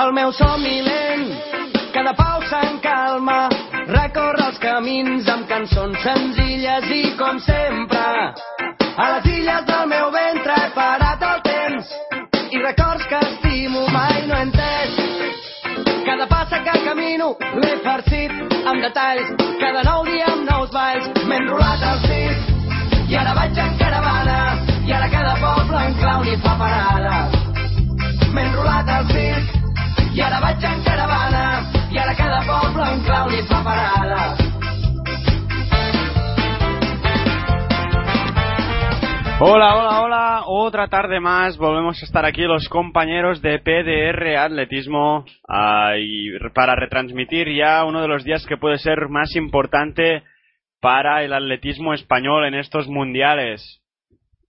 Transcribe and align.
El 0.00 0.14
meu 0.16 0.30
somni 0.32 0.78
lent, 0.80 1.26
cada 1.92 2.14
pau 2.16 2.38
se'n 2.48 2.78
calma, 2.80 3.50
recorre 3.90 4.46
els 4.46 4.56
camins 4.62 5.28
amb 5.28 5.44
cançons 5.50 5.98
senzilles 6.00 6.86
i 6.96 7.00
com 7.18 7.36
sempre. 7.44 8.22
A 8.96 9.10
les 9.12 9.28
illes 9.34 9.68
del 9.68 9.84
meu 9.92 10.08
ventre 10.16 10.56
he 10.62 10.72
parat 10.78 11.28
el 11.28 11.44
temps 11.50 11.92
i 12.56 12.64
records 12.64 13.04
que 13.12 13.20
estimo 13.28 13.84
mai 13.92 14.24
no 14.30 14.40
he 14.40 14.48
entès. 14.48 14.96
Cada 16.08 16.30
passa 16.32 16.64
que 16.64 16.80
camino 16.88 17.34
l'he 17.60 17.76
farcit 17.84 18.32
amb 18.64 18.80
detalls, 18.88 19.36
cada 19.60 19.84
nou 19.92 20.08
dia 20.08 20.32
amb 20.32 20.48
nous 20.48 20.72
balls 20.72 21.10
m'he 21.26 21.42
enrolat 21.44 21.88
al 21.92 22.06
cis 22.08 23.10
i 23.12 23.24
ara 23.26 23.36
vaig 23.42 23.60
en 23.68 23.76
caravana 23.84 24.42
i 24.88 25.00
ara 25.00 25.16
cada 25.20 25.36
poble 25.44 25.88
en 25.90 25.98
clau 26.00 26.24
ni 26.24 26.44
fa 26.46 26.60
parada. 26.64 27.26
M'he 28.32 28.46
enrolat 28.48 28.88
circ 29.12 29.58
i 29.58 29.61
ara 30.32 30.40
vaig 30.40 30.84
caravana 30.84 31.44
cada. 32.16 32.42
Hola, 39.44 39.74
hola, 39.76 40.00
hola. 40.02 40.42
Otra 40.46 40.88
tarde 40.88 41.20
más. 41.20 41.58
Volvemos 41.58 42.00
a 42.00 42.06
estar 42.06 42.24
aquí 42.24 42.42
los 42.42 42.68
compañeros 42.68 43.42
de 43.42 43.58
PDR 43.58 44.36
Atletismo 44.36 45.24
para 45.46 46.76
retransmitir 46.76 47.48
ya 47.54 47.84
uno 47.84 48.00
de 48.00 48.08
los 48.08 48.24
días 48.24 48.46
que 48.46 48.56
puede 48.56 48.78
ser 48.78 49.08
más 49.08 49.34
importante 49.36 50.22
para 50.80 51.24
el 51.24 51.32
atletismo 51.32 51.92
español 51.92 52.46
en 52.46 52.54
estos 52.54 52.88
mundiales. 52.88 53.81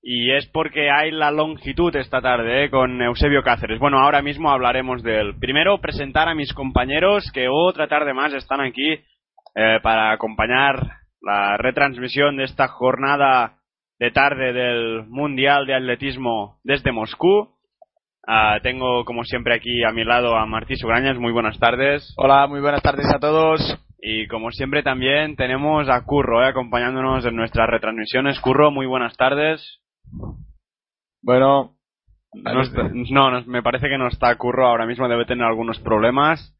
Y 0.05 0.33
es 0.33 0.45
porque 0.47 0.91
hay 0.91 1.11
la 1.11 1.31
longitud 1.31 1.95
esta 1.95 2.19
tarde 2.19 2.65
¿eh? 2.65 2.69
con 2.69 3.01
Eusebio 3.01 3.41
Cáceres. 3.41 3.79
Bueno, 3.79 3.99
ahora 3.99 4.21
mismo 4.21 4.51
hablaremos 4.51 5.01
de 5.01 5.21
él. 5.21 5.35
Primero 5.39 5.79
presentar 5.79 6.27
a 6.27 6.35
mis 6.35 6.53
compañeros 6.53 7.31
que 7.33 7.47
otra 7.49 7.87
tarde 7.87 8.13
más 8.13 8.33
están 8.33 8.59
aquí 8.59 8.99
eh, 9.55 9.79
para 9.81 10.11
acompañar 10.11 10.97
la 11.21 11.55
retransmisión 11.55 12.35
de 12.35 12.43
esta 12.43 12.67
jornada 12.67 13.59
de 13.97 14.11
tarde 14.11 14.51
del 14.51 15.05
Mundial 15.07 15.65
de 15.65 15.75
Atletismo 15.75 16.59
desde 16.65 16.91
Moscú. 16.91 17.55
Ah, 18.27 18.59
tengo 18.61 19.05
como 19.05 19.23
siempre 19.23 19.55
aquí 19.55 19.85
a 19.85 19.93
mi 19.93 20.03
lado 20.03 20.35
a 20.35 20.45
Martí 20.45 20.75
Sugrañas. 20.75 21.17
Muy 21.17 21.31
buenas 21.31 21.57
tardes. 21.59 22.13
Hola, 22.17 22.45
muy 22.47 22.59
buenas 22.59 22.81
tardes 22.81 23.07
a 23.07 23.19
todos. 23.19 23.61
Y 24.01 24.27
como 24.27 24.51
siempre 24.51 24.83
también 24.83 25.37
tenemos 25.37 25.87
a 25.87 26.03
Curro 26.03 26.43
¿eh? 26.43 26.49
acompañándonos 26.49 27.25
en 27.25 27.37
nuestras 27.37 27.69
retransmisiones. 27.69 28.41
Curro, 28.41 28.69
muy 28.69 28.85
buenas 28.85 29.15
tardes. 29.15 29.79
Bueno, 31.21 31.75
no, 32.33 32.61
está- 32.61 32.89
no, 33.11 33.31
no, 33.31 33.43
me 33.45 33.61
parece 33.63 33.87
que 33.87 33.97
no 33.97 34.07
está 34.07 34.35
Curro 34.35 34.67
ahora 34.67 34.85
mismo, 34.85 35.07
debe 35.07 35.25
tener 35.25 35.45
algunos 35.45 35.79
problemas. 35.79 36.55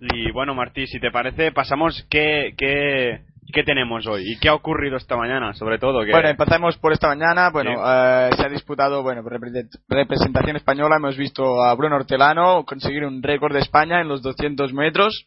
Y 0.00 0.30
bueno, 0.32 0.54
Martí, 0.54 0.86
si 0.86 0.98
te 1.00 1.10
parece, 1.10 1.52
pasamos 1.52 2.06
qué, 2.10 2.54
qué, 2.56 3.20
qué 3.52 3.62
tenemos 3.64 4.06
hoy 4.06 4.22
y 4.32 4.38
qué 4.38 4.48
ha 4.48 4.54
ocurrido 4.54 4.96
esta 4.96 5.16
mañana, 5.16 5.52
sobre 5.54 5.78
todo. 5.78 6.04
Que... 6.04 6.10
bueno, 6.12 6.28
empezamos 6.28 6.76
por 6.78 6.92
esta 6.92 7.08
mañana. 7.08 7.50
Bueno, 7.50 7.72
Sí. 7.72 7.76
eh, 7.84 8.30
se 8.36 8.46
ha 8.46 8.48
disputado, 8.48 9.02
bueno, 9.02 9.22
repre- 9.22 9.68
representación 9.88 10.56
española. 10.56 10.96
Hemos 10.96 11.16
visto 11.16 11.62
a 11.62 11.74
Bruno 11.74 11.96
Hortelano 11.96 12.64
conseguir 12.64 13.04
un 13.04 13.22
récord 13.22 13.52
de 13.52 13.60
España 13.60 14.00
en 14.00 14.08
los 14.08 14.22
200 14.22 14.72
metros 14.72 15.26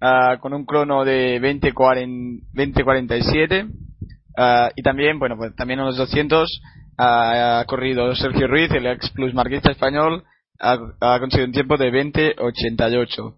ah, 0.00 0.36
con 0.40 0.52
un 0.54 0.64
crono 0.64 1.04
de 1.04 1.40
20.40 1.40 2.42
20.47. 2.54 3.68
Ah, 4.36 4.70
y 4.76 4.82
también, 4.82 5.18
bueno, 5.18 5.36
pues 5.36 5.54
también 5.56 5.80
en 5.80 5.86
los 5.86 5.96
200 5.96 6.60
ah, 6.98 7.60
ha 7.60 7.64
corrido 7.64 8.14
Sergio 8.14 8.46
Ruiz, 8.46 8.70
el 8.72 8.86
ex 8.86 9.10
plus 9.10 9.34
marquista 9.34 9.70
español, 9.70 10.24
ha, 10.60 10.78
ha 11.00 11.18
conseguido 11.20 11.46
un 11.46 11.52
tiempo 11.52 11.76
de 11.76 11.90
20.88. 11.92 13.34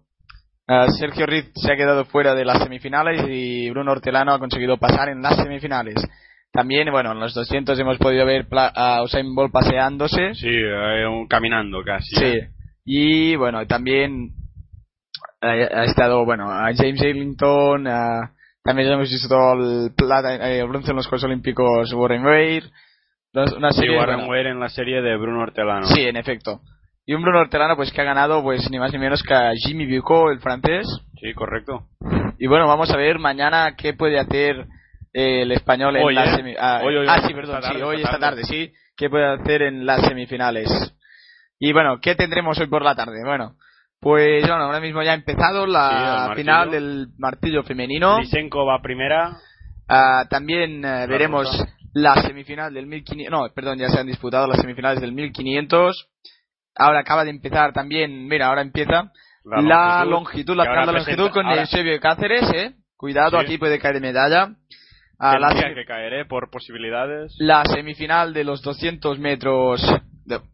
Ah, 0.67 0.87
Sergio 0.99 1.25
Ruiz 1.25 1.51
se 1.55 1.71
ha 1.71 1.75
quedado 1.77 2.05
fuera 2.05 2.33
de 2.35 2.45
las 2.45 2.59
semifinales 2.63 3.25
y 3.27 3.69
Bruno 3.71 3.91
Hortelano 3.91 4.33
ha 4.33 4.39
conseguido 4.39 4.77
pasar 4.77 5.09
en 5.09 5.21
las 5.21 5.35
semifinales. 5.35 5.95
También, 6.53 6.91
bueno, 6.91 7.13
en 7.13 7.19
los 7.19 7.33
200 7.33 7.79
hemos 7.79 7.97
podido 7.97 8.25
ver 8.25 8.45
a 8.51 9.01
Usain 9.03 9.33
Bolt 9.33 9.51
paseándose. 9.53 10.35
Sí, 10.35 10.49
eh, 10.49 11.05
un- 11.07 11.27
caminando 11.27 11.81
casi. 11.83 12.15
Sí. 12.15 12.25
¿eh? 12.25 12.49
Y 12.85 13.35
bueno, 13.37 13.65
también 13.67 14.31
eh, 15.41 15.67
ha 15.73 15.83
estado, 15.85 16.25
bueno, 16.25 16.51
a 16.51 16.71
James 16.75 17.01
Ellington, 17.01 17.87
a- 17.87 18.31
también 18.63 18.91
hemos 18.91 19.09
visto 19.09 19.53
el, 19.53 19.91
plata, 19.95 20.35
eh, 20.49 20.59
el 20.59 20.67
bronce 20.67 20.91
en 20.91 20.97
los 20.97 21.07
Juegos 21.07 21.23
Olímpicos 21.23 21.91
Warren. 21.93 22.23
Dos- 23.33 23.53
Una 23.53 23.71
Sí, 23.71 23.81
serie, 23.81 23.97
Warren 23.97 24.29
Weir 24.29 24.47
en 24.47 24.59
la 24.59 24.69
serie 24.69 25.01
de 25.01 25.15
Bruno 25.17 25.41
Hortelano. 25.41 25.85
Sí, 25.87 26.01
en 26.03 26.17
efecto. 26.17 26.61
Y 27.05 27.13
un 27.13 27.21
Bruno 27.21 27.39
Hortelano 27.39 27.75
pues 27.75 27.91
que 27.91 28.01
ha 28.01 28.05
ganado 28.05 28.43
pues 28.43 28.69
ni 28.69 28.77
más 28.77 28.91
ni 28.91 28.99
menos 28.99 29.23
que 29.23 29.33
a 29.33 29.51
Jimmy 29.55 29.85
Bucco, 29.97 30.31
el 30.31 30.39
francés. 30.39 30.85
Sí, 31.19 31.33
correcto. 31.33 31.87
Y 32.39 32.47
bueno, 32.47 32.67
vamos 32.67 32.89
a 32.91 32.97
ver 32.97 33.19
mañana 33.19 33.75
qué 33.75 33.93
puede 33.93 34.19
hacer 34.19 34.65
eh, 35.13 35.43
el 35.43 35.51
español 35.51 35.95
en 35.95 36.03
Hoy, 36.03 36.13
las 36.13 36.39
¿eh? 36.39 36.55
ah, 36.59 36.81
Hoy, 36.83 36.95
hoy, 36.97 37.07
ah, 37.09 37.21
sí, 37.27 37.33
perdón, 37.33 37.57
Esta 37.57 37.67
sí, 37.67 37.73
tarde, 37.73 37.83
hoy 37.83 37.95
esta 37.97 38.09
esta 38.09 38.19
tarde, 38.19 38.43
sí, 38.43 38.71
qué 38.97 39.09
puede 39.09 39.25
hacer 39.25 39.61
en 39.63 39.85
las 39.85 40.01
semifinales. 40.05 40.69
Y 41.59 41.73
bueno, 41.73 41.99
¿qué 42.01 42.15
tendremos 42.15 42.59
hoy 42.59 42.67
por 42.67 42.81
la 42.83 42.95
tarde? 42.95 43.19
Bueno, 43.25 43.55
pues 44.01 44.41
bueno, 44.47 44.63
ahora 44.63 44.79
mismo 44.79 45.03
ya 45.03 45.11
ha 45.11 45.15
empezado 45.15 45.67
la 45.67 46.33
final 46.35 46.71
del 46.71 47.07
martillo 47.19 47.63
femenino. 47.63 48.19
Lisenko 48.19 48.65
va 48.65 48.81
primera. 48.81 49.37
Ah, 49.87 50.25
también 50.29 50.83
eh, 50.83 51.05
veremos 51.07 51.47
la 51.93 52.15
semifinal 52.21 52.73
del 52.73 52.87
1500. 52.87 53.31
No, 53.31 53.53
perdón, 53.53 53.77
ya 53.77 53.89
se 53.89 53.99
han 53.99 54.07
disputado 54.07 54.47
las 54.47 54.59
semifinales 54.59 54.99
del 55.01 55.11
1500. 55.11 56.09
Ahora 56.75 57.01
acaba 57.01 57.23
de 57.23 57.29
empezar 57.29 57.73
también, 57.73 58.27
mira, 58.27 58.47
ahora 58.47 58.61
empieza 58.61 59.11
La 59.43 59.61
la, 59.61 60.05
longitud, 60.05 60.55
longitud, 60.55 60.55
la 60.55 60.63
final 60.63 60.85
de 60.87 60.93
longitud 60.93 61.29
con 61.31 61.45
ahora- 61.45 61.61
Eusebio 61.61 61.99
Cáceres, 61.99 62.49
eh. 62.55 62.71
Cuidado, 62.97 63.39
Sí. 63.39 63.45
aquí 63.45 63.57
puede 63.57 63.77
caer 63.79 63.99
medalla. 64.01 64.55
A 65.19 65.37
la, 65.37 65.49
que 65.53 65.85
caer, 65.85 66.13
¿eh? 66.13 66.25
Por 66.25 66.49
posibilidades. 66.49 67.35
la 67.37 67.63
semifinal 67.65 68.33
de 68.33 68.43
los 68.43 68.63
200 68.63 69.19
metros 69.19 69.79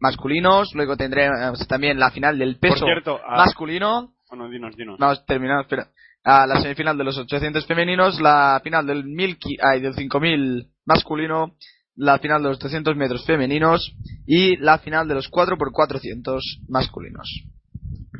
masculinos. 0.00 0.70
Luego 0.74 0.96
tendremos 0.96 1.66
también 1.68 1.98
la 1.98 2.10
final 2.10 2.38
del 2.38 2.58
peso 2.58 2.80
Por 2.80 2.88
cierto, 2.88 3.20
ah, 3.26 3.36
masculino. 3.36 4.12
Bueno, 4.30 4.48
dinos, 4.48 4.76
dinos. 4.76 4.98
Vamos, 4.98 5.24
terminamos, 5.26 5.64
espera. 5.64 5.88
Ah, 6.24 6.46
la 6.46 6.60
semifinal 6.60 6.98
de 6.98 7.04
los 7.04 7.16
800 7.16 7.66
femeninos, 7.66 8.20
la 8.20 8.60
final 8.62 8.86
del 8.86 9.04
1000, 9.04 9.38
ki- 9.38 9.56
ay, 9.62 9.80
del 9.80 9.94
5000 9.94 10.66
masculino, 10.84 11.54
la 11.96 12.18
final 12.18 12.42
de 12.42 12.48
los 12.50 12.58
300 12.58 12.94
metros 12.96 13.24
femeninos 13.24 13.92
y 14.26 14.56
la 14.56 14.78
final 14.78 15.08
de 15.08 15.14
los 15.14 15.30
4x400 15.30 16.40
masculinos. 16.68 17.28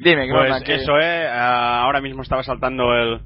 Dime, 0.02 0.26
Pues 0.26 0.30
Grosman, 0.30 0.62
que- 0.64 0.76
eso, 0.76 0.92
¿eh? 0.98 1.26
Ah, 1.28 1.82
ahora 1.82 2.00
mismo 2.00 2.22
estaba 2.22 2.42
saltando 2.42 2.84
el, 2.94 3.20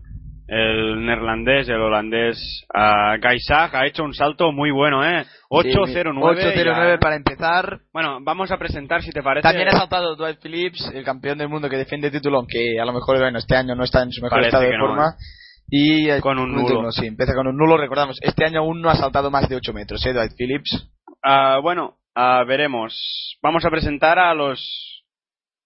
el 0.55 1.07
neerlandés, 1.07 1.67
el 1.71 1.81
holandés 1.81 2.67
uh, 2.75 3.19
Gaisag, 3.19 3.75
ha 3.75 3.87
hecho 3.87 4.05
un 4.05 4.13
salto 4.13 4.53
muy 4.53 4.71
bueno, 4.71 5.03
¿eh? 5.03 5.25
8.09. 5.49 6.13
8.09 6.13 6.93
ya. 6.93 6.99
para 6.99 7.17
empezar. 7.17 7.81
Bueno, 7.91 8.19
vamos 8.21 8.51
a 8.51 8.59
presentar, 8.59 9.01
si 9.01 9.13
te 9.13 9.23
parece. 9.23 9.49
También 9.49 9.69
ha 9.69 9.79
saltado 9.79 10.15
Dwight 10.15 10.41
Phillips, 10.43 10.91
el 10.93 11.05
campeón 11.05 11.39
del 11.39 11.49
mundo 11.49 11.71
que 11.71 11.79
defiende 11.79 12.09
el 12.09 12.13
título, 12.13 12.37
aunque 12.37 12.79
a 12.79 12.85
lo 12.85 12.93
mejor 12.93 13.19
bueno, 13.19 13.39
este 13.39 13.57
año 13.57 13.75
no 13.75 13.85
está 13.85 14.03
en 14.03 14.13
su 14.13 14.21
mejor 14.21 14.41
Parece 14.41 14.49
estado 14.49 14.65
de 14.65 14.77
no, 14.77 14.87
forma. 14.89 15.09
¿eh? 15.09 15.25
Y 15.71 16.11
eh, 16.11 16.21
Con 16.21 16.39
un 16.39 16.53
nulo. 16.53 16.93
sí, 16.93 17.07
empieza 17.07 17.33
con 17.35 17.47
un 17.47 17.57
nulo, 17.57 17.79
recordamos. 17.79 18.19
Este 18.21 18.45
año 18.45 18.61
aún 18.61 18.83
no 18.83 18.91
ha 18.91 18.97
saltado 18.97 19.31
más 19.31 19.49
de 19.49 19.57
8 19.57 19.73
metros, 19.73 20.05
¿eh? 20.05 20.13
Dwight 20.13 20.33
Phillips. 20.37 20.87
Ah, 21.23 21.61
bueno, 21.63 21.97
ah, 22.15 22.45
veremos. 22.47 23.39
Vamos 23.43 23.65
a 23.65 23.71
presentar 23.71 24.19
a 24.19 24.35
los 24.35 25.03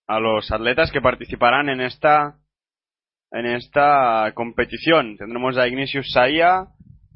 a 0.06 0.20
los 0.20 0.52
atletas 0.52 0.92
que 0.92 1.00
participarán 1.00 1.68
en 1.70 1.80
esta 1.80 2.36
en 3.32 3.46
esta 3.46 4.30
competición. 4.34 5.16
Tendremos 5.16 5.56
a 5.58 5.66
Ignatius 5.68 6.10
Saia, 6.12 6.66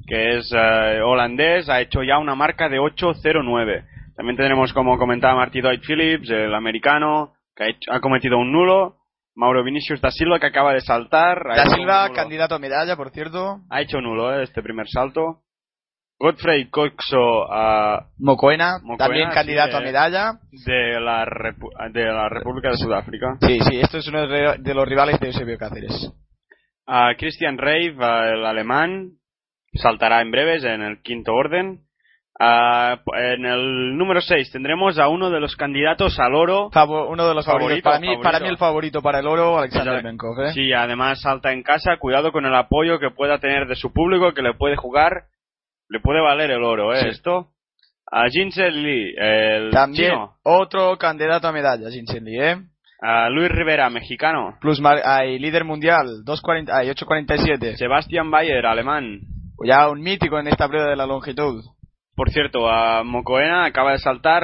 que 0.07 0.37
es 0.37 0.51
eh, 0.55 1.01
holandés, 1.01 1.69
ha 1.69 1.81
hecho 1.81 2.03
ya 2.03 2.17
una 2.17 2.35
marca 2.35 2.69
de 2.69 2.79
8.09. 2.79 3.85
También 4.15 4.35
tendremos, 4.37 4.73
como 4.73 4.97
comentaba 4.97 5.35
Marty 5.35 5.61
Dwight 5.61 5.83
Phillips, 5.85 6.29
el 6.29 6.53
americano, 6.53 7.33
que 7.55 7.63
ha, 7.63 7.67
hecho- 7.69 7.91
ha 7.91 7.99
cometido 8.01 8.37
un 8.37 8.51
nulo. 8.51 8.97
Mauro 9.33 9.63
Vinicius 9.63 10.01
da 10.01 10.11
Silva, 10.11 10.39
que 10.39 10.47
acaba 10.47 10.73
de 10.73 10.81
saltar. 10.81 11.41
Da 11.55 11.63
Silva, 11.75 12.09
candidato 12.13 12.55
a 12.55 12.59
medalla, 12.59 12.97
por 12.97 13.11
cierto. 13.11 13.61
Ha 13.69 13.81
hecho 13.81 14.01
nulo 14.01 14.37
eh, 14.37 14.43
este 14.43 14.61
primer 14.61 14.87
salto. 14.89 15.39
Godfrey 16.21 16.69
Coxo 16.69 17.51
ah, 17.51 18.05
Mocoena, 18.19 18.77
Mocoena, 18.83 18.97
también 18.97 19.29
sí, 19.29 19.33
candidato 19.35 19.77
a 19.77 19.81
medalla. 19.81 20.33
de, 20.51 20.99
la 20.99 21.25
Repu- 21.25 21.71
de 21.91 22.05
la 22.05 22.29
República 22.29 22.69
de 22.69 22.77
Sudáfrica. 22.77 23.37
Sí, 23.41 23.57
sí, 23.67 23.79
esto 23.79 23.97
es 23.97 24.07
uno 24.07 24.27
de 24.27 24.73
los 24.73 24.87
rivales 24.87 25.19
de 25.19 25.27
Eusebio 25.27 25.57
Cáceres. 25.57 26.13
A 26.85 27.15
Christian 27.17 27.57
Reif, 27.57 27.95
ah, 27.99 28.29
el 28.29 28.45
alemán, 28.45 29.11
saltará 29.73 30.21
en 30.21 30.31
breves 30.31 30.63
en 30.63 30.81
el 30.81 31.01
quinto 31.01 31.33
orden. 31.33 31.81
Ah, 32.39 32.99
en 33.17 33.45
el 33.45 33.97
número 33.97 34.19
6 34.21 34.51
tendremos 34.51 34.97
a 34.97 35.07
uno 35.09 35.29
de 35.29 35.39
los 35.39 35.55
candidatos 35.55 36.19
al 36.19 36.33
oro. 36.33 36.69
Uno 37.09 37.27
de 37.27 37.35
los 37.35 37.45
favoritos. 37.45 37.83
Favorito, 37.83 37.83
para, 37.83 37.99
mí, 37.99 38.07
favorito. 38.07 38.23
para 38.23 38.39
mí 38.39 38.47
el 38.47 38.57
favorito 38.57 39.01
para 39.01 39.19
el 39.19 39.27
oro, 39.27 39.59
Alexander 39.59 39.97
Ya- 39.97 40.01
Menkov. 40.01 40.39
¿eh? 40.41 40.53
Sí, 40.53 40.73
además 40.73 41.21
salta 41.21 41.51
en 41.51 41.61
casa. 41.61 41.97
Cuidado 41.97 42.31
con 42.31 42.45
el 42.45 42.55
apoyo 42.55 42.99
que 42.99 43.11
pueda 43.11 43.37
tener 43.39 43.67
de 43.67 43.75
su 43.75 43.91
público, 43.93 44.33
que 44.33 44.41
le 44.41 44.53
puede 44.53 44.75
jugar. 44.75 45.25
Le 45.91 45.99
puede 45.99 46.21
valer 46.21 46.51
el 46.51 46.63
oro, 46.63 46.93
¿eh? 46.93 47.01
Sí. 47.01 47.07
Esto. 47.09 47.49
A 48.09 48.29
Jinsen 48.29 48.81
Lee, 48.81 49.13
el 49.17 49.71
También 49.71 50.11
chino. 50.11 50.35
otro 50.43 50.97
candidato 50.97 51.49
a 51.49 51.51
medalla, 51.51 51.89
Jinchen 51.89 52.23
Lee, 52.23 52.39
¿eh? 52.39 52.57
A 53.01 53.29
Luis 53.29 53.49
Rivera, 53.49 53.89
mexicano. 53.89 54.57
Plus 54.61 54.81
hay 55.03 55.37
líder 55.37 55.65
mundial, 55.65 56.23
2.40 56.23 56.69
ay, 56.71 56.87
8.47. 56.89 57.75
Sebastian 57.75 58.31
Bayer, 58.31 58.65
alemán. 58.65 59.19
Ya 59.65 59.89
un 59.89 60.01
mítico 60.01 60.39
en 60.39 60.47
esta 60.47 60.69
prueba 60.69 60.89
de 60.89 60.95
la 60.95 61.05
longitud. 61.05 61.61
Por 62.15 62.29
cierto, 62.29 62.69
a 62.69 63.03
Mocoena 63.03 63.65
acaba 63.65 63.91
de 63.91 63.99
saltar 63.99 64.43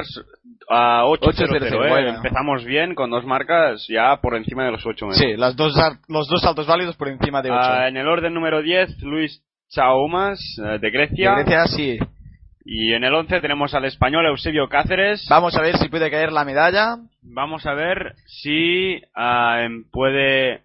a 0.68 1.04
8.00. 1.04 1.18
8.00, 1.20 1.72
¿eh? 1.72 1.88
bueno. 1.88 2.08
Empezamos 2.16 2.64
bien 2.64 2.94
con 2.94 3.10
dos 3.10 3.24
marcas 3.24 3.86
ya 3.88 4.16
por 4.20 4.36
encima 4.36 4.64
de 4.64 4.72
los 4.72 4.84
8 4.84 5.06
metros. 5.06 5.18
Sí, 5.18 5.36
las 5.36 5.56
dos, 5.56 5.74
los 6.08 6.28
dos 6.28 6.42
saltos 6.42 6.66
válidos 6.66 6.96
por 6.96 7.08
encima 7.08 7.40
de 7.40 7.50
8. 7.50 7.60
Ah, 7.62 7.88
en 7.88 7.96
el 7.96 8.06
orden 8.06 8.34
número 8.34 8.60
10, 8.60 9.02
Luis 9.02 9.42
Chaumas, 9.70 10.40
eh, 10.58 10.78
de 10.78 10.90
Grecia. 10.90 11.34
Grecia, 11.34 11.66
sí. 11.66 11.98
Y 12.64 12.92
en 12.92 13.04
el 13.04 13.14
11 13.14 13.40
tenemos 13.40 13.74
al 13.74 13.86
español 13.86 14.26
Eusebio 14.26 14.68
Cáceres. 14.68 15.26
Vamos 15.30 15.56
a 15.56 15.62
ver 15.62 15.78
si 15.78 15.88
puede 15.88 16.10
caer 16.10 16.32
la 16.32 16.44
medalla. 16.44 16.96
Vamos 17.22 17.64
a 17.66 17.74
ver 17.74 18.14
si 18.26 19.00
ah, 19.14 19.62
em, 19.62 19.84
puede, 19.90 20.62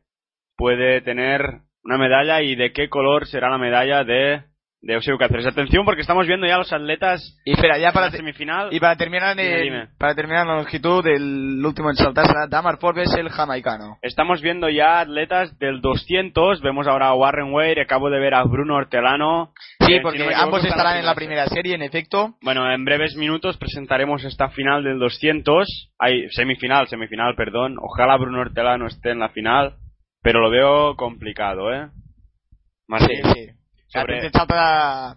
puede 0.57 1.01
tener 1.01 1.61
una 1.83 1.97
medalla 1.97 2.41
y 2.41 2.55
de 2.55 2.73
qué 2.73 2.89
color 2.89 3.27
será 3.27 3.49
la 3.49 3.57
medalla 3.57 4.03
de, 4.03 4.43
de 4.85 4.95
Eusebio 4.95 5.17
Cáceres. 5.17 5.45
Atención 5.47 5.85
porque 5.85 6.01
estamos 6.01 6.27
viendo 6.27 6.45
ya 6.45 6.57
los 6.57 6.71
atletas 6.73 7.39
Y 7.45 7.53
espera, 7.53 7.77
ya 7.77 7.93
para 7.93 8.07
la 8.07 8.11
semifinal. 8.11 8.67
y 8.73 8.79
para 8.81 8.97
terminar 8.97 9.39
en- 9.39 9.61
dime. 9.63 9.87
para 9.97 10.13
terminar 10.13 10.45
la 10.45 10.57
longitud, 10.57 11.07
el 11.07 11.63
último 11.65 11.89
en 11.89 11.95
saltar 11.95 12.27
será 12.27 12.47
Damar 12.47 12.77
Forbes, 12.79 13.13
el 13.15 13.29
jamaicano. 13.29 13.97
Estamos 14.01 14.41
viendo 14.41 14.67
ya 14.69 14.99
atletas 14.99 15.57
del 15.57 15.79
200. 15.79 16.61
Vemos 16.61 16.85
ahora 16.85 17.07
a 17.07 17.13
Warren 17.15 17.53
Wade. 17.53 17.81
Acabo 17.81 18.09
de 18.09 18.19
ver 18.19 18.33
a 18.35 18.43
Bruno 18.43 18.75
Hortelano. 18.75 19.53
Sí, 19.79 19.99
porque 20.01 20.17
si 20.19 20.23
no 20.25 20.29
equivoco, 20.31 20.43
ambos 20.57 20.65
estarán 20.65 20.97
en 20.97 21.05
la 21.05 21.15
primera 21.15 21.45
serie, 21.47 21.75
en 21.75 21.81
efecto. 21.81 22.35
Bueno, 22.41 22.69
en 22.69 22.83
breves 22.83 23.15
minutos 23.15 23.57
presentaremos 23.57 24.23
esta 24.25 24.49
final 24.49 24.83
del 24.83 24.99
200. 24.99 25.65
Hay 25.97 26.29
semifinal, 26.31 26.87
semifinal, 26.89 27.35
perdón. 27.35 27.77
Ojalá 27.79 28.17
Bruno 28.17 28.41
Hortelano 28.41 28.87
esté 28.87 29.11
en 29.11 29.19
la 29.19 29.29
final, 29.29 29.75
pero 30.21 30.41
lo 30.41 30.49
veo 30.49 30.95
complicado, 30.97 31.73
¿eh? 31.73 31.87
Más 32.87 33.03
Sí, 33.05 33.13
sí. 33.33 33.47
Sobre- 33.93 34.17
Atención, 34.17 34.31
salta 34.33 35.15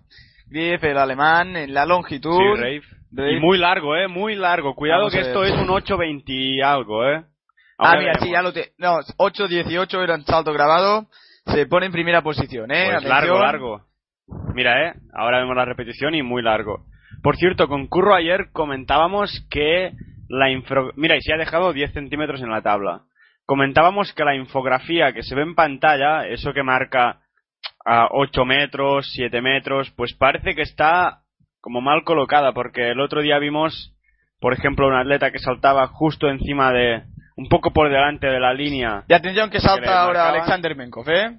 Grief, 0.48 0.84
el 0.84 0.98
alemán, 0.98 1.56
en 1.56 1.74
la 1.74 1.84
longitud. 1.86 2.38
Sí. 2.38 2.60
Rafe. 2.62 3.32
Y 3.32 3.40
muy 3.40 3.58
largo, 3.58 3.96
¿eh? 3.96 4.08
Muy 4.08 4.34
largo. 4.36 4.74
Cuidado 4.74 5.02
Vamos 5.02 5.14
que 5.14 5.20
esto 5.20 5.44
es 5.44 5.52
un 5.52 5.68
8.20 5.68 6.22
y 6.26 6.60
algo, 6.60 7.04
¿eh? 7.08 7.24
Ah, 7.78 7.88
Ahora 7.90 7.98
mira, 8.00 8.12
veremos. 8.12 8.26
sí, 8.28 8.32
ya 8.32 8.42
lo 8.42 8.52
te... 8.52 8.72
No, 8.78 8.98
8-18 9.18 10.02
era 10.02 10.14
un 10.14 10.24
salto 10.24 10.52
grabado. 10.52 11.06
Se 11.46 11.66
pone 11.66 11.86
en 11.86 11.92
primera 11.92 12.22
posición, 12.22 12.70
¿eh? 12.70 12.90
Pues 12.92 13.04
largo, 13.04 13.38
largo. 13.38 13.80
Mira, 14.54 14.88
eh, 14.88 14.94
ahora 15.14 15.38
vemos 15.38 15.56
la 15.56 15.64
repetición 15.64 16.14
y 16.14 16.22
muy 16.22 16.42
largo. 16.42 16.84
Por 17.22 17.36
cierto, 17.36 17.68
con 17.68 17.86
Curro 17.86 18.14
ayer 18.14 18.50
comentábamos 18.52 19.46
que 19.50 19.92
la 20.28 20.50
info... 20.50 20.90
Mira, 20.96 21.16
y 21.16 21.20
se 21.22 21.32
ha 21.32 21.36
dejado 21.36 21.72
10 21.72 21.92
centímetros 21.92 22.40
en 22.42 22.50
la 22.50 22.62
tabla. 22.62 23.02
Comentábamos 23.44 24.12
que 24.14 24.24
la 24.24 24.34
infografía 24.34 25.12
que 25.12 25.22
se 25.22 25.34
ve 25.34 25.42
en 25.42 25.54
pantalla, 25.54 26.26
eso 26.26 26.52
que 26.52 26.62
marca 26.64 27.20
a 27.86 28.08
8 28.10 28.44
metros, 28.44 29.08
7 29.12 29.40
metros, 29.40 29.90
pues 29.96 30.12
parece 30.12 30.54
que 30.54 30.62
está 30.62 31.20
como 31.60 31.80
mal 31.80 32.02
colocada, 32.04 32.52
porque 32.52 32.90
el 32.90 33.00
otro 33.00 33.22
día 33.22 33.38
vimos, 33.38 33.94
por 34.40 34.52
ejemplo, 34.52 34.88
un 34.88 34.94
atleta 34.94 35.30
que 35.30 35.38
saltaba 35.38 35.86
justo 35.86 36.28
encima 36.28 36.72
de... 36.72 37.04
un 37.36 37.48
poco 37.48 37.72
por 37.72 37.88
delante 37.88 38.26
de 38.26 38.40
la 38.40 38.52
línea 38.52 39.04
Y 39.08 39.14
atención 39.14 39.50
que 39.50 39.60
salta 39.60 40.02
ahora. 40.02 40.28
Alexander 40.28 40.76
Menkov, 40.76 41.08
¿eh? 41.08 41.38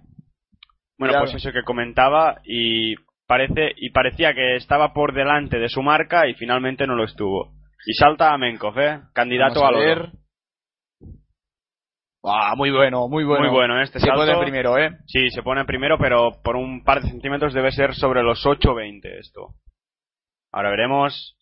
Bueno, 0.98 1.14
Cuidado. 1.14 1.26
pues 1.26 1.36
eso 1.36 1.52
que 1.52 1.64
comentaba 1.64 2.38
y 2.44 2.96
parece 3.28 3.74
y 3.76 3.92
parecía 3.92 4.34
que 4.34 4.56
estaba 4.56 4.94
por 4.94 5.14
delante 5.14 5.60
de 5.60 5.70
su 5.70 5.84
marca 5.84 6.28
y 6.28 6.34
finalmente 6.34 6.88
no 6.88 6.96
lo 6.96 7.04
estuvo. 7.04 7.52
Y 7.86 7.94
salta 7.94 8.34
a 8.34 8.38
Menkov, 8.38 8.80
¿eh? 8.80 9.02
Candidato 9.14 9.62
Vamos 9.62 9.82
al 9.82 9.90
a 9.90 9.92
oro. 9.92 10.12
Ah, 12.30 12.54
muy 12.56 12.72
bueno, 12.72 13.08
muy 13.08 13.24
bueno. 13.24 13.46
Muy 13.46 13.54
bueno 13.54 13.82
este 13.82 14.00
Se 14.00 14.08
salto. 14.08 14.26
pone 14.26 14.38
primero, 14.42 14.78
¿eh? 14.78 14.98
Sí, 15.06 15.30
se 15.30 15.42
pone 15.44 15.66
primero, 15.66 15.98
pero 15.98 16.42
por 16.44 16.56
un 16.56 16.84
par 16.84 17.02
de 17.02 17.10
centímetros 17.10 17.54
debe 17.54 17.72
ser 17.72 17.96
sobre 17.96 18.24
los 18.24 18.46
8.20 18.46 19.20
esto. 19.20 19.50
Ahora 20.52 20.70
veremos. 20.70 21.36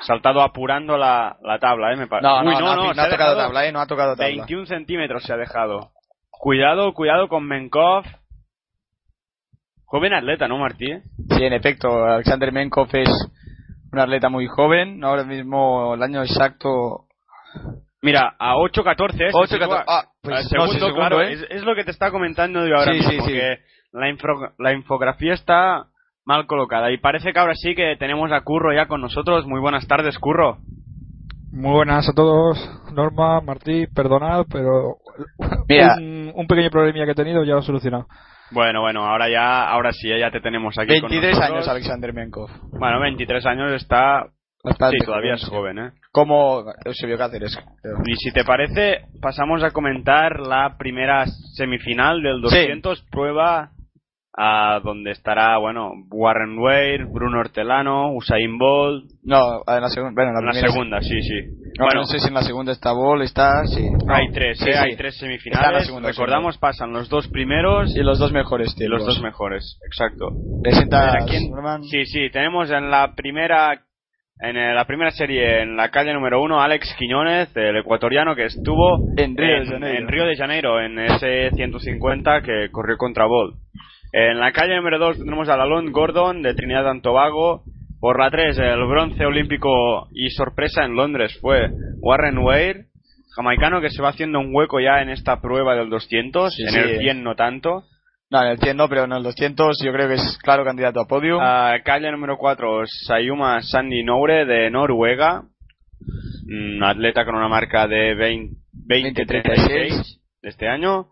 Saltado 0.00 0.40
apurando 0.40 0.96
la, 0.96 1.36
la 1.42 1.58
tabla, 1.58 1.92
¿eh? 1.92 1.96
Me 1.96 2.06
No, 2.06 2.40
Uy, 2.40 2.54
no, 2.54 2.60
no, 2.60 2.76
no, 2.76 2.94
se 2.94 3.00
ha 3.00 3.04
ha 3.04 3.10
tocado 3.10 3.36
tabla, 3.36 3.66
¿eh? 3.66 3.72
No 3.72 3.80
ha 3.80 3.86
tocado 3.86 4.16
tabla. 4.16 4.28
21 4.28 4.66
centímetros 4.66 5.22
se 5.24 5.32
ha 5.32 5.36
dejado. 5.36 5.90
Cuidado, 6.30 6.94
cuidado 6.94 7.28
con 7.28 7.44
Menkov. 7.46 8.04
Joven 9.84 10.14
atleta, 10.14 10.48
¿no, 10.48 10.56
Martí? 10.56 10.86
Sí, 10.86 11.44
en 11.44 11.52
efecto, 11.52 12.04
Alexander 12.04 12.50
Menkov 12.50 12.88
es 12.94 13.10
un 13.92 13.98
atleta 13.98 14.30
muy 14.30 14.46
joven. 14.46 15.04
Ahora 15.04 15.24
mismo 15.24 15.94
el 15.94 16.02
año 16.02 16.22
exacto... 16.22 17.06
Mira, 18.02 18.34
a 18.38 18.54
8.14 18.54 19.12
se 19.16 19.24
8-14. 19.30 19.48
sitúa- 19.48 19.84
Ah, 19.86 20.04
pues 20.22 20.36
no 20.36 20.48
segundo, 20.48 20.72
segundo, 20.72 20.94
claro, 20.94 21.22
¿eh? 21.22 21.32
es, 21.32 21.46
es 21.50 21.62
lo 21.62 21.74
que 21.74 21.84
te 21.84 21.90
está 21.90 22.10
comentando 22.10 22.66
yo 22.66 22.76
ahora 22.76 22.92
Sí, 22.92 22.98
mismo, 22.98 23.10
sí, 23.12 23.18
sí. 23.20 23.32
que 23.32 23.58
la, 23.92 24.08
infro- 24.08 24.52
la 24.58 24.72
infografía 24.72 25.34
está 25.34 25.86
mal 26.24 26.46
colocada 26.46 26.90
y 26.92 26.98
parece 26.98 27.32
que 27.32 27.38
ahora 27.38 27.54
sí 27.54 27.74
que 27.74 27.96
tenemos 27.98 28.30
a 28.32 28.40
Curro 28.42 28.72
ya 28.74 28.86
con 28.86 29.00
nosotros. 29.00 29.46
Muy 29.46 29.60
buenas 29.60 29.86
tardes, 29.86 30.18
Curro. 30.18 30.58
Muy 31.52 31.72
buenas 31.72 32.08
a 32.08 32.12
todos, 32.12 32.56
Norma, 32.92 33.40
Martí, 33.40 33.86
perdonad, 33.88 34.44
pero 34.50 34.96
Mira. 35.68 35.96
un, 35.98 36.32
un 36.34 36.46
pequeño 36.46 36.70
problemilla 36.70 37.04
que 37.06 37.10
he 37.12 37.14
tenido 37.16 37.42
ya 37.44 37.54
lo 37.54 37.58
he 37.60 37.62
solucionado. 37.64 38.06
Bueno, 38.52 38.80
bueno, 38.80 39.04
ahora 39.04 39.28
ya, 39.28 39.68
ahora 39.68 39.92
sí, 39.92 40.08
ya 40.08 40.30
te 40.30 40.40
tenemos 40.40 40.78
aquí 40.78 41.00
con 41.00 41.10
23 41.10 41.32
nosotros. 41.36 41.50
años 41.56 41.68
Alexander 41.68 42.12
Menkov. 42.12 42.50
Bueno, 42.78 43.00
23 43.00 43.44
años 43.46 43.72
está, 43.72 44.26
Bastante 44.62 44.96
sí, 45.00 45.06
todavía 45.06 45.34
es 45.34 45.44
joven, 45.48 45.76
joven, 45.76 45.86
¿eh? 45.86 45.92
Como 46.12 46.64
Eusebio 46.84 47.16
Cáceres. 47.16 47.58
Y 48.06 48.14
si 48.16 48.32
te 48.32 48.44
parece, 48.44 49.06
pasamos 49.22 49.62
a 49.62 49.70
comentar 49.70 50.40
la 50.40 50.76
primera 50.78 51.24
semifinal 51.54 52.22
del 52.22 52.40
200, 52.42 53.02
prueba 53.10 53.70
a 54.36 54.80
donde 54.84 55.10
estará, 55.10 55.58
bueno, 55.58 55.90
Warren 56.10 56.56
Wade, 56.58 57.04
Bruno 57.12 57.40
Hortelano, 57.40 58.12
Usain 58.14 58.58
Bolt, 58.58 59.04
No, 59.24 59.62
en 59.66 59.80
la 59.82 59.88
segunda. 59.88 60.12
Bueno, 60.14 60.38
en 60.38 60.46
la, 60.46 60.52
en 60.52 60.62
la 60.62 60.68
segunda, 60.70 61.00
sí, 61.00 61.20
sí. 61.22 61.40
No, 61.78 61.86
bueno, 61.86 62.00
no 62.02 62.06
sé 62.06 62.20
si 62.20 62.28
en 62.28 62.34
la 62.34 62.42
segunda 62.42 62.72
está 62.72 62.92
Ball, 62.92 63.22
está, 63.22 63.64
sí. 63.66 63.82
No. 63.90 64.14
hay 64.14 64.30
tres, 64.32 64.58
Sí, 64.58 64.68
¿eh? 64.68 64.72
sí. 64.72 64.78
Hay 64.78 64.96
tres 64.96 65.16
semifinales. 65.18 65.86
segunda, 65.86 66.08
Recordamos, 66.10 66.58
pasan 66.58 66.92
los 66.92 67.08
dos 67.08 67.26
primeros 67.28 67.94
Y 67.96 68.00
los 68.02 68.18
dos 68.18 68.32
mejores 68.32 68.72
y 68.74 68.76
tiempos. 68.78 68.98
los 69.00 69.06
dos 69.08 69.22
mejores, 69.22 69.78
exacto. 69.86 70.28
Presenta 70.62 71.12
Mira, 71.14 71.24
¿quién- 71.26 71.50
Norman. 71.50 71.82
Sí, 71.84 72.04
sí, 72.06 72.30
tenemos 72.30 72.70
en 72.70 72.90
la 72.90 73.14
primera 73.14 73.80
en 74.42 74.56
eh, 74.56 74.74
la 74.74 74.84
primera 74.86 75.10
serie 75.10 75.62
en 75.62 75.76
la 75.76 75.90
calle 75.90 76.12
número 76.14 76.42
uno 76.42 76.60
Alex 76.60 76.94
Quiñones, 76.98 77.54
el 77.56 77.76
ecuatoriano 77.76 78.34
que 78.34 78.44
estuvo 78.46 78.98
En 79.16 79.36
Río 79.36 79.48
de 79.56 79.62
en, 79.62 79.66
Janeiro. 79.66 79.98
en 79.98 80.08
Río 80.08 80.24
de 80.26 80.36
Janeiro 80.36 80.80
en 80.80 80.98
ese 80.98 81.50
150 81.54 82.42
que 82.42 82.68
corrió 82.70 82.96
contra 82.96 83.26
Bolt. 83.26 83.56
En 84.12 84.40
la 84.40 84.52
calle 84.52 84.74
número 84.76 84.98
2 84.98 85.18
tenemos 85.18 85.48
a 85.48 85.56
Lalonde 85.56 85.92
Gordon 85.92 86.42
de 86.42 86.54
Trinidad 86.54 86.88
and 86.88 87.02
Tobago. 87.02 87.62
Por 88.00 88.18
la 88.18 88.30
3 88.30 88.58
el 88.58 88.86
bronce 88.86 89.26
olímpico 89.26 90.08
y 90.12 90.30
sorpresa 90.30 90.84
en 90.84 90.94
Londres 90.96 91.36
fue 91.42 91.68
Warren 92.00 92.38
Wade, 92.38 92.86
jamaicano 93.36 93.82
que 93.82 93.90
se 93.90 94.00
va 94.00 94.08
haciendo 94.08 94.40
un 94.40 94.54
hueco 94.54 94.80
ya 94.80 95.02
en 95.02 95.10
esta 95.10 95.42
prueba 95.42 95.74
del 95.76 95.90
200, 95.90 96.54
Sí, 96.54 96.62
en 96.62 96.70
sí. 96.70 96.78
el 96.78 96.98
100 97.00 97.22
no 97.22 97.34
tanto. 97.34 97.84
No, 98.30 98.42
en 98.42 98.48
el 98.48 98.58
100 98.58 98.76
no, 98.76 98.88
pero 98.88 99.04
en 99.04 99.12
el 99.12 99.22
200 99.22 99.82
yo 99.84 99.92
creo 99.92 100.08
que 100.08 100.14
es 100.14 100.38
claro 100.42 100.64
candidato 100.64 101.00
a 101.00 101.06
podium. 101.06 101.40
Ah, 101.42 101.76
calle 101.84 102.10
número 102.12 102.38
4, 102.38 102.82
Sayuma 102.86 103.60
Sandy 103.62 104.04
Noure 104.04 104.44
de 104.44 104.70
Noruega. 104.70 105.42
Un 106.46 106.82
atleta 106.82 107.24
con 107.24 107.34
una 107.34 107.48
marca 107.48 107.86
de 107.86 108.14
20 108.14 108.60
20-36 108.90 110.20
de 110.42 110.48
este 110.48 110.68
año. 110.68 111.06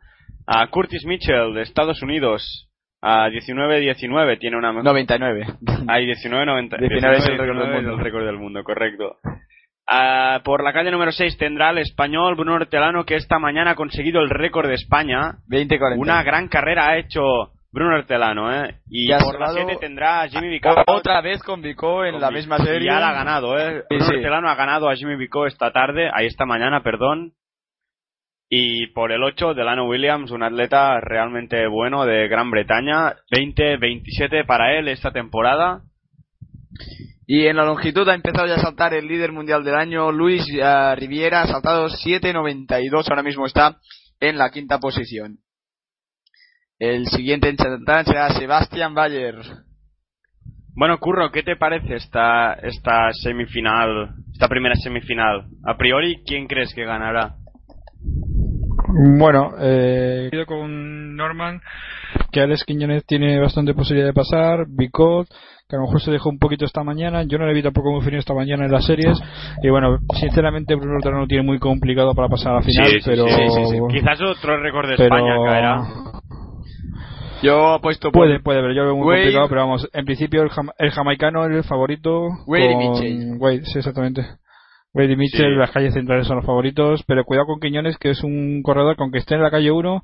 A 0.47 0.67
Curtis 0.69 1.05
Mitchell 1.05 1.55
de 1.55 1.63
Estados 1.63 2.03
Unidos. 2.03 2.69
A 3.01 3.29
19-19 3.29 4.39
tiene 4.41 4.57
una... 4.57 4.73
99. 4.73 5.47
Hay 5.87 6.07
19-90. 6.07 6.79
19 6.79 7.17
es 7.19 7.27
el 7.27 7.39
récord 7.39 7.59
del 7.59 7.71
19 7.71 7.79
es 7.79 7.87
el 7.87 7.99
récord 7.99 8.27
del 8.27 8.39
mundo, 8.39 8.65
correcto. 8.65 9.17
Ah, 9.91 10.41
por 10.45 10.63
la 10.63 10.73
calle 10.75 10.91
número 10.91 11.13
6 11.13 11.39
tendrá 11.39 11.71
el 11.71 11.79
español 11.79 12.35
Bruno 12.35 12.55
Hortelano 12.55 13.05
que 13.05 13.15
esta 13.17 13.39
mañana 13.39 13.71
ha 13.71 13.75
conseguido 13.75 14.21
el 14.21 14.29
récord 14.29 14.69
de 14.69 14.75
España 14.75 15.37
20-40. 15.49 15.99
una 15.99 16.23
gran 16.23 16.49
carrera 16.49 16.89
ha 16.91 16.99
hecho 16.99 17.23
Bruno 17.73 17.95
Hortelano, 17.97 18.53
¿eh? 18.53 18.77
Y 18.91 19.09
por 19.13 19.39
la 19.41 19.47
salvado- 19.47 19.55
7 19.67 19.77
tendrá 19.81 20.21
a 20.23 20.29
Jimmy 20.29 20.49
Vicó. 20.49 20.75
Otra 20.87 21.21
vez 21.23 21.43
con 21.43 21.63
Vico 21.63 22.05
en 22.05 22.13
Con 22.13 22.21
la 22.21 22.31
misma 22.31 22.59
serie. 22.59 22.87
ya 22.87 23.01
la 23.01 23.11
ha 23.11 23.13
ganado, 23.15 23.59
¿eh? 23.59 23.85
Bruno 23.89 24.05
sí. 24.07 24.15
Hortelano 24.17 24.49
ha 24.51 24.55
ganado 24.55 24.89
a 24.91 24.95
Jimmy 24.97 25.17
Vicó 25.17 25.47
esta 25.47 25.71
tarde, 25.73 26.11
ahí 26.13 26.27
esta 26.27 26.45
mañana, 26.47 26.83
perdón. 26.83 27.33
Y 28.51 28.87
por 28.89 29.13
el 29.13 29.23
8, 29.23 29.53
Delano 29.53 29.87
Williams, 29.87 30.31
un 30.31 30.43
atleta 30.43 30.99
realmente 31.01 31.67
bueno 31.67 32.07
de 32.07 32.29
Gran 32.29 32.51
Bretaña. 32.51 33.15
20-27 33.31 34.45
para 34.47 34.73
él 34.79 34.89
esta 34.89 35.13
temporada. 35.13 35.83
Y 37.31 37.47
en 37.47 37.57
la 37.57 37.65
longitud 37.67 38.09
ha 38.09 38.15
empezado 38.15 38.47
ya 38.47 38.55
a 38.55 38.59
saltar 38.59 38.95
el 38.95 39.07
líder 39.07 39.33
mundial 39.33 39.63
del 39.63 39.75
año, 39.75 40.11
Luis 40.11 40.47
eh, 40.51 40.95
Riviera, 40.97 41.43
ha 41.43 41.47
saltado 41.47 41.87
7.92, 41.89 43.07
ahora 43.07 43.23
mismo 43.23 43.45
está 43.45 43.77
en 44.19 44.39
la 44.39 44.49
quinta 44.49 44.79
posición. 44.79 45.37
El 46.79 47.07
siguiente 47.07 47.51
en 47.51 47.59
saltar 47.59 48.07
será 48.07 48.31
Sebastian 48.31 48.95
Bayer. 48.95 49.35
Bueno, 50.75 50.97
Curro, 51.01 51.31
¿qué 51.31 51.43
te 51.43 51.57
parece 51.57 51.97
esta, 51.97 52.55
esta 52.55 53.13
semifinal, 53.13 54.15
esta 54.33 54.49
primera 54.49 54.75
semifinal? 54.77 55.49
A 55.67 55.77
priori, 55.77 56.23
¿quién 56.25 56.47
crees 56.47 56.73
que 56.73 56.87
ganará? 56.87 57.35
Bueno, 59.19 59.53
eh, 59.61 60.31
he 60.33 60.35
ido 60.35 60.47
con 60.47 61.15
Norman, 61.15 61.61
que 62.33 62.41
Alex 62.41 62.65
Quiñones 62.65 63.05
tiene 63.05 63.39
bastante 63.39 63.75
posibilidad 63.75 64.07
de 64.07 64.15
pasar, 64.15 64.65
Bicot, 64.67 65.29
que 65.69 65.77
a 65.77 65.81
lo 65.81 65.85
mejor 65.85 66.01
se 66.01 66.11
dejó 66.11 66.31
un 66.31 66.39
poquito 66.39 66.65
esta 66.65 66.83
mañana, 66.83 67.25
yo 67.25 67.37
no 67.37 67.47
le 67.47 67.53
vi 67.53 67.63
tampoco 67.63 67.93
muy 67.93 68.01
fino 68.01 68.19
esta 68.19 68.33
mañana 68.33 68.65
en 68.65 68.73
las 68.73 68.87
series, 68.87 69.21
y 69.63 69.69
bueno, 69.69 69.99
sinceramente 70.19 70.75
Bruno 70.75 70.95
Hortelano 70.97 71.21
lo 71.23 71.27
tiene 71.27 71.45
muy 71.45 71.59
complicado 71.59 72.15
para 72.15 72.29
pasar 72.29 72.53
a 72.53 72.57
la 72.57 72.63
final, 72.63 72.87
Sí, 72.87 73.01
sí, 73.01 73.03
pero... 73.05 73.27
sí, 73.29 73.35
sí, 73.51 73.65
sí. 73.73 73.79
Quizás 73.91 74.19
otro 74.23 74.57
récord 74.63 74.89
de 74.89 74.97
pero- 74.97 75.15
España 75.17 75.37
caerá. 75.45 75.83
Yo 77.43 77.77
he 77.77 77.81
puesto 77.81 78.11
por 78.11 78.23
Puede, 78.27 78.41
puede, 78.41 78.61
pero 78.63 78.73
yo 78.73 78.81
lo 78.81 78.87
veo 78.87 78.97
muy 78.97 79.07
Wade- 79.09 79.19
complicado, 79.25 79.49
pero 79.51 79.61
vamos, 79.61 79.89
en 79.93 80.05
principio 80.07 80.43
el, 80.43 80.49
jama- 80.49 80.73
el 80.79 80.91
jamaicano 80.91 81.45
es 81.47 81.55
el 81.57 81.65
favorito. 81.65 82.29
Wade 82.47 82.65
y 82.65 82.73
con 82.75 82.79
Mitchell. 82.79 83.37
Wade, 83.39 83.65
sí, 83.67 83.79
exactamente. 83.79 84.23
Wade 84.95 85.13
y 85.13 85.17
Mitchell, 85.17 85.53
Sí. 85.53 85.59
las 85.59 85.71
calles 85.71 85.93
centrales 85.95 86.27
son 86.27 86.37
los 86.39 86.47
favoritos, 86.47 87.05
pero 87.07 87.25
cuidado 87.25 87.47
con 87.47 87.61
Quiñones, 87.61 87.97
que 87.99 88.11
es 88.11 88.25
un 88.25 88.63
corredor 88.63 88.97
que 88.97 89.03
aunque 89.03 89.19
esté 89.19 89.35
en 89.37 89.43
la 89.43 89.51
calle 89.51 89.71
1, 89.71 90.03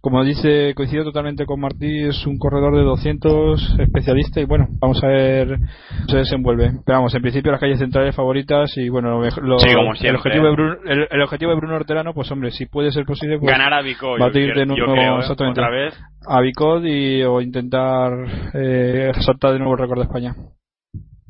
como 0.00 0.24
dice, 0.24 0.72
coincido 0.74 1.04
totalmente 1.04 1.44
con 1.44 1.60
Martí, 1.60 2.04
es 2.04 2.26
un 2.26 2.38
corredor 2.38 2.74
de 2.74 2.82
200, 2.82 3.78
especialista, 3.80 4.40
y 4.40 4.44
bueno, 4.44 4.68
vamos 4.80 5.02
a 5.04 5.08
ver 5.08 5.48
cómo 5.48 6.08
se 6.08 6.16
desenvuelve. 6.16 6.72
Pero 6.86 6.98
vamos, 6.98 7.14
en 7.14 7.20
principio 7.20 7.52
las 7.52 7.60
calles 7.60 7.78
centrales 7.78 8.16
favoritas, 8.16 8.74
y 8.78 8.88
bueno, 8.88 9.20
lo, 9.42 9.58
Sí, 9.58 9.74
como 9.74 9.92
el, 9.92 9.98
siempre. 9.98 10.18
objetivo 10.18 10.46
de 10.46 10.52
Bruno, 10.52 10.76
el, 10.86 11.08
el 11.10 11.22
objetivo 11.22 11.50
de 11.50 11.56
Bruno 11.56 11.76
Hortelano, 11.76 12.14
pues 12.14 12.30
hombre, 12.32 12.50
si 12.50 12.64
puede 12.66 12.92
ser 12.92 13.04
posible, 13.04 13.38
pues 13.38 13.50
Ganar 13.50 13.74
a 13.74 13.82
Vico, 13.82 14.16
yo, 14.16 14.24
batir 14.24 14.54
de 14.54 14.64
nuevo, 14.64 14.92
creo, 14.92 15.16
¿eh? 15.16 15.18
exactamente. 15.20 15.60
otra 15.60 15.70
vez. 15.70 16.00
a 16.26 16.40
Bicod 16.40 16.84
y 16.84 17.22
o 17.22 17.42
intentar 17.42 18.12
eh, 18.54 19.12
saltar 19.20 19.52
de 19.52 19.58
nuevo 19.58 19.74
el 19.74 19.80
récord 19.80 19.98
de 19.98 20.04
España. 20.04 20.34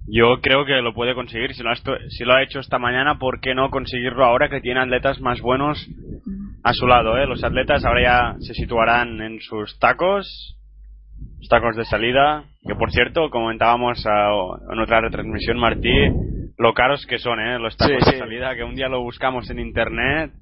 Yo 0.07 0.41
creo 0.41 0.65
que 0.65 0.81
lo 0.83 0.93
puede 0.93 1.15
conseguir. 1.15 1.55
Si 1.55 1.63
lo, 1.63 1.71
ha 1.71 1.75
si 1.77 2.25
lo 2.25 2.35
ha 2.35 2.43
hecho 2.43 2.59
esta 2.59 2.79
mañana, 2.79 3.19
¿por 3.19 3.41
qué 3.41 3.55
no 3.55 3.71
conseguirlo 3.71 4.25
ahora 4.25 4.49
que 4.49 4.61
tiene 4.61 4.81
atletas 4.81 5.21
más 5.21 5.41
buenos 5.41 5.89
a 6.63 6.73
su 6.73 6.87
lado? 6.87 7.17
¿eh? 7.19 7.27
Los 7.27 7.43
atletas 7.45 7.85
ahora 7.85 8.03
ya 8.03 8.37
se 8.41 8.55
situarán 8.55 9.21
en 9.21 9.41
sus 9.41 9.79
tacos, 9.79 10.57
los 11.39 11.49
tacos 11.49 11.77
de 11.77 11.85
salida, 11.85 12.45
que 12.67 12.75
por 12.75 12.91
cierto, 12.91 13.31
comentábamos 13.31 14.05
a- 14.07 14.31
en 14.73 14.79
otra 14.79 15.01
retransmisión, 15.01 15.59
Martí, 15.59 15.93
lo 16.59 16.75
caros 16.75 17.07
que 17.07 17.19
son 17.19 17.41
¿eh? 17.41 17.59
los 17.59 17.77
tacos 17.77 17.97
Sí, 18.05 18.05
de 18.07 18.13
sí. 18.13 18.19
salida, 18.19 18.55
que 18.55 18.65
un 18.65 18.75
día 18.75 18.89
lo 18.89 19.01
buscamos 19.03 19.49
en 19.51 19.59
internet. 19.59 20.33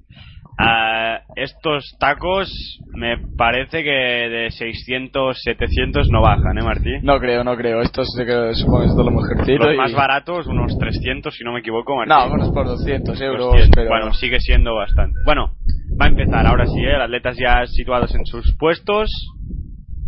Ah, 0.61 1.21
estos 1.37 1.95
tacos 2.01 2.49
me 2.93 3.17
parece 3.37 3.81
que 3.81 3.89
de 3.89 4.51
600, 4.51 5.37
700 5.41 6.09
no 6.11 6.21
bajan, 6.21 6.57
¿eh, 6.57 6.63
Martí? 6.63 6.91
No 7.01 7.17
creo, 7.17 7.45
no 7.45 7.55
creo. 7.55 7.79
Esto 7.81 8.01
es 8.01 8.09
de 8.17 8.25
que 8.25 8.53
supongo 8.55 8.79
que 8.81 8.85
es 8.87 8.93
lo 8.95 9.09
mejorcito. 9.09 9.63
Los 9.63 9.73
y- 9.75 9.77
más 9.77 9.93
baratos, 9.93 10.47
unos 10.47 10.77
300, 10.77 11.33
si 11.33 11.45
no 11.45 11.53
me 11.53 11.61
equivoco, 11.61 11.95
Martín. 11.95 12.13
No, 12.13 12.33
unos 12.33 12.49
por 12.51 12.65
200 12.67 13.21
euros. 13.21 13.45
200. 13.53 13.69
Pero... 13.73 13.89
Bueno, 13.89 14.13
sigue 14.13 14.41
siendo 14.41 14.75
bastante. 14.75 15.17
Bueno, 15.23 15.51
va 15.99 16.05
a 16.05 16.09
empezar 16.09 16.45
ahora 16.45 16.65
sí, 16.65 16.79
¿eh? 16.81 16.95
atletas 16.95 17.37
ya 17.37 17.65
situados 17.67 18.13
en 18.15 18.25
sus 18.25 18.55
puestos. 18.57 19.09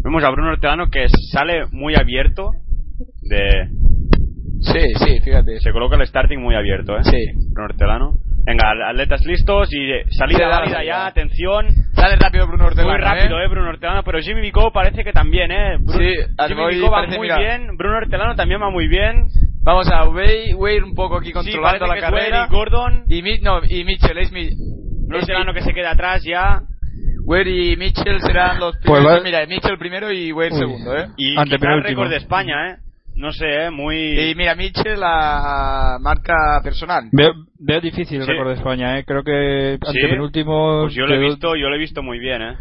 Vemos 0.04 0.24
a 0.24 0.30
Bruno 0.32 0.50
Hortelano 0.52 0.90
que 0.90 1.08
sale 1.32 1.66
muy 1.72 1.96
abierto. 1.96 2.52
De, 3.30 3.68
Sí, 4.62 4.80
sí, 5.04 5.20
fíjate. 5.24 5.60
se 5.60 5.72
coloca 5.72 5.96
el 5.96 6.06
starting 6.06 6.38
muy 6.40 6.54
abierto, 6.56 6.96
¿eh? 6.96 7.04
Sí. 7.04 7.18
Bruno 7.52 7.66
Hortelano. 7.70 8.14
Venga, 8.46 8.72
atletas 8.90 9.24
listos 9.26 9.70
y 9.72 9.92
eh, 9.92 10.06
salida 10.12 10.48
válida 10.48 10.84
ya, 10.84 11.06
atención. 11.08 11.68
Sale 11.94 12.16
rápido 12.16 12.48
Bruno 12.48 12.66
Hortelano. 12.66 12.92
Muy 12.94 13.00
rápido, 13.02 13.40
¿eh? 13.40 13.48
Bruno 13.48 13.70
Hortelano, 13.70 14.04
pero 14.04 14.20
Jimmy 14.20 14.42
Vico 14.42 14.72
parece 14.72 15.04
que 15.04 15.14
también, 15.14 15.52
¿eh? 15.52 15.78
Bruno- 15.80 15.94
Sí, 16.00 16.14
Jimmy 16.48 16.76
Vico 16.76 16.92
va 16.92 17.06
muy 17.08 17.28
bien, 17.28 17.76
Bruno 17.78 17.98
Hortelano 17.98 18.36
también 18.36 18.62
va 18.62 18.70
muy 18.70 18.88
bien. 18.88 19.28
Vamos 19.64 19.88
a 19.92 20.08
Wade 20.10 20.56
un 20.84 20.94
poco 20.96 21.18
aquí 21.18 21.28
Sí, 21.28 21.34
controlando 21.34 21.86
parece 21.86 21.88
la 21.88 21.96
que 21.96 22.02
carrera. 22.02 22.48
Y 22.50 22.54
Gordon. 22.54 23.04
Y, 23.08 23.22
Mi- 23.22 23.40
no, 23.40 23.60
y 23.68 23.84
Mitchell, 23.84 24.18
es 24.18 24.32
mi... 24.32 24.50
Hortelano 25.20 25.54
mi- 25.54 25.60
que 25.60 25.66
se 25.66 25.74
queda 25.74 25.92
atrás 25.92 26.24
ya. 26.24 26.62
Wade 27.24 27.50
y 27.52 27.78
Mitchell 27.78 28.20
serán 28.22 28.60
los 28.60 28.76
Pues 28.84 29.00
primeros. 29.00 29.20
va- 29.20 29.24
Mira, 29.24 29.46
Mitchell 29.46 29.78
primero 29.78 30.12
y 30.12 30.32
Wade 30.32 30.52
Uy. 30.54 30.60
segundo, 30.60 30.98
¿eh? 30.98 31.08
Y 31.18 31.38
Ante 31.38 31.60
penúltimo. 31.60 31.88
récord 31.88 32.10
de 32.10 32.18
España, 32.18 32.70
¿eh? 32.72 32.76
No 33.16 33.32
sé, 33.34 33.66
¿eh? 33.66 33.70
Muy... 33.70 34.20
Y 34.32 34.36
mira, 34.36 34.56
Mitchell 34.56 35.00
a 35.04 35.98
marca 36.02 36.34
personal. 36.64 37.10
Veo, 37.12 37.34
veo 37.60 37.82
difícil 37.82 38.18
el 38.22 38.24
Sí. 38.26 38.32
récord 38.32 38.48
de 38.48 38.54
España, 38.56 38.98
¿eh? 38.98 39.04
creo 39.06 39.24
que 39.24 39.78
Sí. 39.82 39.88
ante 39.88 40.08
penúltimo, 40.10 40.84
Pues 40.84 40.96
yo 40.96 41.06
lo 41.06 41.16
he 41.16 41.20
visto, 41.20 41.56
yo 41.56 41.70
lo 41.70 41.76
he 41.76 41.80
visto 41.80 42.02
muy 42.02 42.20
bien, 42.20 42.42
¿eh? 42.42 42.56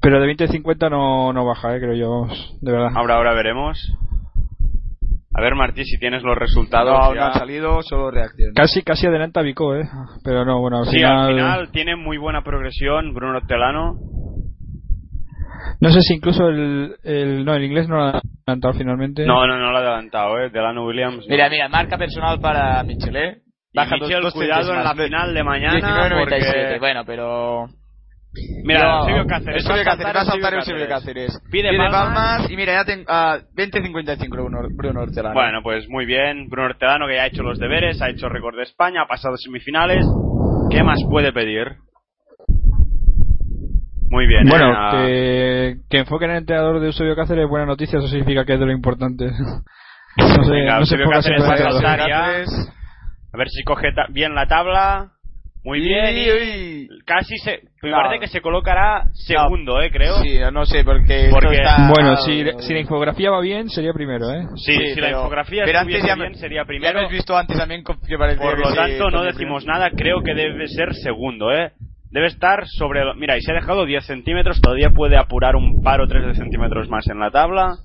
pero 0.00 0.18
de 0.20 0.26
20-50 0.26 0.88
no, 0.90 1.32
no 1.32 1.44
baja, 1.44 1.76
¿eh? 1.76 1.80
creo 1.80 1.94
yo, 1.94 2.26
de 2.60 2.72
verdad. 2.72 2.90
Ahora, 2.94 3.16
ahora 3.16 3.34
veremos. 3.34 3.78
A 5.32 5.40
ver, 5.40 5.54
Martí, 5.54 5.84
si 5.84 5.96
tienes 5.98 6.22
los 6.22 6.34
No, 6.34 6.40
resultados 6.40 7.08
no 7.10 7.14
ya. 7.14 7.26
han 7.28 7.34
salido, 7.34 7.82
solo 7.82 8.10
reacción. 8.10 8.52
Casi, 8.54 8.82
casi 8.82 9.06
adelanta 9.06 9.42
Vico, 9.42 9.76
¿eh? 9.76 9.84
pero 10.24 10.44
no, 10.44 10.60
bueno, 10.60 10.78
al 10.78 10.86
Sí, 10.86 10.96
final, 10.96 11.18
al 11.28 11.34
final 11.34 11.70
tiene 11.70 11.94
muy 11.96 12.18
buena 12.18 12.42
progresión 12.42 13.14
Bruno 13.14 13.38
Hortelano. 13.38 13.94
no 15.80 15.90
sé 15.90 16.00
si 16.02 16.14
incluso 16.14 16.48
el, 16.48 16.96
el 17.04 17.44
no, 17.44 17.54
el 17.54 17.64
inglés 17.64 17.88
no 17.88 17.96
lo 17.96 18.02
ha 18.04 18.20
adelantado 18.46 18.74
finalmente. 18.74 19.24
No, 19.24 19.46
no, 19.46 19.56
no 19.56 19.70
lo 19.70 19.78
ha 19.78 19.80
adelantado, 19.80 20.38
¿eh? 20.40 20.50
Delano 20.50 20.84
Williams. 20.84 21.18
no. 21.18 21.24
Mira, 21.28 21.48
mira, 21.48 21.68
marca 21.68 21.96
personal 21.96 22.40
para 22.40 22.82
Mitchell, 22.82 23.14
¿eh? 23.16 23.38
Y 23.72 23.76
Baja 23.76 23.96
dos- 24.00 24.10
dos 24.22 24.34
cuidado 24.34 24.74
en 24.74 24.82
la 24.82 24.94
final 24.94 25.32
de 25.32 25.44
mañana. 25.44 25.74
19.97, 26.10 26.18
porque- 26.18 26.78
bueno, 26.80 27.02
pero... 27.06 27.66
Mira, 28.64 28.98
Eusebio 29.00 29.26
Cáceres. 29.26 29.66
A 29.66 29.84
Cáceres, 29.84 30.16
va 30.16 30.20
a 30.20 30.24
saltar 30.24 30.54
Eusebio 30.54 30.80
Eusebio 30.82 30.88
Cáceres. 30.88 31.40
Pide 31.50 31.76
palmas. 31.76 32.48
y 32.50 32.56
mira, 32.56 32.74
ya 32.74 32.84
tengo 32.84 33.04
a 33.08 33.40
20.55 33.56 34.28
Bruno, 34.30 34.58
Bruno 34.76 35.00
Hortelano. 35.00 35.34
Bueno, 35.34 35.60
pues 35.62 35.88
muy 35.88 36.06
bien. 36.06 36.48
Bruno 36.48 36.68
Hortelano 36.68 37.06
que 37.08 37.16
ya 37.16 37.22
ha 37.22 37.26
hecho 37.26 37.42
los 37.42 37.58
deberes, 37.58 38.00
ha 38.00 38.08
hecho 38.08 38.28
récord 38.28 38.56
de 38.56 38.62
España, 38.62 39.02
ha 39.02 39.08
pasado 39.08 39.36
semifinales. 39.36 40.06
¿Qué 40.70 40.82
más 40.84 41.00
puede 41.10 41.32
pedir? 41.32 41.76
Muy 44.10 44.26
bien. 44.26 44.46
¿eh? 44.46 44.50
Bueno, 44.50 44.72
Ah, 44.76 44.90
que, 44.92 45.76
que 45.88 45.98
enfoquen 45.98 46.30
el 46.30 46.38
entrenador 46.38 46.80
de 46.80 46.86
Eusebio 46.86 47.16
Cáceres, 47.16 47.48
buena 47.48 47.66
noticia, 47.66 47.98
eso 47.98 48.08
significa 48.08 48.44
que 48.44 48.54
es 48.54 48.60
de 48.60 48.66
lo 48.66 48.72
importante. 48.72 49.30
No 50.16 50.26
sé, 50.44 50.50
Venga, 50.50 50.80
no 50.80 50.86
se 50.86 50.96
Eusebio 50.96 51.08
Cáceres 51.08 51.40
en 51.40 51.50
a 51.86 52.36
el 52.42 53.38
ver 53.38 53.48
si 53.48 53.62
coge 53.62 53.88
bien 54.10 54.34
la 54.34 54.46
tabla. 54.48 55.12
Muy 55.64 55.80
bien. 55.80 56.16
y 56.16 56.20
y- 56.84 56.88
Casi 57.04 57.36
se. 57.38 57.60
Me 57.82 57.90
No. 57.90 57.96
parece 57.96 58.20
que 58.20 58.28
se 58.28 58.40
colocará 58.40 59.04
segundo, 59.12 59.80
¿eh? 59.82 59.90
Creo. 59.90 60.14
Sí, 60.22 60.38
no 60.52 60.64
sé, 60.64 60.84
porque... 60.84 61.24
esto 61.26 61.34
Porque- 61.40 61.56
está- 61.56 61.88
Bueno, 61.92 62.16
si, 62.16 62.44
si 62.60 62.72
la 62.72 62.80
infografía 62.80 63.30
va 63.30 63.40
bien, 63.40 63.68
sería 63.68 63.92
primero, 63.92 64.30
¿eh? 64.30 64.44
Sí, 64.56 64.72
Sí, 64.72 64.94
si 64.94 65.00
la 65.00 65.08
pero- 65.08 65.18
infografía 65.18 65.62
pero 65.64 65.78
antes 65.80 66.02
ya- 66.04 66.14
bien, 66.14 66.34
sería 66.36 66.62
Ya 66.62 66.66
primero. 66.66 66.98
hemos 67.00 67.10
visto 67.12 67.36
antes 67.36 67.58
también 67.58 67.82
que 67.84 68.16
parecía 68.18 68.42
Por 68.42 68.58
lo 68.58 68.70
sí, 68.70 68.76
tanto, 68.76 69.10
no 69.10 69.22
decimos 69.24 69.64
primero. 69.64 69.78
nada. 69.80 69.90
Creo 69.96 70.22
que 70.22 70.34
debe 70.34 70.66
ser 70.68 70.94
segundo, 70.94 71.52
¿eh? 71.52 71.72
Debe 72.10 72.26
estar 72.28 72.66
sobre. 72.66 73.04
lo- 73.04 73.14
Mira, 73.14 73.36
y 73.36 73.40
se 73.42 73.52
ha 73.52 73.54
dejado 73.54 73.84
10 73.86 74.04
centímetros. 74.06 74.60
Todavía 74.60 74.90
puede 74.90 75.16
apurar 75.16 75.56
un 75.56 75.82
par 75.82 76.00
o 76.00 76.06
tres 76.08 76.26
de 76.26 76.34
centímetros 76.34 76.88
más 76.88 77.06
en 77.08 77.18
la 77.20 77.30
tabla. 77.30 77.76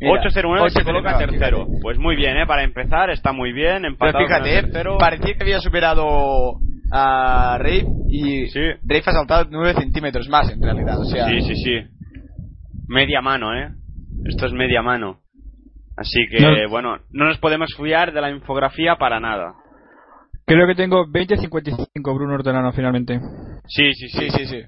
Mira, 0.00 0.12
8-0-9 0.20 0.70
se 0.70 0.80
8-0-9, 0.80 0.84
coloca 0.84 1.18
tercero. 1.18 1.58
fíjate. 1.66 1.78
Pues 1.82 1.98
muy 1.98 2.16
bien, 2.16 2.36
¿eh? 2.36 2.46
Para 2.46 2.64
empezar, 2.64 3.10
está 3.10 3.32
muy 3.32 3.52
bien. 3.52 3.82
Pero 3.82 3.88
Empatado 3.88 4.18
con 4.18 4.26
fíjate, 4.26 4.50
el 4.50 4.56
eh, 4.58 4.62
tercero. 4.68 4.98
parecía 4.98 5.34
que 5.34 5.42
había 5.42 5.60
superado 5.60 6.54
a 6.92 7.56
Rafe 7.58 7.86
y 8.08 8.46
Sí. 8.48 8.60
Rafe 8.84 9.10
ha 9.10 9.12
saltado 9.12 9.46
9 9.50 9.74
centímetros 9.74 10.28
más 10.28 10.50
en 10.50 10.62
realidad. 10.62 11.00
O 11.00 11.04
sea, 11.04 11.26
Sí, 11.26 11.40
sí, 11.42 11.54
sí. 11.56 11.78
Media 12.86 13.20
mano, 13.22 13.54
¿eh? 13.54 13.70
Esto 14.26 14.46
es 14.46 14.52
media 14.52 14.82
mano. 14.82 15.20
Así 15.96 16.26
que, 16.30 16.40
No. 16.40 16.68
bueno, 16.70 16.98
no 17.10 17.24
nos 17.26 17.38
podemos 17.38 17.74
fiar 17.74 18.12
de 18.12 18.20
la 18.20 18.30
infografía 18.30 18.96
para 18.96 19.20
nada. 19.20 19.54
Creo 20.46 20.66
que 20.66 20.74
tengo 20.74 21.06
20-55 21.06 22.14
Bruno 22.14 22.34
Hortelano 22.34 22.72
finalmente. 22.72 23.20
Sí, 23.66 23.92
sí, 23.94 24.08
sí. 24.08 24.30
sí, 24.30 24.30
sí, 24.30 24.46
sí. 24.46 24.62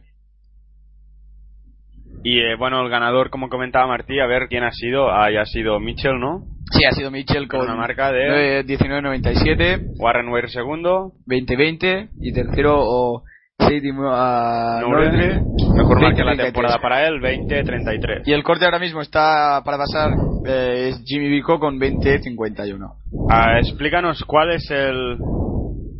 Y 2.23 2.39
eh, 2.41 2.57
bueno, 2.57 2.81
el 2.83 2.89
ganador, 2.89 3.29
como 3.29 3.49
comentaba 3.51 3.87
Martí, 3.87 4.19
a 4.19 4.27
ver 4.27 4.49
quién 4.49 4.65
ha 4.65 4.71
sido. 4.71 5.11
Ah, 5.11 5.31
ya 5.31 5.43
ha 5.43 5.47
sido 5.47 5.79
Mitchell, 5.79 6.19
¿no? 6.19 6.45
Sí, 6.71 6.85
ha 6.85 6.93
sido 6.93 7.11
Mitchell 7.11 7.47
con 7.49 7.61
una 7.63 7.77
marca 7.77 8.11
de- 8.11 8.65
19.97, 8.67 9.93
Warren 9.99 10.29
Weir 10.29 10.49
segundo. 10.51 11.13
20-20 11.27 12.11
y 12.21 12.33
tercero 12.33 12.77
o 12.81 13.23
séptimo 13.59 14.11
a 14.13 14.81
Noble, 14.81 15.41
mejor 15.77 16.01
marca 16.01 16.17
de 16.19 16.25
la 16.25 16.33
20-33. 16.33 16.43
temporada 16.45 16.79
para 16.81 17.07
él, 17.07 17.21
20-33. 17.21 18.23
Y 18.27 18.33
el 18.33 18.43
corte 18.43 18.65
ahora 18.65 18.79
mismo 18.81 19.01
está 19.01 19.63
para 19.65 19.79
pasar 19.79 20.11
eh, 20.47 20.89
es 20.91 21.03
Jimmy 21.07 21.29
Vico 21.29 21.61
con 21.61 21.79
20-51. 21.79 22.93
Ah, 23.31 23.59
explícanos 23.59 24.25
cuál 24.25 24.51
es 24.53 24.69
el. 24.71 25.19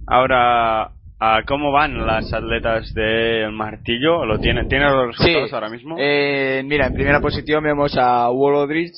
Ahora, 0.07 0.83
ah, 0.83 0.91
¿cómo 1.47 1.73
van 1.73 2.07
las 2.07 2.33
atletas 2.33 2.93
del 2.95 3.53
martillo? 3.53 4.25
¿Lo 4.25 4.39
tiene, 4.39 4.67
¿Tiene 4.67 4.85
los 4.87 5.17
resultados 5.17 5.53
ahora 5.53 5.69
mismo? 5.71 5.97
Eh, 5.99 6.63
mira, 6.65 6.87
en 6.87 6.95
primera 6.95 7.21
posición 7.21 7.63
vemos 7.63 7.97
a 7.97 8.29
Wolodrich, 8.31 8.93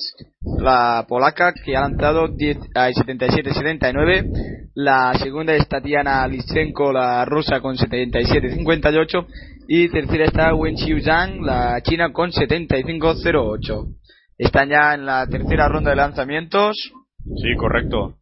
la 0.59 1.05
polaca, 1.09 1.53
que 1.53 1.77
ha 1.77 1.83
lanzado 1.83 2.29
10 2.29 2.59
ay, 2.75 2.93
77-79. 2.95 4.71
La 4.75 5.15
segunda 5.15 5.55
es 5.55 5.69
Tatiana 5.69 6.27
Listchenko, 6.27 6.93
la 6.93 7.25
rusa, 7.25 7.61
con 7.61 7.77
77-58. 7.77 9.27
Y 9.69 9.89
tercera 9.89 10.25
está 10.25 10.55
Wen 10.55 10.77
Zhang, 10.77 11.43
la 11.43 11.81
china, 11.83 12.13
con 12.13 12.31
75-08. 12.31 13.95
Están 14.39 14.69
ya 14.69 14.95
en 14.95 15.07
la 15.07 15.27
tercera 15.27 15.69
ronda 15.69 15.91
de 15.91 15.97
lanzamientos. 15.97 16.77
Sí, 17.25 17.57
correcto. 17.57 18.17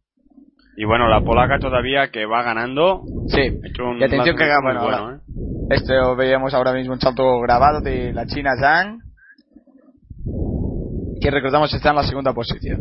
Y 0.77 0.83
bueno, 0.85 1.07
la 1.07 1.21
polaca 1.21 1.57
todavía 1.59 2.09
que 2.11 2.25
va 2.25 2.43
ganando. 2.43 3.03
Sí. 3.27 3.41
Y 3.99 4.03
atención 4.03 4.35
que 4.35 4.49
bueno, 4.61 4.83
bueno, 4.83 5.11
¿eh? 5.15 5.19
Este 5.69 5.93
lo 5.95 6.15
veíamos 6.15 6.53
ahora 6.53 6.73
mismo 6.73 6.93
un 6.93 6.99
salto 6.99 7.39
grabado 7.39 7.81
de 7.81 8.13
la 8.13 8.25
china 8.25 8.51
Zhang. 8.59 8.99
Que 11.21 11.31
recordamos 11.31 11.73
está 11.73 11.89
en 11.91 11.95
la 11.95 12.03
segunda 12.03 12.33
posición. 12.33 12.79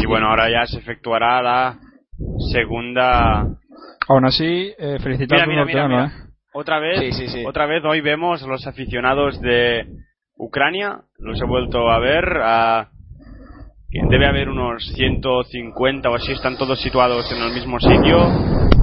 Y 0.00 0.06
bueno, 0.06 0.28
ahora 0.28 0.50
ya 0.50 0.66
se 0.66 0.78
efectuará 0.78 1.42
la 1.42 1.78
segunda. 2.52 3.46
Aún 4.08 4.24
así, 4.26 4.72
eh, 4.78 4.98
felicitar 5.02 5.46
Mira, 5.48 5.62
a 5.62 5.64
mira, 5.64 5.88
mira. 5.88 6.12
Otra 6.52 6.78
vez, 6.78 6.98
Sí, 7.00 7.12
sí, 7.12 7.28
sí. 7.28 7.44
otra 7.46 7.66
vez 7.66 7.82
hoy 7.84 8.00
vemos 8.00 8.42
los 8.42 8.66
aficionados 8.66 9.40
de 9.40 9.86
Ucrania. 10.36 11.00
Los 11.18 11.40
he 11.40 11.44
vuelto 11.46 11.90
a 11.90 11.98
ver. 11.98 12.24
a- 12.42 12.88
debe 13.90 14.26
haber 14.26 14.48
unos 14.48 14.84
150 14.94 16.10
o 16.10 16.14
así. 16.14 16.32
Están 16.32 16.56
todos 16.58 16.80
situados 16.80 17.30
en 17.32 17.42
el 17.42 17.52
mismo 17.52 17.78
sitio 17.80 18.18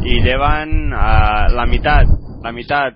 y 0.03 0.21
llevan 0.21 0.93
a 0.93 1.47
la 1.49 1.65
mitad, 1.65 2.03
la 2.43 2.51
mitad, 2.51 2.93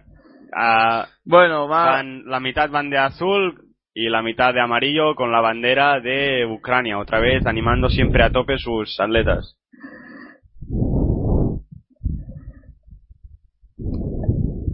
a- 0.55 1.07
Bueno, 1.25 1.67
va. 1.67 1.85
van, 1.85 2.25
la 2.25 2.39
mitad 2.39 2.69
van 2.69 2.89
de 2.89 2.97
azul 2.97 3.65
y 3.93 4.09
la 4.09 4.21
mitad 4.21 4.53
de 4.53 4.61
amarillo 4.61 5.15
con 5.15 5.31
la 5.31 5.41
bandera 5.41 5.99
de 5.99 6.45
Ucrania. 6.45 6.97
Otra 6.99 7.19
vez 7.19 7.45
animando 7.45 7.89
siempre 7.89 8.23
a 8.23 8.31
tope 8.31 8.57
sus 8.57 8.99
atletas. 8.99 9.55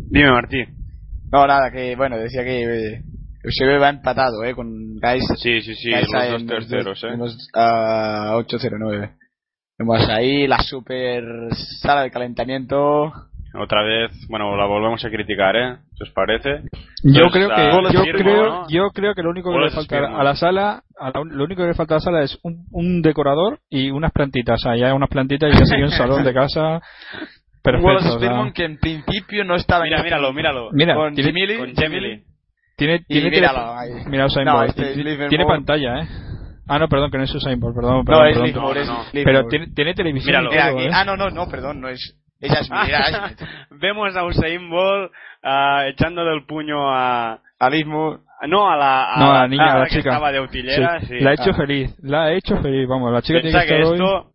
Dime, 0.10 0.32
Martí. 0.32 0.64
No, 1.32 1.46
nada, 1.48 1.72
que 1.72 1.96
bueno, 1.96 2.18
decía 2.18 2.44
que 2.44 2.64
eh, 2.64 3.02
Eusebio 3.46 3.80
va 3.80 3.90
empatado, 3.90 4.44
eh, 4.44 4.54
con 4.56 4.96
Gaisa. 4.98 5.36
Sí, 5.36 5.62
sí, 5.62 5.76
sí, 5.76 5.92
Gaisa 5.92 6.18
los 6.20 6.32
dos 6.32 6.42
en 6.42 6.48
terceros, 6.48 7.04
en 7.04 7.14
eh. 7.14 7.18
los, 7.18 7.50
ah, 7.56 8.34
809. 8.38 9.12
Vemos 9.78 10.10
ahí 10.10 10.48
la 10.48 10.60
super 10.60 11.24
sala 11.82 12.04
de 12.04 12.12
calentamiento. 12.12 13.12
Otra 13.58 13.84
vez, 13.84 14.12
bueno, 14.30 14.56
la 14.58 14.66
volvemos 14.66 15.04
a 15.06 15.10
criticar, 15.10 15.56
¿eh? 15.56 15.78
¿Qué 15.98 16.04
os 16.04 16.10
parece? 16.12 16.62
Yo 17.04 17.22
Pues, 17.24 17.34
creo 17.34 17.50
que 17.50 17.94
yo 17.94 18.04
firmo, 18.04 18.20
creo 18.20 18.46
¿no? 18.50 18.68
yo 18.70 18.90
creo 18.94 19.14
que 19.16 19.22
lo 19.24 19.30
único 19.30 19.50
que 19.52 19.60
le 19.60 19.70
falta 19.70 20.00
firmo. 20.00 20.18
a 20.20 20.24
la 20.26 20.36
sala 20.36 20.84
a 21.00 21.06
la- 21.12 21.24
lo 21.24 21.44
único 21.46 21.62
que 21.62 21.70
le 21.70 21.74
falta 21.74 21.94
a 21.94 21.98
la 21.98 22.02
sala 22.02 22.24
es 22.24 22.38
un, 22.44 22.66
un 22.72 23.02
decorador 23.02 23.60
y 23.70 23.92
unas 23.92 24.12
plantitas, 24.12 24.60
o 24.60 24.64
sea, 24.64 24.76
ya 24.76 24.94
unas 24.94 25.08
plantitas 25.10 25.54
y 25.54 25.58
ya 25.58 25.66
sería 25.66 25.86
un 25.86 25.92
salón 25.92 26.24
de 26.26 26.34
casa 26.34 26.82
perfecto. 27.64 27.88
Wallace 27.88 28.10
o 28.10 28.20
sea, 28.20 28.52
que 28.54 28.66
en 28.66 28.78
principio 28.78 29.46
no 29.46 29.56
estaba 29.56 29.86
Mira, 29.86 30.04
míralo, 30.04 30.34
míralo. 30.34 30.70
Mira, 30.74 30.96
con 30.96 31.16
Gemily. 31.16 32.24
Tiene, 32.76 33.00
tiene 33.08 33.30
míralo 33.30 33.60
tele- 33.60 33.96
ahí. 34.00 34.06
mira 34.08 34.26
Usain 34.26 34.46
No, 34.46 34.54
Bolt, 34.58 34.70
este 34.70 34.90
es 34.90 34.94
tiene- 34.96 35.28
tiene 35.30 35.46
pantalla, 35.46 36.00
¿eh? 36.02 36.08
Ah, 36.68 36.80
no, 36.80 36.88
perdón, 36.90 37.12
que 37.12 37.18
no 37.18 37.24
es 37.24 37.34
Usain 37.36 37.60
Bolt, 37.60 37.76
perdón, 37.76 37.98
No, 38.00 38.04
perdón, 38.04 38.28
es 38.28 38.34
perdón. 38.34 38.48
Livermore, 38.48 38.82
es 38.82 38.88
No, 38.88 38.98
no. 38.98 39.04
Pero 39.14 39.48
tiene, 39.48 39.68
tiene 39.68 39.94
televisión 39.94 40.28
Míralo. 40.44 40.50
todo, 40.50 40.78
aquí- 40.80 40.88
¿eh? 40.88 40.92
Ah, 40.94 41.06
no, 41.06 41.16
no, 41.18 41.30
no, 41.30 41.48
perdón, 41.50 41.82
no 41.82 41.90
es. 41.90 42.18
Ella 42.42 42.60
es 42.60 42.70
mira, 42.70 43.00
es- 43.30 43.38
Vemos 43.72 44.16
a 44.16 44.26
Usain 44.26 44.70
Bolt 44.70 45.12
ah, 45.44 45.84
echándole 45.88 46.34
el 46.36 46.46
puño 46.46 46.90
a... 46.92 47.40
Alismo. 47.60 48.20
No, 48.50 48.70
a 48.70 48.76
la, 48.76 49.14
a 49.14 49.20
No, 49.20 49.32
a 49.32 49.40
la 49.42 49.48
niña, 49.48 49.74
a 49.74 49.78
la 49.80 49.86
que 49.86 49.96
chica. 49.96 50.10
estaba 50.10 50.32
de 50.32 50.42
utillera, 50.42 51.00
Sí, 51.00 51.06
sí. 51.08 51.20
La 51.22 51.30
ha 51.30 51.34
hecho 51.34 51.52
Ah. 51.52 51.56
feliz, 51.56 51.96
la 52.04 52.24
ha 52.26 52.34
hecho 52.34 52.58
feliz, 52.62 52.88
vamos, 52.88 53.12
la 53.14 53.22
chica 53.22 53.40
tiene 53.42 53.52
Piensa 53.52 53.62
que 53.62 53.68
que 53.68 53.82
estar 53.82 53.92
hoy... 53.94 53.98
esto... 54.20 54.32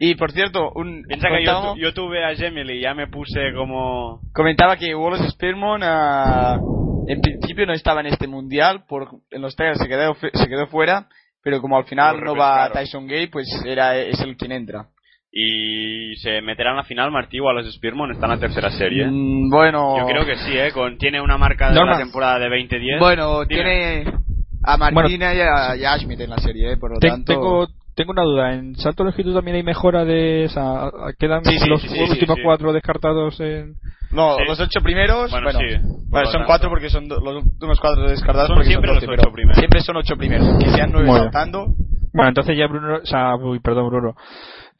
Y 0.00 0.14
por 0.16 0.32
cierto, 0.32 0.70
un, 0.74 1.04
Piensa 1.08 1.28
que 1.28 1.44
yo, 1.44 1.74
yo 1.76 1.94
tuve 1.94 2.22
a 2.24 2.34
Gemily 2.36 2.80
ya 2.82 2.92
me 2.94 3.06
puse 3.06 3.52
como... 3.54 4.20
comentaba 4.34 4.76
que 4.76 4.94
Wallace 4.94 5.30
Spearmon 5.30 5.80
ah, 5.84 6.58
en 7.06 7.20
principio 7.20 7.66
no 7.66 7.72
estaba 7.72 8.00
en 8.00 8.06
este 8.06 8.26
mundial, 8.26 8.84
por, 8.88 9.08
en 9.30 9.42
los 9.42 9.54
trials 9.56 9.78
se 9.78 9.88
quedó, 9.88 10.14
se 10.14 10.48
quedó 10.48 10.66
fuera, 10.68 11.08
pero 11.42 11.60
como 11.60 11.76
al 11.76 11.84
final 11.84 12.22
no 12.22 12.34
va. 12.34 12.70
Tyson 12.72 13.06
Gay, 13.06 13.26
pues 13.28 13.46
era, 13.66 13.96
es 13.96 14.20
el 14.20 14.36
quien 14.36 14.52
entra. 14.52 14.86
Y 15.36 16.14
se 16.16 16.40
meterá 16.42 16.70
en 16.70 16.76
la 16.76 16.84
final 16.84 17.10
Martí 17.10 17.40
o 17.40 17.48
a 17.48 17.52
los 17.52 17.66
Spearmon, 17.74 18.12
está 18.12 18.26
en 18.26 18.32
la 18.32 18.38
tercera 18.38 18.70
serie. 18.70 19.06
Mm, 19.10 19.50
bueno, 19.50 19.98
Yo 19.98 20.06
creo 20.06 20.24
que 20.24 20.36
sí, 20.36 20.56
¿eh? 20.56 20.70
Con, 20.72 20.96
tiene 20.96 21.20
una 21.20 21.36
marca 21.36 21.70
de 21.70 21.74
Norma. 21.74 21.92
la 21.92 21.98
temporada 21.98 22.38
de 22.38 22.48
2010. 22.48 23.00
bueno, 23.00 23.44
Dime. 23.44 23.62
tiene 23.62 24.04
a 24.62 24.76
Martina 24.76 25.34
y, 25.34 25.40
a, 25.40 25.76
y 25.76 25.84
a 25.84 25.98
Schmidt 25.98 26.20
en 26.20 26.30
la 26.30 26.38
serie, 26.38 26.72
eh, 26.72 26.76
por 26.76 26.92
lo 26.92 27.00
Te- 27.00 27.08
tanto. 27.08 27.32
tengo, 27.32 27.66
tengo 27.96 28.12
una 28.12 28.22
duda. 28.22 28.54
¿En 28.54 28.76
salto 28.76 29.02
de 29.02 29.10
longitud 29.10 29.34
también 29.34 29.56
hay 29.56 29.62
mejora 29.64 30.04
de 30.04 30.44
esa? 30.44 30.90
¿Quedan 31.18 31.44
Sí, 31.44 31.58
sí, 31.58 31.68
los 31.68 31.82
sí, 31.82 31.88
sí, 31.88 32.00
últimos 32.00 32.36
sí, 32.36 32.40
sí. 32.40 32.42
cuatro 32.44 32.72
descartados 32.72 33.40
en.? 33.40 33.74
No, 34.12 34.36
Sí. 34.36 34.44
los 34.46 34.60
ocho 34.60 34.80
primeros, 34.82 35.30
Bueno, 35.30 35.46
bueno, 35.52 35.58
sí. 35.58 35.76
Bueno, 36.08 36.26
son 36.26 36.32
tanto. 36.32 36.46
cuatro 36.46 36.68
porque 36.70 36.88
son 36.90 37.08
do- 37.08 37.20
los 37.20 37.44
últimos 37.44 37.80
cuatro 37.80 38.08
descartados 38.08 38.48
Son 38.48 38.56
porque 38.56 38.68
siempre 38.68 38.88
son 38.88 38.94
los 38.96 39.04
12, 39.06 39.20
ocho 39.20 39.32
primeros. 39.32 39.58
Siempre 39.58 39.80
son 39.80 39.96
ocho 39.96 40.16
primeros, 40.16 40.48
que 40.58 40.70
sean 40.70 40.90
nueve 40.92 41.08
Muy 41.08 41.14
bien. 41.20 41.24
saltando. 41.32 41.66
Bueno, 42.12 42.28
entonces 42.28 42.56
ya 42.56 42.66
Bruno. 42.68 42.96
O 43.02 43.06
sea, 43.06 43.34
uy, 43.36 43.58
perdón, 43.60 43.88
Bruno. 43.88 44.14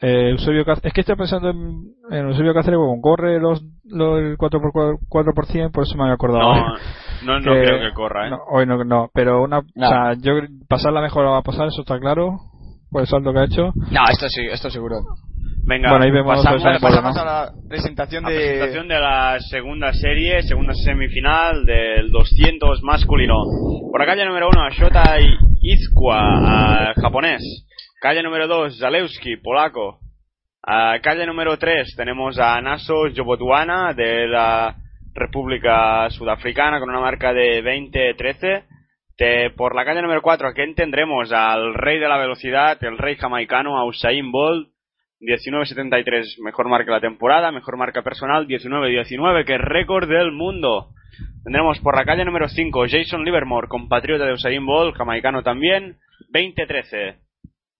Eh, 0.00 0.30
Eusebio 0.30 0.64
Cáceres, 0.64 0.87
es 0.88 0.92
que 0.92 1.00
estoy 1.00 1.16
pensando 1.16 1.50
en, 1.50 1.84
en 2.10 2.26
Eusebio 2.28 2.52
Cáceres, 2.52 2.76
como 2.78 3.00
corre 3.00 3.40
los, 3.40 3.64
los 3.84 4.18
el 4.20 4.37
4%, 4.37 4.98
4%, 5.08 5.70
por 5.72 5.84
eso 5.84 5.96
me 5.96 6.02
había 6.04 6.14
acordado. 6.14 6.54
No, 6.54 6.74
no, 7.24 7.40
no 7.40 7.52
Que- 7.54 7.62
creo 7.64 7.80
que 7.80 7.94
corra, 7.94 8.26
¿eh? 8.26 8.30
No, 8.30 8.38
hoy 8.52 8.66
no, 8.66 8.84
no, 8.84 9.08
pero 9.14 9.42
una. 9.42 9.62
No. 9.74 9.87
O 9.87 9.88
sea, 9.88 10.14
yo 10.20 10.32
pasarla 10.68 11.00
mejor 11.00 11.24
la 11.24 11.30
va 11.30 11.38
a 11.38 11.42
pasar, 11.42 11.68
eso 11.68 11.80
está 11.82 11.98
claro, 11.98 12.37
por 12.90 13.00
el 13.00 13.06
salto 13.06 13.32
que 13.32 13.38
ha 13.38 13.44
hecho. 13.44 13.72
No, 13.90 14.00
esto 14.10 14.28
sí, 14.28 14.46
esto 14.50 14.68
seguro. 14.70 14.96
Venga, 15.66 15.88
Bueno, 15.88 16.05
ahí 16.05 16.11
vemos 16.11 16.37
pasamos, 16.37 16.62
a 16.64 17.24
la 17.24 17.53
presentación 17.68 18.27
a 18.27 18.29
de. 18.29 18.37
presentación 18.37 18.88
de 18.88 19.00
la 19.00 19.38
segunda 19.40 19.92
serie, 19.94 20.42
segunda 20.42 20.74
semifinal 20.74 21.64
del 21.64 22.11
200 22.11 22.83
masculino. 22.83 23.35
Por 23.90 23.98
la 24.00 24.07
calle 24.07 24.27
número 24.27 24.48
1, 24.50 24.70
Shota 24.70 25.16
Izkua, 25.62 26.20
ah, 26.20 26.92
japonés. 27.00 27.66
Calle 28.00 28.22
número 28.22 28.46
2, 28.46 28.79
Zalewski, 28.79 29.37
polaco. 29.38 30.00
Ah, 30.62 30.98
calle 31.03 31.24
número 31.27 31.57
3 31.59 31.94
tenemos 31.96 32.38
a 32.38 32.61
Naso 32.61 33.05
Jobotwana 33.16 33.94
de 33.94 34.27
la 34.29 34.74
República 35.14 36.11
Sudafricana 36.11 36.79
con 36.79 36.90
una 36.90 37.00
marca 37.00 37.33
de 37.33 37.62
20-13. 37.62 38.64
Te- 39.16 39.50
por 39.50 39.74
la 39.74 39.85
calle 39.87 40.03
número 40.03 40.20
4, 40.20 40.48
aquí 40.48 40.74
tendremos 40.74 41.33
al 41.33 41.72
rey 41.72 41.98
de 41.98 42.09
la 42.09 42.18
velocidad, 42.18 42.77
el 42.85 42.98
rey 42.98 43.16
jamaicano, 43.16 43.79
a 43.79 43.87
Usain 43.87 44.31
Bolt, 44.33 44.68
19.73, 45.24 46.42
mejor 46.42 46.68
marca 46.68 46.92
de 46.92 46.96
la 46.98 47.00
temporada, 47.00 47.50
mejor 47.52 47.76
marca 47.76 48.02
personal, 48.02 48.46
19.19, 48.46 49.44
que 49.44 49.58
récord 49.58 50.08
del 50.08 50.32
mundo. 50.32 50.90
Tendremos 51.42 51.78
por 51.80 51.96
la 51.96 52.04
calle 52.04 52.24
número 52.24 52.48
5, 52.48 52.87
Jason 52.88 53.24
Livermore, 53.24 53.68
compatriota 53.68 54.24
de 54.24 54.32
Usain 54.32 54.64
Bolt, 54.64 54.96
jamaicano 54.96 55.42
también, 55.42 55.96
20.13. 56.32 57.16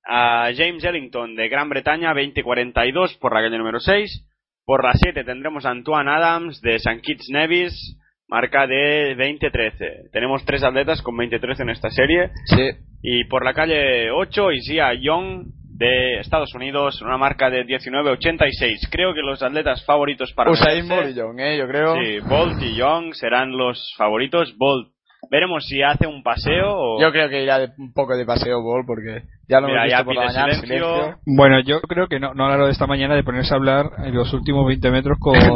A 0.07 0.51
James 0.55 0.85
Ellington 0.85 1.35
de 1.35 1.49
Gran 1.49 1.69
Bretaña, 1.69 2.13
20.42 2.13 3.19
por 3.19 3.35
la 3.35 3.41
calle 3.41 3.59
número 3.59 3.81
6. 3.81 4.27
Por 4.67 4.85
la 4.85 4.93
7 4.95 5.25
tendremos 5.25 5.65
a 5.67 5.71
Antoine 5.71 6.11
Adams 6.11 6.61
de 6.61 6.77
St. 6.77 7.01
Kitts 7.03 7.29
Nevis, 7.31 7.99
marca 8.29 8.67
de 8.67 9.17
20.13. 9.17 10.11
Tenemos 10.13 10.45
tres 10.45 10.63
atletas 10.63 11.03
con 11.03 11.17
20.13 11.17 11.61
en 11.61 11.71
esta 11.71 11.91
serie. 11.91 12.31
Sí. 12.47 12.71
Y 13.03 13.25
por 13.25 13.45
la 13.45 13.55
calle 13.55 14.11
8, 14.11 14.53
Isia 14.53 14.95
Young 14.95 15.47
de 15.77 16.21
Estados 16.21 16.55
Unidos, 16.55 17.03
una 17.03 17.19
marca 17.19 17.51
de 17.51 17.65
19.86. 17.67 18.89
Creo 18.91 19.13
que 19.13 19.21
los 19.23 19.43
atletas 19.43 19.85
favoritos 19.85 20.33
para 20.33 20.51
Usain 20.53 20.89
Bolt 20.89 21.11
y 21.11 21.15
Young, 21.15 21.41
eh, 21.41 21.59
yo 21.59 21.67
creo. 21.67 21.95
Sí, 21.97 22.21
Bolt 22.21 22.63
y 22.63 22.77
Young 22.77 23.13
serán 23.15 23.51
los 23.57 23.93
favoritos. 23.99 24.55
Bolt, 24.57 24.93
veremos 25.31 25.65
si 25.67 25.83
hace 25.83 26.07
un 26.07 26.23
paseo 26.23 26.75
o... 26.77 27.01
Yo 27.01 27.11
creo 27.11 27.29
que 27.29 27.43
irá 27.43 27.59
de- 27.59 27.71
un 27.79 27.93
poco 27.93 28.17
de 28.17 28.25
paseo 28.25 28.63
Bolt 28.63 28.87
porque 28.87 29.23
ya 29.49 29.61
lo 29.61 29.67
Mira, 29.67 29.87
hemos 29.87 29.91
visto 29.91 30.05
por 30.05 30.15
la 30.15 30.25
mañana. 30.27 30.53
silencio. 30.55 30.87
silencio. 30.95 31.19
Bueno, 31.27 31.61
yo 31.61 31.81
creo 31.81 32.07
que 32.07 32.21
no, 32.21 32.35
no 32.35 32.47
a 32.47 32.57
lo 32.57 32.67
de 32.67 32.73
esta 32.73 32.87
mañana 32.87 33.17
de 33.17 33.25
ponerse 33.25 33.53
a 33.53 33.57
hablar 33.57 33.87
en 34.05 34.15
los 34.15 34.33
últimos 34.33 34.67
20 34.67 34.91
metros 34.91 35.19
con. 35.19 35.35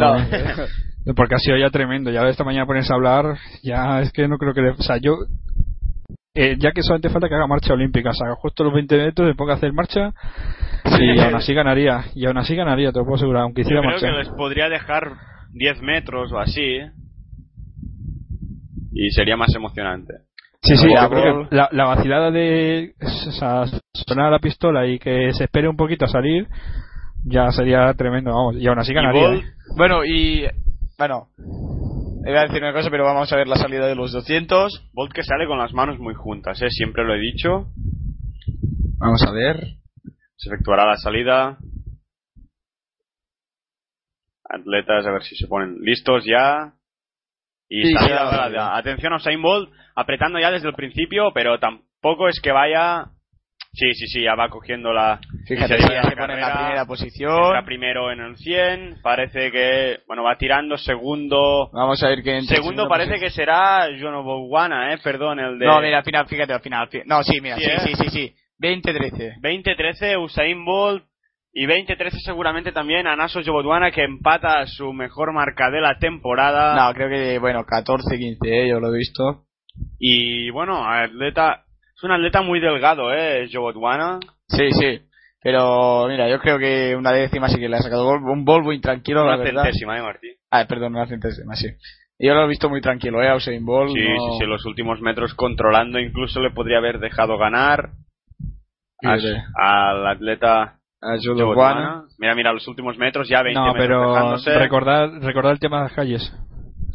No. 1.07 1.15
Porque 1.15 1.37
ha 1.37 1.39
sido 1.39 1.57
ya 1.57 1.71
tremendo. 1.71 2.11
Ya 2.11 2.23
de 2.23 2.31
esta 2.31 2.45
mañana 2.45 2.67
ponerse 2.67 2.93
a 2.93 2.97
hablar, 2.97 3.39
ya 3.63 4.01
es 4.03 4.13
que 4.13 4.29
no 4.29 4.37
creo 4.37 4.53
que. 4.53 4.61
le- 4.63 4.71
o 4.71 4.83
sea, 4.83 4.97
yo. 4.99 5.13
Eh, 6.41 6.57
ya 6.59 6.73
que 6.73 6.83
solamente 6.83 7.09
falta 7.11 7.29
que 7.29 7.35
haga 7.35 7.47
marcha 7.47 7.73
olímpica, 7.75 8.11
o 8.11 8.15
sea, 8.15 8.35
justo 8.37 8.65
los 8.65 8.73
20 8.75 8.97
metros 8.97 9.27
me 9.29 9.35
ponga 9.35 9.55
a 9.55 9.57
hacer 9.57 9.73
marcha 9.73 10.13
y 11.01 11.19
aún 11.21 11.35
así 11.35 11.53
ganaría. 11.55 12.05
Y 12.15 12.27
aún 12.27 12.39
así 12.39 12.55
ganaría, 12.55 12.93
te 12.93 12.99
lo 12.99 13.05
puedo 13.05 13.17
asegurar, 13.17 13.43
aunque 13.43 13.63
Yo 13.63 13.67
hiciera 13.67 13.81
creo 13.81 13.93
marcha. 13.93 14.07
que 14.07 14.19
les 14.19 14.29
podría 14.31 14.69
dejar 14.69 15.13
10 15.53 15.83
metros 15.83 16.33
o 16.33 16.39
así. 16.39 16.79
Y 18.93 19.11
sería 19.11 19.37
más 19.37 19.55
emocionante. 19.55 20.15
Sí, 20.63 20.77
sí, 20.77 20.89
La 20.93 21.03
yo 21.03 21.11
creo 21.11 21.35
Ball. 21.35 21.49
que 21.49 21.55
la, 21.57 21.69
la 21.73 21.85
vacilada 21.85 22.31
de 22.31 22.95
o 23.01 23.31
sea, 23.33 23.65
sonar 23.93 24.33
la 24.33 24.39
pistola 24.41 24.87
y 24.87 24.99
que 24.99 25.33
se 25.33 25.45
espere 25.45 25.69
un 25.69 25.77
poquito 25.77 26.05
a 26.05 26.09
salir 26.09 26.49
ya 27.25 27.51
sería 27.53 27.93
tremendo, 27.95 28.31
vamos. 28.33 28.57
Y 28.57 28.67
aún 28.67 28.79
así 28.79 28.93
ganaría. 28.93 29.35
¿eh? 29.35 29.43
Bueno, 29.77 30.05
y. 30.05 30.47
Bueno. 30.99 31.29
Iba 32.29 32.41
a 32.41 32.47
decir 32.47 32.63
una 32.63 32.75
cosa, 32.75 32.91
pero 32.91 33.05
vamos 33.05 33.33
a 33.33 33.37
ver 33.37 33.49
la 33.49 33.57
salida 33.57 33.87
de 33.87 33.95
los 33.95 34.13
200. 34.13 34.91
Bolt 34.93 35.15
que 35.15 35.23
sale 35.23 35.47
con 35.47 35.57
las 35.57 35.73
manos 35.73 35.99
muy 35.99 36.15
juntas, 36.15 36.61
¿eh? 36.61 36.69
siempre 36.69 37.03
lo 37.03 37.15
he 37.15 37.19
dicho. 37.19 37.69
Vamos 38.99 39.23
a 39.27 39.33
ver. 39.33 39.65
Se 40.37 40.51
efectuará 40.51 40.85
la 40.85 40.97
salida. 40.99 41.57
Atletas, 44.45 45.07
a 45.07 45.11
ver 45.11 45.23
si 45.23 45.37
se 45.37 45.47
ponen 45.47 45.79
listos 45.81 46.27
ya. 46.27 46.75
Y 47.67 47.87
Sí, 47.87 47.95
salida 47.95 48.51
ya, 48.53 48.77
Atención 48.77 49.15
a 49.15 49.17
Usain 49.17 49.41
Bolt, 49.41 49.73
apretando 49.95 50.39
ya 50.39 50.51
desde 50.51 50.69
el 50.69 50.75
principio, 50.75 51.31
pero 51.33 51.59
tampoco 51.59 52.29
es 52.29 52.41
que 52.43 52.53
vaya. 52.53 53.07
Sí, 53.73 53.95
sí, 53.95 54.07
sí, 54.09 54.23
ya 54.25 54.35
va 54.35 54.49
cogiendo 54.49 54.93
la. 54.93 55.21
Fíjate, 55.47 55.79
ya 55.79 56.03
se 56.03 56.17
pone 56.17 56.35
en 56.35 56.41
la 56.41 56.53
primera 56.53 56.71
Entra 56.71 56.85
posición. 56.87 57.65
primero 57.65 58.11
en 58.11 58.21
el 58.21 58.37
100. 58.37 58.97
Parece 59.03 59.53
que. 59.53 59.99
Bueno, 60.09 60.25
va 60.25 60.37
tirando 60.37 60.77
segundo. 60.79 61.71
Vamos 61.73 62.03
a 62.03 62.09
ver 62.09 62.23
qué 62.23 62.39
entra 62.39 62.57
en 62.57 62.63
Segundo 62.63 62.89
parece 62.89 63.11
posición. 63.13 63.29
que 63.31 63.35
será 63.35 63.87
Jono 64.01 64.23
Bowana, 64.25 64.93
eh, 64.95 64.99
perdón, 65.05 65.39
el 65.39 65.59
de. 65.59 65.67
No, 65.67 65.81
mira, 65.81 65.99
al 65.99 66.05
final, 66.05 66.27
fíjate, 66.27 66.53
al 66.55 66.61
final. 66.61 66.89
fi- 66.89 67.03
No, 67.07 67.23
sí, 67.23 67.41
mira, 67.41 67.57
Sí, 67.57 67.65
sí, 67.65 67.71
¿eh? 67.71 67.79
sí, 67.81 67.95
sí, 67.95 68.09
sí. 68.11 68.35
20-13. 68.61 69.37
20-13 69.41 70.17
Usain 70.21 70.65
Bolt 70.65 71.05
y 71.53 71.67
20-13 71.67 72.19
seguramente 72.25 72.73
también 72.73 73.07
Anaso 73.07 73.41
Jobotwana 73.45 73.93
que 73.93 74.03
empata 74.03 74.67
su 74.67 74.93
mejor 74.93 75.33
marca 75.33 75.71
de 75.71 75.81
la 75.81 75.97
temporada 75.99 76.75
No, 76.75 76.93
creo 76.95 77.09
que, 77.09 77.39
bueno, 77.39 77.65
14-15, 77.65 78.39
eh, 78.47 78.69
yo 78.69 78.81
lo 78.81 78.93
he 78.93 78.99
visto. 78.99 79.45
y 80.01 80.51
bueno, 80.51 80.85
atleta 80.85 81.65
es 81.99 82.05
un 82.05 82.13
atleta 82.13 82.43
muy 82.43 82.61
delgado, 82.61 83.13
eh, 83.13 83.49
Jobotwana. 83.53 84.19
Sí, 84.49 84.71
sí. 84.73 85.01
Pero, 85.43 86.07
mira, 86.09 86.29
yo 86.29 86.39
creo 86.41 86.59
que 86.59 86.95
una 86.97 87.13
décima 87.13 87.49
sí 87.49 87.59
que 87.61 87.69
le 87.69 87.77
ha 87.77 87.81
sacado. 87.83 88.09
Un 88.11 88.45
Volvo 88.45 88.73
intranquilo, 88.73 89.21
la 89.25 89.35
Una 89.35 89.45
verdad. 89.45 89.63
centésima, 89.65 89.99
eh, 89.99 90.03
Martí. 90.03 90.29
Ah, 90.51 90.65
perdón, 90.69 90.95
una 90.97 91.07
centésima, 91.07 91.55
sí. 91.55 91.69
Yo 92.19 92.35
lo 92.35 92.45
he 92.45 92.49
visto 92.49 92.69
muy 92.69 92.81
tranquilo, 92.81 93.23
eh, 93.23 93.29
a 93.29 93.37
Usain 93.37 93.65
Bolt. 93.65 93.93
Sí, 93.93 94.01
no- 94.03 94.33
sí, 94.33 94.39
sí, 94.41 94.47
los 94.47 94.65
últimos 94.67 95.01
metros 95.01 95.35
controlando, 95.35 96.01
incluso 96.01 96.41
le 96.41 96.51
podría 96.51 96.79
haber 96.79 96.99
dejado 96.99 97.39
ganar 97.39 97.91
a- 99.05 99.91
al 99.91 100.07
atleta. 100.09 100.75
Jobotwana. 101.25 102.05
Mira, 102.19 102.35
mira, 102.35 102.53
los 102.53 102.67
últimos 102.67 102.99
metros 102.99 103.29
ya 103.29 103.43
20 103.43 103.61
No, 103.61 103.67
metros 103.73 104.45
pero 104.45 104.59
recordar 105.21 105.53
el 105.53 105.61
tema 105.61 105.77
de 105.79 105.83
las 105.85 105.93
calles. 105.93 106.33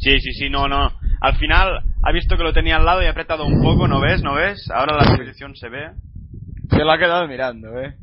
Sí, 0.03 0.19
sí, 0.19 0.33
sí, 0.33 0.49
no, 0.49 0.67
no. 0.67 0.91
Al 1.21 1.35
final 1.37 1.79
ha 2.03 2.11
visto 2.11 2.35
que 2.35 2.43
lo 2.43 2.51
tenía 2.51 2.75
al 2.75 2.85
lado 2.85 3.01
y 3.01 3.05
ha 3.05 3.11
apretado 3.11 3.45
un 3.45 3.61
poco, 3.61 3.87
¿no 3.87 4.01
ves? 4.01 4.21
¿No 4.21 4.33
ves? 4.33 4.69
Ahora 4.69 4.97
la 4.97 5.15
posición 5.15 5.55
se 5.55 5.69
ve. 5.69 5.91
Se 6.69 6.83
lo 6.83 6.91
ha 6.91 6.97
quedado 6.97 7.25
mirando, 7.27 7.79
eh. 7.79 7.93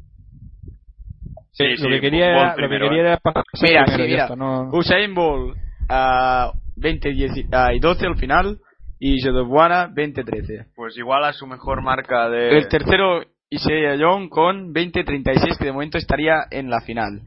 Sí, 1.53 1.65
lo 1.73 1.77
sí, 1.77 1.89
que 1.91 2.01
quería, 2.01 2.27
era, 2.31 2.45
lo 2.49 2.55
que 2.55 2.57
primero, 2.57 2.89
quería 2.89 3.03
¿eh? 3.03 3.07
era 3.09 3.17
pasar 3.19 3.45
Mira, 3.61 3.85
primero, 3.85 4.05
sí, 4.05 4.11
mira. 4.11 4.23
está, 4.23 4.37
no- 4.37 4.71
Usain 4.73 5.15
Bolt 5.15 5.57
a 5.91 6.53
20 6.77 7.11
10 7.11 7.33
ah, 7.53 7.75
y 7.75 7.81
12 7.81 8.07
al 8.07 8.17
final 8.17 8.59
y 8.99 9.21
Jodobwana 9.23 9.89
20-13. 9.91 10.69
Pues 10.75 10.97
igual 10.97 11.25
a 11.25 11.33
su 11.33 11.47
mejor 11.47 11.83
marca 11.83 12.31
de... 12.31 12.57
El 12.57 12.69
tercero 12.69 13.23
Isaiah 13.51 13.97
Young 13.97 14.29
con 14.29 14.73
20-36 14.73 15.59
que 15.59 15.65
de 15.67 15.73
momento 15.73 15.99
estaría 15.99 16.37
en 16.51 16.71
la 16.71 16.81
final. 16.81 17.21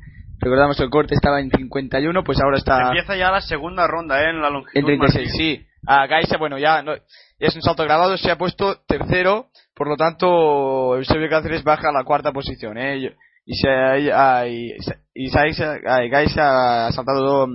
Recordamos 0.44 0.78
que 0.78 0.84
el 0.84 0.90
corte 0.90 1.16
estaba 1.16 1.40
en 1.40 1.50
51, 1.50 2.24
pues 2.24 2.40
ahora 2.44 2.58
está 2.58 2.88
Empieza 2.88 3.16
ya 3.16 3.32
la 3.32 3.42
segunda 3.42 3.88
ronda, 3.88 4.22
¿eh? 4.22 4.30
En 4.32 4.42
la 4.42 4.50
longitud. 4.50 4.78
en 4.80 4.86
36. 4.86 5.26
Martín. 5.30 5.38
Sí, 5.40 5.66
a 5.88 6.06
Gaisa, 6.08 6.38
bueno, 6.38 6.58
ya, 6.58 6.82
no, 6.82 6.96
ya 6.96 7.02
es 7.40 7.56
un 7.56 7.62
salto 7.62 7.84
grabado, 7.84 8.18
se 8.18 8.30
ha 8.32 8.38
puesto 8.38 8.78
tercero, 8.88 9.48
por 9.76 9.88
lo 9.88 9.96
tanto 9.96 10.96
Eusebio 10.98 11.30
Cáceres 11.30 11.64
baja 11.64 11.90
a 11.90 11.94
la 11.94 12.04
cuarta 12.04 12.32
posición. 12.32 12.78
¿eh? 12.78 13.02
Yo- 13.02 13.10
Isaiah- 13.46 14.14
ah, 14.40 14.48
y- 14.48 14.72
ah, 15.86 16.00
Gaisa 16.10 16.88
ha 16.88 16.92
saltado 16.92 17.48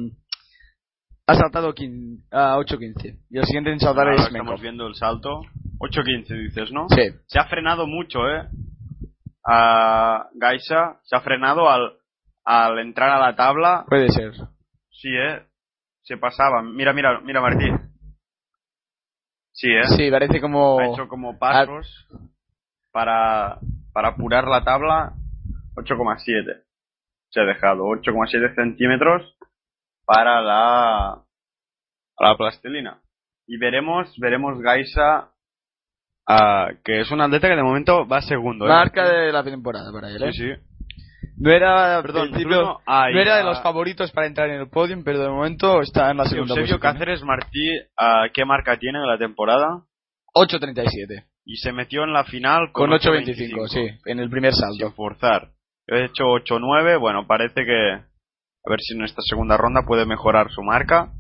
ha 1.26 1.34
saltado 1.34 1.74
a 2.30 2.56
8-15 2.56 3.18
y 3.30 3.38
el 3.38 3.44
siguiente 3.44 3.70
en 3.70 3.80
saltar 3.80 4.06
Ahora 4.08 4.16
es 4.22 4.26
estamos 4.28 4.60
viendo 4.62 4.86
el 4.86 4.94
salto. 4.94 5.42
8.15 5.78 6.34
dices, 6.42 6.72
¿no? 6.72 6.86
Sí. 6.88 7.02
Se 7.26 7.38
ha 7.38 7.44
frenado 7.44 7.86
mucho, 7.86 8.20
¿eh? 8.28 8.48
A 9.46 10.26
Gaisa 10.34 11.00
se 11.04 11.16
ha 11.16 11.20
frenado 11.20 11.68
al, 11.70 11.92
al 12.48 12.78
entrar 12.78 13.10
a 13.10 13.18
la 13.18 13.36
tabla. 13.36 13.84
Puede 13.86 14.08
ser. 14.08 14.32
Sí, 14.90 15.10
¿eh? 15.10 15.42
Se 16.02 16.16
pasaba. 16.16 16.62
Mira, 16.62 16.94
mira, 16.94 17.20
mira, 17.20 17.42
Martí. 17.42 17.66
Sí, 19.52 19.68
¿eh? 19.68 19.84
Sí, 19.94 20.10
parece 20.10 20.40
como... 20.40 20.80
Ha 20.80 20.86
hecho 20.86 21.08
como 21.08 21.38
pasos 21.38 22.08
para, 22.90 23.58
para 23.92 24.08
apurar 24.08 24.44
la 24.48 24.64
tabla 24.64 25.12
8,7. 25.74 26.64
Se 27.28 27.40
ha 27.40 27.44
dejado 27.44 27.84
8,7 27.84 28.54
centímetros 28.54 29.36
para 30.06 30.40
la, 30.40 31.22
la 32.18 32.36
plastilina. 32.38 33.02
Y 33.46 33.58
veremos, 33.58 34.14
veremos 34.18 34.58
Gaisa, 34.62 35.32
ah, 36.26 36.70
que 36.82 37.00
es 37.00 37.10
un 37.10 37.20
atleta 37.20 37.48
que 37.48 37.56
de 37.56 37.62
momento 37.62 38.08
va 38.08 38.22
segundo. 38.22 38.64
¿eh? 38.64 38.68
Marca 38.68 39.06
de 39.06 39.32
la 39.32 39.44
temporada 39.44 39.92
para 39.92 40.08
él, 40.08 40.22
¿eh? 40.22 40.32
Sí, 40.32 40.54
sí. 40.54 40.67
No 41.36 41.50
era, 41.50 42.00
Perdón, 42.02 42.30
Bruno, 42.32 42.80
no 42.86 43.20
era 43.20 43.36
de 43.36 43.40
a- 43.42 43.44
los 43.44 43.60
favoritos 43.62 44.10
para 44.12 44.26
entrar 44.26 44.48
en 44.50 44.60
el 44.60 44.68
podium, 44.68 45.02
pero 45.04 45.18
de 45.20 45.28
momento 45.28 45.80
está 45.80 46.10
en 46.10 46.16
la 46.18 46.24
segunda 46.24 46.54
Eusebio 46.54 46.76
posición. 46.76 46.92
Cáceres 46.92 47.22
Martí, 47.22 47.70
¿qué 48.34 48.44
marca 48.44 48.76
tiene 48.76 48.98
en 48.98 49.06
la 49.06 49.18
temporada? 49.18 49.82
8.37. 50.34 51.24
Y 51.44 51.56
se 51.56 51.72
metió 51.72 52.04
en 52.04 52.12
la 52.12 52.24
final 52.24 52.70
Con 52.72 52.90
con, 52.90 52.98
8.25, 52.98 53.68
sí, 53.68 53.88
en 54.06 54.18
el 54.20 54.28
primer 54.30 54.52
sin 54.52 54.62
salto. 54.62 54.92
forzar. 54.94 55.48
Yo 55.86 55.96
he 55.96 56.04
hecho 56.04 56.24
8-9, 56.24 56.98
bueno, 57.00 57.26
parece 57.26 57.64
que 57.64 57.92
a 57.92 58.70
ver 58.70 58.80
si 58.80 58.94
en 58.94 59.04
esta 59.04 59.22
segunda 59.22 59.56
ronda 59.56 59.82
puede 59.86 60.04
mejorar 60.04 60.50
su 60.50 60.62
marca. 60.62 61.10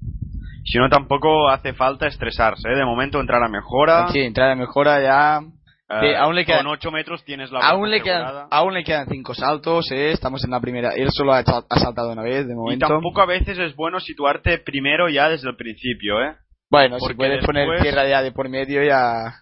Si 0.64 0.76
no, 0.76 0.90
tampoco 0.90 1.48
hace 1.48 1.72
falta 1.72 2.06
estresarse, 2.06 2.68
¿eh? 2.68 2.76
De 2.76 2.84
momento 2.84 3.20
entrar 3.20 3.42
a 3.42 3.48
mejora. 3.48 4.08
Sí, 4.08 4.20
entrada 4.20 4.54
mejora 4.54 5.00
ya. 5.00 5.40
Sí, 5.88 6.06
aún 6.18 6.34
le 6.34 6.44
quedan- 6.44 6.64
Con 6.64 6.72
8 6.72 6.90
metros 6.90 7.24
tienes 7.24 7.50
la 7.50 7.60
Aún 7.60 7.90
le, 7.90 8.02
quedan, 8.02 8.46
aún 8.50 8.74
le 8.74 8.84
quedan 8.84 9.06
cinco 9.08 9.32
saltos, 9.34 9.90
¿eh? 9.90 10.10
estamos 10.12 10.44
en 10.44 10.50
la 10.50 10.60
primera. 10.60 10.90
Él 10.94 11.08
solo 11.10 11.32
ha, 11.32 11.42
saltado 11.42 12.12
una 12.12 12.22
vez 12.22 12.46
de 12.46 12.52
Y 12.52 12.56
momento. 12.56 12.86
tampoco 12.86 13.22
a 13.22 13.26
veces 13.26 13.58
es 13.58 13.74
bueno 13.74 13.98
situarte 13.98 14.58
primero 14.58 15.08
ya 15.08 15.30
desde 15.30 15.48
el 15.48 15.56
principio, 15.56 16.20
¿eh? 16.22 16.36
bueno, 16.70 16.96
si 16.96 17.00
porque 17.00 17.16
puedes 17.16 17.42
poner 17.44 17.80
tierra 17.80 18.06
ya 18.06 18.20
de 18.22 18.32
por 18.32 18.50
medio 18.50 18.82
ya. 18.84 19.32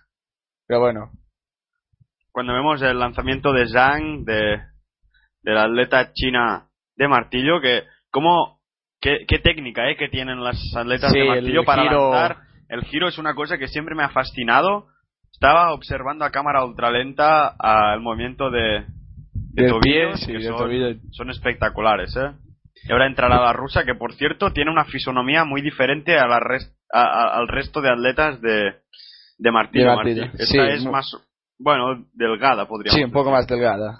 Pero 0.68 0.78
bueno. 0.80 1.10
Cuando 2.30 2.52
vemos 2.52 2.80
el 2.82 2.96
lanzamiento 2.98 3.52
de 3.52 3.66
Zhang, 3.66 4.24
de, 4.24 4.58
de 5.42 5.52
la 5.52 5.64
atleta 5.64 6.12
china 6.12 6.68
de 6.94 7.08
martillo, 7.08 7.60
que 7.60 7.82
cómo, 8.10 8.60
qué, 9.00 9.24
qué 9.26 9.38
técnica, 9.40 9.88
¿eh? 9.90 9.96
Que 9.96 10.08
tienen 10.08 10.44
las 10.44 10.56
atletas 10.76 11.10
Sí, 11.12 11.18
de 11.18 11.24
martillo 11.24 11.64
para 11.64 11.82
giro- 11.82 12.12
lanzar. 12.12 12.36
El 12.68 12.82
giro 12.84 13.08
es 13.08 13.18
una 13.18 13.34
cosa 13.34 13.58
que 13.58 13.66
siempre 13.68 13.94
me 13.96 14.04
ha 14.04 14.10
fascinado. 14.10 14.86
Estaba 15.36 15.74
observando 15.74 16.24
a 16.24 16.30
cámara 16.30 16.64
ultralenta 16.64 17.48
al 17.58 18.00
movimiento 18.00 18.50
de, 18.50 18.86
de 19.34 19.68
tobillos, 19.68 20.20
sí, 20.20 20.28
que 20.28 20.38
de 20.38 20.44
son, 20.44 20.56
tobillo. 20.56 20.96
son 21.10 21.28
espectaculares, 21.28 22.16
¿eh? 22.16 22.32
Y 22.88 22.92
ahora 22.92 23.06
entrará 23.06 23.38
la 23.42 23.52
rusa, 23.52 23.84
que 23.84 23.94
por 23.94 24.14
cierto 24.14 24.52
tiene 24.54 24.70
una 24.70 24.86
fisonomía 24.86 25.44
muy 25.44 25.60
diferente 25.60 26.18
a 26.18 26.26
la 26.26 26.40
res- 26.40 26.74
a- 26.90 27.02
a- 27.02 27.36
al 27.36 27.48
resto 27.48 27.82
de 27.82 27.90
atletas 27.90 28.40
de, 28.40 28.76
de 29.36 29.50
martillo. 29.52 29.90
De 29.90 29.96
martillo, 29.96 30.22
Martí. 30.22 30.42
Esta 30.42 30.46
sí, 30.46 30.58
es 30.58 30.86
más, 30.86 31.10
bueno, 31.58 32.06
delgada, 32.14 32.66
podríamos 32.66 32.96
Sí, 32.98 33.04
un 33.04 33.12
poco 33.12 33.30
decir. 33.30 33.38
más 33.38 33.46
delgada. 33.46 33.98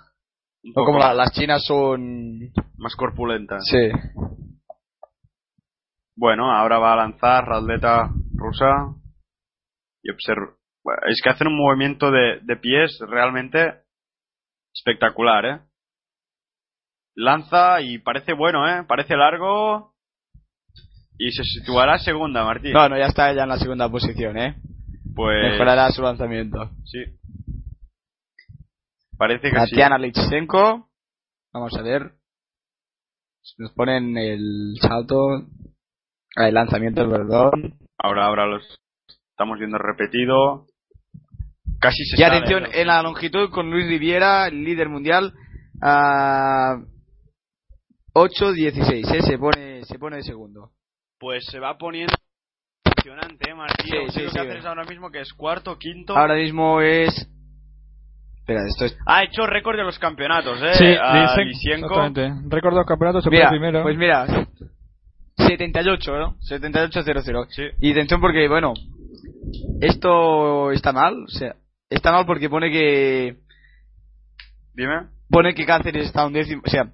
Un 0.65 0.73
poco 0.73 0.87
como 0.87 0.99
la- 1.01 1.13
las 1.13 1.33
chinas 1.33 1.67
son. 1.67 2.39
más 2.79 2.97
corpulenta. 2.97 3.59
Sí. 3.61 3.91
Bueno, 6.17 6.51
ahora 6.51 6.79
va 6.79 6.95
a 6.95 6.97
lanzar 6.97 7.47
la 7.49 7.59
atleta 7.59 8.09
rusa 8.35 8.95
y 10.03 10.11
observa. 10.11 10.55
Es 11.09 11.21
que 11.23 11.31
hacen 11.31 11.49
un 11.49 11.57
movimiento 11.57 12.11
de, 12.11 12.41
de 12.43 12.57
pies 12.57 12.99
realmente 13.09 13.83
espectacular, 14.75 15.45
¿eh? 15.47 15.61
Lanza 17.15 17.81
y 17.81 17.99
parece 17.99 18.35
bueno, 18.35 18.69
¿eh? 18.69 18.85
Parece 18.87 19.17
largo 19.17 19.95
y 21.19 21.31
se 21.33 21.43
situará 21.45 21.99
segunda, 21.99 22.45
Martín. 22.45 22.73
No, 22.73 22.89
no, 22.89 22.99
ya 22.99 23.07
está 23.07 23.33
ya 23.33 23.45
en 23.45 23.49
la 23.49 23.59
segunda 23.59 23.89
posición, 23.91 24.37
¿eh? 24.39 24.57
pues 25.15 25.53
Mejorará 25.53 25.91
su 25.91 26.03
lanzamiento. 26.03 26.71
sí. 26.85 26.99
Parece 29.19 29.51
que 29.51 29.59
sí. 29.61 29.71
Tatiana 29.71 29.97
Lichenko. 29.97 30.91
Vamos 31.55 31.73
a 31.75 31.81
ver. 31.83 32.13
Si 33.41 33.63
Nos 33.63 33.73
ponen 33.73 34.15
el 34.19 34.75
salto. 34.79 35.17
ah, 36.37 36.49
El 36.49 36.55
lanzamiento, 36.55 37.09
perdón. 37.09 37.79
Ahora, 37.99 38.27
ahora 38.27 38.45
los 38.47 38.63
estamos 39.31 39.59
viendo 39.59 39.79
repetido. 39.79 40.67
Casi 41.81 42.05
se 42.05 42.17
Y 42.17 42.19
sabe, 42.25 42.37
atención, 42.37 42.63
¿no? 42.65 42.69
en 42.73 42.87
la 42.87 43.03
longitud 43.03 43.51
con 43.51 43.71
Luis 43.71 43.87
Riviera, 43.87 44.49
líder 44.51 44.89
mundial. 44.89 45.33
A 45.83 46.77
8-16, 48.15 49.15
¿eh? 49.15 49.23
Se 49.23 49.39
pone, 49.39 49.85
se 49.85 49.99
pone 49.99 50.17
de 50.17 50.23
segundo. 50.23 50.71
pues 51.19 51.45
se 51.47 51.59
va 51.61 51.77
poniendo 51.77 52.15
impresionante, 52.87 53.51
¿eh, 53.51 53.55
Martín? 53.55 53.87
Sí, 53.87 53.97
sí, 54.21 54.29
sí. 54.29 54.35
Cáceres 54.37 54.65
ahora 54.65 54.85
mismo 54.85 55.11
que 55.11 55.21
es 55.21 55.33
cuarto, 55.35 55.77
quinto. 55.79 56.17
Ahora 56.17 56.35
mismo 56.35 56.81
es. 56.81 57.29
Espera, 58.39 58.61
esto 58.67 58.85
es. 58.87 58.97
Ha 59.07 59.25
hecho 59.25 59.47
récord 59.47 59.77
de 59.77 59.85
los 59.85 59.99
campeonatos, 59.99 60.61
¿eh? 60.63 60.75
Sí, 60.75 60.85
a 61.01 61.37
Lisienko. 61.37 61.89
exactamente. 62.01 62.49
Récord 62.49 62.73
de 62.75 62.79
los 62.81 62.87
campeonatos, 62.87 63.25
se 63.25 63.31
Mira, 63.31 63.49
pone 63.49 63.59
primero. 63.59 63.83
pues 63.83 63.99
mira, 63.99 64.27
78, 65.37 66.17
¿no? 66.17 66.37
78-0-0. 66.49 67.47
Sí. 67.51 67.63
Y 67.81 67.91
atención 67.93 68.21
porque, 68.21 68.49
bueno, 68.49 68.73
esto 69.81 70.71
está 70.73 70.93
mal, 70.93 71.25
o 71.25 71.29
sea, 71.29 71.55
está 71.91 72.13
mal 72.13 72.27
porque 72.27 72.49
pone 72.51 72.71
que 72.71 73.37
Dime. 74.75 75.09
pone 75.31 75.55
que 75.55 75.65
Cáceres 75.67 76.07
está 76.07 76.27
un 76.27 76.33
décimo, 76.33 76.63
o 76.65 76.69
sea, 76.71 76.93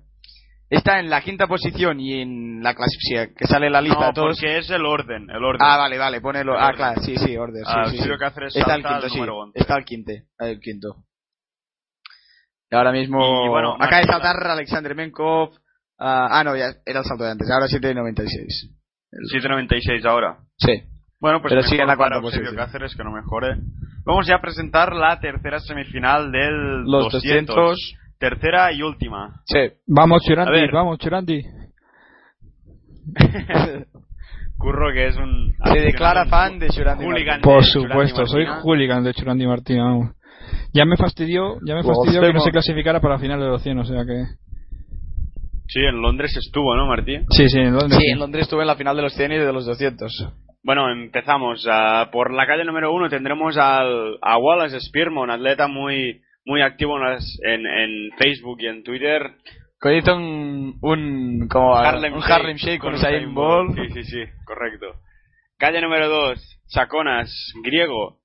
está 0.70 1.00
en 1.00 1.10
la 1.10 1.20
quinta 1.20 1.46
posición 1.46 2.00
y 2.00 2.20
en 2.22 2.62
la 2.62 2.74
clasificación 2.74 3.34
que 3.36 3.46
sale 3.46 3.68
la 3.70 3.80
lista 3.82 4.00
no, 4.00 4.06
de 4.08 4.12
todos. 4.12 4.38
porque 4.38 4.58
es 4.58 4.70
el 4.70 4.84
orden, 4.86 5.28
el 5.30 5.44
orden. 5.44 5.60
Ah, 5.60 5.76
vale, 5.78 5.98
vale, 5.98 6.20
pone 6.20 6.44
lo, 6.44 6.54
El 6.56 6.62
ah, 6.62 6.72
claro, 6.74 7.00
sí, 7.02 7.16
sí, 7.16 7.36
orden, 7.36 7.64
sí, 7.64 7.72
Ah, 7.74 7.90
sí, 7.90 7.98
sí. 7.98 8.08
Cáceres 8.18 8.54
Está 8.56 8.74
el 8.76 8.82
quinto, 8.84 9.08
sí, 9.08 9.14
número 9.16 9.36
11. 9.38 9.58
está 9.58 9.76
el 9.76 9.84
quinte, 9.84 10.24
el 10.38 10.60
quinto. 10.60 11.04
Y 12.70 12.74
ahora 12.74 12.92
mismo 12.92 13.18
Y, 13.46 13.48
bueno, 13.50 13.74
acaba 13.78 13.98
de 13.98 14.04
saltar 14.06 14.36
Alexander 14.46 14.94
Menkov. 14.94 15.50
ah, 15.98 16.28
ah, 16.30 16.44
no, 16.44 16.56
ya 16.56 16.74
era 16.86 17.00
el 17.00 17.04
salto 17.04 17.24
de 17.24 17.30
antes, 17.32 17.50
ahora 17.50 17.66
7.96. 17.66 18.70
7.96 19.34 20.06
ahora. 20.06 20.38
Sí. 20.56 20.82
Bueno, 21.22 21.40
pues 21.40 21.52
Pero 21.52 21.60
mejor 21.60 21.70
sigue 21.70 21.82
en 21.82 21.86
la 21.86 21.96
para 21.96 22.20
cuarta 22.20 22.36
posición. 22.36 22.56
Cáceres 22.56 22.96
que 22.96 23.04
no 23.04 23.12
mejore. 23.12 23.56
Vamos 24.04 24.26
ya 24.26 24.34
a 24.34 24.40
presentar 24.40 24.92
la 24.92 25.20
tercera 25.20 25.60
semifinal 25.60 26.32
del 26.32 26.82
Los 26.82 27.12
200. 27.12 27.54
200. 27.54 27.94
Tercera 28.18 28.72
y 28.72 28.82
última. 28.82 29.40
Sí. 29.44 29.70
Vamos, 29.86 30.24
ver. 30.26 30.72
vamos, 30.72 30.98
Churandi. 30.98 31.44
Curro 34.58 34.92
que 34.92 35.06
es 35.06 35.16
un... 35.16 35.54
Se 35.64 35.78
declara 35.78 36.26
fan 36.26 36.58
de 36.58 36.68
Churandi. 36.70 37.06
Martín. 37.06 37.40
Por 37.42 37.64
supuesto, 37.64 38.26
soy 38.26 38.44
hooligan 38.44 39.04
de 39.04 39.14
Churandi 39.14 39.46
Martina. 39.46 39.84
vamos. 39.84 40.16
Ya 40.72 40.84
me 40.84 40.96
fastidió, 40.96 41.58
ya 41.64 41.76
me 41.76 41.84
fastidió 41.84 42.20
que 42.20 42.32
no 42.32 42.40
se 42.40 42.50
clasificara 42.50 43.00
para 43.00 43.14
la 43.14 43.20
final 43.20 43.38
de 43.38 43.46
los 43.46 43.62
100, 43.62 43.78
o 43.78 43.84
sea 43.84 44.04
que... 44.04 44.24
Sí, 45.68 45.78
en 45.80 46.02
Londres 46.02 46.36
estuvo, 46.36 46.74
¿no, 46.74 46.86
Martín? 46.88 47.26
Sí, 47.30 47.48
sí, 47.48 47.60
en 47.60 47.74
Londres. 47.74 48.00
Sí, 48.00 48.10
en 48.10 48.18
Londres 48.18 48.42
estuve 48.42 48.62
en 48.62 48.66
la 48.66 48.74
final 48.74 48.96
de 48.96 49.02
los 49.02 49.14
100 49.14 49.32
y 49.32 49.38
de 49.38 49.52
los 49.52 49.66
200. 49.66 50.32
Bueno, 50.62 50.90
empezamos. 50.90 51.66
Ah, 51.70 52.08
por 52.12 52.32
la 52.32 52.46
calle 52.46 52.64
número 52.64 52.92
uno 52.92 53.08
tendremos 53.08 53.56
al, 53.56 54.18
a 54.22 54.38
Wallace 54.38 54.80
Spearman, 54.80 55.30
atleta 55.30 55.66
muy 55.68 56.20
muy 56.44 56.60
activo 56.60 56.96
en, 56.98 57.04
las- 57.04 57.38
en, 57.44 57.66
en 57.66 58.10
Facebook 58.18 58.58
y 58.60 58.66
en 58.66 58.82
Twitter. 58.82 59.32
Hizo 59.96 60.16
un, 60.16 60.78
un, 60.80 61.48
como, 61.48 61.74
Harlem 61.76 62.14
un 62.14 62.20
Shake 62.20 62.32
Harlem 62.32 62.56
Shake 62.56 62.80
con 62.80 62.94
Usain 62.94 63.34
Bolt. 63.34 63.74
Sí, 63.76 63.88
sí, 63.94 64.02
sí, 64.04 64.24
correcto. 64.44 64.86
Calle 65.58 65.80
número 65.80 66.08
2, 66.08 66.60
Chaconas, 66.68 67.52
griego, 67.64 68.18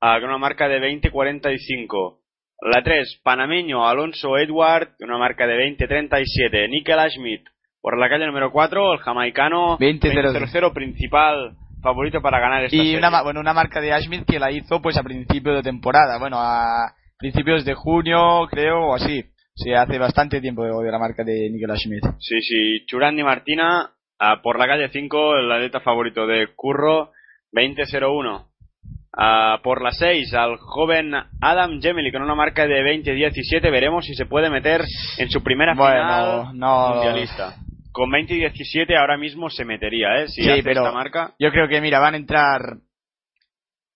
ah, 0.00 0.18
con 0.20 0.28
una 0.30 0.38
marca 0.38 0.68
de 0.68 0.80
20.45. 0.80 2.18
La 2.62 2.82
3, 2.82 3.20
panameño, 3.24 3.88
Alonso 3.88 4.36
Edward, 4.36 4.90
una 5.00 5.16
marca 5.18 5.46
de 5.46 5.56
20.37. 5.76 6.68
Nickel 6.68 6.98
Schmidt. 7.10 7.44
Por 7.82 7.98
la 7.98 8.08
calle 8.08 8.26
número 8.26 8.50
4, 8.52 8.92
el 8.94 8.98
jamaicano 9.00 9.78
20.00. 9.78 10.32
20.00, 10.32 10.72
principal 10.72 11.56
favorito 11.82 12.20
para 12.20 12.38
ganar 12.40 12.64
esta 12.64 12.76
Y 12.76 12.78
serie. 12.78 12.98
una, 12.98 13.22
bueno, 13.22 13.40
una 13.40 13.54
marca 13.54 13.80
de 13.80 13.92
Ashmith 13.92 14.24
que 14.26 14.38
la 14.38 14.50
hizo 14.52 14.82
pues 14.82 14.98
a 14.98 15.02
principio 15.02 15.54
de 15.54 15.62
temporada. 15.62 16.18
Bueno, 16.18 16.36
a 16.38 16.92
principios 17.18 17.64
de 17.64 17.74
junio, 17.74 18.46
creo, 18.50 18.88
o 18.88 18.94
así. 18.94 19.24
Sí, 19.54 19.72
hace 19.74 19.98
bastante 19.98 20.40
tiempo 20.40 20.62
de, 20.64 20.70
de 20.84 20.90
la 20.92 20.98
marca 20.98 21.22
de 21.24 21.48
Nickel 21.50 21.76
Schmidt. 21.76 22.04
Sí, 22.18 22.40
sí. 22.42 22.84
Churandi 22.86 23.22
Martina, 23.22 23.90
ah, 24.18 24.40
por 24.42 24.58
la 24.58 24.66
calle 24.66 24.88
5, 24.90 25.36
el 25.36 25.50
atleta 25.52 25.80
favorito 25.80 26.26
de 26.26 26.48
Curro, 26.54 27.12
20.01. 27.52 28.46
Ah, 29.16 29.58
por 29.62 29.82
la 29.82 29.90
6, 29.90 30.32
al 30.34 30.56
joven 30.58 31.12
Adam 31.40 31.80
Gemely 31.82 32.12
con 32.12 32.22
una 32.22 32.34
marca 32.36 32.66
de 32.66 32.82
20.17. 32.82 33.62
Veremos 33.70 34.04
si 34.06 34.14
se 34.14 34.24
puede 34.26 34.48
meter 34.50 34.82
en 35.18 35.30
su 35.30 35.42
primera 35.42 35.74
Bueno, 35.74 36.02
final 36.02 36.58
no. 36.58 36.94
mundialista. 36.94 37.56
Con 37.92 38.10
20.17 38.10 38.96
ahora 38.96 39.16
mismo 39.16 39.50
se 39.50 39.64
metería, 39.64 40.22
¿eh? 40.22 40.28
Si 40.28 40.42
Sí, 40.42 40.50
hace 40.50 40.62
pero- 40.62 40.82
esta 40.82 40.92
marca. 40.92 41.34
Yo 41.38 41.50
creo 41.50 41.68
que, 41.68 41.80
mira, 41.80 41.98
van 41.98 42.14
a 42.14 42.18
entrar... 42.18 42.60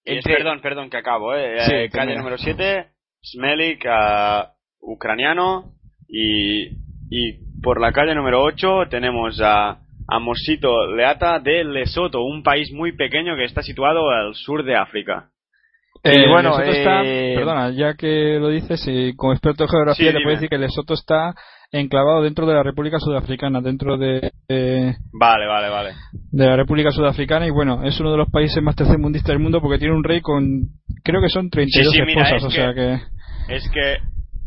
Y 0.04 0.18
es- 0.18 0.24
perdón, 0.24 0.60
perdón, 0.60 0.90
que 0.90 0.96
acabo, 0.98 1.34
¿eh? 1.34 1.60
Sí, 1.60 1.74
Eh, 1.74 1.90
calle 1.90 2.16
número 2.16 2.36
7, 2.36 2.88
Smelik, 3.22 3.86
ucraniano. 4.80 5.72
Y, 6.08 6.66
y 7.10 7.60
por 7.62 7.80
la 7.80 7.92
calle 7.92 8.14
número 8.14 8.42
8 8.42 8.88
tenemos 8.90 9.40
a, 9.40 9.78
a 10.08 10.18
Mosito 10.18 10.86
Leata 10.94 11.38
de 11.40 11.64
Lesoto, 11.64 12.22
un 12.22 12.42
país 12.42 12.70
muy 12.72 12.92
pequeño 12.92 13.36
que 13.36 13.44
está 13.44 13.62
situado 13.62 14.10
al 14.10 14.34
sur 14.34 14.62
de 14.64 14.76
África. 14.76 15.30
Y 16.04 16.08
Eh, 16.10 16.28
bueno, 16.28 16.50
Lesoto 16.58 16.70
está, 16.70 17.02
eh, 17.04 17.34
perdona, 17.36 17.70
ya 17.70 17.94
que 17.94 18.36
lo 18.38 18.48
dices, 18.48 18.84
y 18.86 19.16
como 19.16 19.32
experto 19.32 19.64
en 19.64 19.70
geografía, 19.70 20.08
Sí, 20.10 20.12
le 20.12 20.22
puedo 20.22 20.36
decir 20.36 20.50
que 20.50 20.58
Lesoto 20.58 20.92
está 20.94 21.34
enclavado 21.72 22.22
dentro 22.22 22.46
de 22.46 22.54
la 22.54 22.62
República 22.62 22.98
Sudafricana, 22.98 23.60
dentro 23.60 23.96
de, 23.98 24.32
de, 24.48 24.94
Vale, 25.12 25.46
vale, 25.46 25.68
vale. 25.68 25.90
de 26.30 26.46
la 26.46 26.56
República 26.56 26.90
Sudafricana, 26.90 27.46
y 27.46 27.50
bueno, 27.50 27.82
es 27.84 27.98
uno 28.00 28.12
de 28.12 28.18
los 28.18 28.30
países 28.30 28.62
más 28.62 28.76
tercermundistas 28.76 29.28
del 29.28 29.38
mundo 29.40 29.60
porque 29.60 29.78
tiene 29.78 29.94
un 29.94 30.04
rey 30.04 30.20
con, 30.20 30.42
creo 31.02 31.20
que 31.20 31.28
son 31.28 31.50
32 31.50 31.92
Sí, 31.92 31.98
sí, 31.98 32.04
mira, 32.06 32.22
esposas, 32.22 32.36
es 32.36 32.44
o 32.44 32.48
que- 32.48 32.54
sea 32.54 32.74
que... 32.74 33.54
Es 33.54 33.70
que 33.70 33.96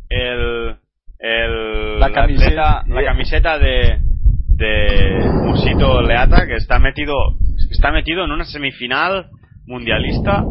el, 0.09 0.75
el 1.19 1.99
La 1.99 2.11
camiseta- 2.11 2.83
la 2.87 3.03
camiseta 3.03 3.59
de 3.59 3.99
de 4.57 5.19
Mosito 5.45 6.01
Leata 6.01 6.47
que 6.47 6.55
está 6.55 6.79
metido 6.79 7.13
está 7.69 7.91
metido 7.91 8.25
en 8.25 8.31
una 8.31 8.43
semifinal 8.43 9.27
mundialista 9.67 10.43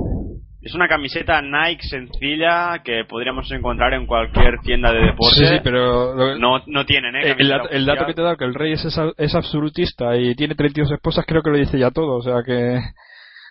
es 0.66 0.74
una 0.74 0.88
camiseta 0.88 1.40
Nike 1.40 1.82
sencilla 1.88 2.80
que 2.84 3.04
podríamos 3.08 3.50
encontrar 3.52 3.94
en 3.94 4.06
cualquier 4.06 4.58
tienda 4.60 4.92
de 4.92 4.98
deporte 5.00 5.36
Sí, 5.36 5.46
sí, 5.46 5.60
pero 5.62 6.14
lo- 6.14 6.38
no 6.38 6.62
no 6.66 6.84
tienen 6.84 7.14
¿eh? 7.16 7.34
el, 7.38 7.50
el 7.70 7.86
dato 7.86 8.04
que 8.06 8.14
te 8.14 8.20
he 8.20 8.24
dado, 8.24 8.36
que 8.36 8.44
el 8.44 8.54
rey 8.54 8.72
es, 8.72 9.34
absolutista 9.34 10.16
y 10.16 10.34
tiene 10.34 10.54
32 10.54 10.92
esposas, 10.92 11.24
creo 11.26 11.42
que 11.42 11.50
lo 11.50 11.56
dice 11.56 11.78
ya 11.78 11.90
todo, 11.90 12.16
o 12.16 12.22
sea 12.22 12.42
que 12.44 12.80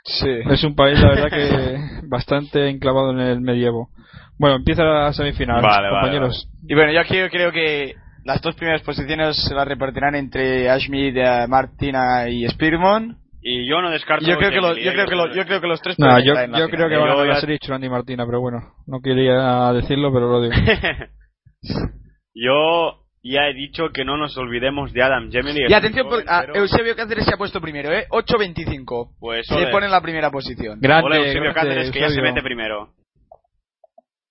Sí. 0.04 0.30
es 0.52 0.64
un 0.64 0.76
país, 0.76 1.00
la 1.02 1.10
verdad, 1.10 1.30
que 1.30 1.78
bastante 2.08 2.70
enclavado 2.70 3.12
en 3.12 3.20
el 3.22 3.42
medievo. 3.42 3.90
Bueno, 4.38 4.58
empieza 4.58 4.84
la 4.84 5.12
semifinal, 5.14 5.62
Vale, 5.62 5.88
vale, 5.90 5.90
compañeros. 5.90 6.50
Y 6.68 6.76
bueno, 6.76 6.92
yo 6.92 7.02
creo, 7.08 7.30
creo 7.30 7.52
que 7.52 7.96
las 8.26 8.42
dos 8.42 8.54
primeras 8.56 8.82
posiciones 8.82 9.36
se 9.48 9.56
las 9.56 9.68
repartirán 9.68 10.16
entre 10.16 10.70
Ashmid, 10.70 11.16
eh, 11.18 11.48
Martina 11.48 12.28
y 12.30 12.46
Spearman. 12.50 13.18
Y 13.48 13.68
yo 13.70 13.80
no 13.80 13.92
descarto 13.92 14.26
yo 14.26 14.38
creo 14.40 14.50
que 14.50 14.60
los, 14.60 14.76
yo 14.76 14.92
creo 14.92 15.06
que 15.06 15.16
los, 15.16 15.36
yo 15.36 15.46
creo 15.46 15.62
que 15.62 15.68
los 15.68 15.80
tres 15.80 16.00
No, 16.00 16.20
yo, 16.20 16.34
creo 16.34 16.90
que 16.90 16.98
van 16.98 17.10
a 17.10 17.14
ganar 17.14 17.28
ya- 17.28 17.34
la 17.34 17.40
serie 17.42 17.60
Churandi 17.60 17.86
y 17.86 17.90
Martina, 17.92 18.26
pero 18.26 18.42
bueno, 18.42 18.74
no 18.88 19.02
quería 19.02 19.72
decirlo, 19.72 20.12
pero 20.12 20.32
lo 20.32 20.42
digo. 20.42 20.56
yo 22.34 23.06
ya 23.22 23.48
he 23.48 23.54
dicho 23.54 23.90
que 23.94 24.04
no 24.04 24.18
nos 24.18 24.36
olvidemos 24.38 24.94
de 24.94 25.04
Adam 25.04 25.32
Gemini 25.32 25.62
Y 25.70 25.74
atención, 25.74 26.08
porque 26.10 26.26
ah, 26.28 26.46
Eusebio 26.56 26.96
Cáceres 26.96 27.26
se 27.26 27.36
ha 27.36 27.38
puesto 27.38 27.62
primero, 27.62 27.92
¿eh? 27.92 28.08
8.25. 28.10 29.16
pues 29.20 29.46
Se 29.46 29.68
pone 29.68 29.86
en 29.86 29.92
la 29.92 30.02
primera 30.02 30.32
posición. 30.32 30.80
Grande, 30.82 31.06
Ole, 31.06 31.18
Eusebio 31.28 31.54
grande, 31.54 31.70
Cáceres, 31.70 31.92
que 31.92 32.00
ya 32.00 32.10
se 32.10 32.24
mete 32.24 32.42
primero. 32.42 32.94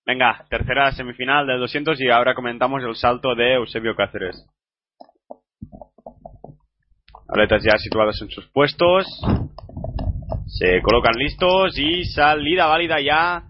Venga, 0.05 0.45
tercera 0.49 0.91
semifinal 0.91 1.47
del 1.47 1.59
200 1.61 1.99
y 2.01 2.09
ahora 2.09 2.35
comentamos 2.35 2.83
el 2.83 2.95
salto 2.95 3.33
de 3.33 3.53
Eusebio 3.53 3.95
Cáceres. 3.95 4.45
Atletas 7.35 7.63
ya 7.63 7.77
situados 7.77 8.21
en 8.21 8.29
sus 8.29 8.47
puestos. 8.51 9.05
Se 10.47 10.81
colocan 10.81 11.13
listos 11.17 11.77
y 11.77 12.05
salida 12.05 12.65
válida 12.67 12.99
ya. 13.01 13.43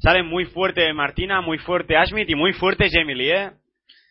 Sale 0.00 0.22
muy 0.22 0.44
fuerte 0.46 0.92
Martina, 0.92 1.40
muy 1.40 1.58
fuerte 1.58 1.96
Ashmit 1.96 2.28
y 2.30 2.34
muy 2.34 2.52
fuerte 2.52 2.88
Gemily, 2.88 3.30
¿eh? 3.30 3.50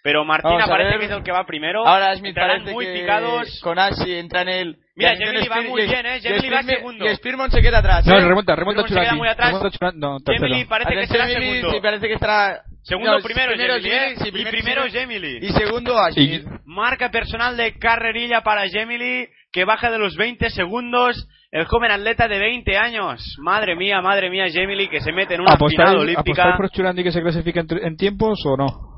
Pero 0.03 0.25
Martina 0.25 0.65
parece 0.67 0.89
ver. 0.91 0.99
que 0.99 1.05
es 1.05 1.11
el 1.11 1.23
que 1.23 1.31
va 1.31 1.45
primero. 1.45 1.85
Ahora 1.87 2.13
Entrarán 2.13 2.57
parece 2.57 2.73
muy 2.73 2.85
que 2.85 2.93
picados. 3.01 3.61
con 3.63 3.77
Ashi 3.77 4.15
entra 4.15 4.41
en 4.41 4.49
el... 4.49 4.77
Mira, 4.95 5.11
y 5.11 5.15
atención, 5.15 5.43
Gemini 5.43 5.47
va 5.47 5.69
muy 5.69 5.81
y- 5.83 5.87
bien, 5.87 6.05
¿eh? 6.07 6.17
y 6.17 6.21
Gemini 6.21 6.49
va 6.49 6.63
segundo. 6.63 7.05
Y 7.05 7.15
Spearman 7.15 7.51
se 7.51 7.61
queda 7.61 7.77
atrás, 7.79 8.05
No, 8.07 8.17
¿eh? 8.17 8.21
remonta, 8.27 8.55
remonta 8.55 8.81
Pero 8.83 8.95
se 8.95 8.99
queda 8.99 9.15
muy 9.15 9.27
atrás. 9.27 9.47
Remonta 9.53 9.69
Churandi, 9.77 9.99
no. 9.99 10.17
Gemily 10.25 10.65
parece 10.65 10.91
que 10.93 11.07
será 11.07 11.27
Gemini, 11.27 11.51
segundo. 11.57 11.71
sí, 11.71 11.79
parece 11.81 12.07
que 12.07 12.13
estará... 12.15 12.61
Segundo 12.83 13.11
No, 13.17 13.23
primero, 13.23 13.51
primero 13.53 13.75
Gemily, 13.75 13.91
¿eh? 13.91 14.15
sí, 14.17 14.29
y 14.29 14.45
primero 14.45 14.83
Gemily. 14.89 15.37
Y 15.41 15.51
segundo 15.53 15.97
Ashi. 15.99 16.21
Y- 16.21 16.45
Marca 16.65 17.11
personal 17.11 17.55
de 17.57 17.77
carrerilla 17.77 18.41
para 18.41 18.67
Gemily, 18.67 19.27
que 19.51 19.65
baja 19.65 19.91
de 19.91 19.99
los 19.99 20.15
20 20.15 20.49
segundos. 20.49 21.27
El 21.51 21.65
joven 21.65 21.91
atleta 21.91 22.27
de 22.29 22.39
20 22.39 22.77
años. 22.77 23.35
Madre 23.39 23.75
mía, 23.75 24.01
madre 24.01 24.29
mía, 24.29 24.49
Gemily, 24.49 24.87
que 24.87 25.01
se 25.01 25.11
mete 25.11 25.35
en 25.35 25.41
una 25.41 25.57
final 25.57 25.65
¿Apostáis, 25.65 25.89
olímpica. 25.99 26.21
¿Apostáis 26.43 26.55
por 26.57 26.69
Churandi 26.71 27.03
que 27.03 27.11
se 27.11 27.21
clasifique 27.21 27.59
en, 27.59 27.67
en 27.83 27.97
tiempos 27.97 28.39
o 28.45 28.55
no? 28.55 28.91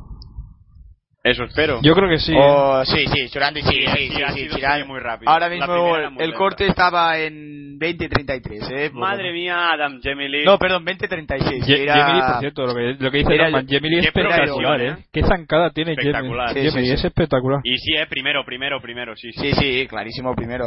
Eso 1.23 1.45
espero. 1.45 1.79
Yo 1.81 1.95
creo 1.95 2.09
que 2.09 2.19
sí. 2.19 2.33
¿eh? 2.33 2.37
Oh, 2.37 2.83
sí, 2.85 3.05
sí, 3.07 3.29
Churandi, 3.29 3.61
sí, 3.61 3.69
sí, 3.71 3.87
sí, 3.95 4.09
sí, 4.09 4.33
sido 4.33 4.57
Churandi. 4.57 4.87
muy 4.87 4.99
rápido. 4.99 5.31
Ahora 5.31 5.49
mismo 5.49 5.97
el, 6.19 6.33
corte 6.33 6.67
estaba 6.67 7.17
en 7.17 7.62
20.33, 7.79 8.71
¿eh? 8.71 8.89
Madre 8.93 9.31
mía, 9.33 9.71
Adam 9.71 10.01
Gemily. 10.01 10.45
No, 10.45 10.57
perdón, 10.57 10.85
20.36. 10.85 11.65
Ye- 11.65 11.83
era- 11.83 11.95
Gemily, 12.05 12.21
por 12.21 12.39
cierto, 12.39 12.65
lo 12.67 12.75
que, 12.75 12.95
lo 13.03 13.11
que 13.11 13.17
dice 13.19 13.37
Norman, 13.37 13.67
Gemily 13.67 13.99
es 13.99 14.05
espectacular, 14.07 14.81
¿eh? 14.81 14.87
¿eh? 14.89 14.95
Qué 15.11 15.23
zancada 15.23 15.69
tiene 15.71 15.95
Gemily. 15.95 16.09
Espectacular. 16.09 16.53
Sí, 16.53 16.69
sí, 16.71 16.91
es 16.91 17.03
espectacular. 17.05 17.61
Y 17.63 17.77
sí, 17.77 17.93
eh, 17.95 18.05
primero, 18.09 18.43
primero, 18.45 18.81
primero, 18.81 19.15
sí, 19.15 19.31
sí. 19.33 19.51
Sí, 19.51 19.53
sí, 19.53 19.87
clarísimo 19.87 20.35
primero. 20.35 20.65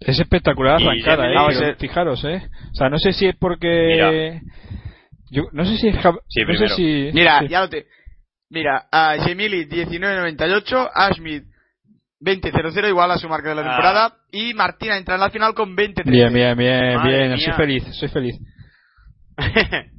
Es 0.00 0.18
espectacular 0.18 0.74
arrancada, 0.82 1.24
Gemini- 1.24 1.32
eh. 1.32 1.46
Pero 1.48 1.60
ver. 1.66 1.76
Fijaros, 1.76 2.24
eh. 2.24 2.42
O 2.72 2.74
sea, 2.74 2.88
no 2.88 2.98
sé 2.98 3.12
si 3.12 3.26
es 3.26 3.36
porque. 3.36 4.40
Yo 5.30 5.44
no 5.52 5.64
sé 5.64 5.76
si 5.76 5.88
es. 5.88 5.96
Sí, 6.28 6.42
no 6.46 6.54
sé 6.54 6.68
si. 6.70 7.10
Mira, 7.12 7.40
sí. 7.40 7.48
ya 7.48 7.60
lo 7.60 7.68
te. 7.68 7.86
Mira, 8.52 8.86
a 8.90 9.14
Gemili 9.24 9.64
19.98, 9.66 10.90
Ashmid 10.92 11.42
20.00 12.20 12.88
igual 12.88 13.10
a 13.10 13.18
su 13.18 13.28
marca 13.28 13.48
de 13.48 13.54
la 13.56 13.60
Ah. 13.62 13.64
temporada 13.64 14.16
y 14.30 14.54
Martina 14.54 14.96
entra 14.96 15.14
en 15.14 15.20
la 15.20 15.30
final 15.30 15.54
con 15.54 15.74
20.13. 15.76 16.10
Bien, 16.10 16.32
bien, 16.32 16.56
bien, 16.56 16.94
Madre 16.96 17.18
bien. 17.18 17.32
mía. 17.34 17.44
Soy 17.44 17.52
feliz, 17.54 17.84
soy 17.98 18.08
feliz. 18.08 18.36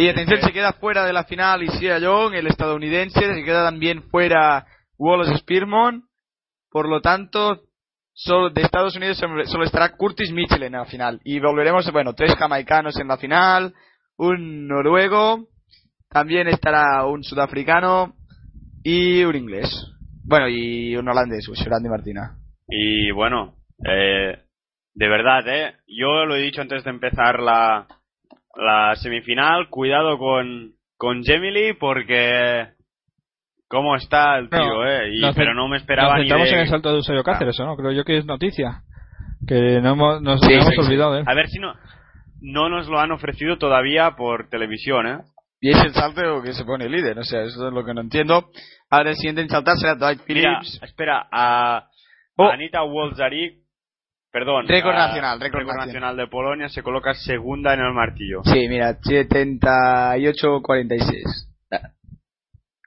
Y 0.00 0.08
atención, 0.08 0.40
se 0.42 0.52
queda 0.52 0.74
fuera 0.74 1.04
de 1.04 1.12
la 1.12 1.24
final 1.24 1.60
Isia 1.64 1.98
Young, 1.98 2.32
el 2.34 2.46
estadounidense, 2.46 3.18
se 3.18 3.42
queda 3.44 3.64
también 3.64 4.04
fuera 4.04 4.64
Wallace 4.96 5.38
Spearmon. 5.38 6.04
Por 6.70 6.88
lo 6.88 7.00
tanto, 7.00 7.62
solo 8.12 8.50
de 8.50 8.62
Estados 8.62 8.94
Unidos 8.94 9.16
solo 9.16 9.44
solo 9.46 9.64
estará 9.64 9.96
Curtis 9.96 10.30
Mitchell 10.30 10.62
en 10.62 10.74
la 10.74 10.84
final. 10.84 11.20
Y 11.24 11.40
volveremos, 11.40 11.90
bueno, 11.90 12.12
tres 12.14 12.36
jamaicanos 12.36 12.96
en 13.00 13.08
la 13.08 13.16
final, 13.16 13.74
un 14.16 14.68
noruego, 14.68 15.48
también 16.10 16.46
estará 16.46 17.04
un 17.04 17.24
sudafricano 17.24 18.14
y 18.84 19.24
un 19.24 19.34
inglés. 19.34 19.68
Bueno, 20.28 20.46
y 20.48 20.94
un 20.94 21.08
holandés, 21.08 21.48
Randy 21.66 21.88
Martina. 21.88 22.36
Y 22.68 23.10
bueno, 23.12 23.54
eh, 23.82 24.38
de 24.94 25.08
verdad, 25.08 25.48
¿eh? 25.48 25.74
Yo 25.86 26.26
lo 26.26 26.36
he 26.36 26.40
dicho 26.42 26.60
antes 26.60 26.84
de 26.84 26.90
empezar 26.90 27.40
la, 27.40 27.86
la 28.54 28.94
semifinal, 28.96 29.70
cuidado 29.70 30.18
con, 30.18 30.72
con 30.98 31.24
Gemily 31.24 31.72
porque... 31.72 32.68
¿Cómo 33.70 33.96
está 33.96 34.38
el 34.38 34.48
tío, 34.48 34.58
No, 34.60 34.86
eh? 34.86 35.10
Y, 35.14 35.34
pero 35.34 35.52
no 35.54 35.68
me 35.68 35.76
esperaba 35.78 36.16
Nos 36.16 36.24
ni 36.24 36.28
de... 36.30 36.50
en 36.50 36.58
el 36.60 36.68
salto 36.68 36.90
de 36.90 36.96
Eusebio 36.96 37.22
Cáceres, 37.22 37.58
¿o 37.60 37.66
no? 37.66 37.76
Creo 37.76 37.92
yo 37.92 38.04
que 38.04 38.16
es 38.18 38.24
noticia. 38.26 38.82
Que 39.46 39.80
no 39.80 39.92
hemos, 39.92 40.22
nos 40.22 40.40
Sí, 40.40 40.52
hemos 40.54 40.68
sí, 40.74 40.80
olvidado 40.80 41.16
él. 41.16 41.24
A 41.26 41.34
ver 41.34 41.48
si 41.48 41.58
no... 41.58 41.74
No 42.40 42.68
nos 42.68 42.88
lo 42.88 42.98
han 43.00 43.12
ofrecido 43.12 43.58
todavía 43.58 44.12
por 44.12 44.48
televisión, 44.48 45.06
¿eh? 45.06 45.18
Y 45.60 45.70
es 45.70 45.84
el 45.84 45.92
salto 45.92 46.40
que 46.42 46.52
se 46.52 46.64
pone 46.64 46.88
líder, 46.88 47.18
o 47.18 47.24
sea, 47.24 47.42
eso 47.42 47.66
es 47.66 47.72
lo 47.74 47.84
que 47.84 47.92
no 47.94 48.00
entiendo. 48.00 48.48
Ahora 48.90 49.10
el 49.10 49.16
siguiente 49.16 49.42
en 49.42 49.48
saltar 49.48 49.76
será 49.76 49.96
Dwight 49.96 50.20
Mira, 50.28 50.60
Phillips. 50.60 50.80
espera, 50.82 51.26
a, 51.30 51.88
Oh. 52.40 52.48
Anita 52.48 52.84
Wolzarik, 52.84 53.64
perdón, 54.30 54.68
Récord 54.68 54.94
nacional, 54.94 55.40
récord 55.40 55.66
nacional 55.66 56.16
de 56.16 56.28
Polonia, 56.28 56.68
se 56.68 56.84
coloca 56.84 57.12
segunda 57.14 57.74
en 57.74 57.80
el 57.80 57.92
martillo. 57.92 58.42
Sí, 58.44 58.68
mira, 58.68 58.96
78-46. 59.00 61.24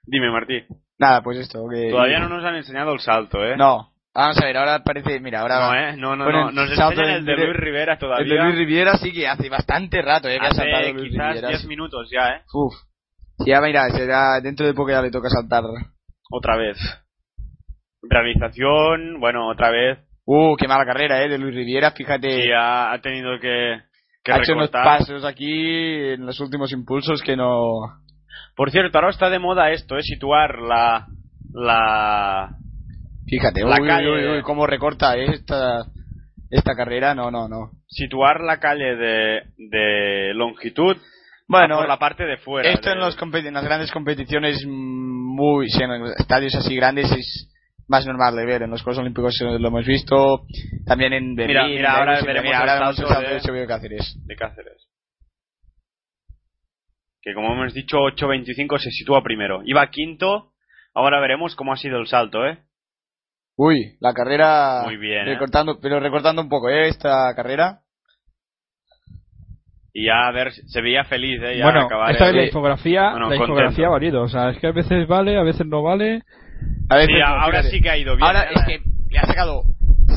Dime, 0.04 0.32
Martí, 0.32 0.64
Nada, 0.98 1.22
pues 1.22 1.38
esto. 1.40 1.68
Que... 1.70 1.90
todavía 1.90 2.20
no 2.20 2.30
nos 2.30 2.46
han 2.46 2.56
enseñado 2.56 2.94
el 2.94 3.02
salto, 3.02 3.44
¿eh? 3.44 3.58
No, 3.58 3.91
vamos 4.14 4.38
a 4.42 4.46
ver, 4.46 4.58
ahora 4.58 4.84
parece, 4.84 5.20
mira, 5.20 5.42
ahora... 5.42 5.60
No, 5.60 5.76
¿eh? 5.76 5.98
No, 5.98 6.16
no, 6.16 6.30
no. 6.32 6.52
Nos 6.52 6.70
enseñan 6.70 7.10
en 7.10 7.16
el 7.18 7.26
de 7.26 7.36
Luis 7.36 7.58
Rivera 7.58 7.98
todavía. 7.98 8.24
El 8.24 8.30
de 8.30 8.44
Luis 8.44 8.56
Riviera 8.56 8.98
sí 8.98 9.12
que 9.12 9.28
hace 9.28 9.50
bastante 9.50 10.02
rato, 10.02 10.28
eh, 10.28 10.38
que 10.40 10.46
ha 10.46 10.52
saltado 10.52 10.94
Luis 10.94 11.12
quizás 11.12 11.28
Riviera. 11.28 11.48
10 11.50 11.66
minutos 11.68 12.10
ya, 12.12 12.28
¿eh? 12.30 12.42
Uf. 12.54 12.74
Ya 13.46 13.60
mira, 13.62 13.90
será, 13.90 14.40
dentro 14.42 14.66
de 14.66 14.74
poco 14.74 14.92
ya 14.92 15.02
le 15.02 15.12
toca 15.12 15.30
saltar. 15.30 15.64
Otra 16.30 16.58
vez. 16.58 16.78
Realización, 18.04 19.20
bueno, 19.20 19.48
otra 19.48 19.72
vez. 19.72 20.00
Uh, 20.26 20.56
qué 20.56 20.68
mala 20.68 20.86
carrera, 20.86 21.24
eh, 21.24 21.30
de 21.30 21.38
Luis 21.38 21.56
Riviera, 21.56 21.92
fíjate. 21.92 22.30
Sí, 22.44 22.52
ha, 22.52 22.92
ha 22.94 23.02
tenido 23.02 23.40
que, 23.40 23.82
que 24.24 24.32
ha 24.32 24.38
hecho 24.38 24.54
unos 24.54 24.68
recortar. 24.68 25.00
pasos 25.00 25.26
aquí 25.26 26.14
en 26.14 26.26
los 26.26 26.40
últimos 26.40 26.72
impulsos 26.72 27.22
que 27.22 27.36
no... 27.36 27.80
Por 28.56 28.70
cierto, 28.72 28.98
ahora 28.98 29.10
está 29.10 29.30
de 29.30 29.40
moda 29.40 29.72
esto, 29.72 29.98
¿eh? 29.98 30.04
Situar 30.04 30.60
la... 30.60 31.08
La... 31.54 32.50
Fíjate, 33.32 33.62
La 33.64 33.78
uy, 33.82 33.88
calle- 33.88 34.10
uy, 34.12 34.28
uy, 34.38 34.42
cómo 34.44 34.68
recorta 34.68 35.16
esta, 35.16 35.86
esta 36.50 36.76
carrera, 36.76 37.16
no, 37.16 37.32
no, 37.32 37.48
no. 37.48 37.72
Situar 37.88 38.42
la 38.42 38.60
calle 38.60 38.96
de, 38.98 39.42
de 39.58 40.34
longitud 40.34 40.98
Bueno, 41.48 41.78
por 41.78 41.88
la 41.88 41.98
parte 41.98 42.26
de 42.26 42.36
fuera. 42.38 42.70
Esto 42.70 42.90
de- 42.90 42.96
en, 42.96 43.00
los 43.00 43.18
en 43.22 43.54
las 43.54 43.64
grandes 43.64 43.90
competiciones 43.92 44.66
muy, 44.68 45.70
sí, 45.70 45.82
en 45.82 45.92
estadios 46.18 46.54
así 46.56 46.76
grandes 46.76 47.10
es 47.10 47.48
más 47.88 48.06
normal 48.06 48.36
de 48.36 48.46
ver. 48.46 48.64
En 48.64 48.70
los 48.70 48.82
Juegos 48.84 49.00
Olímpicos 49.00 49.40
eh, 49.42 49.58
lo 49.60 49.68
hemos 49.70 49.86
visto, 49.86 50.42
también 50.86 51.14
en 51.14 51.34
Berlín. 51.34 51.56
Mira, 51.56 51.68
mira, 51.68 51.98
ahora 52.00 52.22
veremos 52.22 52.44
mira, 52.52 52.64
el 52.90 52.96
salto 52.96 53.20
de- 53.22 53.28
de 53.28 53.34
Eusebio 53.36 53.66
Cáceres. 53.68 54.18
de 54.28 54.36
Cáceres. 54.36 54.88
Que 57.22 57.34
como 57.34 57.54
hemos 57.54 57.74
dicho, 57.74 57.98
8.25 57.98 58.78
se 58.78 58.90
sitúa 58.92 59.24
primero. 59.24 59.62
Iba 59.64 59.90
quinto, 59.90 60.52
ahora 60.94 61.20
veremos 61.22 61.56
cómo 61.56 61.72
ha 61.72 61.78
sido 61.78 61.98
el 62.00 62.08
salto, 62.08 62.46
¿eh? 62.46 62.58
Uy, 63.64 63.96
la 64.00 64.12
carrera 64.12 64.82
Muy 64.86 64.98
bien, 64.98 65.28
¿eh? 65.28 65.34
recortando, 65.34 65.80
pero 65.80 66.00
recortando 66.00 66.42
un 66.42 66.50
poco, 66.50 66.68
¿eh? 66.68 66.88
Esta 66.88 67.32
carrera. 67.36 67.82
Y 69.94 70.08
ya 70.08 70.28
a 70.28 70.32
ver, 70.32 70.52
se 70.52 70.82
veía 70.82 71.04
feliz, 71.04 71.40
¿eh? 71.44 71.60
Ya 71.60 71.66
bueno, 71.66 71.82
acabar 71.82 72.12
esta 72.12 72.26
vez 72.26 72.36
la 72.36 72.46
infografía, 72.46 73.12
Bueno, 73.12 73.30
la 73.30 73.36
infografía 73.36 73.86
ha 73.86 73.92
valido. 73.92 74.24
O 74.24 74.28
sea, 74.30 74.50
es 74.50 74.58
que 74.58 74.66
a 74.66 74.72
veces 74.72 75.08
vale, 75.08 75.38
a 75.38 75.44
veces 75.44 75.68
no 75.68 75.84
vale. 75.84 76.24
A 76.90 76.96
veces 76.96 77.12
Sí, 77.14 77.20
no, 77.20 77.28
ahora 77.28 77.60
fíjate. 77.60 77.70
sí 77.70 77.82
que 77.84 77.90
ha 77.92 77.98
ido 77.98 78.16
bien. 78.16 78.26
Ahora 78.26 78.46
¿eh? 78.46 78.54
es 78.56 78.66
que 78.66 78.82
le 79.12 79.20
ha 79.20 79.26
sacado 79.28 79.62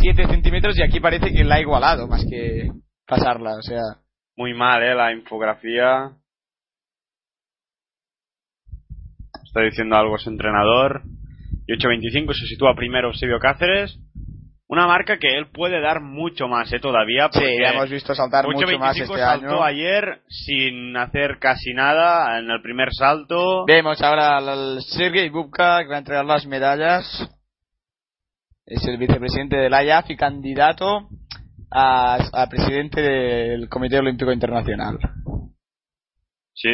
7 0.00 0.26
centímetros 0.26 0.78
y 0.78 0.82
aquí 0.82 1.00
parece 1.00 1.30
que 1.30 1.44
la 1.44 1.56
ha 1.56 1.60
igualado 1.60 2.08
más 2.08 2.24
que 2.24 2.70
pasarla, 3.06 3.56
o 3.58 3.62
sea. 3.62 3.82
Muy 4.38 4.54
mal, 4.54 4.82
¿eh? 4.82 4.94
La 4.94 5.12
infografía. 5.12 6.12
Está 9.44 9.60
diciendo 9.60 9.96
algo 9.96 10.16
su 10.16 10.30
entrenador. 10.30 11.02
Y 11.66 11.72
8.25 11.72 12.32
se 12.34 12.46
sitúa 12.46 12.74
primero 12.74 13.08
Eusebio 13.08 13.38
Cáceres. 13.38 13.98
Una 14.66 14.86
marca 14.86 15.18
que 15.18 15.28
él 15.36 15.50
puede 15.52 15.80
dar 15.80 16.00
mucho 16.00 16.48
más, 16.48 16.72
¿eh? 16.72 16.78
Todavía. 16.80 17.28
Sí, 17.30 17.38
porque 17.40 17.58
la 17.60 17.72
hemos 17.72 17.90
visto 17.90 18.14
saltar 18.14 18.46
mucho 18.46 18.66
más 18.78 18.96
8.25 18.96 19.02
este 19.02 19.18
saltó 19.18 19.46
año. 19.46 19.62
ayer 19.62 20.22
sin 20.28 20.96
hacer 20.96 21.38
casi 21.38 21.74
nada 21.74 22.38
en 22.38 22.50
el 22.50 22.62
primer 22.62 22.88
salto. 22.92 23.66
Vemos 23.66 24.00
ahora 24.00 24.38
al 24.38 24.80
Sergei 24.82 25.28
Bubka 25.28 25.82
que 25.82 25.88
va 25.88 25.96
a 25.96 25.98
entregar 25.98 26.24
las 26.24 26.46
medallas. 26.46 27.30
Es 28.66 28.86
el 28.88 28.96
vicepresidente 28.96 29.56
del 29.56 29.72
IAF 29.72 30.10
y 30.10 30.16
candidato 30.16 31.08
a, 31.70 32.16
a 32.32 32.48
presidente 32.48 33.02
del 33.02 33.68
Comité 33.68 33.98
Olímpico 33.98 34.32
Internacional. 34.32 34.98
Sí. 36.54 36.70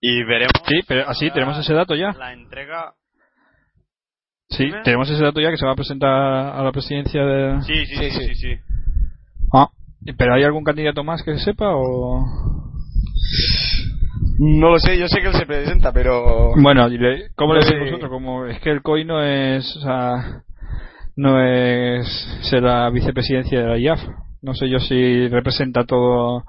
Y 0.00 0.22
veremos. 0.22 0.52
Sí, 0.68 0.80
pero 0.86 1.08
así 1.08 1.30
tenemos 1.32 1.58
ese 1.58 1.74
dato 1.74 1.96
ya. 1.96 2.12
La 2.12 2.32
entrega. 2.32 2.94
Sí, 4.52 4.64
Dime. 4.64 4.82
tenemos 4.84 5.10
ese 5.10 5.22
dato 5.22 5.40
ya 5.40 5.50
que 5.50 5.56
se 5.56 5.66
va 5.66 5.72
a 5.72 5.76
presentar 5.76 6.10
a 6.10 6.62
la 6.62 6.72
presidencia 6.72 7.24
de. 7.24 7.62
Sí, 7.62 7.86
sí, 7.86 7.94
Sí, 7.96 8.10
sí, 8.10 8.10
sí. 8.10 8.26
sí. 8.26 8.34
sí. 8.34 8.56
Ah, 9.52 9.68
¿pero 10.16 10.34
hay 10.34 10.44
algún 10.44 10.64
candidato 10.64 11.04
más 11.04 11.22
que 11.22 11.34
se 11.38 11.44
sepa 11.44 11.70
o.? 11.74 12.24
No 14.38 14.70
lo 14.70 14.78
sé, 14.78 14.98
yo 14.98 15.06
sé 15.08 15.20
que 15.20 15.28
él 15.28 15.34
se 15.34 15.46
presenta, 15.46 15.92
pero... 15.92 16.52
Bueno, 16.60 16.88
¿cómo 17.36 17.54
sé. 17.62 17.74
veis 17.76 17.92
vosotros? 17.92 18.10
Como 18.10 18.46
es 18.46 18.60
que 18.60 18.70
el 18.70 18.82
COI 18.82 19.04
no 19.04 19.22
es, 19.22 19.76
o 19.76 19.80
sea, 19.80 20.42
no 21.16 21.40
es 21.40 22.06
ser 22.42 22.62
la 22.62 22.88
vicepresidencia 22.90 23.60
de 23.60 23.66
la 23.66 23.78
IAF. 23.78 24.00
No 24.40 24.54
sé 24.54 24.68
yo 24.68 24.80
si 24.80 25.28
representa 25.28 25.84
todo, 25.84 26.42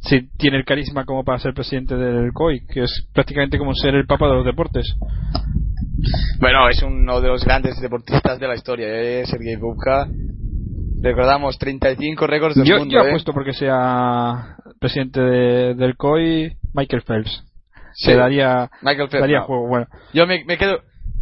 si 0.00 0.28
tiene 0.36 0.58
el 0.58 0.64
carisma 0.66 1.06
como 1.06 1.24
para 1.24 1.38
ser 1.38 1.54
presidente 1.54 1.96
del 1.96 2.32
COI, 2.32 2.66
que 2.66 2.82
es 2.82 3.08
prácticamente 3.14 3.58
como 3.58 3.74
ser 3.74 3.94
el 3.94 4.06
papa 4.06 4.28
de 4.28 4.34
los 4.34 4.44
deportes. 4.44 4.94
Bueno, 6.40 6.68
es 6.68 6.82
uno 6.82 7.20
de 7.20 7.28
los 7.28 7.44
grandes 7.44 7.80
deportistas 7.80 8.38
de 8.38 8.48
la 8.48 8.54
historia, 8.54 8.86
¿eh? 8.88 9.24
Sergei 9.26 9.56
Bubka. 9.56 10.06
Recordamos 11.02 11.58
35 11.58 12.26
récords 12.26 12.54
del 12.56 12.64
Yo, 12.64 12.78
mundo, 12.78 12.94
yo 12.94 13.04
¿eh? 13.04 13.08
apuesto 13.08 13.32
porque 13.32 13.52
sea 13.52 14.56
presidente 14.80 15.20
de- 15.20 15.74
del 15.74 15.96
COI 15.96 16.56
Michael 16.72 17.02
Phelps. 17.02 17.44
Sí. 17.94 18.06
Se 18.10 18.16
daría, 18.16 18.70
Michael 18.82 19.08
Phelps, 19.08 19.20
daría 19.20 19.40
no. 19.40 19.44
juego. 19.46 19.68
Bueno, 19.68 19.86
Yo 20.12 20.26
me, 20.26 20.44
me 20.46 20.56
quedo 20.56 20.78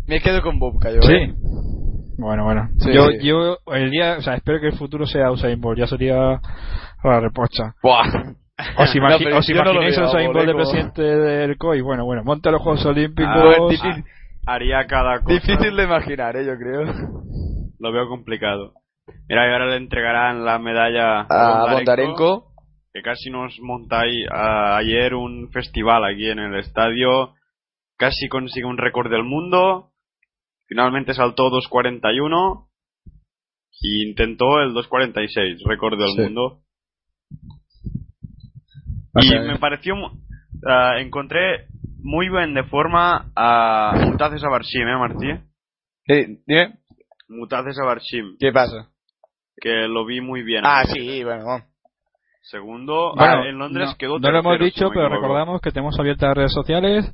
me 0.06 0.20
quedo 0.20 0.40
con 0.42 0.58
Bubka, 0.58 0.90
yo, 0.90 1.02
sí. 1.02 1.12
¿eh? 1.12 1.34
Bueno, 2.18 2.44
bueno. 2.44 2.68
Sí, 2.78 2.92
yo, 2.92 3.08
sí. 3.08 3.18
yo 3.26 3.58
el 3.74 3.90
día, 3.90 4.16
o 4.18 4.22
sea, 4.22 4.34
espero 4.34 4.60
que 4.60 4.66
el 4.68 4.74
futuro 4.78 5.06
sea 5.06 5.30
Usain 5.32 5.60
Bolt. 5.60 5.78
Ya 5.78 5.86
sería 5.86 6.40
la 7.04 7.20
repocha. 7.20 7.74
Buah. 7.82 8.06
¿Os, 8.78 8.94
imagi- 8.94 9.28
No, 9.30 9.38
os 9.38 9.48
no 9.48 9.54
imagináis 9.56 9.98
a 9.98 10.04
Usain 10.04 10.32
Bolt 10.32 10.46
de 10.46 10.54
presidente 10.54 11.02
del 11.02 11.56
COI? 11.58 11.80
Bueno, 11.80 12.04
bueno, 12.04 12.22
monta 12.24 12.50
los 12.50 12.62
Juegos 12.62 12.84
Olímpicos. 12.86 13.32
Ah, 13.34 13.56
difícil, 13.68 14.04
Haría 14.46 14.86
cada 14.86 15.20
cosa. 15.22 15.34
difícil 15.34 15.76
de 15.76 15.84
imaginar, 15.84 16.36
¿eh? 16.36 16.44
Yo 16.46 16.56
creo. 16.56 16.84
Lo 17.78 17.92
veo 17.92 18.08
complicado. 18.08 18.74
Mira, 19.28 19.48
y 19.48 19.52
ahora 19.52 19.66
le 19.66 19.76
entregarán 19.76 20.44
la 20.44 20.58
medalla 20.58 21.20
A 21.22 21.72
Bondarenko. 21.72 22.52
que 22.92 23.02
casi 23.02 23.30
nos 23.30 23.58
montáis 23.60 24.26
ayer 24.32 25.14
un 25.14 25.50
festival 25.52 26.04
aquí 26.04 26.28
en 26.28 26.38
el 26.40 26.58
estadio. 26.58 27.34
Casi 27.96 28.28
consigue 28.28 28.66
un 28.66 28.78
récord 28.78 29.10
del 29.10 29.24
mundo. 29.24 29.90
Finalmente 30.68 31.14
saltó 31.14 31.50
2.41 31.50 32.68
y 33.80 34.08
intentó 34.08 34.60
el 34.60 34.72
2.46, 34.74 35.62
récord 35.66 35.98
del 35.98 36.08
Sí. 36.16 36.22
mundo. 36.22 36.60
Y 39.20 39.30
me 39.46 39.58
pareció, 39.58 39.94
ah, 40.66 40.98
encontré 40.98 41.66
muy 42.02 42.28
bien 42.28 42.54
de 42.54 42.64
forma 42.64 43.30
a 43.36 43.94
Mutazes 44.06 44.42
Abarshim, 44.44 44.86
¿eh, 44.88 44.96
Martí? 44.98 45.28
¿Qué, 46.04 46.38
dime, 46.46 46.74
Mutazes 47.28 47.78
Abarshim. 47.78 48.36
¿Qué 48.38 48.52
pasa? 48.52 48.88
que 49.60 49.86
lo 49.86 50.04
vi 50.04 50.20
muy 50.20 50.42
bien. 50.42 50.62
Ah, 50.66 50.82
sí, 50.86 51.22
bueno. 51.22 51.44
Segundo, 52.40 53.12
Bueno, 53.16 53.42
ah, 53.44 53.46
en 53.48 53.56
Londres 53.56 53.90
no, 53.90 53.96
quedó 53.96 54.18
no 54.18 54.30
lo 54.32 54.38
hemos 54.40 54.58
tercero, 54.58 54.64
si 54.64 54.74
dicho, 54.74 54.88
pero 54.88 55.04
equivoco. 55.06 55.22
recordamos 55.22 55.60
que 55.60 55.70
tenemos 55.70 55.96
abiertas 56.00 56.28
las 56.30 56.36
redes 56.36 56.52
sociales, 56.52 57.12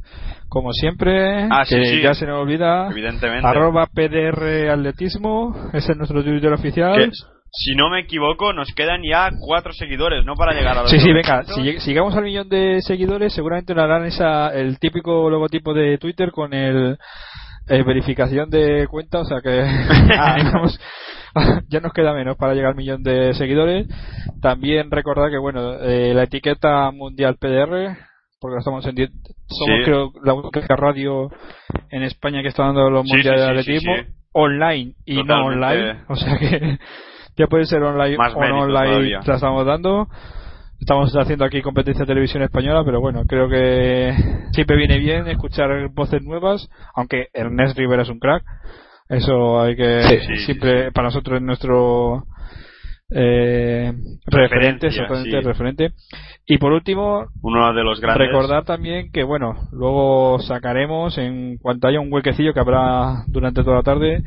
como 0.48 0.72
siempre, 0.72 1.46
Ah, 1.50 1.66
sí, 1.66 1.74
que 1.76 1.84
sí. 1.84 2.00
ya 2.02 2.14
se 2.14 2.26
nos 2.26 2.40
olvida. 2.40 2.88
Evidentemente. 2.90 3.46
Arroba 3.46 3.86
PDR 3.86 4.70
Atletismo, 4.70 5.54
ese 5.74 5.92
es 5.92 5.98
nuestro 5.98 6.24
Twitter 6.24 6.50
oficial. 6.54 6.96
Que, 6.96 7.10
si 7.50 7.74
no 7.74 7.88
me 7.90 8.00
equivoco, 8.00 8.52
nos 8.52 8.68
quedan 8.74 9.02
ya 9.02 9.30
cuatro 9.40 9.72
seguidores, 9.72 10.24
¿no? 10.24 10.34
Para 10.34 10.52
llegar 10.52 10.76
a 10.78 10.82
los 10.82 10.90
Sí, 10.90 10.98
sí, 11.00 11.08
900. 11.10 11.46
venga, 11.46 11.54
si, 11.54 11.60
lleg- 11.62 11.80
si 11.80 11.90
llegamos 11.90 12.14
al 12.16 12.24
millón 12.24 12.48
de 12.48 12.80
seguidores, 12.82 13.32
seguramente 13.32 13.74
nos 13.74 13.84
harán 13.84 14.04
esa, 14.06 14.48
el 14.54 14.78
típico 14.78 15.30
logotipo 15.30 15.72
de 15.74 15.98
Twitter 15.98 16.30
con 16.30 16.52
el 16.54 16.98
eh, 17.70 17.82
verificación 17.82 18.48
de 18.50 18.86
cuenta, 18.88 19.20
o 19.20 19.24
sea 19.24 19.40
que 19.42 19.50
digamos, 20.44 20.80
ya 21.68 21.80
nos 21.80 21.92
queda 21.92 22.12
menos 22.14 22.36
para 22.36 22.54
llegar 22.54 22.70
al 22.70 22.76
millón 22.76 23.02
de 23.02 23.34
seguidores. 23.34 23.86
También 24.40 24.90
recordar 24.90 25.30
que, 25.30 25.38
bueno, 25.38 25.74
eh, 25.80 26.12
la 26.14 26.24
etiqueta 26.24 26.90
mundial 26.90 27.36
PDR, 27.38 27.96
porque 28.40 28.58
estamos 28.58 28.86
en 28.86 28.94
somos 28.96 29.78
Sí. 29.78 29.84
creo 29.84 30.12
la 30.22 30.34
única 30.34 30.76
radio 30.76 31.30
en 31.90 32.02
España 32.04 32.40
que 32.42 32.48
está 32.48 32.64
dando 32.64 32.88
los 32.90 33.04
Sí, 33.06 33.12
mundiales 33.14 33.40
sí, 33.40 33.46
de 33.46 33.50
atletismo 33.50 33.92
online 34.32 34.92
y 35.04 35.22
no 35.22 35.44
online, 35.46 36.04
o 36.08 36.16
sea 36.16 36.38
que 36.38 36.78
ya 37.38 37.46
puede 37.46 37.64
ser 37.66 37.82
online 37.82 38.16
Más 38.18 38.34
o 38.34 38.44
no 38.44 38.60
online, 38.62 38.86
todavía. 38.86 39.20
la 39.24 39.34
estamos 39.34 39.64
dando. 39.64 40.08
Estamos 40.80 41.12
haciendo 41.16 41.44
aquí 41.44 41.60
competencia 41.62 42.02
de 42.04 42.06
televisión 42.08 42.42
española, 42.42 42.82
pero 42.84 43.00
bueno, 43.00 43.24
creo 43.26 43.48
que 43.48 44.12
siempre 44.52 44.76
viene 44.76 44.98
bien 44.98 45.26
escuchar 45.26 45.88
voces 45.92 46.22
nuevas, 46.22 46.68
aunque 46.94 47.28
Ernest 47.34 47.76
Rivera 47.76 48.02
es 48.02 48.08
un 48.10 48.20
crack. 48.20 48.44
Eso 49.08 49.60
hay 49.60 49.74
que 49.74 50.02
Sí, 50.02 50.18
sí, 50.20 50.36
siempre 50.44 50.84
sí. 50.86 50.90
para 50.92 51.06
nosotros 51.08 51.38
es 51.38 51.42
nuestro 51.42 52.24
eh, 53.10 53.92
referente, 54.26 54.90
sí. 54.90 55.00
referente. 55.42 55.92
Y 56.46 56.58
por 56.58 56.72
último, 56.72 57.26
Uno 57.42 57.72
de 57.72 57.82
los 57.82 58.00
grandes. 58.00 58.28
recordar 58.28 58.64
también 58.64 59.10
que 59.10 59.24
bueno, 59.24 59.54
luego 59.72 60.38
sacaremos 60.40 61.16
en 61.18 61.56
cuanto 61.58 61.88
haya 61.88 62.00
un 62.00 62.12
huequecillo 62.12 62.52
que 62.52 62.60
habrá 62.60 63.24
durante 63.28 63.62
toda 63.64 63.76
la 63.76 63.82
tarde. 63.82 64.22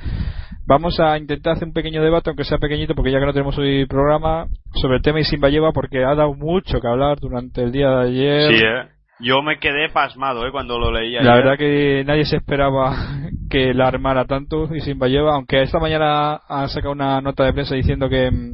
Vamos 0.72 0.98
a 1.02 1.18
intentar 1.18 1.52
hacer 1.58 1.68
un 1.68 1.74
pequeño 1.74 2.02
debate, 2.02 2.30
aunque 2.30 2.46
sea 2.46 2.58
pequeñito, 2.58 2.96
porque 2.96 3.12
ya 3.12 3.20
que 3.20 3.26
no 3.26 3.34
tenemos 3.34 3.58
hoy 3.58 3.86
programa, 3.88 4.46
sobre 4.74 4.96
el 4.96 5.02
tema 5.02 5.20
Isimba 5.20 5.50
lleva, 5.50 5.74
porque 5.74 6.02
ha 6.02 6.16
dado 6.16 6.34
mucho 6.34 6.80
que 6.80 6.88
hablar 6.88 7.20
durante 7.20 7.62
el 7.62 7.74
día 7.74 7.90
de 7.90 8.08
ayer. 8.08 8.48
Sí, 8.54 8.64
¿eh? 8.64 8.86
Yo 9.20 9.42
me 9.42 9.60
quedé 9.60 9.90
pasmado, 9.90 10.48
¿eh? 10.48 10.52
Cuando 10.54 10.80
lo 10.80 10.90
leía. 10.90 11.24
La 11.24 11.36
verdad 11.36 11.58
que 11.58 12.06
nadie 12.08 12.24
se 12.24 12.38
esperaba 12.38 12.96
que 13.50 13.74
la 13.74 13.90
armara 13.90 14.24
tanto 14.24 14.74
y 14.74 14.80
sin 14.80 14.98
lleva, 14.98 15.36
aunque 15.36 15.62
esta 15.62 15.78
mañana 15.78 16.36
ha 16.48 16.70
sacado 16.70 16.94
una 16.94 17.20
nota 17.20 17.44
de 17.44 17.52
prensa 17.52 17.76
diciendo 17.76 18.08
que 18.08 18.32
mm, 18.32 18.54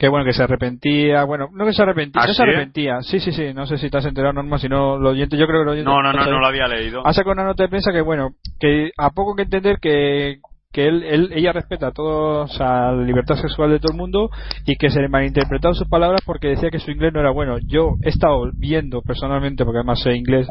que 0.00 0.08
bueno 0.08 0.24
que 0.24 0.32
se 0.32 0.42
arrepentía, 0.42 1.22
bueno, 1.22 1.48
no 1.52 1.64
que 1.64 1.74
se 1.74 1.82
arrepentía, 1.82 2.22
¿Ah, 2.22 2.26
no 2.26 2.32
sí? 2.32 2.36
se 2.38 2.42
arrepentía, 2.42 3.02
sí, 3.02 3.20
sí, 3.20 3.30
sí, 3.30 3.54
no 3.54 3.66
sé 3.66 3.78
si 3.78 3.88
te 3.88 3.98
has 3.98 4.04
enterado 4.06 4.32
Norma, 4.32 4.58
si 4.58 4.68
no 4.68 4.98
lo 4.98 5.10
oyente, 5.10 5.36
yo 5.36 5.46
creo 5.46 5.60
que 5.60 5.64
lo 5.66 5.72
oyente, 5.74 5.88
No, 5.88 6.02
no, 6.02 6.12
no, 6.12 6.26
no 6.26 6.40
lo 6.40 6.46
había 6.48 6.66
leído. 6.66 7.06
ha 7.06 7.12
sacado 7.12 7.34
una 7.34 7.44
nota 7.44 7.62
de 7.62 7.68
prensa 7.68 7.92
que 7.92 8.00
bueno, 8.00 8.30
que 8.58 8.90
a 8.98 9.10
poco 9.10 9.36
que 9.36 9.42
entender 9.42 9.78
que 9.80 10.38
que 10.72 10.86
él, 10.88 11.02
él- 11.02 11.30
ella 11.34 11.52
respeta 11.52 11.92
todo, 11.92 12.44
o 12.44 12.48
sea, 12.48 12.92
la 12.92 13.02
libertad 13.04 13.36
sexual 13.36 13.70
de 13.70 13.78
todo 13.78 13.92
el 13.92 13.98
mundo 13.98 14.30
y 14.66 14.76
que 14.76 14.90
se 14.90 15.00
le 15.00 15.08
malinterpretaron 15.08 15.74
sus 15.74 15.88
palabras 15.88 16.22
porque 16.24 16.48
decía 16.48 16.70
que 16.70 16.78
su 16.78 16.90
inglés 16.90 17.12
no 17.12 17.20
era 17.20 17.30
bueno. 17.30 17.58
Yo 17.66 17.96
he 18.02 18.08
estado 18.08 18.50
viendo 18.54 19.02
personalmente, 19.02 19.64
porque 19.64 19.78
además 19.78 20.00
sé 20.02 20.16
inglés, 20.16 20.48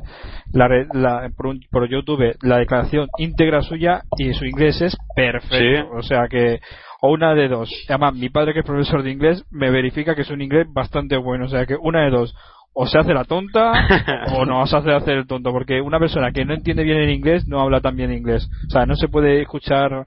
la, 0.54 0.68
la- 0.94 1.30
por, 1.36 1.48
un- 1.48 1.62
por 1.72 1.90
YouTube 1.90 2.36
la 2.42 2.58
declaración 2.60 3.08
íntegra 3.18 3.62
suya 3.64 4.04
y 4.18 4.34
su 4.34 4.46
inglés 4.46 4.82
es 4.82 4.96
perfecto. 5.16 5.58
Sí. 5.58 5.98
O 5.98 6.04
sea 6.04 6.28
que, 6.30 6.60
o 7.02 7.12
una 7.12 7.34
de 7.34 7.48
dos. 7.48 7.72
Además, 7.90 8.14
mi 8.14 8.30
padre 8.30 8.54
que 8.54 8.60
es 8.60 8.66
profesor 8.66 9.02
de 9.02 9.12
inglés 9.12 9.44
me 9.50 9.72
verifica 9.72 10.14
que 10.14 10.22
es 10.22 10.30
un 10.30 10.42
inglés 10.42 10.68
bastante 10.72 11.18
bueno. 11.18 11.46
O 11.46 11.50
sea 11.50 11.66
que 11.66 11.76
una 11.76 12.04
de 12.04 12.12
dos. 12.12 12.36
O 12.74 12.88
se 12.88 12.98
hace 12.98 13.14
la 13.14 13.26
tonta 13.26 13.74
o 14.36 14.46
no 14.46 14.66
se 14.66 14.78
hace 14.78 14.92
hacer 14.92 15.18
el 15.18 15.28
tonto. 15.28 15.52
Porque 15.52 15.82
una 15.82 16.00
persona 16.00 16.32
que 16.32 16.46
no 16.46 16.54
entiende 16.54 16.84
bien 16.84 16.98
el 16.98 17.10
inglés 17.10 17.48
no 17.48 17.60
habla 17.60 17.82
tan 17.82 17.96
bien 17.96 18.14
inglés. 18.14 18.48
O 18.68 18.72
sea, 18.72 18.86
no 18.86 18.96
se 18.96 19.08
puede 19.10 19.42
escuchar 19.42 20.06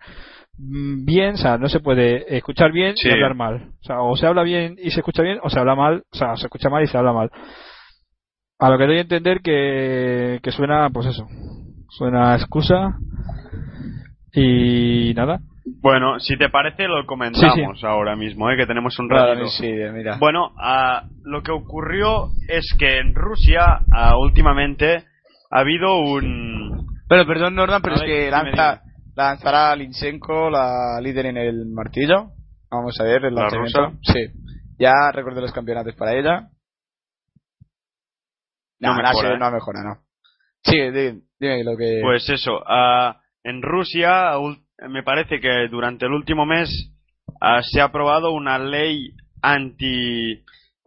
mm, 0.58 1.04
bien, 1.04 1.34
o 1.34 1.36
sea, 1.36 1.58
no 1.58 1.68
se 1.68 1.80
puede 1.80 2.36
escuchar 2.36 2.72
bien 2.72 2.96
Sí. 2.96 3.08
y 3.08 3.12
hablar 3.12 3.34
mal. 3.34 3.70
O 3.82 3.84
sea, 3.84 4.00
o 4.00 4.16
se 4.16 4.26
habla 4.26 4.42
bien 4.42 4.76
y 4.82 4.90
se 4.90 5.00
escucha 5.00 5.22
bien, 5.22 5.38
o 5.42 5.50
se 5.50 5.58
habla 5.60 5.74
mal, 5.74 6.04
o 6.12 6.16
sea, 6.16 6.36
se 6.36 6.46
escucha 6.46 6.70
mal 6.70 6.82
y 6.82 6.86
se 6.86 6.96
habla 6.96 7.12
mal. 7.12 7.30
A 8.58 8.70
lo 8.70 8.78
que 8.78 8.86
doy 8.86 8.98
a 8.98 9.02
entender 9.02 9.40
que, 9.42 10.40
que 10.42 10.52
suena, 10.52 10.88
pues 10.90 11.06
eso, 11.06 11.26
suena 11.90 12.34
excusa 12.36 12.94
y 14.32 15.12
nada. 15.14 15.40
Bueno, 15.66 16.20
si 16.20 16.36
te 16.36 16.50
parece, 16.50 16.86
lo 16.86 17.06
comentamos 17.06 17.82
ahora 17.84 18.16
mismo, 18.16 18.50
¿eh? 18.50 18.56
Que 18.56 18.66
tenemos 18.66 18.98
un 18.98 19.08
ratito. 19.08 19.46
sí, 19.48 19.72
mira. 19.92 20.18
Bueno, 20.18 20.52
ah, 20.60 21.04
lo 21.22 21.42
que 21.42 21.52
ocurrió 21.52 22.28
es 22.48 22.74
que 22.78 22.98
en 22.98 23.14
Rusia, 23.14 23.80
ah, 23.90 24.16
últimamente, 24.18 25.04
ha 25.50 25.60
habido 25.60 25.98
un... 26.00 26.86
Pero 27.08 27.26
perdón, 27.26 27.54
Norman, 27.54 27.80
pero 27.80 27.96
es 27.96 28.02
que 28.02 28.30
lanza, 28.30 28.82
lanzará 29.16 29.74
Linchenko, 29.76 30.50
la 30.50 31.00
líder 31.00 31.26
en 31.26 31.36
el 31.38 31.66
martillo. 31.66 32.30
Vamos 32.70 32.98
a 33.00 33.04
ver 33.04 33.24
el 33.24 33.34
¿La 33.34 33.42
lanzamiento. 33.42 33.86
rusa? 33.86 33.98
Sí. 34.02 34.26
Ya 34.78 34.92
recuerdo 35.12 35.40
los 35.40 35.52
campeonatos 35.52 35.94
para 35.94 36.12
ella. 36.14 36.48
No 38.80 38.90
No, 38.90 38.96
no, 38.96 39.02
mejora, 39.02 39.28
sí, 39.28 39.34
¿eh? 39.34 39.38
no 39.38 39.50
mejora, 39.50 39.80
no. 39.82 39.96
Sí, 40.64 40.76
di- 40.90 41.22
dime 41.38 41.64
lo 41.64 41.76
que. 41.76 42.00
Pues 42.02 42.28
eso, 42.28 42.60
ah, 42.66 43.20
en 43.44 43.62
Rusia 43.62 44.38
me 44.88 45.02
parece 45.02 45.40
que 45.40 45.68
durante 45.70 46.06
el 46.06 46.12
último 46.12 46.46
mes 46.46 46.68
ah, 47.40 47.60
se 47.62 47.80
ha 47.80 47.84
aprobado 47.84 48.32
una 48.32 48.58
ley 48.58 49.12
anti... 49.42 50.36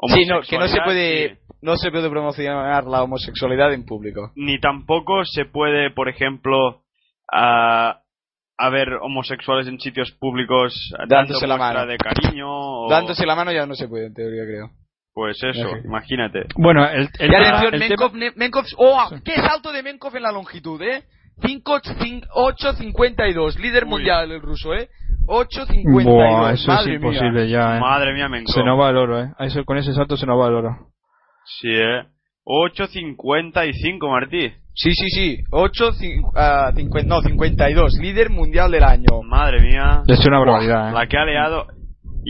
sí, 0.07 0.25
no, 0.27 0.41
que 0.41 0.57
no 0.57 0.67
se 0.67 0.81
puede, 0.81 1.37
no 1.61 1.75
se 1.77 1.91
puede 1.91 2.09
promocionar 2.09 2.85
la 2.85 3.03
homosexualidad 3.03 3.73
en 3.73 3.85
público. 3.85 4.31
Ni 4.35 4.59
tampoco 4.59 5.25
se 5.25 5.45
puede, 5.45 5.91
por 5.91 6.09
ejemplo, 6.09 6.83
ah, 7.31 8.01
haber 8.57 8.93
homosexuales 9.01 9.67
en 9.67 9.79
sitios 9.79 10.11
públicos 10.19 10.73
dando 10.99 11.15
Dándose 11.15 11.47
la 11.47 11.57
mano. 11.57 11.85
de 11.85 11.97
cariño 11.97 12.47
o... 12.49 12.89
Dándose 12.89 13.25
la 13.25 13.35
mano 13.35 13.51
ya 13.51 13.65
no 13.65 13.75
se 13.75 13.87
puede, 13.87 14.07
en 14.07 14.13
teoría, 14.13 14.43
creo. 14.45 14.69
Pues 15.13 15.41
eso, 15.43 15.77
imagínate. 15.83 16.45
Bueno, 16.55 16.87
el, 16.87 17.09
el 17.19 17.27
Y 17.27 17.31
tema- 17.31 17.47
atención, 17.57 17.73
el 17.73 17.79
Menkov, 17.79 18.11
tema- 18.11 18.33
Menkov, 18.35 18.65
¡oh! 18.77 19.09
¡Qué 19.25 19.35
salto 19.35 19.71
de 19.71 19.81
Menkov 19.81 20.15
en 20.15 20.21
la 20.23 20.31
longitud, 20.31 20.79
eh! 20.83 21.05
8.52, 21.41 23.57
líder 23.59 23.83
Uy. 23.85 23.89
mundial 23.89 24.31
el 24.31 24.41
ruso, 24.41 24.73
eh. 24.73 24.89
8.52, 25.27 26.03
Buah, 26.05 26.53
eso 26.53 26.71
madre 26.71 26.91
es 26.91 26.95
imposible 27.01 27.45
mía. 27.45 27.45
ya, 27.45 27.77
eh. 27.77 27.79
Madre 27.79 28.13
mía, 28.13 28.29
me 28.29 28.45
Se 28.45 28.63
nos 28.63 28.79
va 28.79 28.89
el 28.89 28.97
oro, 28.97 29.19
eh. 29.21 29.29
A 29.37 29.45
Eso, 29.45 29.63
con 29.65 29.77
ese 29.77 29.93
salto 29.93 30.15
se 30.17 30.25
nos 30.25 30.39
va 30.39 30.47
el 30.47 30.53
oro. 30.55 30.75
Sí, 31.59 31.69
eh. 31.69 32.03
8.55, 32.45 34.09
Martí. 34.09 34.51
Sí, 34.73 34.91
sí, 34.93 35.09
sí. 35.09 35.37
8, 35.51 35.91
cin- 35.93 36.23
ah, 36.35 36.71
50, 36.73 37.07
no, 37.09 37.21
52, 37.21 37.93
líder 37.99 38.29
mundial 38.29 38.71
del 38.71 38.83
año. 38.83 39.21
Madre 39.25 39.61
mía. 39.61 40.03
Es 40.07 40.25
una 40.25 40.39
barbaridad, 40.39 40.89
eh. 40.89 40.93
La 40.93 41.07
que 41.07 41.17
ha 41.17 41.25
leado. 41.25 41.67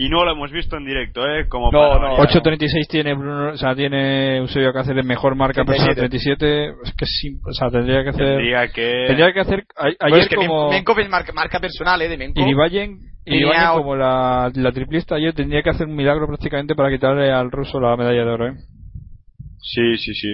Y 0.00 0.08
no 0.10 0.24
lo 0.24 0.30
hemos 0.30 0.52
visto 0.52 0.76
en 0.76 0.84
directo, 0.84 1.26
¿eh? 1.26 1.48
Como 1.48 1.72
No, 1.72 1.78
para 1.80 1.94
no. 2.10 2.16
variar. 2.18 2.28
8.36 2.42 2.86
tiene 2.88 3.14
Bruno, 3.14 3.48
o 3.50 3.56
sea, 3.56 3.74
tiene 3.74 4.36
Eusebio 4.36 4.72
Cáceres 4.72 5.04
mejor 5.04 5.34
marca 5.34 5.64
personal 5.64 5.96
37. 5.96 6.68
Es 6.84 6.94
que 6.96 7.04
sí, 7.04 7.40
o 7.44 7.52
sea, 7.52 7.68
tendría 7.68 8.04
que 8.04 8.10
hacer. 8.10 8.26
Tendría 8.36 8.68
que... 8.68 9.04
Tendría 9.08 9.32
que 9.32 9.40
hacer. 9.40 9.64
a- 9.76 10.06
Ayer 10.06 10.20
es 10.20 10.28
que 10.28 10.36
como. 10.36 10.70
Menkov 10.70 11.00
es 11.00 11.08
marca, 11.08 11.32
marca 11.32 11.58
personal, 11.58 12.00
eh, 12.00 12.08
de 12.08 12.16
Menkov. 12.16 12.44
Iribayen, 12.44 12.98
Tenía 13.24 13.40
Iribayen 13.40 13.68
o- 13.70 13.74
como 13.78 13.96
la, 13.96 14.52
la 14.54 14.70
triplista 14.70 15.16
ayer 15.16 15.32
tendría 15.34 15.62
que 15.64 15.70
hacer 15.70 15.88
un 15.88 15.96
milagro 15.96 16.28
prácticamente 16.28 16.76
para 16.76 16.90
quitarle 16.90 17.32
al 17.32 17.50
ruso 17.50 17.80
la 17.80 17.96
medalla 17.96 18.24
de 18.24 18.30
oro, 18.30 18.46
¿eh? 18.50 18.54
Sí, 19.60 19.96
sí, 19.98 20.14
sí. 20.14 20.28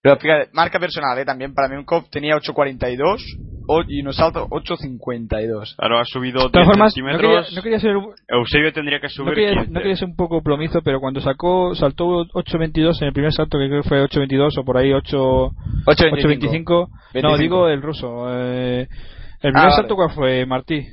Pero 0.00 0.16
fíjate, 0.16 0.48
marca 0.54 0.78
personal, 0.80 1.18
eh, 1.18 1.24
también 1.26 1.52
para 1.52 1.68
Menkov 1.68 2.08
tenía 2.08 2.34
8.42 2.36 3.18
o- 3.68 3.84
y 3.86 4.02
nos 4.02 4.16
salta 4.16 4.40
8.52. 4.50 5.76
Claro, 5.76 5.98
ha 6.00 6.04
subido 6.04 6.44
De 6.44 6.50
todas 6.50 6.66
10 6.66 6.66
formas, 6.66 6.94
no 6.96 7.02
quería, 7.04 7.18
centímetros. 7.20 7.54
no 7.54 7.62
quería 7.62 7.78
ser, 7.80 7.94
no 7.94 8.14
Eusebio 8.28 8.72
tendría 8.72 9.00
que 9.00 9.08
subir 9.08 9.34
quería, 9.34 9.52
15. 9.54 9.70
no 9.70 9.80
quería 9.80 9.96
ser 9.96 10.08
un 10.08 10.16
poco 10.16 10.42
plomizo, 10.42 10.80
pero 10.82 10.98
cuando 11.00 11.20
sacó, 11.20 11.74
saltó 11.74 12.24
8.22 12.32 13.00
en 13.02 13.08
el 13.08 13.12
primer 13.12 13.32
salto, 13.32 13.58
que 13.58 13.68
creo 13.68 13.82
que 13.82 13.88
fue 13.88 14.02
8.22 14.02 14.58
o 14.58 14.64
por 14.64 14.76
ahí 14.78 14.92
8, 14.92 15.50
8.25. 15.86 16.88
No, 16.88 16.90
25. 17.14 17.38
digo 17.38 17.68
el 17.68 17.82
ruso. 17.82 18.26
Eh, 18.30 18.88
el 19.42 19.52
primer 19.52 19.56
Ah, 19.56 19.62
vale. 19.64 19.74
salto, 19.76 19.94
¿cuál 19.96 20.10
fue, 20.10 20.44
Martí? 20.46 20.84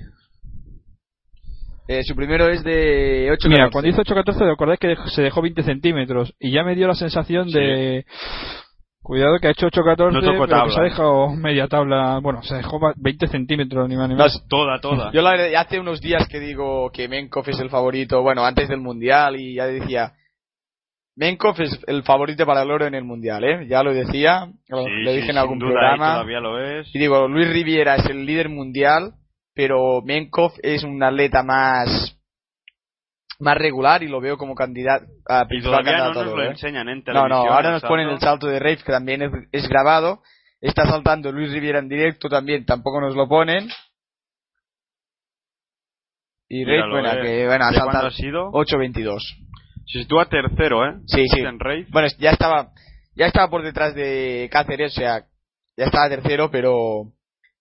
Eh, 1.87 2.03
su 2.03 2.15
primero 2.15 2.49
es 2.49 2.63
de 2.63 3.29
8.14. 3.31 3.49
Mira, 3.49 3.69
cuando 3.69 3.89
hizo 3.89 4.01
8.14, 4.01 4.39
recordáis 4.47 4.79
que 4.79 4.95
se 5.13 5.21
dejó 5.21 5.41
20 5.43 5.61
centímetros 5.61 6.33
y 6.39 6.51
ya 6.51 6.63
me 6.63 6.75
dio 6.75 6.87
la 6.87 6.95
sensación 6.95 7.47
de. 7.51 8.05
Cuidado 9.05 9.37
que 9.39 9.47
ha 9.47 9.51
hecho 9.51 9.67
8.14, 9.67 10.11
No 10.13 10.19
pero 10.19 10.63
que 10.65 10.71
se 10.71 10.79
ha 10.79 10.83
dejado 10.83 11.29
media 11.29 11.67
tabla. 11.67 12.19
Bueno, 12.23 12.41
se 12.41 12.55
dejó 12.55 12.79
va- 12.79 12.93
20 12.97 13.27
centímetros, 13.27 13.87
ni 13.87 13.95
más 13.95 14.09
ni 14.09 14.15
más. 14.15 14.43
Toda, 14.49 14.79
toda. 14.81 15.11
Yo 15.11 15.21
la 15.21 15.29
verdad, 15.31 15.53
hace 15.61 15.79
unos 15.79 16.01
días 16.01 16.27
que 16.27 16.39
digo 16.39 16.89
que 16.91 17.07
Menkov 17.07 17.47
es 17.47 17.59
el 17.59 17.69
favorito, 17.69 18.23
bueno, 18.23 18.43
antes 18.43 18.67
del 18.67 18.79
Mundial, 18.81 19.35
y 19.39 19.53
ya 19.53 19.67
decía, 19.67 20.13
Menkov 21.15 21.61
es 21.61 21.79
el 21.87 22.01
favorito 22.03 22.45
para 22.47 22.63
el 22.63 22.71
oro 22.71 22.87
en 22.87 22.95
el 22.95 23.03
Mundial, 23.03 23.43
¿eh? 23.43 23.67
Ya 23.69 23.83
lo 23.83 23.93
decía, 23.93 24.47
lo, 24.69 24.83
Sí, 24.83 24.89
lo 25.03 25.11
sí, 25.11 25.17
dije 25.17 25.29
en 25.31 25.37
algún 25.37 25.57
y 25.57 25.61
programa. 25.61 26.13
todavía 26.13 26.39
lo 26.39 26.59
es. 26.59 26.87
Y 26.93 26.97
digo, 26.99 27.27
Luis 27.27 27.47
Riviera 27.47 27.95
es 27.97 28.05
el 28.07 28.25
líder 28.25 28.49
mundial, 28.49 29.11
pero 29.53 30.01
Menkov 30.03 30.53
es 30.63 30.83
un 30.83 31.01
atleta 31.03 31.43
más 31.43 32.14
más 33.39 33.57
regular 33.57 34.01
y 34.03 34.07
lo 34.07 34.21
veo 34.21 34.37
como 34.37 34.55
candidato 34.55 35.05
a 35.27 35.43
Y 35.43 35.47
principal 35.47 35.83
todavía 35.83 35.91
no 35.97 36.13
candidato 36.13 36.19
a 36.19 36.23
nos 36.25 36.33
lo 36.35 36.43
¿eh? 36.43 36.51
enseñan 36.51 36.89
en 36.89 36.97
No, 36.99 37.03
televisión. 37.03 37.29
no, 37.29 37.53
ahora 37.53 37.67
el 37.69 37.73
nos 37.73 37.81
ponen 37.83 38.07
el 38.09 38.19
salto 38.19 38.47
de 38.47 38.59
Rave, 38.59 38.77
que 38.77 38.91
también 38.91 39.21
es, 39.21 39.31
es 39.51 39.67
grabado. 39.69 40.21
Está 40.61 40.85
saltando 40.87 41.31
Luis 41.31 41.51
Riviera 41.51 41.79
en 41.79 41.89
directo 41.89 42.27
también, 42.29 42.65
tampoco 42.65 42.99
nos 43.01 43.15
lo 43.15 43.27
ponen. 43.27 43.67
Y 46.47 46.63
Míralo, 46.65 46.91
bueno, 46.93 47.11
eh. 47.11 47.21
que 47.21 47.45
bueno, 47.47 47.65
ha 47.65 47.71
¿De 47.71 47.75
cuándo 47.75 47.91
saltado 47.91 48.07
ha 48.07 48.11
sido? 48.11 48.51
8.22. 48.51 49.19
Se 49.87 49.99
sitúa 49.99 50.25
tercero, 50.25 50.85
¿eh? 50.87 50.95
Sí, 51.07 51.25
sí. 51.27 51.41
En. 51.41 51.57
Bueno, 51.91 52.07
ya 52.19 52.31
estaba, 52.31 52.71
ya 53.15 53.25
estaba 53.27 53.49
por 53.49 53.63
detrás 53.63 53.93
de 53.95 54.49
Cáceres, 54.51 54.93
o 54.93 54.99
sea, 54.99 55.25
ya 55.77 55.85
estaba 55.85 56.09
tercero, 56.09 56.49
pero 56.51 57.11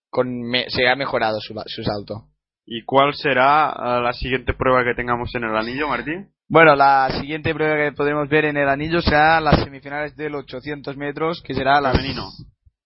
con 0.09 0.41
me- 0.41 0.69
se 0.69 0.87
ha 0.87 0.95
mejorado 0.95 1.39
su, 1.41 1.53
su 1.67 1.83
salto. 1.83 2.27
¿Y 2.65 2.83
cuál 2.83 3.13
será 3.13 3.69
eh, 3.71 4.01
la 4.01 4.13
siguiente 4.13 4.53
prueba 4.53 4.83
que 4.83 4.95
tengamos 4.95 5.33
en 5.35 5.43
el 5.43 5.55
anillo, 5.55 5.87
Martín? 5.87 6.31
Bueno, 6.47 6.75
la 6.75 7.09
siguiente 7.19 7.53
prueba 7.53 7.75
que 7.75 7.91
podremos 7.95 8.27
ver 8.29 8.45
en 8.45 8.57
el 8.57 8.67
anillo 8.69 9.01
será 9.01 9.39
las 9.41 9.63
semifinales 9.63 10.15
del 10.15 10.35
800 10.35 10.97
metros, 10.97 11.41
que 11.43 11.53
será 11.53 11.79
las... 11.81 11.95
Femenino. 11.95 12.29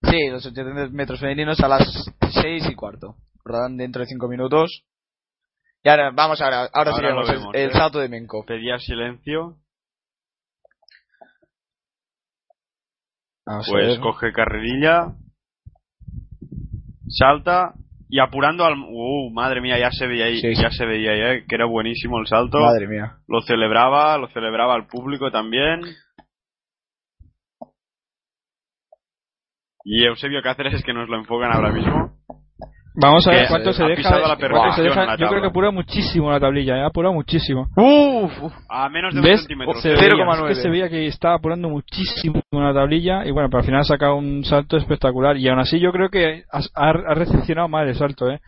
Sí, 0.03 0.29
los 0.29 0.45
800 0.45 0.91
metros 0.91 1.19
femeninos 1.19 1.59
a 1.61 1.67
las 1.67 2.11
6 2.41 2.69
y 2.69 2.75
cuarto. 2.75 3.15
Rodan 3.43 3.77
dentro 3.77 4.01
de 4.01 4.07
5 4.07 4.27
minutos. 4.27 4.83
Y 5.83 5.89
ahora, 5.89 6.11
vamos 6.11 6.41
ahora, 6.41 6.69
ahora, 6.73 6.91
Ahora 6.91 7.07
vemos 7.09 7.29
el- 7.53 7.69
¿eh? 7.69 7.71
salto 7.71 7.99
de 7.99 8.09
Menkov. 8.09 8.45
Pedía 8.45 8.77
silencio. 8.79 9.57
Vamos 13.45 13.67
Pues 13.69 13.99
coge 13.99 14.31
carrerilla. 14.31 15.13
Salta. 17.07 17.73
Y 18.11 18.19
apurando 18.19 18.65
al... 18.65 18.73
Uh, 18.73 19.31
madre 19.31 19.61
mía, 19.61 19.77
ya 19.77 19.91
se 19.91 20.07
veía 20.07 20.25
ahí. 20.25 20.39
Sí, 20.39 20.55
sí. 20.55 20.61
Ya 20.61 20.71
se 20.71 20.85
veía 20.85 21.11
ahí, 21.11 21.21
¿eh? 21.21 21.45
Que 21.47 21.55
era 21.55 21.65
buenísimo 21.65 22.19
el 22.19 22.25
salto. 22.25 22.59
Madre 22.59 22.87
mía. 22.87 23.17
Lo 23.27 23.41
celebraba, 23.41 24.17
lo 24.17 24.27
celebraba 24.29 24.75
el 24.75 24.87
público 24.87 25.31
también. 25.31 25.81
Y 29.85 30.05
Eusebio 30.05 30.41
Cáceres, 30.41 30.83
que 30.83 30.93
nos 30.93 31.07
lo 31.07 31.17
enfocan 31.17 31.51
ahora 31.51 31.71
mismo. 31.71 32.18
Vamos 33.01 33.27
a 33.27 33.31
ver 33.31 33.47
cuánto 33.47 33.73
se 33.73 33.83
ha 33.83 33.87
deja. 33.87 34.09
cuánto 34.51 34.75
se 34.75 34.81
deja- 34.83 35.15
yo 35.17 35.27
creo 35.29 35.41
que 35.41 35.47
apura 35.47 35.71
muchísimo 35.71 36.31
la 36.31 36.39
tablilla, 36.39 36.77
¿eh? 36.77 36.83
apura 36.85 37.11
muchísimo. 37.11 37.67
Uf, 37.75 38.43
uf. 38.43 38.53
A 38.69 38.89
menos 38.89 39.13
de 39.13 39.19
un 39.21 39.25
¿Ves? 39.25 39.39
centímetro. 39.41 39.73
Se 39.81 39.89
veía, 39.89 39.99
0,9. 39.99 40.51
es 40.51 40.57
que 40.57 40.63
se 40.63 40.69
veía 40.69 40.89
que 40.89 41.07
estaba 41.07 41.35
apurando 41.35 41.69
muchísimo 41.69 42.41
la 42.51 42.73
tablilla 42.73 43.25
y 43.25 43.31
bueno, 43.31 43.49
pero 43.49 43.59
al 43.59 43.65
final 43.65 43.81
ha 43.81 43.85
sacado 43.85 44.15
un 44.15 44.43
salto 44.43 44.77
espectacular 44.77 45.37
y 45.37 45.47
aún 45.47 45.59
así 45.59 45.79
yo 45.79 45.91
creo 45.91 46.09
que 46.09 46.43
ha, 46.51 46.59
ha- 46.75 46.89
ha 46.89 47.13
recepcionado 47.15 47.67
mal 47.69 47.87
el 47.87 47.95
salto, 47.95 48.29
¿eh? 48.29 48.39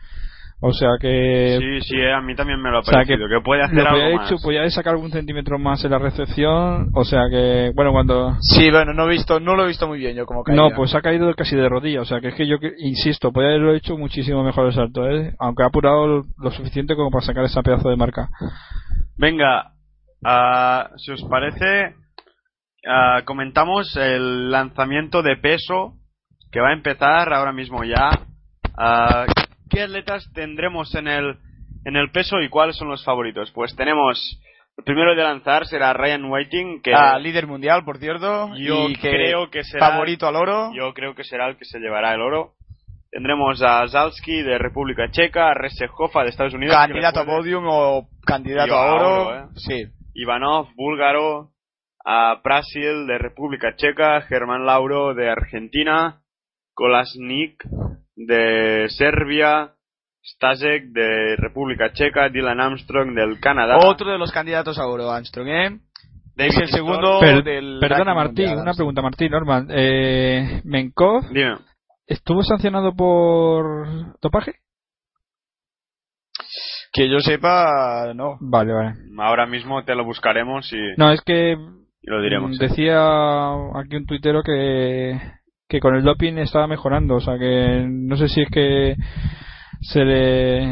O 0.64 0.72
sea 0.72 0.90
que 1.00 1.58
Sí, 1.58 1.80
sí, 1.88 1.96
eh, 2.00 2.12
a 2.12 2.20
mí 2.20 2.36
también 2.36 2.60
me 2.62 2.70
lo 2.70 2.76
ha 2.76 2.80
O 2.80 2.84
sea, 2.84 3.02
parecido. 3.02 3.26
que, 3.28 3.40
puede 3.44 3.62
hacer 3.64 3.82
lo 3.82 3.88
algo 3.88 4.00
podía, 4.00 4.16
más. 4.16 4.30
hecho, 4.30 4.40
podía 4.42 4.70
sacar 4.70 4.92
algún 4.94 5.10
centímetro 5.10 5.58
más 5.58 5.84
en 5.84 5.90
la 5.90 5.98
recepción, 5.98 6.90
o 6.94 7.04
sea 7.04 7.22
que 7.28 7.72
bueno, 7.74 7.90
cuando 7.90 8.36
Sí, 8.40 8.70
bueno, 8.70 8.92
no 8.94 9.06
he 9.06 9.10
visto, 9.10 9.40
no 9.40 9.56
lo 9.56 9.64
he 9.64 9.68
visto 9.68 9.88
muy 9.88 9.98
bien 9.98 10.14
yo 10.16 10.24
como 10.24 10.44
caída. 10.44 10.62
no, 10.62 10.70
pues 10.76 10.94
ha 10.94 11.02
caído 11.02 11.34
casi 11.34 11.56
de 11.56 11.68
rodilla, 11.68 12.00
o 12.02 12.04
sea 12.04 12.20
que 12.20 12.28
es 12.28 12.34
que 12.36 12.46
yo 12.46 12.60
que- 12.60 12.74
insisto, 12.78 13.32
podía 13.32 13.48
haberlo 13.48 13.74
hecho 13.74 13.98
muchísimo 13.98 14.44
mejor 14.44 14.66
el 14.66 14.72
salto, 14.72 15.08
¿eh? 15.10 15.34
aunque 15.40 15.64
ha 15.64 15.66
apurado 15.66 16.06
lo, 16.06 16.24
lo 16.38 16.50
suficiente 16.52 16.94
como 16.94 17.10
para 17.10 17.24
sacar 17.26 17.44
esa 17.44 17.62
pedazo 17.62 17.88
de 17.90 17.96
marca. 17.96 18.28
Venga, 19.18 19.72
ah, 20.24 20.90
si 20.96 21.10
os 21.10 21.22
parece, 21.24 21.94
ah, 22.88 23.22
comentamos 23.24 23.96
el 23.96 24.50
lanzamiento 24.50 25.22
de 25.22 25.36
peso 25.38 25.94
que 26.52 26.60
va 26.60 26.68
a 26.68 26.74
empezar 26.74 27.32
ahora 27.32 27.52
mismo 27.52 27.82
ya. 27.84 28.10
Ah, 28.78 29.26
¿Qué 29.72 29.82
atletas 29.82 30.30
tendremos 30.34 30.94
en 30.94 31.08
el, 31.08 31.36
en 31.84 31.96
el 31.96 32.10
peso 32.10 32.40
y 32.40 32.48
cuáles 32.48 32.76
son 32.76 32.88
los 32.88 33.04
favoritos? 33.04 33.50
Pues 33.52 33.74
tenemos, 33.74 34.38
el 34.76 34.84
primero 34.84 35.14
de 35.16 35.22
lanzar 35.22 35.66
será 35.66 35.92
Ryan 35.94 36.24
Whiting, 36.30 36.82
que 36.82 36.92
Ah, 36.94 37.18
líder 37.18 37.46
mundial, 37.46 37.84
por 37.84 37.98
cierto. 37.98 38.54
yo 38.56 38.88
y 38.90 38.94
que 38.96 39.10
creo 39.10 39.50
que 39.50 39.64
será 39.64 39.88
favorito 39.90 40.26
al 40.28 40.36
oro. 40.36 40.70
yo 40.74 40.92
creo 40.94 41.14
que 41.14 41.24
será 41.24 41.48
el 41.48 41.56
que 41.56 41.64
se 41.64 41.78
llevará 41.78 42.14
el 42.14 42.20
oro. 42.20 42.52
Tendremos 43.10 43.60
a 43.62 43.86
Zalski 43.88 44.42
de 44.42 44.56
República 44.58 45.10
Checa, 45.10 45.50
a 45.50 45.54
Resejofa 45.54 46.22
de 46.22 46.30
Estados 46.30 46.54
Unidos. 46.54 46.74
candidato 46.76 47.20
a 47.20 47.26
podium 47.26 47.64
o 47.68 48.08
candidato 48.26 48.68
Yo 48.68 48.74
a 48.76 48.94
oro. 48.94 49.26
oro, 49.28 49.38
¿eh? 49.38 49.44
Sí. 49.56 49.84
Ivanov, 50.14 50.68
búlgaro, 50.74 51.50
a 52.04 52.40
Brasil 52.42 53.06
de 53.06 53.18
República 53.18 53.74
Checa, 53.76 54.22
Germán 54.22 54.64
Lauro 54.66 55.14
de 55.14 55.30
Argentina, 55.30 56.20
Kolasnik 56.74 57.62
de 58.16 58.86
Serbia, 58.90 59.72
Stasek 60.24 60.84
de 60.92 61.36
República 61.36 61.92
Checa, 61.92 62.28
Dylan 62.28 62.60
Armstrong 62.60 63.14
del 63.14 63.40
Canadá. 63.40 63.78
Otro 63.78 64.10
de 64.10 64.18
los 64.18 64.30
candidatos 64.32 64.78
a 64.78 64.86
oro, 64.86 65.10
Armstrong, 65.10 65.48
¿eh? 65.48 65.78
David 66.34 66.50
es 66.52 66.58
el 66.58 66.68
segundo 66.68 67.20
Per- 67.20 67.44
del. 67.44 67.78
perdona 67.80 68.14
Martín, 68.14 68.46
mundial, 68.46 68.62
una 68.62 68.72
pregunta 68.74 69.02
Martín, 69.02 69.30
Norman. 69.30 69.66
Eh, 69.70 70.62
Menkov 70.64 71.28
Dime. 71.30 71.58
estuvo 72.06 72.42
sancionado 72.42 72.94
por 72.94 74.18
dopaje? 74.20 74.54
Que 76.92 77.08
yo 77.10 77.20
sepa, 77.20 78.12
no. 78.14 78.36
Vale, 78.40 78.72
vale. 78.72 78.94
Ahora 79.18 79.46
mismo 79.46 79.82
te 79.84 79.94
lo 79.94 80.04
buscaremos 80.04 80.70
y, 80.72 80.78
No, 80.98 81.10
es 81.10 81.20
que 81.22 81.52
y 81.52 82.10
lo 82.10 82.20
diremos. 82.22 82.58
decía 82.58 82.98
aquí 83.74 83.96
un 83.96 84.06
tuitero 84.06 84.42
que, 84.42 85.18
que 85.72 85.80
con 85.80 85.96
el 85.96 86.02
doping 86.04 86.34
estaba 86.36 86.66
mejorando, 86.66 87.14
o 87.16 87.20
sea 87.20 87.38
que 87.38 87.86
no 87.88 88.14
sé 88.18 88.28
si 88.28 88.42
es 88.42 88.50
que 88.50 88.94
se 89.80 90.04
le 90.04 90.66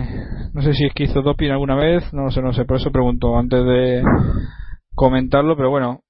no 0.53 0.61
sé 0.61 0.75
si 0.75 0.85
es 0.85 0.93
que 0.93 1.05
hizo 1.05 1.23
doping 1.23 1.49
alguna 1.51 1.75
vez, 1.75 2.13
no 2.13 2.25
lo 2.25 2.31
sé, 2.31 2.43
no 2.43 2.53
sé, 2.53 2.67
por 2.67 2.77
eso 2.77 2.91
pregunto 2.93 3.37
antes 3.39 3.65
de 3.65 4.03
comentarlo, 4.95 5.57
pero 5.57 5.71
bueno. 5.71 6.01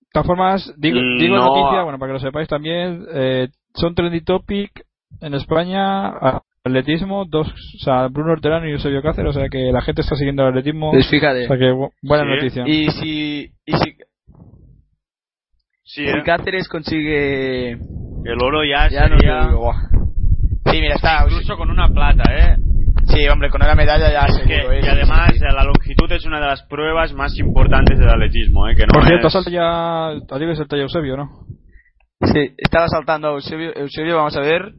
De 0.00 0.06
todas 0.14 0.26
formas, 0.26 0.74
digo, 0.78 0.98
Mm, 1.00 1.18
digo 1.18 1.36
no. 1.36 1.46
noticia, 1.46 1.82
bueno, 1.84 1.98
para 1.98 2.08
que 2.10 2.14
lo 2.14 2.18
sepáis 2.20 2.48
también, 2.48 3.04
eh, 3.12 3.48
son 3.74 3.94
trendy 3.94 4.22
topic 4.22 4.70
en 5.20 5.34
España, 5.34 6.40
atletismo, 6.64 7.26
dos, 7.26 7.48
o 7.48 7.84
sea, 7.84 8.08
Bruno 8.08 8.32
Hortelano 8.32 8.66
y 8.66 8.72
Eusebio 8.72 9.02
Cáceres, 9.02 9.36
o 9.36 9.38
sea 9.38 9.48
que 9.48 9.70
la 9.70 9.82
gente 9.82 10.00
está 10.00 10.16
siguiendo 10.16 10.42
el 10.42 10.48
atletismo, 10.48 10.90
Pues 10.90 11.08
fíjate. 11.08 11.44
o 11.44 11.48
sea 11.48 11.58
que 11.58 11.70
bu- 11.72 11.92
buena 12.02 12.24
Sí. 12.24 12.30
noticia. 12.30 12.64
Y 12.66 12.90
si, 12.90 13.50
y 13.66 13.72
si, 13.72 13.94
Sí, 15.92 16.04
si 16.04 16.08
¿eh? 16.08 16.22
Cáceres 16.24 16.68
consigue. 16.68 17.72
el 17.72 18.42
oro 18.42 18.62
ya, 18.64 18.88
Ya 18.88 19.08
no 19.08 19.16
sería... 19.16 19.46
digo, 19.46 19.58
buah. 19.60 19.88
Sí, 20.66 20.80
mira, 20.80 20.94
está. 20.94 21.24
Incluso 21.24 21.56
con 21.56 21.70
una 21.70 21.88
plata, 21.88 22.22
¿eh? 22.32 22.56
Sí, 23.06 23.26
hombre, 23.28 23.50
con 23.50 23.60
una 23.62 23.74
medalla 23.74 24.08
ya 24.10 24.20
Es 24.26 24.38
que- 24.38 24.54
seguro. 24.56 24.72
¿eh? 24.74 24.80
y 24.84 24.88
además 24.88 25.30
eh, 25.34 25.52
la 25.52 25.64
longitud 25.64 26.10
es 26.12 26.24
una 26.26 26.38
de 26.40 26.46
las 26.46 26.62
pruebas 26.66 27.12
más 27.12 27.36
importantes 27.38 27.98
del 27.98 28.08
atletismo, 28.08 28.68
¿eh? 28.68 28.76
Que 28.76 28.86
no 28.86 28.92
Por 28.92 29.04
cierto, 29.04 29.26
es... 29.26 29.32
salta 29.32 29.50
ya, 29.50 30.08
a 30.08 30.20
ti 30.20 30.46
que 30.46 30.54
salta 30.56 30.76
ya 30.76 30.82
Eusebio, 30.82 31.16
¿no? 31.16 31.28
Sí, 32.32 32.54
estaba 32.58 32.86
saltando 32.88 33.28
a 33.28 33.32
Eusebio, 33.32 33.74
Eusebio 33.74 34.16
vamos 34.16 34.36
a 34.36 34.40
ver. 34.40 34.72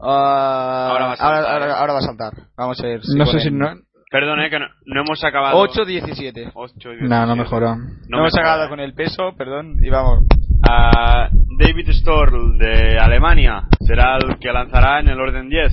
Ah, 0.00 0.88
Ahora 0.90 1.06
va 1.06 1.12
a 1.12 1.16
saltar, 1.16 1.44
ahora, 1.52 1.74
ahora 1.78 1.92
va 1.94 1.98
a 1.98 2.02
saltar. 2.02 2.32
Vamos 2.56 2.80
a 2.80 2.86
ver. 2.86 3.00
no 3.16 3.26
sé 3.26 3.40
si 3.40 3.50
no, 3.50 3.66
Perdón, 4.12 4.40
¿eh? 4.42 4.50
Que 4.50 4.58
no, 4.60 4.66
no 4.84 5.00
hemos 5.00 5.24
acabado... 5.24 5.58
8-17. 5.66 6.52
Ocho, 6.54 6.90
no, 7.00 7.26
no 7.26 7.34
17. 7.34 7.34
mejora. 7.36 7.76
No, 8.08 8.18
hemos 8.18 8.36
acabado 8.38 8.68
con 8.68 8.78
el 8.78 8.92
peso, 8.94 9.34
perdón, 9.36 9.76
y 9.82 9.88
vamos. 9.88 10.24
Ah, 10.68 11.28
David 11.58 11.88
Storr 11.88 12.56
de 12.58 12.98
Alemania 12.98 13.62
será 13.80 14.18
el 14.18 14.38
que 14.38 14.52
lanzará 14.52 15.00
en 15.00 15.08
el 15.08 15.18
orden 15.18 15.48
10. 15.48 15.72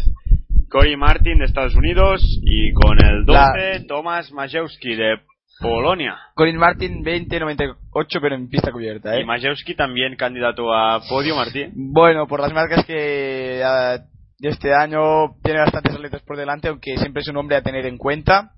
Cory 0.69 0.95
Martin 0.95 1.39
de 1.39 1.45
Estados 1.45 1.75
Unidos 1.75 2.21
y 2.43 2.71
con 2.73 2.97
el 3.03 3.25
12 3.25 3.39
La- 3.39 3.87
Tomasz 3.87 4.31
Majewski 4.31 4.95
de 4.95 5.17
Polonia. 5.59 6.15
Colin 6.35 6.57
Martin 6.57 7.03
20-98, 7.03 7.75
pero 8.21 8.35
en 8.35 8.47
pista 8.49 8.71
cubierta, 8.71 9.15
¿eh? 9.15 9.21
Y 9.21 9.25
Majewski 9.25 9.75
también 9.75 10.15
candidato 10.15 10.73
a 10.73 11.01
podio, 11.09 11.35
Martín. 11.35 11.71
Bueno, 11.75 12.27
por 12.27 12.39
las 12.39 12.53
marcas 12.53 12.85
que 12.85 13.61
ah, 13.65 13.97
de 14.39 14.49
este 14.49 14.73
año 14.73 15.35
tiene 15.43 15.59
bastantes 15.59 15.93
atletas 15.93 16.21
por 16.23 16.37
delante, 16.37 16.69
aunque 16.69 16.97
siempre 16.97 17.21
es 17.21 17.27
un 17.27 17.37
hombre 17.37 17.57
a 17.57 17.61
tener 17.61 17.85
en 17.85 17.97
cuenta. 17.97 18.53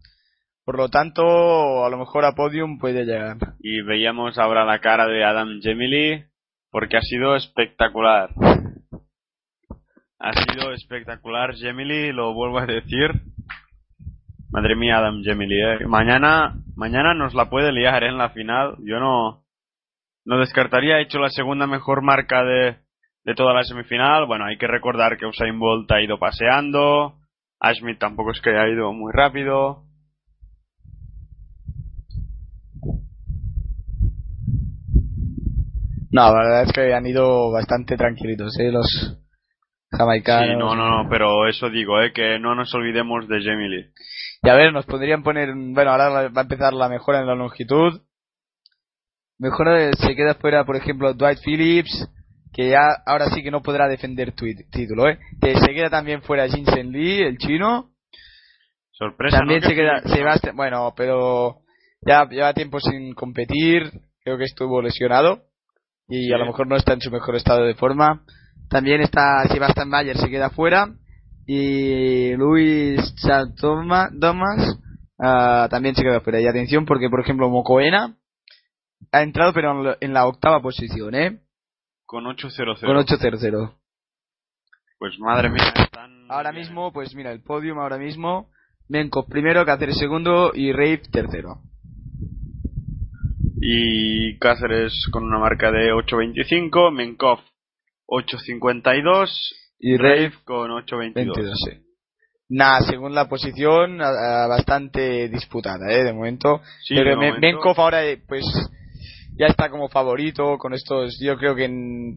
Por 0.64 0.78
lo 0.78 0.90
tanto, 0.90 1.84
a 1.84 1.90
lo 1.90 1.98
mejor 1.98 2.24
a 2.24 2.34
podium 2.34 2.78
puede 2.78 3.04
llegar. 3.04 3.38
Y 3.60 3.82
veíamos 3.82 4.38
ahora 4.38 4.64
la 4.64 4.80
cara 4.80 5.08
de 5.08 5.24
Adam 5.24 5.60
Gemili 5.62 6.24
porque 6.70 6.98
ha 6.98 7.02
sido 7.02 7.36
espectacular. 7.36 8.30
Ha 10.20 10.34
sido 10.34 10.72
espectacular 10.72 11.56
Gemili, 11.56 12.12
lo 12.12 12.34
vuelvo 12.36 12.60
a 12.60 12.68
decir. 12.68 13.10
Madre 14.52 14.76
mía, 14.76 15.00
Adam 15.00 15.24
Gemili, 15.24 15.60
eh. 15.60 15.88
Mañana, 15.88 16.54
mañana 16.76 17.16
nos 17.16 17.34
la 17.34 17.50
puede 17.50 17.72
liar 17.72 18.04
eh, 18.04 18.10
en 18.10 18.20
la 18.20 18.30
final. 18.30 18.76
Yo 18.86 19.00
no, 19.00 19.44
no 20.26 20.38
descartaría. 20.38 20.96
Ha 20.96 21.02
hecho 21.02 21.18
la 21.18 21.30
segunda 21.30 21.66
mejor 21.66 22.04
marca 22.04 22.44
de, 22.44 22.78
de 23.24 23.36
toda 23.36 23.54
la 23.54 23.64
semifinal. 23.64 24.26
Bueno, 24.26 24.46
hay 24.46 24.58
que 24.58 24.68
recordar 24.68 25.18
que 25.18 25.26
Usain 25.26 25.58
Bolt 25.60 25.92
ha 25.92 26.02
ido 26.02 26.18
paseando. 26.20 27.16
Ashmit 27.60 28.00
tampoco 28.00 28.32
es 28.32 28.42
que 28.42 28.50
haya 28.52 28.68
ido 28.68 28.92
muy 28.94 29.12
rápido. 29.14 29.84
No, 36.12 36.24
la 36.24 36.34
verdad 36.34 36.64
es 36.64 36.74
que 36.74 36.94
han 36.94 37.06
ido 37.06 37.52
bastante 37.52 37.96
tranquilitos, 37.96 38.60
¿eh? 38.60 38.72
Los, 38.72 39.22
jamaicanos. 39.92 40.50
Sí, 40.50 40.56
no, 40.58 40.76
no, 40.76 41.04
no, 41.04 41.10
pero 41.10 41.48
eso 41.48 41.70
digo, 41.70 42.02
eh, 42.02 42.14
que 42.14 42.40
no 42.40 42.56
nos 42.56 42.74
olvidemos 42.74 43.28
de 43.28 43.42
Jamie 43.44 43.70
Lee. 43.70 43.92
Y 44.44 44.50
a 44.50 44.56
ver, 44.56 44.74
nos 44.74 44.86
podrían 44.86 45.24
poner, 45.24 45.54
bueno, 45.54 45.92
ahora 45.92 46.30
va 46.30 46.42
a 46.42 46.44
empezar 46.44 46.74
la 46.74 46.90
mejora 46.90 47.20
en 47.20 47.28
la 47.28 47.36
longitud. 47.36 48.02
Mejora, 49.38 49.92
se 49.94 50.16
queda 50.16 50.36
fuera, 50.36 50.66
por 50.66 50.76
ejemplo, 50.76 51.14
Dwight 51.14 51.40
Phillips, 51.44 52.10
que 52.54 52.70
ya 52.70 52.82
ahora 53.06 53.30
sí 53.30 53.44
que 53.44 53.52
no 53.52 53.62
podrá 53.62 53.88
defender 53.88 54.34
tu 54.34 54.46
título, 54.72 55.08
¿eh? 55.10 55.20
Que 55.42 55.56
se 55.58 55.74
queda 55.74 55.90
también 55.90 56.22
fuera 56.22 56.48
Jinsen 56.48 56.92
Lee, 56.92 57.22
el 57.22 57.38
chino. 57.38 57.92
Sorpresa. 58.92 59.38
También 59.40 59.62
¿no? 59.62 59.70
se 59.70 59.76
Que 59.76 59.82
queda 59.82 60.02
Sebastián, 60.02 60.56
bueno, 60.56 60.94
pero 60.96 61.62
ya 62.02 62.28
lleva 62.28 62.54
tiempo 62.54 62.80
sin 62.80 63.14
competir, 63.14 63.92
creo 64.24 64.38
que 64.38 64.44
estuvo 64.44 64.82
lesionado 64.82 65.44
y 66.08 66.26
Sí. 66.26 66.34
a 66.34 66.38
lo 66.38 66.46
mejor 66.46 66.68
no 66.68 66.76
está 66.76 66.94
en 66.94 67.02
su 67.02 67.10
mejor 67.10 67.36
estado 67.36 67.64
de 67.64 67.76
forma. 67.76 68.24
También 68.70 69.02
está 69.02 69.44
Sebastián 69.50 69.90
Mayer, 69.90 70.18
se 70.18 70.30
queda 70.30 70.50
fuera 70.50 70.94
y 71.48 72.34
Luis 72.36 73.14
Domas 74.12 74.80
ah, 75.20 75.68
también 75.70 75.96
se 75.96 76.04
queda 76.04 76.20
fuera. 76.22 76.42
Y 76.42 76.48
atención 76.48 76.86
porque, 76.86 77.10
por 77.10 77.22
ejemplo, 77.22 77.50
Mocoena 77.50 78.18
ha 79.12 79.22
entrado 79.24 79.54
pero 79.54 79.98
en 80.02 80.14
la 80.14 80.28
octava 80.28 80.62
posición, 80.62 81.16
¿eh? 81.16 81.40
Con 82.12 82.26
8-0-0. 82.26 82.82
Con 82.86 82.98
8-0-0. 82.98 83.74
Pues 85.00 85.18
madre 85.20 85.50
mía, 85.50 85.72
están... 85.78 86.26
Ahora 86.30 86.52
bien, 86.52 86.64
mismo, 86.66 86.92
pues 86.92 87.16
mira, 87.16 87.32
el 87.32 87.42
podium 87.42 87.80
ahora 87.80 87.98
mismo, 87.98 88.50
Menkov 88.90 89.30
primero, 89.30 89.66
Cáceres 89.66 89.98
segundo 89.98 90.52
y 90.54 90.74
Rave 90.74 91.04
tercero. 91.10 91.62
Y 93.62 94.38
Cáceres 94.40 95.08
con 95.14 95.24
una 95.24 95.40
marca 95.40 95.72
de 95.72 95.94
8.25, 95.94 96.92
Menkov 96.94 97.40
8.52 98.10 99.30
Y 99.80 99.96
Rave 99.96 100.16
Rave 100.26 100.34
con 100.44 100.70
8.22. 100.72 101.14
22, 101.16 101.60
sí. 101.66 101.78
Nada, 102.50 102.82
según 102.82 103.16
la 103.16 103.30
posición, 103.30 104.02
a- 104.02 104.44
a 104.44 104.48
bastante 104.50 105.30
disputada, 105.30 105.90
¿eh? 105.94 106.04
De 106.04 106.12
momento. 106.12 106.60
Sí, 106.84 106.96
Pero 106.96 107.12
de 107.12 107.16
momento- 107.16 107.40
Menkov 107.40 107.80
ahora, 107.80 108.06
eh, 108.06 108.22
pues, 108.28 108.44
ya 109.42 109.48
está 109.48 109.70
como 109.72 109.90
favorito 109.90 110.58
con 110.60 110.74
estos. 110.74 111.20
Yo 111.20 111.36
creo 111.38 111.56
que. 111.56 111.66
en- 111.66 112.16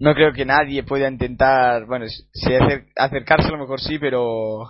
no 0.00 0.14
creo 0.14 0.32
que 0.32 0.46
nadie 0.46 0.82
pueda 0.82 1.08
intentar. 1.08 1.84
Bueno, 1.86 2.06
si 2.08 2.48
acer- 2.54 2.86
acercarse 2.96 3.48
a 3.48 3.52
lo 3.52 3.58
mejor 3.58 3.80
sí, 3.80 3.98
pero. 3.98 4.64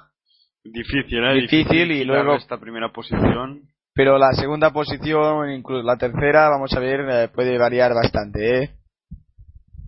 Difícil, 0.64 1.24
¿eh? 1.24 1.34
Difícil, 1.34 1.90
y 1.92 2.04
luego- 2.04 2.34
esta 2.34 2.58
primera 2.58 2.92
posición. 2.92 3.62
Pero 3.94 4.18
la 4.18 4.32
segunda 4.32 4.72
posición, 4.72 5.50
incluso 5.50 5.82
la 5.82 5.96
tercera, 5.96 6.48
vamos 6.48 6.72
a 6.72 6.80
ver, 6.80 7.00
eh, 7.08 7.28
puede 7.28 7.58
variar 7.58 7.92
bastante, 7.94 8.62
¿eh? 8.64 8.70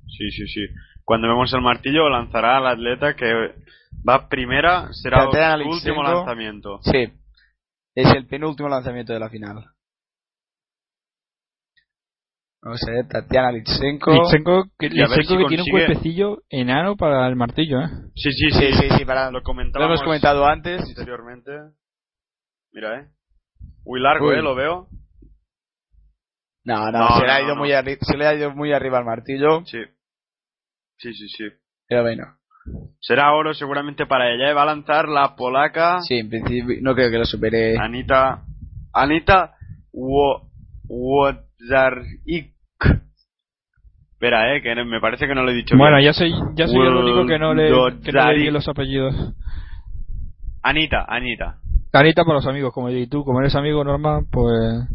Sí, 0.06 0.30
sí, 0.30 0.46
sí. 0.46 0.60
Cuando 1.04 1.26
vemos 1.28 1.52
el 1.52 1.60
martillo 1.62 2.08
lanzará 2.08 2.58
al 2.58 2.66
atleta 2.66 3.14
que 3.16 3.26
va 4.08 4.28
primera, 4.28 4.92
será 4.92 5.24
su 5.58 5.68
último 5.68 6.02
lanzamiento. 6.02 6.80
Sí. 6.82 7.08
Es 7.94 8.14
el 8.14 8.26
penúltimo 8.26 8.68
lanzamiento 8.68 9.12
de 9.12 9.20
la 9.20 9.28
final. 9.30 9.64
A 12.66 12.70
ver, 12.70 13.06
Tatiana 13.08 13.52
Litsenko. 13.52 14.12
Litsenko, 14.12 14.64
que, 14.78 14.88
Litsenko 14.88 15.40
si 15.42 15.46
tiene 15.48 15.62
un 15.64 15.70
cuerpecillo 15.70 16.42
enano 16.48 16.96
para 16.96 17.26
el 17.28 17.36
martillo, 17.36 17.80
¿eh? 17.80 17.88
Sí, 18.14 18.30
sí, 18.32 18.50
Sí, 18.50 18.72
sí. 18.72 18.72
sí, 18.88 18.88
sí, 18.98 19.04
para, 19.04 19.30
Lo 19.30 19.40
hemos 19.40 20.02
comentado 20.02 20.46
antes. 20.46 20.80
anteriormente. 20.88 21.50
Mira, 22.72 23.00
eh. 23.00 23.08
Muy 23.84 24.00
largo, 24.00 24.28
Uy. 24.28 24.36
eh, 24.36 24.42
lo 24.42 24.54
veo. 24.54 24.88
No, 26.64 26.90
no, 26.90 26.98
No, 27.00 27.08
se, 27.18 27.26
le 27.26 27.30
ha 27.32 27.38
no, 27.40 27.44
ido 27.44 27.54
no. 27.54 27.60
Muy 27.60 27.70
arri- 27.70 27.98
se 28.00 28.16
le 28.16 28.26
ha 28.26 28.34
ido 28.34 28.50
muy 28.54 28.72
arriba 28.72 28.96
al 28.98 29.04
martillo. 29.04 29.62
Sí. 29.66 29.78
Sí, 30.96 31.12
sí, 31.12 31.28
sí. 31.28 31.44
Pero 31.86 32.02
bueno, 32.02 32.24
Será 32.98 33.34
oro 33.34 33.52
seguramente 33.52 34.06
para 34.06 34.32
ella. 34.32 34.50
y 34.50 34.54
Va 34.54 34.62
a 34.62 34.66
lanzar 34.66 35.06
la 35.06 35.36
polaca 35.36 36.00
sí, 36.00 36.14
en 36.20 36.30
principio 36.30 36.76
no 36.80 36.94
creo 36.94 37.10
que 37.10 37.18
lo 37.18 37.26
supere. 37.26 37.76
Anita. 37.78 38.42
Anita 38.94 39.54
Wo- 39.92 40.48
Wozarczyk. 40.88 42.53
Espera, 44.24 44.56
eh, 44.56 44.62
que 44.62 44.74
me 44.86 45.00
parece 45.02 45.26
que 45.26 45.34
no 45.34 45.42
lo 45.42 45.50
he 45.50 45.54
dicho 45.54 45.76
Bueno, 45.76 45.98
bien. 45.98 46.06
ya 46.06 46.14
soy, 46.14 46.32
ya 46.54 46.66
soy 46.66 46.78
el 46.78 46.94
único 46.94 47.26
que 47.26 47.38
no 47.38 47.52
le, 47.52 47.68
que 48.02 48.10
no 48.10 48.32
le 48.32 48.50
los 48.50 48.66
apellidos. 48.68 49.14
Anita, 50.62 51.04
Anita. 51.06 51.58
Anita 51.92 52.24
para 52.24 52.36
los 52.36 52.46
amigos, 52.46 52.72
como 52.72 52.88
yo 52.88 52.96
y 52.96 53.06
tú, 53.06 53.22
como 53.22 53.40
eres 53.40 53.54
amigo 53.54 53.84
normal, 53.84 54.24
pues... 54.32 54.88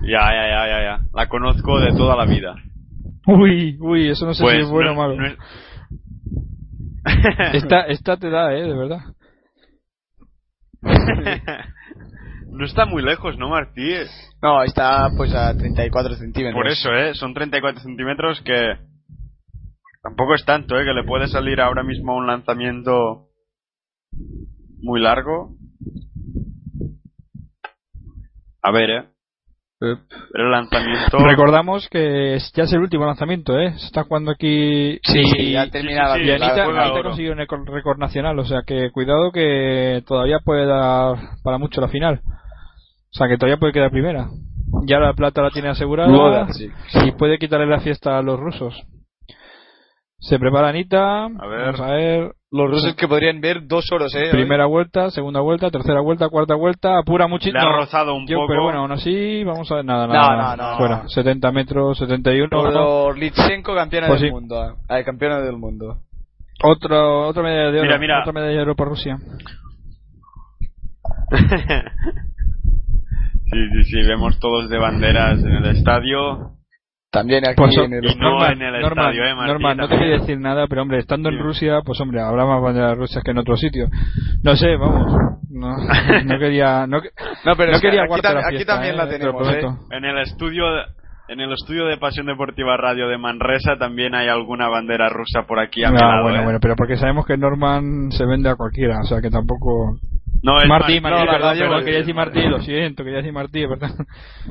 Ya, 0.00 0.20
ya, 0.32 0.48
ya, 0.48 0.66
ya, 0.68 0.82
ya. 0.82 1.00
La 1.12 1.28
conozco 1.28 1.80
de 1.80 1.92
toda 1.92 2.16
la 2.16 2.24
vida. 2.24 2.54
Uy, 3.26 3.76
uy, 3.78 4.08
eso 4.08 4.24
no 4.24 4.32
sé 4.32 4.42
Pues 4.42 4.56
si 4.56 4.62
es 4.62 4.70
bueno 4.70 4.94
no- 4.94 5.00
o 5.00 5.02
malo. 5.02 5.16
no 5.16 5.26
es- 5.26 5.36
Esta, 7.52 7.80
esta 7.88 8.16
te 8.16 8.30
da, 8.30 8.54
eh, 8.54 8.62
de 8.62 8.74
verdad. 8.74 9.00
no 12.56 12.64
está 12.64 12.86
muy 12.86 13.02
lejos, 13.02 13.36
¿no, 13.38 13.50
Martí? 13.50 13.94
No, 14.42 14.62
está 14.62 15.10
pues 15.16 15.34
a 15.34 15.56
34 15.56 16.14
centímetros. 16.14 16.54
Por 16.54 16.68
eso, 16.68 16.92
¿eh? 16.92 17.14
Son 17.14 17.34
34 17.34 17.82
centímetros 17.82 18.40
que... 18.40 18.76
Tampoco 20.02 20.34
es 20.34 20.44
tanto, 20.44 20.78
¿eh? 20.78 20.84
Que 20.84 20.94
le 20.94 21.04
puede 21.04 21.26
salir 21.28 21.60
ahora 21.60 21.82
mismo 21.82 22.16
un 22.16 22.26
lanzamiento 22.26 23.28
muy 24.80 25.00
largo. 25.00 25.56
A 28.62 28.70
ver, 28.70 28.90
¿eh? 28.90 29.04
Pero 29.78 29.98
el 30.32 30.50
lanzamiento... 30.50 31.18
Recordamos 31.18 31.88
que 31.90 32.38
ya 32.54 32.62
es 32.62 32.72
el 32.72 32.80
último 32.80 33.04
lanzamiento, 33.04 33.58
¿eh? 33.58 33.72
Se 33.76 33.86
está 33.86 34.04
jugando 34.04 34.30
aquí... 34.30 34.98
Sí, 35.02 35.20
y, 35.20 35.30
sí, 35.30 35.52
ya 35.52 35.68
termina 35.68 36.14
sí, 36.14 36.20
sí, 36.20 36.24
y 36.24 36.26
la, 36.28 36.38
la 36.38 36.46
Anita, 36.46 36.64
Anita 36.64 37.02
consiguió 37.02 37.32
un 37.32 37.66
récord 37.66 37.98
nacional, 37.98 38.38
o 38.38 38.44
sea 38.44 38.62
que 38.66 38.90
cuidado 38.90 39.32
que 39.32 40.02
todavía 40.06 40.38
puede 40.42 40.64
dar 40.64 41.16
para 41.42 41.58
mucho 41.58 41.82
la 41.82 41.88
final. 41.88 42.22
O 43.16 43.18
sea 43.18 43.28
que 43.28 43.38
todavía 43.38 43.56
puede 43.56 43.72
quedar 43.72 43.90
primera. 43.90 44.28
Ya 44.84 44.98
la 44.98 45.14
plata 45.14 45.40
la 45.40 45.48
tiene 45.50 45.68
asegurada 45.70 46.52
sí. 46.52 46.68
y 47.06 47.12
puede 47.12 47.38
quitarle 47.38 47.66
la 47.66 47.80
fiesta 47.80 48.18
a 48.18 48.22
los 48.22 48.38
rusos. 48.38 48.74
Se 50.18 50.38
prepara 50.38 50.68
Anita. 50.68 51.28
ver. 51.28 51.64
Vamos 51.72 51.80
a 51.80 51.86
ver. 51.92 52.32
Los 52.52 52.70
rusos 52.70 52.94
que 52.94 53.08
podrían 53.08 53.40
ver 53.40 53.66
dos 53.66 53.90
oros, 53.90 54.14
eh. 54.14 54.28
Primera 54.32 54.66
vuelta, 54.66 55.10
segunda 55.10 55.40
vuelta, 55.40 55.70
tercera 55.70 56.00
vuelta, 56.02 56.28
cuarta 56.28 56.54
vuelta. 56.56 56.98
Apura 56.98 57.26
muchísimo. 57.26 57.58
Le 57.58 57.66
ha 57.66 57.72
rozado 57.76 58.14
un 58.14 58.26
Yo, 58.26 58.36
poco. 58.36 58.48
pero 58.48 58.64
bueno, 58.64 58.80
aún 58.80 58.92
así, 58.92 59.42
vamos 59.44 59.70
a 59.72 59.76
ver. 59.76 59.84
Nada, 59.86 60.06
No, 60.06 60.12
nada. 60.12 60.56
no, 60.56 60.70
no. 60.72 60.76
Fuera. 60.76 61.08
70 61.08 61.52
metros, 61.52 61.96
71. 61.98 62.50
Por 62.50 63.16
Litsenko, 63.18 63.74
campeona 63.74 64.08
Pues 64.08 64.20
del 64.20 64.28
sí. 64.28 64.34
mundo. 64.34 64.76
Ah, 64.90 65.02
campeona 65.04 65.40
del 65.40 65.56
mundo. 65.56 66.00
Otro, 66.62 67.28
otra 67.28 67.42
medalla 67.42 67.70
de 67.70 67.78
oro. 67.78 67.86
Mira, 67.86 67.98
mira. 67.98 68.20
Otra 68.20 68.32
medalla 68.34 68.52
de 68.56 68.62
oro 68.62 68.74
para 68.76 68.90
Rusia. 68.90 69.18
sí, 73.50 73.58
sí, 73.72 73.84
sí. 73.84 74.06
Vemos 74.06 74.38
todos 74.40 74.68
de 74.70 74.78
banderas 74.78 75.38
en 75.40 75.50
el 75.52 75.66
estadio. 75.76 76.52
También 77.10 77.46
aquí 77.46 77.54
Pues, 77.56 77.76
en 77.78 77.92
el... 77.94 78.04
y 78.04 78.14
no 78.16 78.30
Norman, 78.30 78.52
en 78.52 78.62
el 78.62 78.80
Norman, 78.82 79.06
estadio, 79.06 79.24
¿eh, 79.24 79.34
Martín? 79.34 79.52
Norman, 79.52 79.76
no 79.78 79.84
te 79.84 79.88
También. 79.90 80.10
voy 80.10 80.18
a 80.18 80.20
decir 80.20 80.38
nada, 80.40 80.66
pero 80.66 80.82
hombre, 80.82 80.98
estando 80.98 81.28
en. 81.30 81.38
Rusia, 81.38 81.80
pues 81.84 81.98
hombre, 82.00 82.20
habrá 82.20 82.44
más 82.44 82.60
banderas 82.60 82.98
rusas 82.98 83.22
que 83.24 83.30
en 83.30 83.38
otro 83.38 83.56
sitio. 83.56 83.86
No 84.42 84.54
sé, 84.56 84.76
vamos. 84.76 85.12
No, 85.48 85.74
no 86.24 86.38
quería, 86.38 86.86
no, 86.86 86.98
No, 87.44 87.56
pero 87.56 87.72
no 87.72 87.80
quería 87.80 88.02
aquí, 88.02 88.20
tam- 88.20 88.34
la 88.34 88.40
aquí 88.40 88.56
fiesta, 88.56 88.74
también 88.74 88.94
eh, 88.94 88.98
la 88.98 89.08
tenemos, 89.08 89.48
eh. 89.48 89.62
En 89.92 90.04
el 90.04 90.18
estudio 90.18 90.64
en 91.28 91.40
el 91.40 91.52
estudio 91.52 91.86
de 91.86 91.96
Pasión 91.96 92.26
Deportiva 92.26 92.76
Radio 92.76 93.08
de 93.08 93.18
Manresa 93.18 93.76
también 93.78 94.14
hay 94.14 94.28
alguna 94.28 94.68
bandera 94.68 95.08
rusa 95.08 95.42
por 95.46 95.58
aquí 95.58 95.82
a 95.84 95.90
mi 95.90 95.96
Ah, 96.00 96.06
lado, 96.06 96.22
bueno, 96.24 96.40
¿eh? 96.40 96.44
bueno, 96.44 96.58
pero 96.60 96.76
porque 96.76 96.96
sabemos 96.96 97.26
que 97.26 97.36
Norman 97.36 98.12
se 98.12 98.24
vende 98.26 98.48
a 98.50 98.54
cualquiera, 98.56 98.98
o 99.00 99.04
sea 99.04 99.20
que 99.22 99.30
tampoco. 99.30 99.98
No, 100.46 100.60
es 100.60 100.68
Martí, 100.68 101.00
Mar- 101.00 101.12
Martí, 101.12 101.26
no, 101.26 101.32
perdón, 101.32 101.52
perdón, 101.58 101.70
Martí, 101.70 101.84
quería 101.84 101.98
decir 102.00 102.14
Martí. 102.14 102.38
Martí, 102.38 102.50
lo 102.50 102.60
siento, 102.60 103.02
quería 103.04 103.18
decir 103.18 103.32
Martí, 103.32 103.66
perdón. 103.66 103.90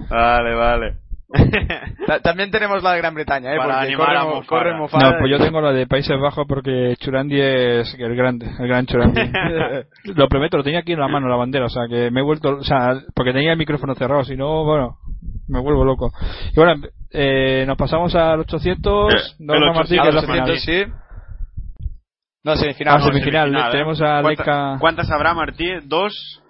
Vale, 0.10 0.56
vale. 0.56 0.94
Ta- 2.06 2.20
También 2.20 2.52
tenemos 2.52 2.84
la 2.84 2.92
de 2.94 2.98
Gran 3.00 3.16
Bretaña, 3.16 3.52
¿eh? 3.54 3.58
Para 3.58 3.74
Porque 3.80 3.88
animar 3.88 4.08
corre, 4.08 4.18
a 4.20 4.24
Mo- 4.24 4.36
Mofara. 4.36 4.46
corre 4.48 4.74
Mofara 4.78 5.12
No, 5.12 5.18
pues 5.20 5.32
yo 5.32 5.40
tengo 5.40 5.60
la 5.62 5.72
de 5.72 5.88
Países 5.88 6.20
Bajos 6.20 6.46
porque 6.48 6.96
Churandi 7.00 7.40
es 7.42 7.96
el 7.98 8.16
grande, 8.16 8.46
el 8.60 8.68
gran 8.68 8.86
Churandi. 8.86 9.22
lo 10.16 10.28
prometo, 10.28 10.58
lo 10.58 10.64
tenía 10.64 10.80
aquí 10.80 10.94
en 10.94 11.00
la 11.00 11.08
mano 11.08 11.28
la 11.28 11.36
bandera, 11.38 11.66
o 11.66 11.70
sea 11.70 11.84
que 11.90 12.12
me 12.12 12.20
he 12.20 12.24
vuelto, 12.24 12.50
o 12.58 12.64
sea, 12.64 13.00
porque 13.16 13.34
tenía 13.34 13.54
el 13.54 13.58
micrófono 13.58 13.96
cerrado, 13.96 14.24
si 14.24 14.36
no, 14.36 14.64
bueno, 14.66 14.98
me 15.48 15.60
vuelvo 15.62 15.84
loco. 15.84 16.12
Y 16.52 16.56
bueno, 16.60 16.76
eh, 17.12 17.64
nos 17.68 17.78
pasamos 17.78 18.14
al 18.16 18.42
800, 18.42 19.14
Eh, 19.14 19.18
Norma 19.40 19.68
el 19.70 19.74
Martín, 19.76 20.00
A 20.00 20.04
que 20.04 20.10
es 20.10 20.16
la 20.16 20.22
los 20.22 20.30
final. 20.30 20.50
800, 20.52 20.60
sí. 20.64 21.05
No, 22.46 22.56
semifinal. 22.56 22.94
Ah, 22.96 22.98
no, 23.00 23.06
semifinal. 23.06 23.48
Semifinal, 23.50 23.72
tenemos 23.72 24.00
¿eh? 24.02 24.06
a 24.06 24.22
¿Cuánta- 24.22 24.78
¿Cuántas 24.80 25.12
habrá, 25.12 25.34
Martí? 25.34 25.66
¿Dos? 25.86 26.42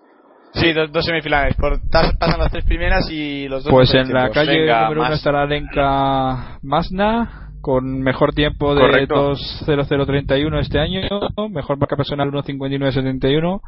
Sí, 0.54 0.74
dos, 0.74 0.92
dos 0.92 1.06
semifinales. 1.06 1.56
Por, 1.56 1.80
pasan 1.90 2.40
las 2.40 2.52
tres 2.52 2.66
primeras 2.66 3.10
y 3.10 3.48
los 3.48 3.64
dos 3.64 3.72
Pues 3.72 3.94
en 3.94 4.14
la 4.14 4.30
calle 4.30 4.60
Venga, 4.62 4.84
número 4.84 5.02
uno 5.02 5.10
más. 5.10 5.18
estará 5.18 5.46
Lenka 5.46 6.60
Masna 6.62 7.50
con 7.62 8.00
mejor 8.02 8.34
tiempo 8.34 8.76
de 8.76 8.82
Correcto. 8.82 9.32
2.0031 9.34 10.60
este 10.60 10.80
año, 10.80 11.02
mejor 11.50 11.78
marca 11.80 11.96
personal 11.96 12.30
1.59.71. 12.32 13.62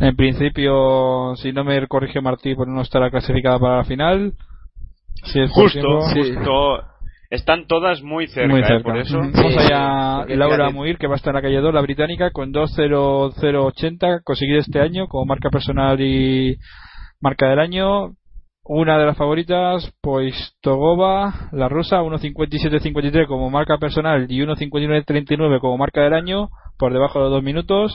En 0.00 0.16
principio, 0.16 1.34
si 1.36 1.52
no 1.52 1.62
me 1.62 1.86
corrige 1.86 2.20
Martí, 2.20 2.54
pues 2.54 2.68
no 2.68 2.80
estará 2.80 3.10
clasificada 3.10 3.58
para 3.58 3.76
la 3.78 3.84
final. 3.84 4.32
Si 5.24 5.40
es 5.40 5.50
Justo, 5.52 5.70
tiempo. 5.80 6.00
Sí. 6.12 6.34
Están 7.30 7.66
todas 7.66 8.02
muy 8.02 8.26
cerca, 8.28 8.52
Muy 8.52 8.60
¿eh? 8.60 8.80
por 8.82 8.96
eso. 8.98 9.18
Vamos 9.18 9.52
Sí, 9.54 9.58
allá, 9.58 10.24
Laura 10.28 10.70
Muir, 10.70 10.98
que 10.98 11.06
va 11.06 11.14
a 11.14 11.16
estar 11.16 11.30
en 11.32 11.36
la 11.36 11.42
calle 11.42 11.60
2, 11.60 11.74
la 11.74 11.80
británica, 11.80 12.30
con 12.30 12.52
2.0080 12.52 14.22
conseguido 14.22 14.60
este 14.60 14.80
año 14.80 15.08
como 15.08 15.24
marca 15.26 15.50
personal 15.50 16.00
y 16.00 16.56
marca 17.20 17.48
del 17.48 17.58
año. 17.58 18.12
Una 18.66 18.96
de 18.98 19.04
las 19.04 19.18
favoritas, 19.18 19.92
pues 20.00 20.56
Togova, 20.62 21.50
la 21.52 21.68
rusa, 21.68 22.00
1.57.53 22.00 23.26
como 23.26 23.50
marca 23.50 23.76
personal 23.76 24.26
y 24.30 24.40
1.59.39 24.40 25.60
como 25.60 25.76
marca 25.76 26.00
del 26.02 26.14
año, 26.14 26.48
por 26.78 26.94
debajo 26.94 27.18
de 27.18 27.24
los 27.24 27.32
dos 27.32 27.42
minutos. 27.42 27.94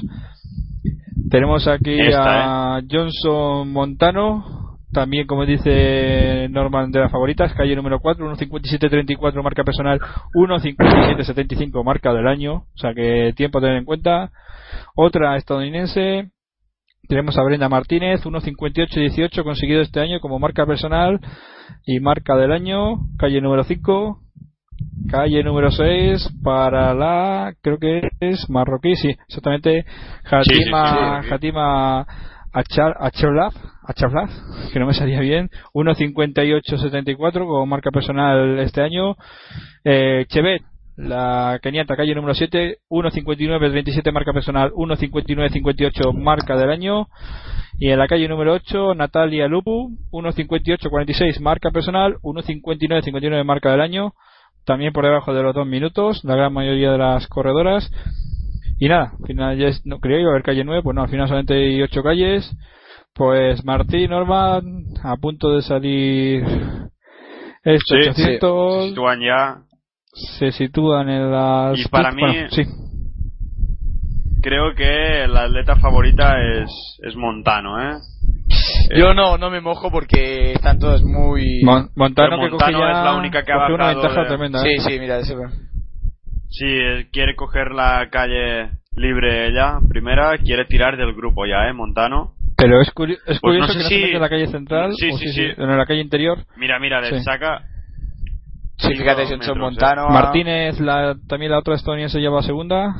Tenemos 1.31 1.67
aquí 1.67 1.99
Esta, 1.99 2.75
a 2.77 2.81
Johnson 2.87 3.71
Montano, 3.71 4.68
también 4.91 5.27
como 5.27 5.45
dice 5.45 6.47
Norman 6.49 6.91
de 6.91 6.99
las 6.99 7.11
favoritas, 7.11 7.53
calle 7.53 7.75
número 7.75 7.99
4, 7.99 8.35
1.57.34 8.35 9.43
marca 9.43 9.63
personal, 9.63 9.99
1.57.75 10.33 11.83
marca 11.83 12.13
del 12.13 12.27
año, 12.27 12.65
o 12.73 12.77
sea 12.77 12.93
que 12.93 13.33
tiempo 13.35 13.59
a 13.59 13.61
tener 13.61 13.77
en 13.77 13.85
cuenta. 13.85 14.31
Otra 14.95 15.35
estadounidense, 15.37 16.31
tenemos 17.07 17.37
a 17.37 17.43
Brenda 17.43 17.69
Martínez, 17.69 18.23
1.58.18 18.23 19.43
conseguido 19.43 19.81
este 19.81 19.99
año 19.99 20.19
como 20.19 20.39
marca 20.39 20.65
personal 20.65 21.19
y 21.85 21.99
marca 21.99 22.35
del 22.35 22.51
año, 22.51 22.97
calle 23.17 23.41
número 23.41 23.63
5. 23.63 24.21
Calle 25.09 25.43
número 25.43 25.71
6 25.71 26.29
para 26.43 26.93
la, 26.93 27.53
creo 27.61 27.79
que 27.79 28.01
es 28.21 28.49
marroquí, 28.49 28.95
sí, 28.95 29.09
exactamente, 29.27 29.85
Hatima, 30.23 30.43
Sí, 30.43 30.53
sí, 30.53 30.63
sí, 30.63 30.69
marroquí. 30.69 31.33
Hatima 31.33 32.07
Achar, 32.51 32.95
Acharlaf, 32.99 33.53
Acharlaf, 33.89 34.29
que 34.71 34.79
no 34.79 34.85
me 34.85 34.93
salía 34.93 35.19
bien, 35.19 35.49
1.58.74 35.73 37.31
como 37.39 37.65
marca 37.65 37.89
personal 37.91 38.59
este 38.59 38.81
año. 38.81 39.15
Eh, 39.83 40.25
Chevet, 40.29 40.61
la 40.95 41.59
keniata, 41.61 41.95
calle 41.95 42.13
número 42.13 42.33
7, 42.35 42.77
1.59.27 42.89 44.11
marca 44.11 44.31
personal, 44.33 44.71
1.59.58 44.73 46.13
marca 46.13 46.55
del 46.55 46.69
año. 46.69 47.07
Y 47.79 47.89
en 47.89 47.97
la 47.97 48.07
calle 48.07 48.27
número 48.27 48.53
8, 48.53 48.93
Natalia 48.95 49.47
Lupu, 49.47 49.91
1.58.46 50.11 51.39
marca 51.39 51.71
personal, 51.71 52.15
1.59.59 52.21 53.43
marca 53.45 53.71
del 53.71 53.81
año. 53.81 54.13
También 54.65 54.91
por 54.93 55.05
debajo 55.05 55.33
de 55.33 55.41
los 55.41 55.55
dos 55.55 55.65
minutos, 55.65 56.23
la 56.25 56.35
gran 56.35 56.53
mayoría 56.53 56.91
de 56.91 56.97
las 56.97 57.27
corredoras. 57.27 57.89
Y 58.77 58.87
nada, 58.87 59.13
al 59.19 59.25
final 59.25 59.57
ya 59.57 59.67
es- 59.67 59.85
no 59.85 59.99
creía 59.99 60.17
que 60.17 60.21
iba 60.21 60.29
a 60.31 60.33
haber 60.33 60.43
calle 60.43 60.63
9, 60.63 60.81
pues 60.83 60.95
no, 60.95 61.01
al 61.01 61.09
final 61.09 61.27
solamente 61.27 61.53
hay 61.53 61.81
8 61.81 62.03
calles. 62.03 62.55
Pues 63.19 63.65
Martín, 63.65 64.11
Norman, 64.11 64.85
a 65.03 65.17
punto 65.17 65.53
de 65.53 65.61
salir 65.61 66.41
estos 67.65 67.97
Sí, 67.97 68.03
sí. 68.13 68.21
800, 68.21 68.83
Se 68.83 68.89
sitúan 68.89 69.19
ya. 69.19 69.57
se 70.13 70.51
sitúan 70.53 71.09
en 71.09 71.29
las... 71.29 71.77
Y 71.77 71.89
para 71.89 72.11
mí- 72.13 72.21
bueno, 72.21 72.49
sí, 72.51 72.63
Creo 74.41 74.73
que 74.73 75.27
la 75.27 75.43
atleta 75.43 75.75
favorita 75.75 76.33
es, 76.41 76.71
es 77.03 77.13
Montano, 77.17 77.77
¿eh? 77.81 77.97
Yo 78.97 79.13
no, 79.13 79.37
no 79.37 79.49
me 79.49 79.59
mojo 79.59 79.91
porque 79.91 80.53
están 80.53 80.79
todas 80.79 81.03
muy... 81.03 81.61
Mon- 81.61 81.89
Montano 81.97 82.37
Pero 82.37 82.41
que 82.43 82.49
Montano 82.51 82.71
coge 82.77 82.85
ya 82.85 82.99
es 82.99 83.03
la 83.03 83.15
única 83.17 83.43
que 83.43 83.51
ha 83.51 83.67
una 83.67 83.87
ventaja 83.87 84.21
de- 84.21 84.27
tremenda. 84.27 84.59
¿eh? 84.65 84.77
Sí, 84.79 84.89
sí, 84.93 84.97
mira, 84.97 85.19
ese... 85.19 85.35
Sí, 86.47 86.65
quiere 87.11 87.35
coger 87.35 87.71
la 87.71 88.07
calle 88.09 88.69
libre 88.95 89.47
ella, 89.49 89.77
primera, 89.89 90.37
quiere 90.37 90.63
tirar 90.63 90.95
del 90.95 91.13
grupo 91.13 91.45
ya, 91.45 91.67
¿eh? 91.67 91.73
Montano. 91.73 92.38
Pero 92.59 92.81
es, 92.81 92.89
curi- 92.93 93.13
es 93.25 93.39
Pues 93.39 93.39
curioso 93.39 93.67
no 93.67 93.73
sé 93.73 93.77
que 93.79 93.83
no 93.83 93.89
si- 93.89 93.95
se 93.95 94.01
mete 94.01 94.15
en 94.15 94.21
la 94.21 94.29
calle 94.29 94.47
central, 94.47 94.91
Sí, 94.97 95.09
o 95.11 95.17
sí, 95.17 95.25
en 95.57 95.77
la 95.77 95.85
calle 95.85 96.01
interior. 96.01 96.45
Mira, 96.57 96.79
mira, 96.79 97.01
le 97.01 97.17
Sí. 97.17 97.23
saca. 97.23 97.61
Sí, 98.77 98.95
fíjate, 98.95 99.23
¿eh? 99.23 99.53
Montano... 99.55 100.07
Martínez, 100.09 100.79
la, 100.79 101.15
también 101.27 101.51
la 101.51 101.59
otra 101.59 101.75
estadounidense 101.75 102.19
lleva 102.19 102.41
segunda. 102.41 102.93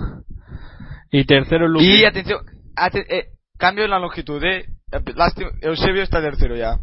Y 1.12 1.24
tercero 1.26 1.68
Lupi. 1.68 1.86
Y 1.86 2.05
atención, 2.05 2.39
ate- 2.76 3.05
eh, 3.10 3.26
cambio 3.57 3.86
en 3.86 3.91
la 3.91 3.99
longitud, 3.99 4.43
eh. 4.43 4.66
Lástima- 5.16 5.51
Eusebio 5.62 6.03
está 6.03 6.22
tercero 6.22 6.55
ya. 6.55 6.78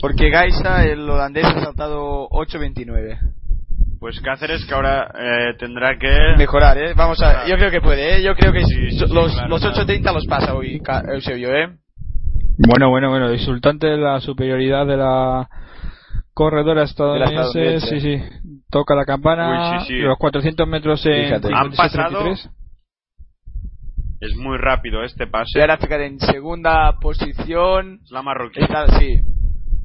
Porque 0.00 0.30
Gaisa, 0.30 0.84
el 0.84 1.08
holandés, 1.08 1.44
ha 1.44 1.60
saltado 1.60 2.28
8.29. 2.30 3.18
Pues 4.00 4.20
Cáceres 4.20 4.64
que 4.64 4.74
ahora 4.74 5.10
eh, 5.18 5.54
tendrá 5.58 5.98
que... 5.98 6.08
Mejorar, 6.36 6.78
eh. 6.78 6.94
Vamos 6.96 7.20
a... 7.20 7.46
Yo 7.48 7.56
creo 7.56 7.70
que 7.70 7.80
puede, 7.80 8.18
eh. 8.18 8.22
Yo 8.22 8.34
creo 8.36 8.52
que 8.52 8.64
Sí, 8.64 8.90
sí, 8.90 8.98
sí, 8.98 9.12
los, 9.12 9.32
claro, 9.32 9.48
los 9.48 9.60
claro. 9.60 9.76
8.30 9.86 10.12
los 10.14 10.26
pasa 10.26 10.54
hoy 10.54 10.80
Eusebio, 11.12 11.52
eh. 11.54 11.68
Bueno, 12.58 12.90
bueno, 12.90 13.08
bueno. 13.10 13.32
Insultante 13.32 13.96
la 13.96 14.20
superioridad 14.20 14.86
de 14.86 14.96
la 14.96 15.48
corredora 16.32 16.84
estadounidense. 16.84 17.34
estadounidense. 17.80 18.00
Sí, 18.00 18.18
sí. 18.18 18.22
Toca 18.70 18.94
la 18.94 19.04
campana. 19.04 19.72
Uy, 19.74 19.80
sí, 19.80 19.86
sí. 19.88 19.98
Los 19.98 20.16
400 20.18 20.68
metros 20.68 21.04
en 21.06 21.24
Fíjate. 21.24 21.48
Han 21.52 21.72
pasado- 21.72 22.24
57-23. 22.24 22.50
Es 24.20 24.36
muy 24.36 24.58
rápido 24.58 25.02
este 25.04 25.24
Y 25.24 25.26
pase. 25.28 25.60
ahora 25.60 25.76
fíjate, 25.76 26.06
en 26.06 26.18
segunda 26.20 26.98
posición 27.00 28.00
la 28.10 28.22
marroquí. 28.22 28.60
está, 28.60 28.98
sí. 28.98 29.20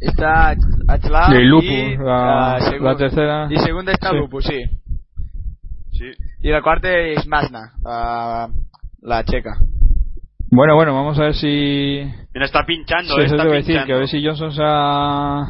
Está 0.06 0.54
Achla 0.88 1.30
Y 1.40 1.46
Lupu, 1.46 1.66
y, 1.66 1.98
la, 1.98 2.60
la 2.80 2.96
tercera. 2.98 3.48
Y 3.50 3.58
segunda 3.58 3.92
está 3.94 4.10
Sí. 4.10 4.16
Lupu, 4.18 4.42
sí. 4.42 4.60
Sí. 5.92 6.06
Y 6.42 6.50
la 6.50 6.62
cuarta 6.62 6.90
es 6.92 7.26
Masna, 7.28 7.72
la 9.02 9.24
checa. 9.24 9.52
Bueno, 10.52 10.76
bueno, 10.76 10.94
vamos 10.94 11.18
a 11.20 11.24
ver 11.24 11.34
si. 11.36 11.48
Mira, 12.34 12.46
está 12.46 12.66
pinchando, 12.66 13.16
Sí, 13.16 13.22
eh, 13.22 13.26
eso 13.26 13.36
está 13.36 13.44
te 13.44 13.50
iba 13.50 13.54
a 13.54 13.58
decir, 13.58 13.66
pinchando. 13.76 13.88
que 13.88 13.94
a 13.94 13.98
ver 13.98 14.08
si 14.08 14.26
Johnson 14.26 14.52
se 14.52 14.62
ha. 14.64 15.46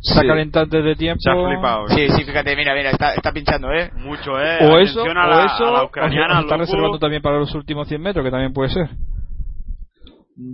Se 0.00 0.18
ha 0.18 0.22
Sí. 0.22 0.26
calentado 0.26 0.64
antes 0.64 0.84
de 0.84 0.94
tiempo. 0.96 1.20
Se 1.20 1.30
ha 1.30 1.34
flipado. 1.34 1.88
Sí, 1.88 2.08
sí, 2.16 2.24
fíjate, 2.24 2.56
mira, 2.56 2.74
mira, 2.74 2.90
está, 2.90 3.14
está 3.14 3.30
pinchando, 3.32 3.70
eh. 3.72 3.90
Mucho, 3.96 4.40
eh. 4.40 4.58
O 4.62 4.78
eso, 4.78 5.00
Atención 5.00 5.18
a 5.18 5.26
o 5.26 5.30
la, 5.30 5.44
eso, 5.44 5.66
a 5.68 5.70
la 5.72 5.82
o 5.82 5.86
ucraniana. 5.86 6.34
se 6.36 6.40
está 6.42 6.56
reservando 6.56 6.98
también 6.98 7.22
para 7.22 7.38
los 7.38 7.54
últimos 7.54 7.86
100 7.88 8.00
metros, 8.00 8.24
que 8.24 8.30
también 8.30 8.52
puede 8.52 8.70
ser. 8.70 8.88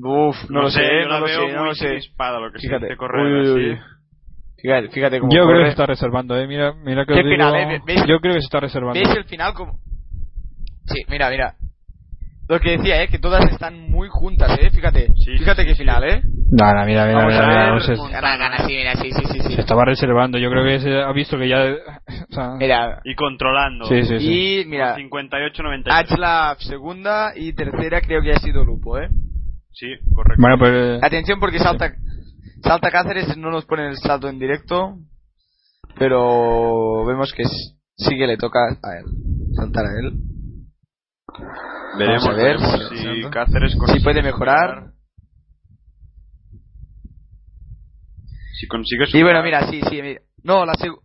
Uf, 0.02 0.36
no, 0.50 0.62
lo 0.62 0.70
sé, 0.70 0.80
yo 0.82 1.04
no 1.04 1.08
la 1.14 1.20
lo 1.20 1.26
veo 1.26 1.40
sé, 1.46 1.52
no 1.52 1.58
muy 1.60 1.68
lo 1.68 1.74
sé. 1.74 1.88
crispada 1.90 2.40
lo 2.40 2.52
que 2.52 2.58
Fíjate. 2.58 2.80
se 2.80 2.86
dice 2.86 2.96
correr 2.96 3.26
Uy, 3.26 3.32
uy, 3.40 3.50
uy. 3.50 3.72
así. 3.72 3.82
Fíjate, 4.60 4.88
fíjate 4.88 5.20
cómo 5.20 5.32
Yo 5.32 5.46
creo 5.46 5.58
que 5.60 5.64
se 5.66 5.70
está 5.70 5.86
reservando, 5.86 6.36
eh. 6.36 6.46
Mira, 6.48 6.72
mira 6.74 7.06
que 7.06 7.12
os 7.12 7.18
digo- 7.18 7.30
final, 7.30 7.54
eh, 7.54 7.80
¿veis? 7.86 8.00
Yo 8.06 8.18
creo 8.20 8.34
que 8.34 8.40
se 8.40 8.46
está 8.46 8.60
reservando. 8.60 8.98
¿Ves 8.98 9.16
el 9.16 9.24
final 9.24 9.54
como...? 9.54 9.78
Sí, 10.86 11.02
mira, 11.08 11.30
mira. 11.30 11.54
Lo 12.48 12.58
que 12.60 12.78
decía, 12.78 13.02
eh, 13.02 13.08
que 13.08 13.18
todas 13.18 13.44
están 13.52 13.90
muy 13.90 14.08
juntas, 14.08 14.58
eh, 14.58 14.70
fíjate. 14.70 15.08
Sí, 15.16 15.36
fíjate 15.38 15.62
sí, 15.62 15.68
qué 15.68 15.74
sí. 15.74 15.78
final, 15.82 16.02
eh. 16.04 16.22
No, 16.50 16.72
no, 16.72 16.84
mira, 16.86 17.04
mira, 17.04 17.18
Vamos 17.18 17.32
mira, 17.34 17.44
a 17.44 17.46
mira, 17.48 17.64
ver. 17.66 17.74
no 17.74 17.80
sé. 17.80 17.94
Sí, 18.66 18.72
mira, 18.74 18.94
sí, 18.96 19.10
sí, 19.12 19.22
sí, 19.32 19.40
sí. 19.48 19.54
Se 19.54 19.60
estaba 19.60 19.84
reservando. 19.84 20.38
Yo 20.38 20.50
creo 20.50 20.64
que 20.64 20.80
se 20.80 21.02
ha 21.02 21.12
visto 21.12 21.38
que 21.38 21.46
ya. 21.48 21.62
o 21.62 22.32
sea, 22.34 22.54
Mira, 22.58 23.00
Y 23.04 23.14
controlando. 23.14 23.84
Sí, 23.84 24.02
sí, 24.02 24.18
sí. 24.18 24.60
y 24.62 24.64
mira, 24.64 24.96
58-93. 24.96 25.84
Achla 25.90 26.56
segunda 26.58 27.32
y 27.36 27.52
tercera 27.52 28.00
creo 28.00 28.22
que 28.22 28.32
ha 28.32 28.38
sido 28.38 28.64
Lupo, 28.64 28.98
eh. 28.98 29.08
Sí, 29.78 29.86
correcto. 30.12 30.40
Bueno, 30.40 30.56
pues. 30.58 31.02
Atención 31.04 31.38
porque 31.38 31.58
salta 31.58 31.94
salta 32.64 32.90
Cáceres, 32.90 33.36
no 33.36 33.50
nos 33.50 33.64
ponen 33.64 33.86
el 33.86 33.96
salto 33.98 34.28
en 34.28 34.38
directo, 34.40 34.98
pero 35.96 37.04
vemos 37.06 37.32
que 37.32 37.44
sí 37.44 38.10
que 38.18 38.26
le 38.26 38.36
toca 38.36 38.58
a 38.82 38.98
él, 38.98 39.04
saltar 39.54 39.84
a 39.86 39.98
él. 40.00 40.12
veremos, 41.96 42.24
vamos 42.24 42.38
a 42.40 42.42
ver 42.42 42.56
veremos 42.58 43.24
si- 43.24 43.30
Cáceres 43.30 43.76
Si 43.94 44.00
puede 44.00 44.22
mejorar. 44.22 44.90
Si 48.58 48.66
consigue 48.66 49.04
Y 49.12 49.22
bueno, 49.22 49.42
mira, 49.44 49.68
sí, 49.70 49.80
sí, 49.88 50.02
mira. 50.02 50.20
No, 50.42 50.64
la 50.66 50.72
seg- 50.72 50.98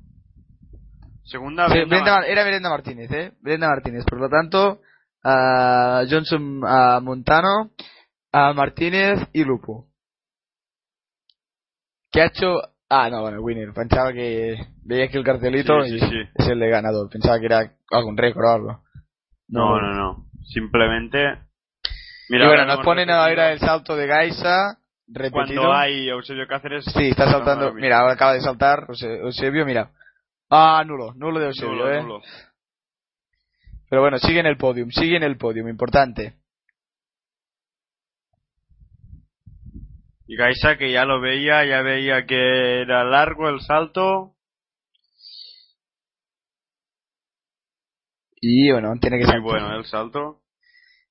Segunda 1.25 1.67
sí, 1.67 1.73
Brenda 1.85 2.15
Mar- 2.15 2.25
era 2.25 2.43
Brenda 2.43 2.69
Martínez, 2.69 3.11
eh. 3.11 3.31
Brenda 3.41 3.67
Martínez, 3.67 4.03
por 4.05 4.19
lo 4.19 4.29
tanto, 4.29 4.81
a 5.23 6.03
Johnson 6.09 6.61
a 6.65 6.99
Montano, 6.99 7.69
a 8.33 8.51
Martínez 8.53 9.19
y 9.31 9.43
Lupo. 9.43 9.87
¿Qué 12.11 12.21
ha 12.21 12.25
hecho? 12.25 12.55
Ah, 12.89 13.09
no, 13.09 13.21
bueno, 13.21 13.41
Winner. 13.41 13.73
Pensaba 13.73 14.11
que 14.13 14.57
veía 14.83 15.05
aquí 15.05 15.17
el 15.17 15.23
cartelito 15.23 15.83
Sí, 15.83 15.95
y 15.95 15.99
sí, 15.99 16.05
sí. 16.09 16.15
es 16.35 16.47
el 16.47 16.59
de 16.59 16.69
ganador. 16.69 17.09
Pensaba 17.09 17.39
que 17.39 17.45
era 17.45 17.71
algún 17.91 18.17
récord 18.17 18.45
o 18.45 18.49
algo. 18.53 18.83
No, 19.47 19.79
no, 19.79 19.93
no. 19.93 20.25
Simplemente. 20.43 21.17
y 22.29 22.33
Mira, 22.33 22.47
bueno, 22.47 22.63
ahora 22.63 22.75
nos 22.75 22.85
ponen 22.85 23.09
ahora 23.09 23.25
repetido 23.27 23.53
el 23.53 23.59
salto 23.59 23.95
de 23.95 24.07
Gaisa, 24.07 24.77
repetido. 25.07 25.61
Cuando 25.63 25.73
hay 25.73 26.09
Eusebio 26.09 26.47
Cáceres. 26.47 26.85
Sí, 26.85 27.09
está 27.09 27.31
saltando. 27.31 27.73
Mira, 27.73 27.99
ahora 27.99 28.13
acaba 28.13 28.33
de 28.33 28.41
saltar 28.41 28.85
Euse- 28.87 29.19
Eusebio, 29.21 29.65
mira. 29.65 29.91
Ah, 30.49 30.83
nulo, 30.85 31.13
nulo 31.15 31.39
de 31.39 31.47
Eusebio, 31.47 31.71
Nulo, 31.73 31.91
eh. 31.93 32.01
nulo. 32.03 32.21
Pero 33.89 34.01
bueno, 34.01 34.17
sigue 34.19 34.39
en 34.39 34.45
el 34.47 34.57
podium, 34.57 34.89
sigue 34.91 35.17
en 35.17 35.23
el 35.23 35.37
podium, 35.37 35.67
importante. 35.67 36.35
Y 40.25 40.35
Gaisa 40.37 40.77
que 40.77 40.91
ya 40.91 41.05
lo 41.05 41.19
veía, 41.19 41.65
ya 41.65 41.81
veía 41.81 42.25
que 42.25 42.81
era 42.81 43.03
largo 43.03 43.49
el 43.49 43.59
salto. 43.61 44.35
Y 48.39 48.71
bueno, 48.71 48.93
tiene 48.99 49.17
que 49.19 49.25
Muy 49.25 49.33
saltar. 49.33 49.41
bueno 49.41 49.77
el 49.77 49.85
salto. 49.85 50.39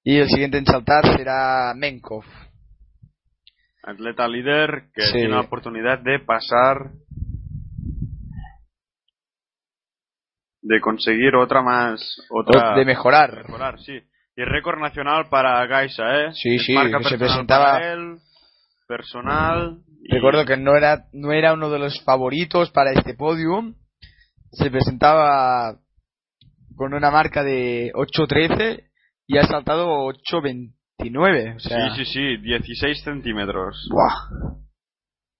Y 0.04 0.16
el 0.18 0.28
siguiente 0.28 0.58
en 0.58 0.66
saltar 0.66 1.16
será 1.16 1.72
Menkov. 1.76 2.24
Atleta 3.84 4.28
líder 4.28 4.90
que 4.94 5.02
Sí. 5.02 5.12
tiene 5.14 5.28
la 5.30 5.40
oportunidad 5.40 5.98
de 5.98 6.18
pasar. 6.20 6.90
de 10.64 10.80
conseguir 10.80 11.34
otra 11.34 11.60
más, 11.60 12.00
otra 12.30 12.76
de 12.76 12.84
mejorar. 12.84 13.34
mejorar, 13.48 13.80
sí. 13.80 13.98
Y 14.36 14.44
récord 14.44 14.78
nacional 14.78 15.28
para 15.28 15.66
Gaisa, 15.66 16.04
¿eh? 16.20 16.32
Sí, 16.34 16.56
sí, 16.60 16.72
que 16.76 17.04
se 17.08 17.18
presentaba- 17.18 17.72
para 17.72 17.92
él, 17.94 18.18
personal. 18.96 19.78
y- 20.04 20.12
Recuerdo 20.14 20.44
que 20.44 20.56
no 20.56 20.76
era, 20.76 21.04
no 21.12 21.32
era 21.32 21.52
uno 21.54 21.70
de 21.70 21.78
los 21.78 22.00
favoritos 22.04 22.70
para 22.70 22.92
este 22.92 23.14
podium. 23.14 23.74
Se 24.50 24.70
presentaba 24.70 25.76
con 26.76 26.92
una 26.94 27.10
marca 27.10 27.42
de 27.42 27.90
8.13 27.94 28.82
y 29.26 29.38
ha 29.38 29.44
saltado 29.44 29.86
8.29. 30.06 31.56
O 31.56 31.58
sea, 31.60 31.94
Sí, 31.94 32.04
sí, 32.04 32.12
sí, 32.12 32.36
16 32.42 33.02
centímetros. 33.02 33.88
buah. 33.90 34.58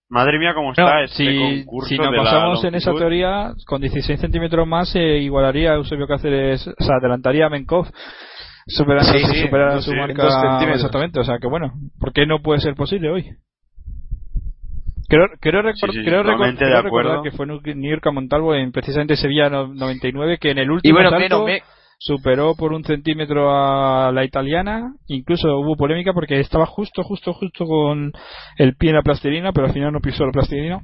Madre 0.08 0.38
mía, 0.38 0.52
cómo 0.54 0.72
está 0.72 1.02
este 1.04 1.24
si, 1.24 1.38
concurso 1.64 1.88
si 1.88 1.96
nos 1.96 2.10
de 2.10 2.16
la 2.18 2.22
basamos 2.22 2.64
en 2.64 2.74
esa 2.74 2.92
teoría, 2.92 3.52
con 3.66 3.80
16 3.80 4.20
centímetros 4.20 4.66
más 4.68 4.90
se 4.90 5.00
igualaría 5.18 5.70
a 5.72 5.76
Eusebio 5.76 6.06
Cáceres, 6.06 6.66
o 6.66 6.84
sea, 6.84 6.96
adelantaría 6.96 7.46
a 7.46 7.48
Menkov, 7.48 7.86
superando, 8.66 9.12
Sí, 9.12 9.18
sí, 9.26 9.40
superando 9.42 9.74
dos- 9.76 9.84
su 9.84 9.90
sí, 9.90 9.96
marca 9.96 10.22
exactamente. 10.74 11.20
O 11.20 11.24
sea, 11.24 11.38
que 11.38 11.46
bueno, 11.48 11.72
¿por 11.98 12.12
qué 12.12 12.26
no 12.26 12.40
puede 12.42 12.60
ser 12.60 12.74
posible 12.74 13.10
hoy? 13.10 13.26
Creo, 15.08 15.26
creo, 15.40 15.62
recor- 15.62 15.92
Sí, 15.92 15.98
sí, 15.98 16.04
creo, 16.04 16.22
de 16.24 16.82
recordar 16.82 17.22
que 17.22 17.30
fue 17.32 17.44
en 17.46 17.80
New 17.80 17.90
York 17.90 18.06
a 18.06 18.12
Montalvo 18.12 18.54
en 18.54 18.72
precisamente 18.72 19.16
Sevilla 19.16 19.50
no- 19.50 19.66
99 19.74 20.38
que 20.38 20.50
en 20.52 20.58
el 20.58 20.70
último 20.70 20.90
Y 20.90 20.92
bueno, 20.94 21.10
salto 21.10 21.44
me- 21.44 21.62
superó 21.98 22.54
por 22.56 22.72
un 22.72 22.82
centímetro 22.84 23.50
a 23.54 24.10
la 24.10 24.24
italiana. 24.24 24.94
Incluso 25.08 25.48
hubo 25.58 25.76
polémica 25.76 26.12
porque 26.14 26.40
estaba 26.40 26.64
justo, 26.66 27.02
justo, 27.02 27.32
justo 27.34 27.66
con 27.66 28.12
el 28.56 28.74
pie 28.76 28.90
en 28.90 28.96
la 28.96 29.02
plastilina, 29.02 29.52
pero 29.52 29.66
al 29.66 29.72
final 29.72 29.92
no 29.92 30.00
pisó 30.00 30.24
la 30.24 30.32
plastilina. 30.32 30.80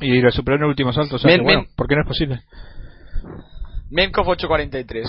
Y 0.00 0.20
le 0.20 0.32
superó 0.32 0.56
en 0.56 0.64
el 0.64 0.68
último 0.70 0.92
salto. 0.92 1.14
O 1.16 1.18
sea, 1.18 1.30
Men- 1.30 1.40
que, 1.40 1.44
bueno, 1.44 1.60
men- 1.60 1.70
¿por 1.76 1.86
qué 1.86 1.94
no 1.94 2.02
es 2.02 2.08
posible? 2.08 2.40
Menkov 3.90 4.26
8.43. 4.28 5.08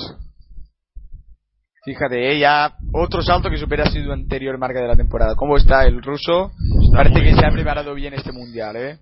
Fíjate, 1.86 2.32
eh, 2.32 2.40
ya 2.40 2.76
otro 2.94 3.22
salto 3.22 3.50
que 3.50 3.58
supera 3.58 3.86
su 3.90 4.00
anterior 4.12 4.58
marca 4.58 4.82
de 4.82 4.88
la 4.88 4.96
temporada. 4.96 5.36
¿Cómo 5.36 5.58
está 5.58 5.84
el 5.86 6.02
ruso? 6.02 6.52
Está 6.82 6.98
Parece 6.98 7.22
que 7.22 7.34
se 7.36 7.46
ha 7.46 7.52
preparado 7.52 7.94
bien 7.94 8.14
este 8.14 8.32
mundial, 8.32 8.76
¿eh? 8.78 8.98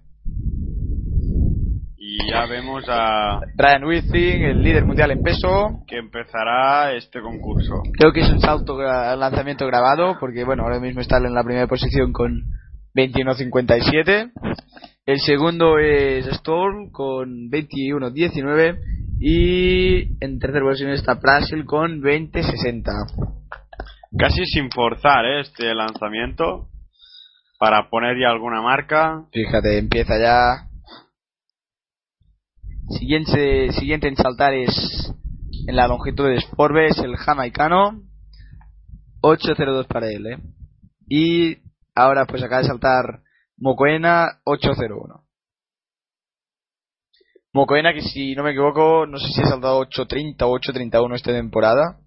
Y 1.97 2.17
ya 2.31 2.45
vemos 2.47 2.83
a 2.89 3.39
Ryan 3.55 3.83
Withing, 3.85 4.43
el 4.43 4.63
líder 4.63 4.85
mundial 4.85 5.11
en 5.11 5.21
peso. 5.21 5.83
que 5.87 5.97
empezará 5.97 6.91
este 6.93 7.21
concurso. 7.21 7.83
Creo 7.97 8.11
que 8.11 8.21
es 8.21 8.29
un 8.29 8.39
salto, 8.41 8.75
gra- 8.77 9.15
lanzamiento 9.15 9.67
grabado, 9.67 10.17
porque 10.19 10.43
bueno, 10.43 10.63
ahora 10.63 10.79
mismo 10.79 11.01
está 11.01 11.17
en 11.17 11.33
la 11.33 11.43
primera 11.43 11.67
posición 11.67 12.11
con 12.11 12.41
21.57. 12.95 14.31
El 15.05 15.19
segundo 15.19 15.77
es 15.77 16.25
Stoll 16.25 16.89
con 16.91 17.49
21.19. 17.51 18.77
Y 19.23 20.17
en 20.19 20.39
tercera 20.39 20.65
posición 20.65 20.89
está 20.89 21.13
Brasil 21.13 21.63
con 21.63 22.01
20.60. 22.01 22.81
Casi 24.17 24.45
sin 24.47 24.71
forzar 24.71 25.25
¿eh? 25.25 25.41
este 25.41 25.75
lanzamiento 25.75 26.69
para 27.59 27.87
poner 27.91 28.17
ya 28.19 28.31
alguna 28.31 28.63
marca. 28.63 29.25
Fíjate, 29.31 29.77
empieza 29.77 30.17
ya. 30.19 30.67
Siguiente, 32.97 33.71
siguiente 33.73 34.07
en 34.07 34.15
saltar 34.15 34.55
es 34.55 35.13
en 35.67 35.75
la 35.75 35.87
longitud 35.87 36.27
de 36.27 36.41
Forbes 36.55 36.97
el 36.97 37.15
jamaicano. 37.15 38.01
8.02 39.21 39.85
para 39.85 40.09
él, 40.09 40.25
¿eh? 40.25 40.39
Y 41.07 41.57
ahora 41.93 42.25
pues 42.25 42.41
acaba 42.41 42.63
de 42.63 42.69
saltar 42.69 43.21
Mocoena 43.55 44.39
8.01. 44.45 45.20
Mocoena 47.53 47.93
que 47.93 48.01
si 48.01 48.33
no 48.35 48.43
me 48.43 48.51
equivoco, 48.51 49.05
no 49.05 49.17
sé 49.17 49.27
si 49.33 49.41
ha 49.41 49.45
saltado 49.47 49.81
8.30 49.81 50.35
o 50.43 50.57
8.31 50.57 51.15
esta 51.15 51.31
temporada. 51.31 51.97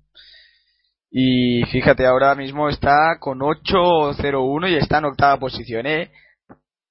Y 1.11 1.63
fíjate, 1.71 2.07
ahora 2.07 2.35
mismo 2.35 2.69
está 2.69 3.19
con 3.21 3.39
8.01 3.41 4.71
y 4.71 4.75
está 4.77 4.99
en 4.99 5.05
octava 5.05 5.39
posición, 5.39 5.87
¿eh? 5.87 6.11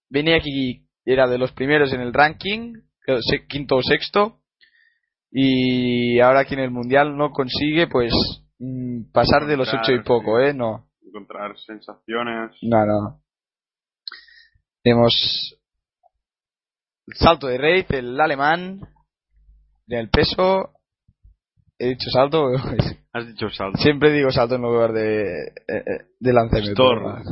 venía 0.09 0.37
aquí, 0.37 0.85
era 1.03 1.27
de 1.27 1.37
los 1.39 1.51
primeros 1.51 1.91
en 1.91 1.99
el 2.01 2.13
ranking, 2.13 2.73
se- 3.21 3.45
quinto 3.47 3.77
o 3.77 3.81
sexto, 3.81 4.39
y 5.31 6.19
ahora 6.19 6.41
aquí 6.41 6.53
en 6.53 6.59
el 6.61 6.69
mundial 6.71 7.17
no 7.17 7.31
consigue, 7.31 7.87
pues, 7.87 8.13
mm, 8.59 9.11
pasar 9.11 9.47
de 9.47 9.57
los 9.57 9.67
ocho 9.73 9.91
y 9.91 10.03
poco, 10.03 10.39
¿eh? 10.39 10.53
No, 10.53 10.87
Encontrar 11.05 11.57
sensaciones. 11.59 12.51
no, 12.61 12.85
no. 12.85 13.19
El 14.83 14.95
salto 17.07 17.47
de 17.47 17.57
Reid, 17.57 17.85
el 17.89 18.19
alemán, 18.19 18.79
en 19.87 19.99
el 19.99 20.09
peso, 20.09 20.71
he 21.77 21.89
dicho 21.89 22.09
salto, 22.11 22.47
Has 23.13 23.27
dicho 23.27 23.49
salto. 23.49 23.77
siempre 23.79 24.11
digo 24.11 24.31
salto 24.31 24.55
en 24.55 24.61
lugar 24.63 24.91
de, 24.93 25.43
eh, 25.43 25.53
eh, 25.67 25.83
de 26.19 26.33
lanzamiento. 26.33 26.71
Stoll. 26.73 27.23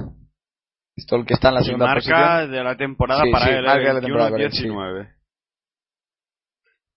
Stoll 1.00 1.26
que 1.26 1.34
está 1.34 1.50
en 1.50 1.56
la 1.56 1.62
segunda 1.64 1.86
marca 1.88 2.02
posición. 2.02 2.52
de 2.52 2.64
la 2.64 2.78
temporada 2.78 3.24
Sí, 3.24 3.32
para 3.32 3.46
sí, 3.46 3.52
él, 3.52 3.66
marca 3.66 3.82
¿eh? 3.82 3.88
de 3.88 3.94
la 3.94 4.02
temporada 4.02 4.30
para 4.32 4.44
él, 4.44 4.52
21-19. 4.52 5.16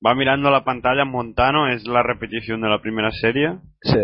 Va 0.07 0.15
mirando 0.15 0.51
la 0.51 0.65
pantalla 0.65 1.05
Montano, 1.07 1.69
es 1.69 1.87
la 1.87 2.03
repetición 2.03 2.61
de 2.61 2.69
la 2.69 2.83
primera 2.83 3.11
serie. 3.11 3.59
Sí. 3.81 3.99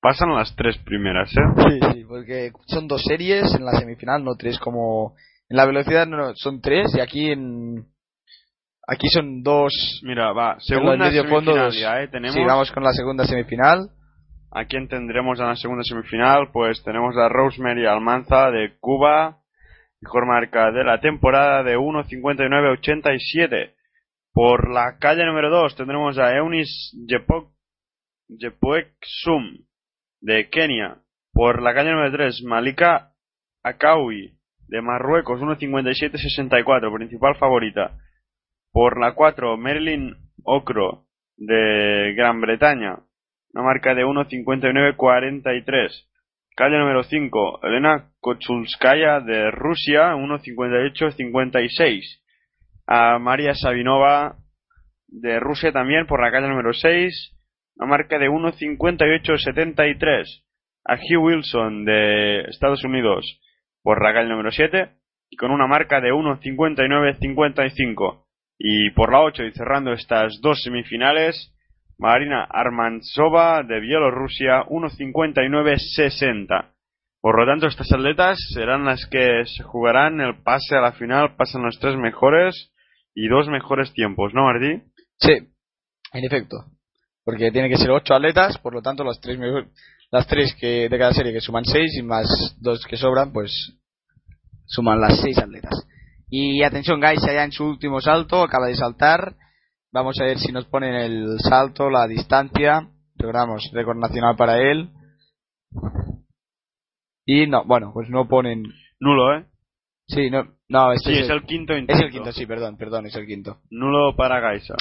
Pasan 0.00 0.34
las 0.34 0.54
tres 0.56 0.78
primeras, 0.78 1.30
¿eh? 1.36 1.40
Sí, 1.68 1.78
sí, 1.92 2.04
porque 2.04 2.52
son 2.66 2.86
dos 2.88 3.02
series 3.04 3.52
en 3.54 3.64
la 3.64 3.72
semifinal, 3.72 4.24
no 4.24 4.36
tres 4.36 4.58
como 4.58 5.14
en 5.48 5.56
la 5.56 5.66
velocidad 5.66 6.06
no, 6.06 6.34
son 6.34 6.60
tres 6.60 6.94
y 6.96 7.00
aquí 7.00 7.30
en 7.30 7.86
aquí 8.86 9.08
son 9.08 9.42
dos. 9.42 10.00
Mira, 10.02 10.32
va, 10.32 10.58
segunda 10.60 10.96
medio 11.06 11.24
fondo 11.24 11.52
semifinal 11.52 11.64
dos. 11.66 11.78
ya, 11.80 12.02
¿eh? 12.02 12.08
Tenemos 12.08 12.34
Sí, 12.34 12.44
vamos 12.44 12.70
con 12.72 12.82
la 12.84 12.92
segunda 12.92 13.24
semifinal. 13.24 13.90
a 14.50 14.64
quién 14.64 14.88
tendremos 14.88 15.38
en 15.40 15.46
la 15.46 15.56
segunda 15.56 15.82
semifinal, 15.84 16.50
pues 16.52 16.82
tenemos 16.82 17.16
a 17.16 17.28
Rosemary 17.28 17.86
Almanza 17.86 18.50
de 18.50 18.76
Cuba, 18.80 19.38
mejor 20.00 20.26
marca 20.26 20.70
de 20.72 20.84
la 20.84 21.00
temporada 21.00 21.62
de 21.62 21.76
1.59.87. 21.76 23.74
Por 24.32 24.70
la 24.72 24.98
calle 24.98 25.24
número 25.24 25.50
2 25.50 25.76
tendremos 25.76 26.18
a 26.18 26.34
Eunice 26.36 26.96
Jepoek 27.06 28.94
Sum 29.02 29.58
de 30.20 30.48
Kenia. 30.48 30.98
Por 31.32 31.62
la 31.62 31.74
calle 31.74 31.90
número 31.90 32.12
3, 32.12 32.42
Malika 32.44 33.12
Akawi 33.62 34.35
de 34.68 34.80
Marruecos, 34.82 35.40
1.57.64, 35.40 36.94
principal 36.94 37.34
favorita. 37.36 37.98
Por 38.72 39.00
la 39.00 39.14
4, 39.14 39.56
Marilyn 39.56 40.14
Okro 40.44 41.06
de 41.36 42.14
Gran 42.16 42.40
Bretaña, 42.40 42.98
una 43.52 43.64
marca 43.64 43.94
de 43.94 44.04
1.59.43. 44.04 46.06
Calle 46.56 46.78
número 46.78 47.02
5, 47.02 47.60
Elena 47.64 48.12
Kochulskaya 48.20 49.18
de 49.20 49.50
Rusia, 49.50 50.14
1.58.56. 50.14 52.20
A 52.86 53.18
María 53.18 53.54
Sabinova 53.54 54.36
de 55.08 55.40
Rusia 55.40 55.72
también 55.72 56.06
por 56.06 56.22
la 56.22 56.30
calle 56.30 56.48
número 56.48 56.72
6, 56.72 57.34
una 57.76 57.88
marca 57.88 58.18
de 58.18 58.30
1.58.73. 58.30 60.42
A 60.88 60.94
Hugh 60.94 61.24
Wilson 61.24 61.84
de 61.84 62.42
Estados 62.42 62.84
Unidos 62.84 63.40
por 63.86 64.02
calle 64.02 64.28
número 64.28 64.50
7 64.50 64.90
y 65.30 65.36
con 65.36 65.52
una 65.52 65.68
marca 65.68 66.00
de 66.00 66.12
1.59.55. 66.12 68.24
Y 68.58 68.90
por 68.90 69.12
la 69.12 69.20
8 69.20 69.44
y 69.44 69.52
cerrando 69.52 69.92
estas 69.92 70.40
dos 70.42 70.60
semifinales, 70.64 71.54
Marina 71.96 72.42
Armantsova 72.50 73.62
de 73.62 73.78
Bielorrusia 73.78 74.64
1.59.60. 74.64 76.72
Por 77.20 77.38
lo 77.38 77.46
tanto, 77.46 77.68
estas 77.68 77.92
atletas 77.92 78.36
serán 78.52 78.86
las 78.86 79.06
que 79.06 79.44
se 79.44 79.62
jugarán 79.62 80.20
el 80.20 80.42
pase 80.42 80.74
a 80.74 80.80
la 80.80 80.90
final. 80.90 81.36
Pasan 81.36 81.62
los 81.62 81.78
tres 81.78 81.96
mejores 81.96 82.72
y 83.14 83.28
dos 83.28 83.48
mejores 83.48 83.92
tiempos, 83.92 84.34
¿no, 84.34 84.46
Martí? 84.46 84.82
Sí, 85.20 85.46
en 86.12 86.24
efecto. 86.24 86.56
Porque 87.24 87.52
tiene 87.52 87.68
que 87.68 87.76
ser 87.76 87.92
ocho 87.92 88.14
atletas, 88.14 88.58
por 88.58 88.74
lo 88.74 88.82
tanto 88.82 89.04
las 89.04 89.20
tres 89.20 89.38
mejor- 89.38 89.68
las 90.10 90.26
tres 90.26 90.54
que 90.54 90.88
de 90.88 90.98
cada 90.98 91.12
serie 91.12 91.32
que 91.32 91.40
suman 91.40 91.64
seis 91.64 91.96
y 91.96 92.02
más 92.02 92.26
dos 92.60 92.84
que 92.86 92.96
sobran, 92.96 93.32
pues 93.32 93.74
suman 94.66 95.00
las 95.00 95.20
seis 95.20 95.38
atletas. 95.38 95.86
Y 96.28 96.62
atención, 96.62 97.00
guys, 97.00 97.22
allá 97.24 97.44
en 97.44 97.52
su 97.52 97.64
último 97.64 98.00
salto, 98.00 98.42
acaba 98.42 98.66
de 98.66 98.74
saltar. 98.74 99.36
Vamos 99.92 100.18
a 100.20 100.24
ver 100.24 100.38
si 100.38 100.52
nos 100.52 100.66
ponen 100.66 100.94
el 100.94 101.38
salto, 101.40 101.88
la 101.88 102.06
distancia. 102.06 102.88
Recordamos, 103.16 103.70
récord 103.72 103.96
nacional 103.96 104.36
para 104.36 104.58
él. 104.58 104.90
Y 107.24 107.46
no, 107.46 107.64
bueno, 107.64 107.92
pues 107.92 108.08
no 108.10 108.28
ponen. 108.28 108.64
Nulo, 109.00 109.36
¿eh? 109.36 109.46
Sí, 110.08 110.30
no, 110.30 110.56
no, 110.68 110.92
este 110.92 111.10
Sí, 111.10 111.18
es, 111.18 111.24
es 111.24 111.30
el 111.30 111.42
quinto 111.42 111.74
es 111.74 112.00
el 112.00 112.10
quinto, 112.10 112.32
sí, 112.32 112.46
perdón, 112.46 112.76
perdón, 112.76 113.06
es 113.06 113.16
el 113.16 113.26
quinto. 113.26 113.58
Nulo 113.70 114.14
para 114.16 114.40
Gaisa. 114.40 114.74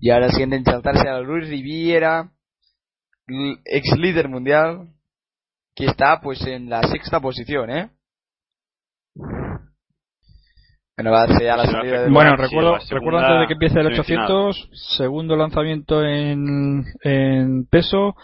Y 0.00 0.10
ahora 0.10 0.28
siguiente 0.30 0.56
en 0.56 0.64
saltarse 0.64 1.08
a 1.08 1.20
Luis 1.20 1.48
Riviera, 1.48 2.30
ex 3.26 3.98
líder 3.98 4.28
mundial, 4.28 4.88
que 5.74 5.86
está 5.86 6.20
pues 6.20 6.46
en 6.46 6.68
la 6.68 6.82
sexta 6.82 7.20
posición, 7.20 7.70
¿eh? 7.70 7.90
Bueno, 10.96 11.10
va 11.10 11.24
a 11.24 11.26
ser 11.26 11.42
ya 11.42 11.56
la 11.56 11.64
Sí, 11.66 11.72
salida 11.72 12.02
de... 12.02 12.10
Bueno, 12.10 12.36
Sí, 12.36 12.42
recuerdo, 12.42 12.78
recuerdo 12.90 13.18
antes 13.18 13.40
de 13.40 13.46
que 13.48 13.52
empiece 13.54 13.80
el 13.80 13.94
semifinal. 13.94 14.30
800, 14.30 14.70
segundo 14.96 15.36
lanzamiento 15.36 16.04
en, 16.04 16.84
en 17.02 17.66
peso, 17.66 18.14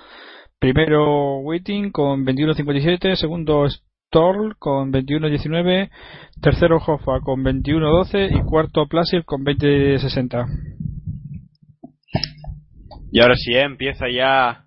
primero 0.61 1.39
Waiting 1.39 1.91
con 1.91 2.25
21.57, 2.25 3.17
segundo 3.17 3.67
Storl 3.69 4.57
con 4.59 4.93
21.19, 4.93 5.91
tercero 6.41 6.77
Hoffa 6.77 7.21
con 7.25 7.43
21.12 7.43 8.39
y 8.39 8.43
cuarto 8.43 8.87
Placer 8.87 9.25
con 9.25 9.45
20.60. 9.45 10.47
Y 13.13 13.21
ahora 13.21 13.35
sí, 13.35 13.53
eh, 13.55 13.63
empieza 13.63 14.07
ya 14.09 14.67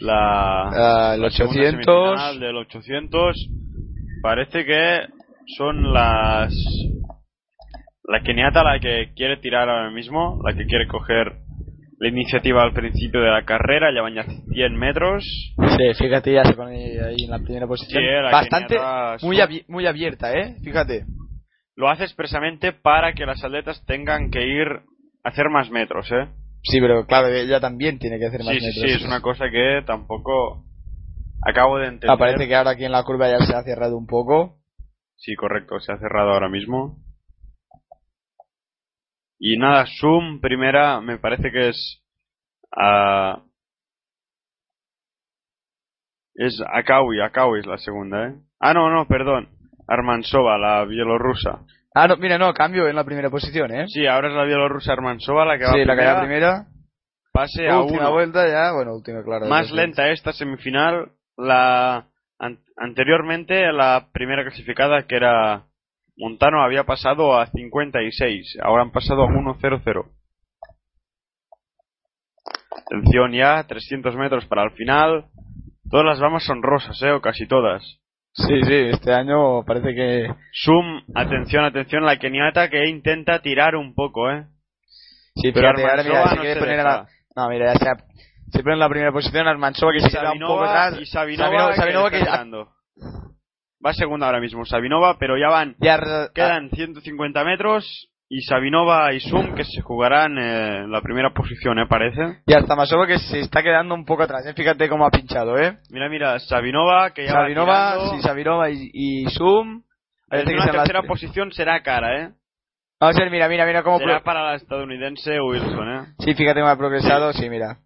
la, 0.00 0.68
Ah, 0.68 1.14
el 1.14 1.22
la 1.22 1.30
segunda 1.30 1.60
800. 1.62 2.20
semifinal 2.20 2.40
del 2.40 2.56
800. 2.56 3.36
Parece 4.22 4.64
que 4.64 5.00
son 5.56 5.92
las... 5.92 6.52
La 8.04 8.22
keniata 8.22 8.64
la 8.64 8.80
que 8.80 9.12
quiere 9.14 9.36
tirar 9.36 9.68
ahora 9.68 9.90
mismo, 9.90 10.40
la 10.44 10.52
que 10.54 10.66
quiere 10.66 10.86
coger 10.88 11.32
la 11.98 12.08
iniciativa 12.08 12.62
al 12.62 12.72
principio 12.72 13.20
de 13.20 13.30
la 13.30 13.44
carrera, 13.44 13.94
ya 13.94 14.02
van 14.02 14.14
ya 14.14 14.24
100 14.24 14.74
metros. 14.76 15.22
Sí, 15.76 15.94
fíjate, 15.98 16.32
ya 16.32 16.44
se 16.44 16.54
pone 16.54 16.98
ahí 17.00 17.24
en 17.24 17.30
la 17.30 17.38
primera 17.38 17.66
posición. 17.66 18.02
Sí, 18.02 18.08
la 18.08 18.30
Bastante, 18.30 18.78
muy, 19.22 19.36
son- 19.36 19.46
abi- 19.48 19.64
muy 19.68 19.86
abierta, 19.86 20.32
¿eh? 20.32 20.56
Fíjate. 20.64 21.04
Lo 21.76 21.88
hace 21.88 22.04
expresamente 22.04 22.72
para 22.72 23.12
que 23.12 23.24
las 23.26 23.44
atletas 23.44 23.84
tengan 23.86 24.30
que 24.30 24.44
ir 24.46 24.66
a 25.24 25.28
hacer 25.28 25.48
más 25.50 25.70
metros, 25.70 26.10
¿eh? 26.10 26.26
Sí, 26.62 26.80
pero 26.80 27.06
claro, 27.06 27.28
ella 27.28 27.60
también 27.60 27.98
tiene 27.98 28.18
que 28.18 28.26
hacer 28.26 28.40
más 28.44 28.54
Sí, 28.54 28.60
sí, 28.60 28.66
metros. 28.66 28.84
sí, 28.84 28.96
es 28.98 29.04
una 29.04 29.20
cosa 29.22 29.50
que 29.50 29.82
tampoco 29.86 30.64
acabo 31.46 31.78
de 31.78 31.86
entender. 31.86 32.10
Ah, 32.10 32.18
parece 32.18 32.46
que 32.46 32.54
ahora 32.54 32.72
aquí 32.72 32.84
en 32.84 32.92
la 32.92 33.02
curva 33.04 33.28
ya 33.30 33.44
se 33.44 33.54
ha 33.54 33.62
cerrado 33.62 33.96
un 33.96 34.06
poco. 34.06 34.58
Sí, 35.16 35.34
correcto, 35.36 35.80
se 35.80 35.92
ha 35.92 35.98
cerrado 35.98 36.30
ahora 36.32 36.48
mismo. 36.48 36.98
Y 39.38 39.56
nada, 39.56 39.86
Zoom 39.98 40.40
primera 40.40 41.00
me 41.00 41.18
parece 41.18 41.50
que 41.50 41.70
es... 41.70 42.02
ah, 42.76 43.42
es 46.34 46.62
Akawi, 46.72 47.20
Akawi 47.20 47.60
es 47.60 47.66
la 47.66 47.78
segunda, 47.78 48.28
¿eh? 48.28 48.34
Ah, 48.60 48.74
no, 48.74 48.90
no, 48.90 49.06
perdón. 49.08 49.48
Armansova, 49.88 50.58
la 50.58 50.84
bielorrusa. 50.84 51.64
Ah, 51.94 52.06
no, 52.06 52.16
mira, 52.16 52.38
no, 52.38 52.52
cambio 52.54 52.86
en 52.88 52.94
la 52.96 53.04
primera 53.04 53.30
posición, 53.30 53.72
¿eh? 53.74 53.86
Sí, 53.88 54.06
ahora 54.06 54.28
es 54.28 54.34
la 54.34 54.44
bielorrusa 54.44 54.92
Armansova 54.92 55.44
la 55.44 55.58
que 55.58 55.64
va 55.64 55.72
Sí, 55.72 55.84
la 55.84 55.96
que 55.96 56.04
va 56.06 56.20
primera. 56.20 56.66
Pase 57.32 57.68
a 57.68 57.80
Última 57.80 58.02
uno. 58.02 58.12
vuelta 58.12 58.46
ya, 58.48 58.72
bueno, 58.72 58.94
última, 58.94 59.22
claro. 59.24 59.46
Más 59.46 59.70
lenta 59.72 60.08
esta 60.10 60.32
semifinal. 60.32 61.10
La 61.36 62.06
an- 62.38 62.60
anteriormente 62.76 63.72
la 63.72 64.08
primera 64.12 64.42
clasificada 64.42 65.06
que 65.06 65.16
era 65.16 65.64
Montano 66.16 66.62
había 66.62 66.84
pasado 66.84 67.38
a 67.38 67.46
56, 67.46 68.58
ahora 68.62 68.82
han 68.82 68.90
pasado 68.92 69.22
a 69.24 69.28
1.00. 69.28 70.10
Atención 72.86 73.32
ya, 73.32 73.64
300 73.66 74.16
metros 74.16 74.46
para 74.46 74.64
el 74.64 74.70
final. 74.72 75.26
Todas 75.90 76.06
las 76.06 76.18
ramas 76.18 76.44
son 76.44 76.62
rosas, 76.62 77.00
eh, 77.02 77.10
o 77.12 77.20
casi 77.20 77.46
todas. 77.46 77.82
Sí, 78.32 78.62
sí, 78.62 78.74
este 78.92 79.12
año 79.12 79.64
parece 79.64 79.94
que... 79.94 80.34
Zoom, 80.64 81.02
atención, 81.14 81.64
atención, 81.64 82.04
la 82.04 82.16
keniata 82.18 82.70
que 82.70 82.88
intenta 82.88 83.42
tirar 83.42 83.74
un 83.74 83.94
poco, 83.94 84.30
eh. 84.30 84.46
Sí, 85.34 85.52
Pero 85.52 85.68
ahora 85.68 86.02
mira, 86.02 86.28
se 86.28 86.36
no 86.36 86.42
quiere 86.42 86.60
poner 86.60 86.80
a 86.80 86.84
la... 86.84 87.08
No, 87.36 87.48
mira, 87.48 87.72
ya 87.72 87.78
se, 87.78 87.86
se 88.52 88.62
pone 88.62 88.74
en 88.74 88.80
la 88.80 88.88
primera 88.88 89.12
posición 89.12 89.46
Armansova 89.46 89.92
que 89.92 90.00
se 90.00 90.18
un 90.18 90.38
poco 90.40 90.64
atrás. 90.64 90.98
y 91.00 91.06
Sabinova, 91.06 91.48
Sabinova, 91.48 91.70
que 91.70 91.76
Sabinova 91.76 92.10
que 92.10 92.18
tirando. 92.18 92.68
Va 93.84 93.94
segunda 93.94 94.26
ahora 94.26 94.40
mismo, 94.40 94.64
Sabinova, 94.64 95.18
pero 95.18 95.38
ya 95.38 95.48
van 95.48 95.74
ya 95.80 95.98
Quedan 96.34 96.70
150 96.70 97.44
metros 97.44 98.09
y 98.32 98.42
Sabinova 98.42 99.12
y 99.12 99.18
Zoom 99.20 99.56
que 99.56 99.64
se 99.64 99.82
jugarán 99.82 100.38
eh, 100.38 100.76
en 100.84 100.92
la 100.92 101.02
primera 101.02 101.34
posición, 101.34 101.80
¿eh? 101.80 101.86
Parece. 101.88 102.42
Y 102.46 102.54
hasta 102.54 102.76
Masova 102.76 103.04
que 103.08 103.18
se 103.18 103.40
está 103.40 103.60
quedando 103.60 103.92
un 103.92 104.04
poco 104.04 104.22
atrás, 104.22 104.46
¿eh? 104.46 104.54
Fíjate 104.54 104.88
cómo 104.88 105.04
ha 105.04 105.10
pinchado, 105.10 105.58
¿eh? 105.58 105.78
Mira, 105.90 106.08
mira, 106.08 106.38
Sabinova 106.38 107.10
que 107.10 107.24
ya 107.26 107.32
Sabinova, 107.32 107.96
va 107.96 108.10
sí, 108.16 108.22
Sabinova 108.22 108.70
y, 108.70 108.88
y 108.92 109.24
las- 110.76 110.84
tercera 110.86 111.02
posición 111.02 111.50
será 111.50 111.82
cara, 111.82 112.20
¿eh? 112.20 112.30
Vamos 113.00 113.16
a 113.16 113.20
ver, 113.20 113.30
mira, 113.32 113.48
mira, 113.48 113.66
mira 113.66 113.82
cómo... 113.82 113.98
Será 113.98 114.22
para 114.22 114.44
la 114.44 114.54
estadounidense 114.54 115.40
Wilson, 115.40 115.88
¿eh? 115.90 116.06
Sí, 116.20 116.34
fíjate 116.34 116.60
cómo 116.60 116.70
ha 116.70 116.78
progresado, 116.78 117.32
sí, 117.32 117.50
mira. 117.50 117.78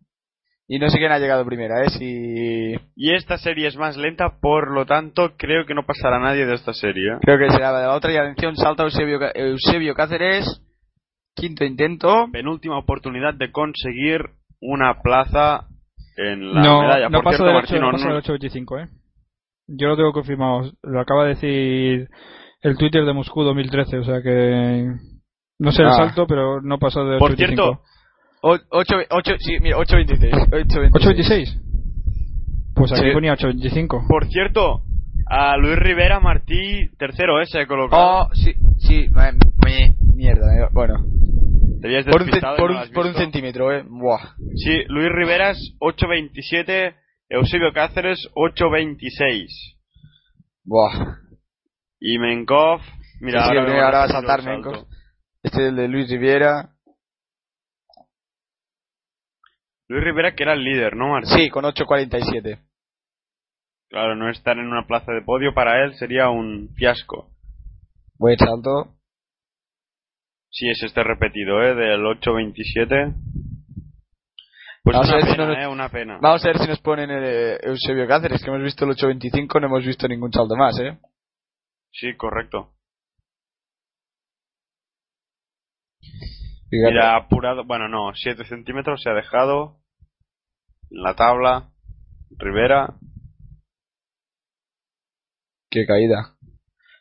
Y 0.66 0.78
no 0.78 0.88
sé 0.88 0.96
quién 0.98 1.12
ha 1.12 1.18
llegado 1.18 1.44
primera, 1.44 1.82
¿eh? 1.84 1.90
Si... 1.90 2.74
Y 2.96 3.14
esta 3.14 3.36
serie 3.36 3.66
es 3.68 3.76
más 3.76 3.96
lenta, 3.98 4.38
por 4.40 4.70
lo 4.72 4.86
tanto, 4.86 5.34
creo 5.36 5.66
que 5.66 5.74
no 5.74 5.84
pasará 5.84 6.18
nadie 6.18 6.46
de 6.46 6.54
esta 6.54 6.72
serie. 6.72 7.12
¿eh? 7.12 7.18
Creo 7.20 7.38
que 7.38 7.50
será 7.50 7.70
la 7.72 7.80
de 7.80 7.86
la 7.86 7.94
otra. 7.94 8.12
Y 8.12 8.16
atención, 8.16 8.56
salta 8.56 8.82
Eusebio, 8.84 9.18
Eusebio 9.34 9.94
Cáceres. 9.94 10.62
Quinto 11.36 11.64
intento. 11.64 12.28
Penúltima 12.32 12.78
oportunidad 12.78 13.34
de 13.34 13.50
conseguir 13.52 14.22
una 14.60 15.02
plaza 15.02 15.66
en 16.16 16.54
la 16.54 16.62
no, 16.62 16.80
medalla. 16.82 17.08
no 17.10 17.18
por 17.18 17.24
pasa 17.24 17.36
cierto, 17.38 17.46
del 17.46 17.56
8, 17.56 17.62
Martino, 17.62 17.86
no 17.86 17.92
pasa 17.92 18.04
no- 18.04 18.10
del 18.14 18.18
825, 18.22 18.78
¿eh? 18.78 18.88
Yo 19.66 19.88
lo 19.88 19.96
tengo 19.96 20.12
confirmado. 20.12 20.70
Lo 20.82 21.00
acaba 21.00 21.24
de 21.24 21.30
decir 21.30 22.08
el 22.62 22.76
Twitter 22.78 23.04
de 23.04 23.12
Moscú 23.12 23.42
2013, 23.42 23.98
o 23.98 24.04
sea 24.04 24.22
que... 24.22 24.86
No 25.58 25.72
sé 25.72 25.82
el 25.82 25.88
Ah. 25.88 25.92
salto, 25.96 26.26
pero 26.26 26.60
no 26.62 26.78
pasa 26.78 27.00
del 27.00 27.18
Por 27.18 27.32
825. 27.32 27.62
cierto, 27.64 27.82
8, 28.46 28.94
8, 29.10 29.32
sí, 29.38 29.58
mira, 29.60 29.78
8.26. 29.78 30.30
8.26. 30.50 30.90
826. 30.92 31.60
Pues 32.74 32.92
aquí 32.92 33.02
Sí. 33.08 33.12
ponía 33.12 33.32
825. 33.32 34.04
por 34.08 34.26
cierto, 34.28 34.82
a 35.26 35.56
Luis 35.56 35.76
Rivera 35.76 36.20
Martí, 36.20 36.88
tercero, 36.98 37.40
¿eh? 37.40 37.46
Se 37.46 37.60
ha 37.60 37.66
colocado. 37.66 38.26
Oh, 38.28 38.34
sí, 38.34 38.52
sí, 38.78 39.06
me- 39.10 39.94
mierda, 40.14 40.46
eh, 40.58 40.68
bueno. 40.72 41.04
Te 41.80 41.88
habías 41.88 42.04
Por 42.04 42.22
un, 42.22 42.28
por, 42.58 42.70
no 42.72 42.82
un, 42.82 42.90
por 42.92 43.06
un 43.06 43.14
centímetro, 43.14 43.72
eh. 43.72 43.82
Buah. 43.86 44.34
Sí, 44.56 44.84
Luis 44.88 45.08
Riveras 45.10 45.58
8.27, 45.80 46.94
Eusebio 47.30 47.72
Cáceres 47.72 48.18
8.26. 48.34 49.48
Buah. 50.64 51.16
Y 52.00 52.18
Menkov, 52.18 52.80
mira, 53.20 53.44
Sí, 53.44 53.50
sí, 53.50 53.56
ahora, 53.56 53.70
mira, 53.72 53.84
ahora 53.86 53.98
va 54.00 54.04
a 54.04 54.08
saltar. 54.08 54.44
Menkov. 54.44 54.86
Este 55.42 55.62
es 55.62 55.68
el 55.68 55.76
de 55.76 55.88
Luis 55.88 56.10
Riviera. 56.10 56.70
Luis 59.94 60.04
Rivera 60.06 60.34
que 60.34 60.42
era 60.42 60.54
el 60.54 60.64
líder, 60.64 60.96
¿no, 60.96 61.10
Martín? 61.10 61.30
Sí, 61.38 61.50
con 61.50 61.64
8.47. 61.64 62.58
Claro, 63.88 64.16
no 64.16 64.28
estar 64.28 64.58
en 64.58 64.66
una 64.66 64.88
plaza 64.88 65.12
de 65.12 65.22
podio 65.22 65.54
para 65.54 65.84
él 65.84 65.94
sería 65.94 66.30
un 66.30 66.70
fiasco. 66.74 67.30
Buen 68.18 68.36
salto. 68.36 68.96
Si 70.50 70.68
es 70.68 70.82
este 70.82 71.04
repetido, 71.04 71.62
¿eh? 71.62 71.76
Del 71.76 72.00
8.27. 72.00 73.14
Pues 74.82 74.96
Vamos 74.96 75.10
a 75.10 75.14
una 75.16 75.24
ver 75.26 75.36
pena, 75.36 75.46
nos- 75.46 75.58
¿eh? 75.58 75.66
Una 75.68 75.88
pena. 75.90 76.18
Vamos 76.20 76.44
a 76.44 76.48
ver 76.48 76.58
si 76.58 76.66
nos 76.66 76.80
ponen 76.80 77.10
el 77.12 77.24
eh, 77.24 77.58
Eusebio 77.62 78.08
Cáceres, 78.08 78.42
que 78.42 78.50
hemos 78.50 78.62
visto 78.64 78.84
el 78.84 78.90
8.25, 78.96 79.60
no 79.60 79.66
hemos 79.68 79.86
visto 79.86 80.08
ningún 80.08 80.32
salto 80.32 80.56
más, 80.56 80.76
eh. 80.80 80.98
Sí, 81.92 82.16
correcto. 82.16 82.72
Fíjate. 86.68 86.90
Mira, 86.92 87.14
apurado, 87.16 87.64
bueno, 87.64 87.88
no, 87.88 88.12
7 88.12 88.44
centímetros 88.44 89.00
se 89.02 89.10
ha 89.10 89.14
dejado 89.14 89.76
en 90.94 91.02
la 91.02 91.14
tabla. 91.14 91.70
Rivera. 92.36 92.94
Qué 95.70 95.86
caída. 95.86 96.36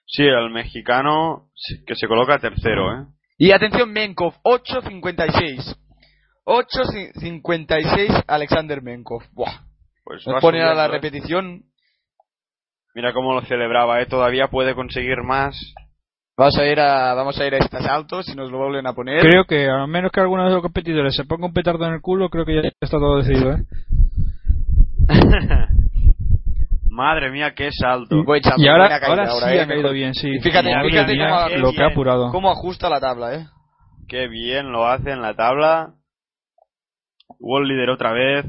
Sí, 0.06 0.24
el 0.24 0.50
mexicano 0.52 1.50
que 1.88 1.96
se 1.96 2.08
coloca 2.08 2.40
tercero, 2.40 2.92
¿eh? 2.92 3.06
Y 3.38 3.52
atención, 3.52 3.92
Menkov, 3.92 4.34
8.56. 4.44 5.78
8.56 6.46 8.24
Alexander 8.28 8.82
Menkov. 8.82 9.24
Buah. 9.32 9.62
Pues 10.04 10.24
va 10.28 10.34
Nos 10.34 10.42
ponen 10.42 10.62
a 10.64 10.74
la 10.74 10.86
¿eh? 10.86 10.90
repetición. 10.90 11.64
Mira 12.94 13.14
cómo 13.14 13.34
lo 13.34 13.42
celebraba, 13.46 14.02
¿eh? 14.02 14.06
Todavía 14.06 14.50
puede 14.50 14.76
conseguir 14.76 15.24
más. 15.24 15.56
Vamos 16.36 16.58
a 16.58 16.66
ir 16.66 16.80
a, 16.80 17.14
vamos 17.14 17.40
a 17.40 17.46
ir 17.46 17.54
a 17.54 17.60
este 17.60 17.80
salto, 17.80 18.24
si 18.24 18.36
nos 18.36 18.50
lo 18.50 18.58
vuelven 18.58 18.88
a 18.88 18.94
poner. 18.94 19.22
Creo 19.22 19.46
que 19.46 19.70
a 19.70 19.86
menos 19.86 20.12
que 20.12 20.20
alguno 20.20 20.46
de 20.46 20.52
los 20.52 20.64
competidores 20.64 21.16
se 21.16 21.26
ponga 21.26 21.46
un 21.46 21.54
petardo 21.54 21.86
en 21.86 21.94
el 21.94 22.02
culo, 22.02 22.30
creo 22.30 22.44
que 22.44 22.56
ya 22.56 22.62
está 22.82 22.98
todo 22.98 23.18
decidido, 23.18 23.52
¿eh? 23.54 23.64
Madre 26.90 27.32
mía, 27.32 27.54
qué 27.56 27.70
salto. 27.72 28.24
Buen 28.24 28.42
salto, 28.42 28.62
Y 28.62 28.68
ahora, 28.68 28.86
buena 28.86 29.00
caída 29.00 29.32
ahora 29.32 29.48
sí 29.50 29.56
eh, 29.56 29.62
ha 29.62 29.68
caído 29.68 29.82
mejor. 29.84 29.94
bien, 29.94 30.14
sí. 30.16 30.30
Y 30.30 30.40
fíjate, 30.40 30.74
Madre 30.74 30.90
fíjate 30.90 31.14
mía, 31.14 31.30
cómo, 31.30 31.48
qué 31.50 31.58
lo 31.58 31.72
que 31.72 31.84
ha 31.84 31.88
apurado. 31.88 32.32
cómo 32.32 32.52
ajusta 32.52 32.90
la 32.90 33.00
tabla, 33.00 33.36
eh. 33.36 33.46
Qué 34.08 34.28
bien 34.28 34.72
lo 34.72 34.88
hace 34.88 35.12
en 35.12 35.22
la 35.22 35.36
tabla. 35.36 35.94
World 37.40 37.68
líder 37.68 37.90
otra 37.90 38.12
vez. 38.12 38.46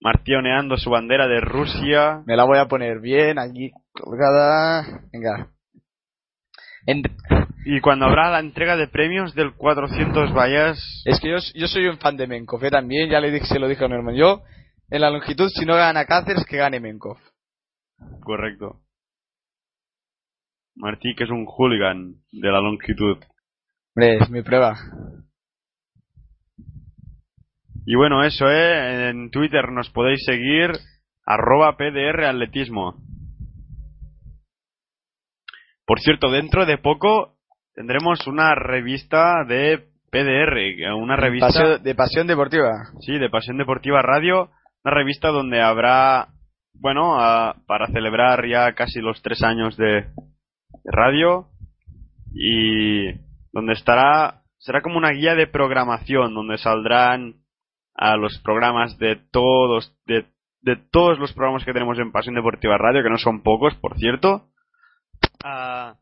Martioneando 0.00 0.76
su 0.76 0.90
bandera 0.90 1.26
de 1.26 1.40
Rusia. 1.40 2.22
Me 2.24 2.36
la 2.36 2.44
voy 2.44 2.58
a 2.58 2.66
poner 2.66 3.00
bien 3.00 3.38
aquí, 3.38 3.70
colgada. 3.92 5.02
Venga. 5.12 5.48
En- 6.88 7.02
Y 7.66 7.80
cuando 7.82 8.06
habrá 8.06 8.30
la 8.30 8.40
entrega 8.40 8.76
de 8.76 8.88
premios 8.88 9.34
del 9.34 9.52
400 9.54 10.32
vallas. 10.32 10.78
es 11.04 11.20
que 11.20 11.30
yo, 11.30 11.36
yo 11.54 11.68
soy 11.68 11.86
un 11.86 11.98
fan 11.98 12.16
de 12.16 12.26
Menkov, 12.26 12.64
eh, 12.64 12.70
también, 12.70 13.10
ya 13.10 13.20
le 13.20 13.30
dije, 13.30 13.44
se 13.46 13.58
lo 13.58 13.68
dije 13.68 13.84
a 13.84 13.86
un 13.88 13.92
hermano. 13.92 14.16
Yo, 14.16 14.42
en 14.90 15.02
la 15.02 15.10
longitud, 15.10 15.50
si 15.50 15.66
no 15.66 15.74
gana 15.74 16.06
Cáceres, 16.06 16.46
que 16.46 16.56
gane 16.56 16.80
Menkov. 16.80 17.18
Correcto. 18.22 18.80
Martí, 20.76 21.14
que 21.14 21.24
es 21.24 21.30
un 21.30 21.44
hooligan 21.46 22.14
de 22.32 22.48
la 22.50 22.60
longitud. 22.60 23.18
Hombre, 23.94 24.16
es 24.22 24.30
mi 24.30 24.42
prueba. 24.42 24.76
Y 27.84 27.96
bueno, 27.96 28.22
eso, 28.24 28.48
¿eh? 28.50 29.10
En 29.10 29.30
Twitter 29.30 29.70
nos 29.72 29.90
podéis 29.90 30.24
seguir 30.24 30.70
arroba 31.26 31.76
PDR 31.76 32.24
Atletismo. 32.26 32.94
Por 35.88 36.00
cierto, 36.00 36.30
dentro 36.30 36.66
de 36.66 36.76
poco 36.76 37.32
tendremos 37.74 38.26
una 38.26 38.54
revista 38.54 39.42
de 39.48 39.88
PDR, 40.10 40.92
una 40.94 41.16
revista... 41.16 41.46
Paseo- 41.48 41.78
de 41.78 41.94
pasión 41.94 42.26
deportiva. 42.26 42.72
Sí, 43.00 43.18
de 43.18 43.30
Pasión 43.30 43.56
Deportiva 43.56 44.02
Radio, 44.02 44.50
una 44.84 44.94
revista 44.94 45.28
donde 45.28 45.62
habrá, 45.62 46.28
bueno, 46.74 47.18
a- 47.18 47.56
para 47.66 47.86
celebrar 47.86 48.46
ya 48.46 48.74
casi 48.74 49.00
los 49.00 49.22
tres 49.22 49.42
años 49.42 49.78
de, 49.78 49.86
de 50.02 50.90
radio 50.92 51.46
y 52.34 53.12
donde 53.52 53.72
estará, 53.72 54.42
será 54.58 54.82
como 54.82 54.98
una 54.98 55.10
guía 55.12 55.34
de 55.34 55.46
programación 55.46 56.34
donde 56.34 56.58
saldrán 56.58 57.36
a 57.94 58.16
los 58.16 58.38
programas 58.44 58.98
de 58.98 59.16
todos, 59.32 59.96
de, 60.06 60.26
de 60.60 60.76
todos 60.90 61.18
los 61.18 61.32
programas 61.32 61.64
que 61.64 61.72
tenemos 61.72 61.98
en 61.98 62.12
Pasión 62.12 62.34
Deportiva 62.34 62.76
Radio, 62.76 63.02
que 63.02 63.10
no 63.10 63.16
son 63.18 63.42
pocos, 63.42 63.74
por 63.76 63.96
cierto. 63.98 64.48
Ah, 65.44 65.94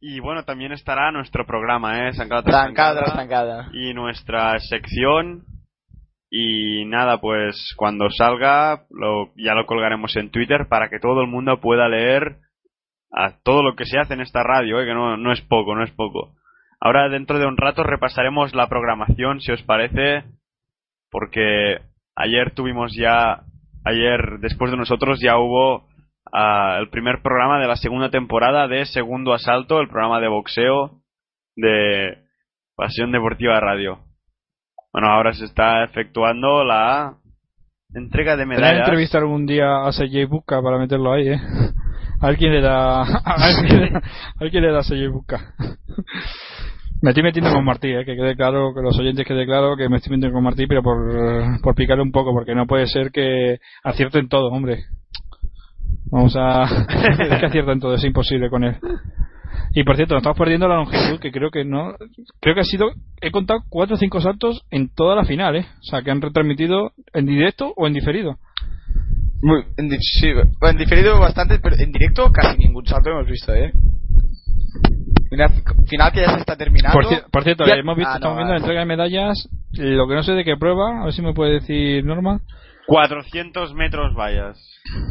y 0.00 0.20
bueno, 0.20 0.44
también 0.44 0.72
estará 0.72 1.12
nuestro 1.12 1.46
programa, 1.46 2.08
¿eh? 2.08 2.12
Zancada 2.14 2.42
tras 2.42 2.66
Zancada 2.66 3.00
tras 3.00 3.14
zancada 3.14 3.56
zancada. 3.64 3.70
y 3.72 3.94
nuestra 3.94 4.58
sección 4.60 5.44
y 6.30 6.84
nada 6.84 7.20
pues 7.20 7.74
cuando 7.76 8.08
salga 8.10 8.84
lo, 8.90 9.32
ya 9.36 9.54
lo 9.54 9.66
colgaremos 9.66 10.14
en 10.16 10.30
Twitter 10.30 10.68
para 10.68 10.88
que 10.88 11.00
todo 11.00 11.22
el 11.22 11.26
mundo 11.26 11.60
pueda 11.60 11.88
leer 11.88 12.36
a 13.12 13.40
todo 13.42 13.64
lo 13.64 13.74
que 13.74 13.84
se 13.84 13.98
hace 13.98 14.14
en 14.14 14.20
esta 14.20 14.44
radio 14.44 14.80
¿eh? 14.80 14.86
que 14.86 14.94
no, 14.94 15.16
no 15.16 15.32
es 15.32 15.40
poco 15.40 15.74
no 15.74 15.82
es 15.82 15.90
poco 15.90 16.32
ahora 16.80 17.08
dentro 17.08 17.40
de 17.40 17.46
un 17.46 17.56
rato 17.56 17.82
repasaremos 17.82 18.54
la 18.54 18.68
programación 18.68 19.40
si 19.40 19.50
os 19.50 19.62
parece 19.64 20.22
porque 21.10 21.80
ayer 22.14 22.54
tuvimos 22.54 22.94
ya 22.94 23.42
ayer 23.84 24.38
después 24.38 24.70
de 24.70 24.76
nosotros 24.76 25.18
ya 25.20 25.36
hubo 25.36 25.88
el 26.32 26.88
primer 26.90 27.22
programa 27.22 27.60
de 27.60 27.66
la 27.66 27.76
segunda 27.76 28.10
temporada 28.10 28.68
de 28.68 28.84
Segundo 28.86 29.32
Asalto 29.32 29.80
el 29.80 29.88
programa 29.88 30.20
de 30.20 30.28
boxeo 30.28 31.00
de 31.56 32.18
Pasión 32.76 33.12
Deportiva 33.12 33.58
Radio. 33.60 33.98
Bueno, 34.92 35.08
ahora 35.08 35.32
se 35.32 35.44
está 35.44 35.84
efectuando 35.84 36.64
la 36.64 37.14
entrega 37.94 38.36
de 38.36 38.42
Tenía 38.42 38.56
que 38.56 38.62
medallas. 38.62 38.80
entrevistar 38.80 39.24
un 39.24 39.46
día 39.46 39.84
a 39.86 39.92
Sergei 39.92 40.24
Buka 40.24 40.62
para 40.62 40.78
meterlo 40.78 41.12
ahí, 41.12 41.28
¿eh? 41.28 41.40
Alguien 42.20 42.52
le 42.52 42.60
da. 42.60 43.02
Alguien 44.40 44.62
le 44.62 44.72
da, 44.72 44.80
a 44.80 44.82
Sergei 44.82 45.08
Buka. 45.08 45.54
Me 47.02 47.10
estoy 47.10 47.22
metiendo 47.22 47.50
con 47.52 47.64
Martí, 47.64 47.88
¿eh? 47.88 48.04
que 48.04 48.14
quede 48.14 48.36
claro, 48.36 48.74
que 48.74 48.82
los 48.82 48.98
oyentes 48.98 49.26
quede 49.26 49.46
claro 49.46 49.74
que 49.76 49.88
me 49.88 49.96
estoy 49.96 50.10
metiendo 50.16 50.34
con 50.34 50.44
Martí, 50.44 50.66
pero 50.66 50.82
por, 50.82 51.60
por 51.62 51.74
picarle 51.74 52.02
un 52.02 52.12
poco, 52.12 52.32
porque 52.32 52.54
no 52.54 52.66
puede 52.66 52.86
ser 52.86 53.10
que 53.10 53.58
acierten 53.82 54.28
todo, 54.28 54.48
hombre. 54.48 54.84
Vamos 56.10 56.34
a. 56.36 56.62
es 57.18 57.38
que 57.40 57.46
aciertan 57.46 57.80
todo, 57.80 57.94
es 57.94 58.04
imposible 58.04 58.50
con 58.50 58.64
él. 58.64 58.76
Y 59.74 59.84
por 59.84 59.94
cierto, 59.96 60.14
nos 60.14 60.22
estamos 60.22 60.38
perdiendo 60.38 60.66
la 60.68 60.76
longitud, 60.76 61.20
que 61.20 61.30
creo 61.30 61.50
que 61.50 61.64
no. 61.64 61.94
Creo 62.40 62.54
que 62.54 62.60
ha 62.60 62.64
sido. 62.64 62.90
He 63.20 63.30
contado 63.30 63.60
cuatro 63.68 63.94
o 63.94 63.98
cinco 63.98 64.20
saltos 64.20 64.62
en 64.70 64.88
toda 64.92 65.14
la 65.14 65.24
final, 65.24 65.54
¿eh? 65.56 65.66
O 65.80 65.82
sea, 65.84 66.02
que 66.02 66.10
han 66.10 66.20
retransmitido 66.20 66.92
en 67.12 67.26
directo 67.26 67.72
o 67.76 67.86
en 67.86 67.92
diferido. 67.92 68.38
Muy, 69.42 69.62
en, 69.76 69.88
di- 69.88 69.96
sí, 70.00 70.28
en 70.62 70.76
diferido 70.76 71.18
bastante, 71.18 71.58
pero 71.60 71.76
en 71.78 71.92
directo 71.92 72.30
casi 72.32 72.58
ningún 72.58 72.84
salto 72.86 73.10
hemos 73.10 73.26
visto, 73.26 73.54
¿eh? 73.54 73.72
Una 75.32 75.48
final 75.86 76.12
que 76.12 76.20
ya 76.22 76.34
se 76.34 76.40
está 76.40 76.56
terminando. 76.56 76.92
Por, 76.92 77.04
ci- 77.06 77.22
por 77.30 77.44
cierto, 77.44 77.64
Ya- 77.64 77.74
hemos 77.76 77.96
visto, 77.96 78.10
Ah, 78.10 78.14
no, 78.14 78.16
estamos 78.18 78.36
viendo 78.38 78.52
la 78.54 78.58
entrega 78.58 78.80
de 78.80 78.86
medallas. 78.86 79.48
Lo 79.72 80.08
que 80.08 80.14
no 80.14 80.22
sé 80.24 80.32
de 80.32 80.44
qué 80.44 80.56
prueba, 80.56 81.00
a 81.02 81.04
ver 81.04 81.12
si 81.14 81.22
me 81.22 81.32
puede 81.32 81.54
decir 81.54 82.04
Norma. 82.04 82.40
400 82.90 83.72
metros 83.74 84.14
vallas. 84.16 84.58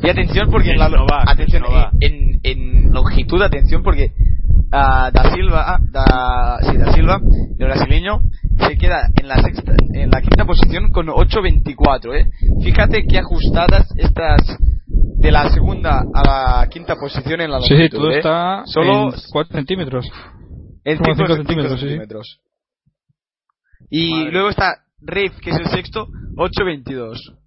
Y 0.03 0.09
atención 0.09 0.51
porque 0.51 0.67
Que 0.67 0.73
en 0.73 0.79
la, 0.79 0.89
no 0.89 1.05
va, 1.05 1.23
atención, 1.25 1.61
no 1.63 1.71
va. 1.71 1.91
en, 2.01 2.41
en 2.43 2.91
longitud, 2.91 3.41
atención 3.41 3.83
porque 3.83 4.11
ah, 4.69 5.09
Da 5.13 5.31
Silva, 5.33 5.63
ah, 5.75 5.79
da, 5.89 6.59
sí, 6.69 6.77
Da 6.77 6.91
Silva, 6.91 7.21
el 7.57 7.65
brasileño, 7.65 8.19
se 8.67 8.77
queda 8.77 9.09
en 9.15 9.29
la 9.29 9.37
sexta, 9.41 9.73
en 9.93 10.09
la 10.09 10.19
quinta 10.19 10.43
posición 10.43 10.91
con 10.91 11.07
8.24, 11.07 12.15
eh. 12.17 12.29
Fíjate 12.61 13.05
qué 13.07 13.17
ajustadas 13.19 13.87
estas 13.95 14.41
de 14.85 15.31
la 15.31 15.49
segunda 15.49 16.03
a 16.13 16.23
la 16.61 16.67
quinta 16.69 16.95
posición 16.95 17.39
en 17.39 17.51
la 17.51 17.59
longitud, 17.59 17.81
sí, 17.83 17.89
todo 17.89 18.11
eh. 18.11 18.17
está 18.17 18.63
Solo 18.65 19.05
en 19.05 19.13
4 19.31 19.53
centímetros. 19.55 20.05
en 20.83 20.97
como 20.97 21.15
5 21.15 21.27
cinco 21.27 21.35
centímetros, 21.37 21.73
sí, 21.73 21.79
sí. 21.79 21.87
centímetros. 21.87 22.39
Y 23.89 24.11
Madre. 24.11 24.31
luego 24.33 24.49
está 24.49 24.75
Reif, 25.01 25.39
que 25.39 25.51
es 25.51 25.55
el 25.57 25.67
sexto, 25.67 26.07
8.22. 26.35 27.38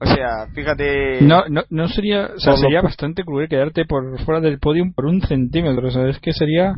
O 0.00 0.06
sea, 0.06 0.46
fíjate. 0.54 1.18
No, 1.20 1.44
no, 1.48 1.62
no 1.68 1.88
sería, 1.88 2.30
o 2.34 2.38
sea, 2.40 2.56
sería 2.56 2.80
bastante 2.80 3.22
cruel 3.22 3.48
quedarte 3.48 3.84
por 3.84 4.18
fuera 4.24 4.40
del 4.40 4.58
podium 4.58 4.92
por 4.94 5.04
un 5.06 5.20
centímetro. 5.20 5.88
O 5.88 5.90
sea, 5.90 6.08
es 6.08 6.18
que 6.20 6.32
sería, 6.32 6.74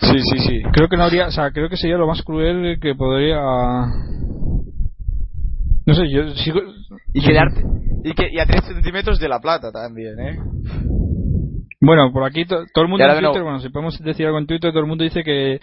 Sí, 0.00 0.18
sí, 0.20 0.38
sí. 0.38 0.62
creo 0.72 0.88
que 0.88 0.96
no 0.96 1.04
habría, 1.04 1.26
o 1.26 1.30
sea, 1.32 1.50
creo 1.50 1.68
que 1.68 1.76
sería 1.76 1.96
lo 1.96 2.06
más 2.06 2.22
cruel 2.22 2.78
que 2.80 2.94
podría. 2.94 3.40
No 5.86 5.94
sé, 5.94 6.08
yo 6.10 6.28
sigo. 6.36 6.60
Y 7.12 7.20
quedarte. 7.20 7.62
Y, 8.04 8.12
que, 8.14 8.28
y 8.30 8.38
a 8.38 8.46
3 8.46 8.64
centímetros 8.64 9.18
de 9.18 9.28
la 9.28 9.40
plata 9.40 9.72
también, 9.72 10.18
¿eh? 10.20 10.38
Bueno, 11.80 12.12
por 12.12 12.24
aquí 12.24 12.44
to- 12.44 12.64
todo 12.72 12.84
el 12.84 12.90
mundo 12.90 13.04
en 13.04 13.18
Twitter, 13.24 13.42
bueno, 13.42 13.58
si 13.60 13.68
podemos 13.70 13.98
decir 13.98 14.26
algo 14.26 14.38
en 14.38 14.46
Twitter, 14.46 14.70
todo 14.70 14.80
el 14.82 14.86
mundo 14.88 15.02
dice 15.04 15.22
que 15.24 15.60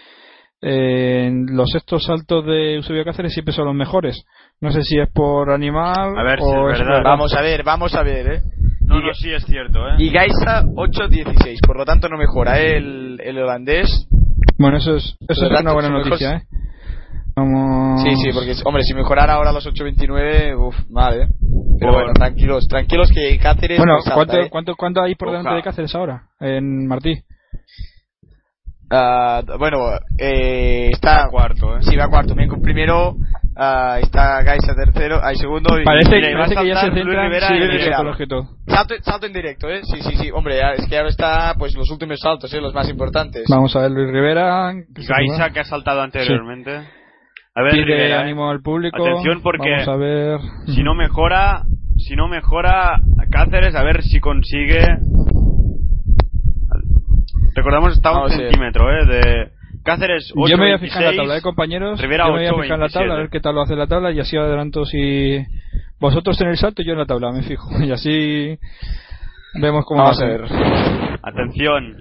eh, 0.60 1.26
en 1.26 1.46
los 1.56 1.70
sextos 1.70 2.04
saltos 2.04 2.44
de 2.46 2.76
Eusebio 2.76 3.04
Cáceres 3.04 3.32
siempre 3.32 3.54
son 3.54 3.66
los 3.66 3.74
mejores. 3.74 4.24
No 4.60 4.70
sé 4.72 4.82
si 4.82 4.98
es 4.98 5.08
por 5.12 5.50
animal 5.50 6.18
A 6.18 6.22
ver 6.24 6.38
si 6.40 6.44
o 6.44 6.70
es 6.70 6.80
es 6.80 6.86
verdad. 6.86 7.02
Vamos 7.04 7.34
a 7.34 7.40
ver, 7.42 7.62
vamos 7.64 7.94
a 7.94 8.02
ver, 8.02 8.32
¿eh? 8.32 8.42
No, 8.86 8.98
y, 8.98 9.02
no, 9.06 9.14
sí 9.14 9.30
es 9.32 9.44
cierto, 9.44 9.86
¿eh? 9.86 9.94
y 9.98 10.10
Gaisa 10.10 10.62
8.16, 10.64 11.58
por 11.66 11.76
lo 11.76 11.84
tanto 11.84 12.08
no 12.08 12.16
mejora 12.16 12.58
¿eh? 12.60 12.78
el, 12.78 13.20
el 13.22 13.38
holandés. 13.38 14.08
Bueno, 14.58 14.78
eso 14.78 14.96
es, 14.96 15.14
eso 15.28 15.46
es 15.46 15.60
una 15.60 15.72
buena 15.72 15.90
mejor- 15.90 16.06
noticia, 16.06 16.36
¿eh? 16.36 16.42
Vamos... 17.36 18.02
Sí, 18.02 18.16
sí, 18.16 18.30
porque, 18.34 18.52
hombre, 18.64 18.82
si 18.82 18.94
mejorara 18.94 19.34
ahora 19.34 19.52
los 19.52 19.64
8.29, 19.66 20.58
uff, 20.58 20.74
mal, 20.90 21.20
¿eh? 21.20 21.28
Pero 21.78 21.92
Por- 21.92 22.00
bueno, 22.00 22.12
tranquilos, 22.14 22.66
tranquilos 22.66 23.10
que 23.14 23.38
Cáceres. 23.38 23.78
Bueno, 23.78 23.92
no 23.96 24.00
salta, 24.00 24.14
¿cuánto, 24.16 24.36
¿eh? 24.40 24.48
cuánto, 24.50 24.74
cuánto 24.74 25.02
hay 25.02 25.14
por 25.14 25.28
Oja. 25.28 25.36
delante 25.38 25.56
de 25.56 25.62
Cáceres 25.62 25.94
ahora? 25.94 26.22
En 26.40 26.88
Martí. 26.88 27.14
Ah, 28.90 29.42
bueno, 29.58 29.90
eh, 30.18 30.90
está 30.92 31.28
cuarto, 31.30 31.76
¿eh? 31.76 31.82
Sí, 31.82 31.96
va 31.96 32.08
cuarto. 32.08 32.34
Bien, 32.34 32.48
primero 32.62 33.16
ah, 33.54 33.98
está 34.00 34.42
Gaisa 34.42 34.74
tercero, 34.74 35.20
hay 35.22 35.36
segundo. 35.36 35.78
Y 35.78 35.84
Parece, 35.84 36.16
mira, 36.16 36.28
a 36.28 36.38
parece 36.38 36.54
que 36.56 36.68
ya 36.68 36.74
se 36.74 36.80
saltar 36.80 36.92
Luis 36.92 37.04
centran 37.04 37.24
Rivera 37.26 37.48
sí. 37.48 38.24
Salto, 38.66 38.94
salto 39.02 39.26
en 39.26 39.32
directo, 39.32 39.68
¿eh? 39.68 39.80
Sí, 39.82 40.00
sí, 40.00 40.16
sí. 40.16 40.30
Hombre, 40.32 40.60
es 40.76 40.86
que 40.88 40.96
ahora 40.96 41.10
está, 41.10 41.54
pues, 41.58 41.74
los 41.74 41.90
últimos 41.90 42.18
saltos, 42.20 42.52
¿eh? 42.54 42.60
Los 42.60 42.72
más 42.72 42.88
importantes. 42.88 43.44
Vamos 43.48 43.76
a 43.76 43.80
ver 43.82 43.90
Luis 43.90 44.10
Rivera. 44.10 44.72
Gaisa 44.72 45.50
que 45.50 45.60
ha 45.60 45.64
saltado 45.64 46.00
anteriormente. 46.00 46.70
A 47.54 47.62
ver, 47.62 47.72
Pide 47.72 47.84
Rivera, 47.84 48.16
¿eh? 48.16 48.22
ánimo 48.22 48.48
al 48.48 48.62
público. 48.62 49.02
Atención 49.02 49.42
porque 49.42 49.70
Vamos 49.70 49.88
a 49.88 49.96
ver. 49.96 50.40
si 50.66 50.82
no 50.82 50.94
mejora, 50.94 51.62
si 51.98 52.16
no 52.16 52.28
mejora 52.28 53.00
Cáceres, 53.30 53.74
a 53.74 53.82
ver 53.82 54.02
si 54.02 54.20
consigue. 54.20 54.80
Recordamos 57.58 57.96
está 57.96 58.10
a 58.10 58.22
un 58.22 58.30
centímetro, 58.30 58.88
¿eh? 58.88 59.04
De 59.04 59.48
Cáceres 59.82 60.32
8, 60.32 60.48
Yo 60.48 60.56
me 60.56 60.66
voy 60.66 60.74
a 60.74 60.78
fijar 60.78 61.02
en 61.02 61.10
la 61.10 61.16
tabla, 61.16 61.36
¿eh, 61.38 61.42
compañeros? 61.42 62.00
Rivera 62.00 62.26
Yo 62.26 62.32
me 62.34 62.38
voy 62.38 62.46
a 62.46 62.52
8, 62.52 62.62
fijar 62.62 62.76
en 62.76 62.80
la 62.80 62.88
tabla, 62.88 63.14
a 63.14 63.16
ver 63.16 63.30
qué 63.30 63.40
tal 63.40 63.56
lo 63.56 63.62
hace 63.62 63.74
la 63.74 63.88
tabla 63.88 64.12
y 64.12 64.20
así 64.20 64.36
adelanto 64.36 64.84
si 64.84 65.44
vosotros 65.98 66.40
en 66.40 66.48
el 66.48 66.56
salto 66.56 66.82
y 66.82 66.84
yo 66.84 66.92
en 66.92 66.98
la 66.98 67.06
tabla, 67.06 67.32
me 67.32 67.42
fijo. 67.42 67.68
Y 67.84 67.90
así 67.90 68.56
vemos 69.60 69.84
cómo 69.86 70.02
Vamos 70.02 70.20
va 70.20 70.24
a 70.24 70.28
ser. 70.28 71.18
Atención, 71.20 71.96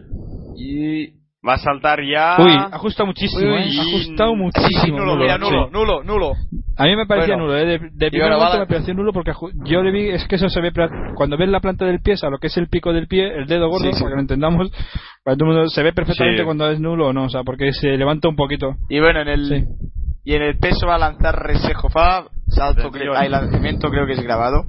Y... 0.58 1.16
va 1.48 1.53
a 1.53 1.57
saltar 1.57 1.99
ya. 2.03 2.36
Uy, 2.40 2.52
ajusta 2.72 3.06
muchísimo, 3.06 3.53
Uy, 3.53 3.61
¿eh? 3.61 3.80
ajustado 3.80 4.36
muchísimo. 4.36 4.98
nulo, 4.99 5.14
nulo, 5.15 5.24
mira, 5.24 5.36
sí. 5.36 5.72
nulo, 5.72 6.03
nulo. 6.03 6.32
A 6.78 6.84
mí 6.84 6.95
me 6.95 7.06
parecía 7.06 7.36
Bueno. 7.36 7.48
nulo, 7.53 7.57
¿eh? 7.57 7.65
De, 7.65 7.80
de 7.91 8.10
primer 8.11 8.30
momento 8.32 8.53
la- 8.53 8.60
me 8.60 8.65
pareció 8.68 8.94
nulo 8.94 9.14
porque 9.14 9.32
yo 9.65 9.82
le 9.82 9.91
vi, 9.91 10.10
es 10.10 10.28
que 10.28 10.36
eso 10.36 10.49
se 10.49 10.61
ve, 10.61 10.72
cuando 11.15 11.38
ves 11.38 11.49
la 11.49 11.60
planta 11.60 11.86
del 11.86 12.02
pie, 12.02 12.15
o 12.15 12.18
sea, 12.18 12.30
lo 12.30 12.38
que 12.38 12.48
es 12.48 12.57
el 12.57 12.68
pico 12.68 12.94
del 12.94 13.07
pie, 13.07 13.36
el 13.36 13.48
dedo 13.48 13.69
gordo, 13.69 13.86
Sí, 13.86 13.94
sí. 13.94 13.99
para 13.99 14.10
que 14.11 14.15
lo 14.15 14.22
entendamos, 14.22 14.72
para 15.24 15.38
todo 15.38 15.49
el 15.49 15.56
mundo 15.56 15.69
se 15.69 15.84
ve 15.84 15.94
perfectamente 15.94 16.40
Sí. 16.40 16.45
cuando 16.45 16.69
es 16.69 16.80
nulo 16.80 17.07
o 17.07 17.14
no, 17.14 17.24
o 17.26 17.30
sea, 17.30 17.44
porque 17.44 17.72
se 17.74 17.98
levanta 17.98 18.28
un 18.30 18.36
poquito. 18.36 18.76
Y 18.90 18.99
bueno, 18.99 19.22
en 19.22 19.28
el... 19.30 19.45
Sí. 19.48 19.65
Y 20.26 20.34
en 20.36 20.41
el 20.41 20.57
peso 20.57 20.86
va 20.88 20.95
a 20.95 20.98
lanzar 20.98 21.41
Resejo 21.41 21.88
Fa, 21.90 22.26
salto, 22.48 22.91
hay 23.15 23.30
lanzamiento 23.30 23.90
creo 23.90 24.06
que 24.06 24.11
es 24.11 24.22
grabado. 24.22 24.65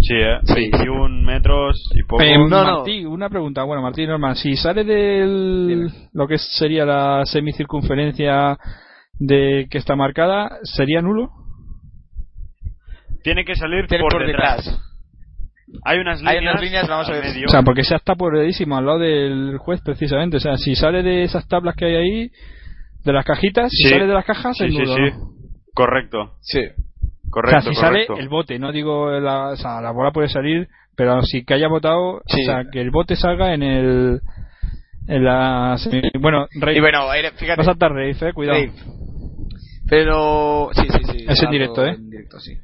Sí, 0.00 0.14
¿eh? 0.14 0.38
Sí. 0.44 0.70
21 0.72 1.22
metros 1.22 1.90
y 1.94 2.02
poco. 2.02 2.22
Eh, 2.22 2.36
no, 2.38 2.64
no. 2.64 2.76
Martí, 2.78 3.04
una 3.04 3.28
pregunta, 3.30 3.62
bueno, 3.64 3.82
Martín 3.82 4.08
normal, 4.08 4.36
si 4.36 4.54
sale 4.56 4.84
del 4.84 5.88
lo 6.12 6.28
que 6.28 6.38
sería 6.38 6.84
la 6.84 7.24
semicircunferencia 7.24 8.58
de 9.18 9.66
que 9.70 9.78
está 9.78 9.96
marcada, 9.96 10.58
¿sería 10.64 11.00
nulo? 11.00 11.30
Tiene 13.22 13.44
que 13.44 13.54
salir 13.56 13.86
por, 13.88 14.12
por 14.12 14.26
detrás. 14.26 14.64
detrás. 14.64 14.82
Hay 15.84 15.98
unas 15.98 16.20
Hay 16.24 16.36
líneas, 16.36 16.52
unas 16.54 16.62
líneas, 16.62 16.88
vamos 16.88 17.08
a 17.08 17.12
ver. 17.12 17.24
medio. 17.24 17.46
O 17.46 17.50
sea, 17.50 17.62
porque 17.62 17.80
esa 17.80 17.96
está 17.96 18.12
apuradísimo 18.12 18.76
al 18.76 18.86
lado 18.86 18.98
del 19.00 19.58
juez, 19.58 19.80
precisamente. 19.84 20.36
O 20.36 20.40
sea, 20.40 20.56
si 20.58 20.76
sale 20.76 21.02
de 21.02 21.24
esas 21.24 21.48
tablas 21.48 21.74
que 21.74 21.86
hay 21.86 21.94
ahí, 21.96 22.30
de 23.04 23.12
las 23.12 23.24
cajitas, 23.24 23.70
si 23.72 23.84
Sí. 23.84 23.88
sale 23.90 24.06
de 24.06 24.14
las 24.14 24.24
cajas, 24.24 24.56
sí, 24.56 24.64
es 24.66 24.72
sí, 24.72 24.78
nudo, 24.78 24.94
sí. 24.94 25.00
¿no? 25.12 25.30
Correcto, 25.74 26.32
Sí. 26.40 26.60
Correcto, 27.30 27.58
o 27.58 27.62
sea, 27.62 27.72
si 27.74 27.80
correcto. 27.80 28.12
sale 28.14 28.22
el 28.22 28.28
bote, 28.28 28.58
no 28.58 28.72
digo 28.72 29.10
la, 29.10 29.48
o 29.50 29.56
sea, 29.56 29.80
la 29.80 29.90
bola 29.92 30.10
puede 30.12 30.28
salir, 30.28 30.68
pero 30.96 31.22
si 31.22 31.44
que 31.44 31.54
haya 31.54 31.68
votado, 31.68 32.22
Sí. 32.26 32.42
o 32.42 32.44
sea, 32.44 32.64
que 32.70 32.80
el 32.80 32.90
bote 32.90 33.16
salga 33.16 33.54
en 33.54 33.62
el. 33.62 34.20
En 35.08 35.24
la. 35.24 35.76
Bueno, 36.20 36.46
Rey. 36.58 36.76
Y 36.76 36.80
bueno, 36.80 37.02
fíjate. 37.36 37.60
A 37.60 37.64
saltar 37.64 37.92
Rey, 37.92 38.16
eh, 38.20 38.32
cuidado. 38.32 38.58
Pero. 39.88 40.70
Sí, 40.72 40.86
sí, 40.90 41.04
sí. 41.12 41.24
Es 41.28 41.42
en 41.42 41.50
directo, 41.50 41.84
¿eh? 41.84 41.90
En 41.94 42.10
directo, 42.10 42.40
sí. 42.40 42.56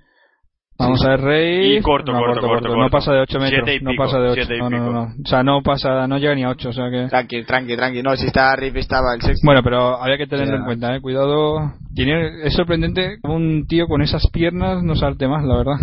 Vamos 0.83 1.05
a 1.05 1.09
ver 1.11 1.21
Rey. 1.21 1.77
Y 1.77 1.81
corto, 1.83 2.13
no, 2.13 2.19
corto, 2.19 2.41
corto, 2.47 2.69
No 2.69 2.75
corto. 2.75 2.91
pasa 2.91 3.13
de 3.13 3.21
8 3.21 3.39
metros. 3.41 3.63
Siete 3.65 3.75
y 3.81 3.85
no 3.85 3.91
pico, 3.93 4.03
pasa 4.05 4.19
de 4.19 4.29
8. 4.29 4.35
siete 4.35 4.57
y 4.57 4.59
No, 4.59 4.71
no, 4.71 4.79
no, 4.79 4.85
pico. 4.85 4.93
no. 4.93 5.03
O 5.25 5.29
sea, 5.29 5.43
no 5.43 5.63
pasa, 5.63 6.07
no 6.07 6.19
llega 6.19 6.35
ni 6.35 6.45
a 6.45 6.51
8. 6.51 6.69
O 6.69 6.73
sea 6.73 6.91
que. 6.91 7.07
Tranqui, 7.09 7.45
tranqui, 7.45 7.77
tranqui. 7.77 8.03
No, 8.03 8.15
si 8.17 8.27
está 8.27 8.55
Riff 8.57 8.77
estaba 8.77 9.15
el 9.15 9.23
sexto. 9.23 9.45
Bueno, 9.47 9.63
pero 9.63 9.97
había 10.03 10.19
que 10.19 10.27
tenerlo 10.27 10.53
Ya. 10.55 10.59
en 10.59 10.65
cuenta, 10.65 10.95
eh. 10.97 11.01
Cuidado. 11.01 11.73
Tiene, 11.95 12.43
es 12.45 12.55
sorprendente 12.55 13.19
que 13.23 13.31
un 13.31 13.67
tío 13.67 13.87
con 13.87 14.03
esas 14.03 14.23
piernas 14.33 14.83
no 14.83 14.95
salte 14.97 15.27
más, 15.29 15.45
la 15.45 15.57
verdad. 15.57 15.77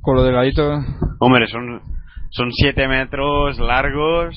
Con 0.00 0.16
lo 0.16 0.22
delgadito. 0.22 0.78
Hombre, 1.20 1.48
son 1.48 1.80
son 2.30 2.50
siete 2.52 2.86
metros 2.88 3.58
largos. 3.58 4.36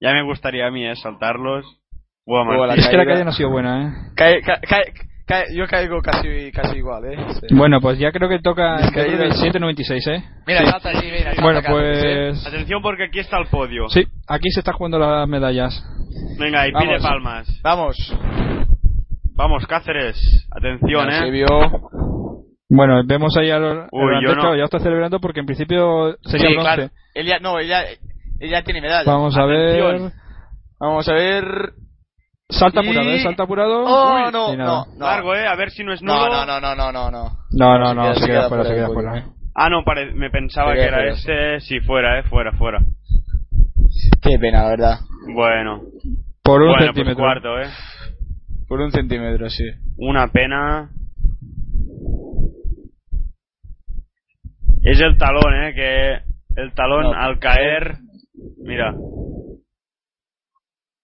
Ya 0.00 0.12
me 0.12 0.22
gustaría 0.22 0.66
a 0.66 0.70
mí, 0.70 0.84
¿eh? 0.86 0.94
Saltarlos. 0.96 1.64
Buah, 2.26 2.44
Martín. 2.44 2.66
la 2.66 2.74
Es 2.74 2.88
que 2.88 2.96
la 2.96 3.04
caída. 3.04 3.12
calle 3.14 3.24
no 3.24 3.30
ha 3.30 3.34
sido 3.34 3.50
buena, 3.50 3.82
eh. 3.88 3.92
Cae- 4.16 4.40
ca- 4.42 4.60
cae- 4.60 4.92
yo 5.54 5.66
caigo 5.66 6.00
casi, 6.02 6.52
casi 6.52 6.76
igual, 6.76 7.04
¿eh? 7.04 7.16
Sí. 7.40 7.54
Bueno, 7.54 7.80
pues 7.80 7.98
ya 7.98 8.12
creo 8.12 8.28
que 8.28 8.38
toca 8.38 8.76
que 8.88 8.94
caídas. 8.94 9.42
7.96, 9.42 10.08
eh. 10.12 10.24
Mira, 10.46 10.66
salta 10.70 10.90
allí, 10.90 11.10
mira. 11.10 11.32
Bueno, 11.42 11.58
acá, 11.58 11.68
¿sí? 11.68 11.74
pues. 11.74 12.46
Atención 12.46 12.80
porque 12.82 13.04
aquí 13.04 13.18
está 13.18 13.38
el 13.38 13.46
podio. 13.48 13.88
Sí, 13.88 14.04
aquí 14.28 14.50
se 14.50 14.60
está 14.60 14.72
jugando 14.72 14.98
las 14.98 15.26
medallas. 15.28 15.84
Venga, 16.38 16.68
y 16.68 16.72
Vamos. 16.72 16.88
pide 16.88 17.00
palmas. 17.00 17.60
Vamos. 17.62 17.96
Vamos, 19.34 19.66
Cáceres. 19.66 20.46
Atención, 20.50 21.08
Ya 21.10 21.18
se 21.18 21.28
¿eh? 21.28 21.30
vio. 21.30 21.46
Bueno, 22.68 23.02
vemos 23.04 23.36
ahí 23.36 23.50
a 23.50 23.58
los. 23.58 23.88
Uy, 23.92 24.14
el 24.16 24.24
yo 24.24 24.34
no. 24.34 24.56
ya 24.56 24.64
está 24.64 24.78
celebrando 24.78 25.20
porque 25.20 25.40
en 25.40 25.46
principio 25.46 26.16
sería 26.22 26.48
Sí, 26.48 26.54
bronce. 26.54 26.60
claro. 26.76 26.90
Ella, 27.14 27.38
no, 27.40 27.58
ella, 27.58 27.82
ella 28.40 28.62
tiene 28.62 28.80
medalla. 28.80 29.10
Vamos 29.10 29.36
a 29.36 29.44
ver. 29.44 30.12
Vamos 30.80 31.08
a 31.08 31.12
ver. 31.12 31.44
Salta 32.48 32.80
Y- 32.82 32.86
apurado, 32.88 33.10
¿eh? 33.10 33.18
Salta 33.22 33.42
apurado. 33.42 33.84
Oh, 33.84 34.14
Uy, 34.14 34.32
no, 34.32 34.54
no, 34.56 34.86
no. 34.96 35.04
Largo, 35.06 35.34
¿eh? 35.34 35.46
A 35.46 35.56
ver 35.56 35.70
si 35.70 35.82
no 35.82 35.92
es 35.92 36.00
nudo. 36.02 36.28
No, 36.28 36.46
no, 36.46 36.60
no, 36.60 36.74
no, 36.76 36.76
no, 36.76 36.92
no, 36.92 37.10
no. 37.10 37.38
No, 37.50 37.78
no, 37.78 37.88
Se 37.88 37.94
no, 37.94 38.02
queda- 38.02 38.14
se 38.14 38.20
se 38.20 38.26
queda 38.26 38.48
fuera, 38.48 38.62
se 38.64 38.68
fuera 38.70 38.74
queda 38.86 38.94
fuera. 38.94 39.10
podio. 39.10 39.34
Ah, 39.54 39.68
no, 39.70 39.84
pare- 39.84 40.12
me 40.14 40.30
pensaba 40.30 40.70
Se 40.72 40.76
que 40.78 40.84
era 40.84 40.96
fuera, 40.98 41.12
este. 41.12 41.60
Sí, 41.60 41.80
fuera, 41.80 42.18
¿eh? 42.20 42.22
Fuera, 42.24 42.52
fuera. 42.52 42.78
Qué 44.22 44.38
pena, 44.38 44.62
la 44.62 44.68
verdad. 44.68 44.98
Bueno. 45.34 45.82
Por 46.42 46.60
un 46.62 46.68
bueno, 46.68 46.76
pues 46.78 46.86
centímetro. 46.94 47.24
cuarto, 47.24 47.60
¿eh? 47.60 47.66
Por 48.68 48.80
un 48.80 48.92
centímetro, 48.92 49.48
sí. 49.50 49.64
Una 49.98 50.28
pena. 50.28 50.90
Es 54.82 55.00
el 55.00 55.16
talón, 55.18 55.54
¿eh? 55.64 55.74
Que 55.74 56.60
el 56.62 56.72
talón 56.74 57.04
No. 57.04 57.12
al 57.12 57.38
caer... 57.40 57.96
Mira. 58.62 58.94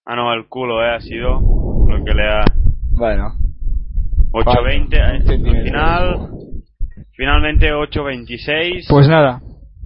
Ah, 0.04 0.16
no, 0.16 0.32
el 0.32 0.48
culo, 0.48 0.84
¿eh? 0.84 0.94
Ha 0.96 1.00
sido 1.00 1.40
lo 1.86 2.04
que 2.04 2.12
le 2.14 2.28
ha... 2.28 2.44
Bueno. 2.92 3.28
8.20 4.32 4.86
Un 4.86 4.94
eh, 4.94 5.50
al 5.50 5.64
final. 5.64 6.28
Finalmente 7.14 7.72
8.26. 7.72 8.86
Pues 8.88 9.08
nada. 9.08 9.40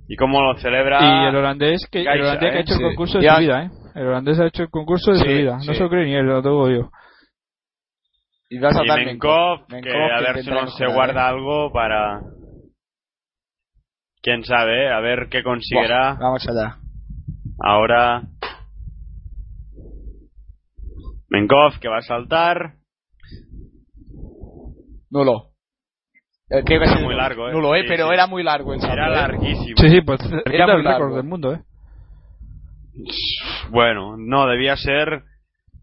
¿Y 0.09 0.17
cómo 0.17 0.41
lo 0.41 0.57
celebra? 0.59 1.01
Y 1.03 1.29
el 1.29 1.37
holandés 1.37 1.87
que, 1.91 2.03
el 2.03 2.21
holandés 2.21 2.39
que 2.51 2.57
ha 2.57 2.59
¿eh? 2.59 2.61
hecho 2.63 2.75
el 2.75 2.81
concurso 2.83 3.19
de 3.19 3.25
Ya. 3.25 3.35
su 3.35 3.41
vida, 3.41 3.63
¿eh? 3.65 3.71
El 3.95 4.07
holandés 4.07 4.39
ha 4.39 4.47
hecho 4.47 4.63
el 4.63 4.71
concurso 4.71 5.13
de 5.13 5.19
su 5.19 5.25
Sí, 5.25 5.33
vida. 5.35 5.55
No 5.55 5.61
sí. 5.61 5.75
se 5.75 5.81
lo 5.81 5.91
cree 5.91 6.05
ni 6.05 6.15
él, 6.15 6.27
lo 6.27 6.41
digo 6.43 6.71
yo. 6.71 6.91
Y 8.49 8.59
va 8.59 8.69
a 8.69 8.73
Y 8.73 9.05
Menkov, 9.07 9.69
Menkov, 9.69 9.83
que 9.83 10.13
a 10.13 10.21
ver 10.21 10.43
si 10.45 10.51
no 10.51 10.67
se 10.69 10.87
guarda 10.87 11.23
¿eh? 11.23 11.29
algo 11.31 11.73
para... 11.73 12.21
Quién 14.23 14.45
sabe, 14.45 14.87
¿eh? 14.87 14.93
A 14.93 15.01
ver 15.01 15.29
qué 15.31 15.43
conseguirá. 15.43 16.15
Buah, 16.15 16.21
Vamos 16.21 16.49
allá. 16.49 16.77
Ahora. 17.59 18.23
Menkov 21.29 21.79
que 21.81 21.89
va 21.89 21.99
a 21.99 22.03
saltar. 22.03 22.75
Nulo. 25.11 25.51
Eh, 26.49 26.63
creo 26.65 26.81
que 26.81 26.87
sido 26.87 27.01
Muy 27.05 27.17
largo, 27.17 27.49
¿eh? 27.49 27.53
Nulo, 27.53 27.75
eh, 27.75 27.83
Sí, 27.83 27.87
pero 27.89 28.09
sí. 28.09 28.15
era 28.15 28.27
muy 28.27 28.43
largo 28.43 28.73
el 28.73 28.81
salto. 28.81 28.95
Era 28.95 29.09
eh. 29.09 29.11
larguísimo. 29.11 29.77
Sí, 29.77 29.89
sí, 29.91 30.01
pues 30.01 30.21
era 30.45 30.75
el 30.75 30.85
récord 30.85 31.15
del 31.17 31.25
mundo, 31.25 31.53
¿eh? 31.55 31.61
Bueno, 33.71 34.17
no, 34.17 34.47
debía 34.47 34.77
ser 34.77 35.23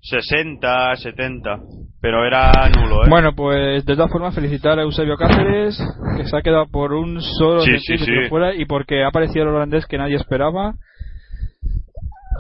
60, 0.02 0.96
70. 0.96 1.60
Pero 2.02 2.26
era 2.26 2.52
nulo, 2.70 3.06
¿eh? 3.06 3.10
Bueno, 3.10 3.34
pues 3.36 3.86
de 3.86 3.96
todas 3.96 4.12
formas 4.12 4.36
felicitar 4.36 4.80
a 4.80 4.84
Eusebio 4.84 5.16
Cáceres, 5.18 5.82
que 6.18 6.26
se 6.26 6.36
ha 6.38 6.42
quedado 6.42 6.68
por 6.68 6.94
un 6.94 7.22
solo 7.22 7.62
Sí, 7.62 7.72
centímetro 7.72 8.06
sí, 8.16 8.24
sí. 8.24 8.30
fuera 8.30 8.54
y 8.56 8.66
porque 8.66 9.04
ha 9.04 9.08
aparecido 9.10 9.44
el 9.44 9.56
holandés 9.56 9.86
que 9.86 9.98
nadie 9.98 10.16
esperaba 10.16 10.74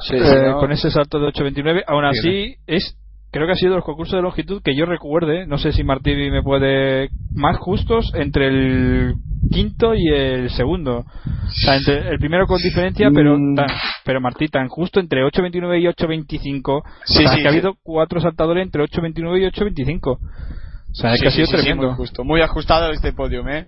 Sí, 0.01 0.15
eh, 0.17 0.53
con 0.59 0.71
ese 0.71 0.89
salto 0.91 1.19
de 1.19 1.27
8.29. 1.27 1.83
Aún 1.87 2.05
así, 2.05 2.55
es 2.67 2.97
creo 3.31 3.47
que 3.47 3.53
ha 3.53 3.55
sido 3.55 3.71
de 3.71 3.77
los 3.77 3.85
concursos 3.85 4.15
de 4.15 4.21
longitud 4.21 4.61
que 4.63 4.75
yo 4.75 4.85
recuerde, 4.85 5.47
no 5.47 5.57
sé 5.57 5.71
si 5.71 5.83
Martí 5.83 6.13
me 6.15 6.43
puede, 6.43 7.09
más 7.33 7.57
justos 7.57 8.11
entre 8.15 8.47
el 8.47 9.15
quinto 9.51 9.95
y 9.95 10.07
el 10.09 10.49
segundo. 10.51 10.99
O 10.99 11.49
sea, 11.49 11.75
entre 11.77 12.09
el 12.09 12.19
primero 12.19 12.45
con 12.45 12.59
diferencia, 12.61 13.09
pero 13.13 13.35
Mm. 13.37 13.55
tan, 13.55 13.67
pero 14.05 14.21
Martí, 14.21 14.47
tan 14.49 14.67
justo 14.67 14.99
entre 14.99 15.23
8.29 15.23 15.79
y 15.81 15.87
8.25. 15.87 16.83
Sí, 17.05 17.23
o 17.23 17.27
sea, 17.27 17.35
sí, 17.35 17.41
que 17.41 17.47
ha 17.47 17.51
habido 17.51 17.73
cuatro 17.81 18.19
saltadores 18.21 18.63
entre 18.65 18.83
8.29 18.83 19.39
y 19.41 19.45
8.25. 19.45 20.17
O 20.19 20.95
sea, 20.95 21.13
es 21.13 21.17
Sí, 21.19 21.23
que 21.23 21.27
ha 21.29 21.31
sido 21.31 21.47
sí, 21.47 21.57
sí, 21.57 21.63
tremendo. 21.63 21.87
muy 21.87 21.95
justo. 21.97 22.23
Muy 22.23 22.41
ajustado 22.41 22.91
este 22.91 23.13
podium, 23.13 23.49
eh. 23.49 23.65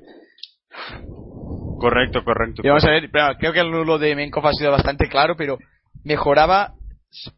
Correcto, 1.79 2.23
correcto. 2.23 2.61
Y 2.63 2.67
vamos 2.67 2.85
a 2.85 2.89
ver, 2.91 3.09
creo 3.39 3.51
que 3.53 3.59
el 3.59 3.71
nulo 3.71 3.97
de 3.97 4.15
Menkov 4.15 4.45
ha 4.47 4.53
sido 4.53 4.71
bastante 4.71 5.07
claro, 5.07 5.35
pero 5.35 5.57
mejoraba 6.05 6.73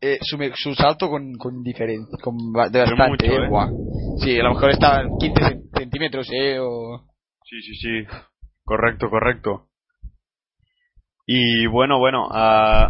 eh, 0.02 0.20
su, 0.22 0.38
su 0.56 0.76
salto 0.76 1.10
con, 1.10 1.34
con 1.38 1.64
diferencia, 1.64 2.18
con 2.22 2.38
de 2.72 2.80
bastante, 2.80 3.08
mucho, 3.10 3.26
eh, 3.26 3.46
¿eh? 3.46 3.48
guau. 3.48 3.70
Sí, 4.16 4.40
a 4.40 4.44
lo 4.44 4.50
mejor 4.50 4.72
estaba 4.72 5.02
en 5.02 5.18
15 5.18 5.42
cen- 5.42 5.70
centímetros, 5.76 6.28
eh, 6.32 6.58
o... 6.60 7.08
Sí, 7.44 7.62
sí, 7.62 7.76
sí. 7.76 8.06
Correcto, 8.64 9.10
correcto. 9.10 9.68
Y 11.26 11.66
bueno, 11.68 12.00
bueno, 12.00 12.28
ah, 12.32 12.90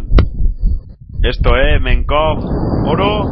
esto 1.22 1.56
es 1.56 1.80
Menkov, 1.80 2.38
oro. 2.84 3.24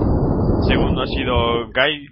Segundo 0.67 1.03
ha 1.03 1.07
sido 1.07 1.67
Guy, 1.67 2.07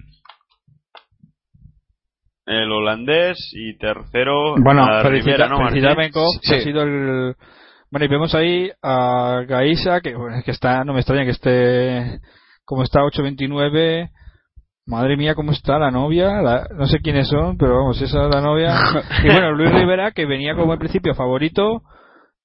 el 2.46 2.70
holandés. 2.72 3.36
Y 3.52 3.76
tercero, 3.78 4.54
Bueno, 4.62 4.86
felicita, 5.02 5.08
Rivera, 5.08 5.48
¿no? 5.48 5.96
Menkov, 5.96 6.28
que 6.40 6.48
Sí. 6.48 6.54
ha 6.54 6.60
sido 6.62 6.82
el... 6.82 7.34
Bueno, 7.94 8.06
y 8.06 8.08
vemos 8.08 8.34
ahí 8.34 8.72
a 8.82 9.42
Gaisa, 9.46 10.00
que, 10.00 10.16
bueno, 10.16 10.42
que 10.44 10.50
está, 10.50 10.82
no 10.82 10.94
me 10.94 10.98
extraña 10.98 11.22
que 11.24 11.30
esté, 11.30 12.18
como 12.64 12.82
está 12.82 13.02
8.29, 13.02 14.10
madre 14.84 15.16
mía, 15.16 15.36
cómo 15.36 15.52
está 15.52 15.78
la 15.78 15.92
novia, 15.92 16.42
la- 16.42 16.66
no 16.76 16.88
sé 16.88 16.98
quiénes 16.98 17.28
son, 17.28 17.56
pero 17.56 17.76
vamos, 17.76 18.02
esa 18.02 18.24
es 18.26 18.34
la 18.34 18.40
novia. 18.40 18.74
y 19.22 19.28
bueno, 19.28 19.52
Luis 19.52 19.70
Rivera, 19.70 20.10
que 20.10 20.26
venía 20.26 20.56
como 20.56 20.72
en 20.72 20.80
principio 20.80 21.14
favorito, 21.14 21.82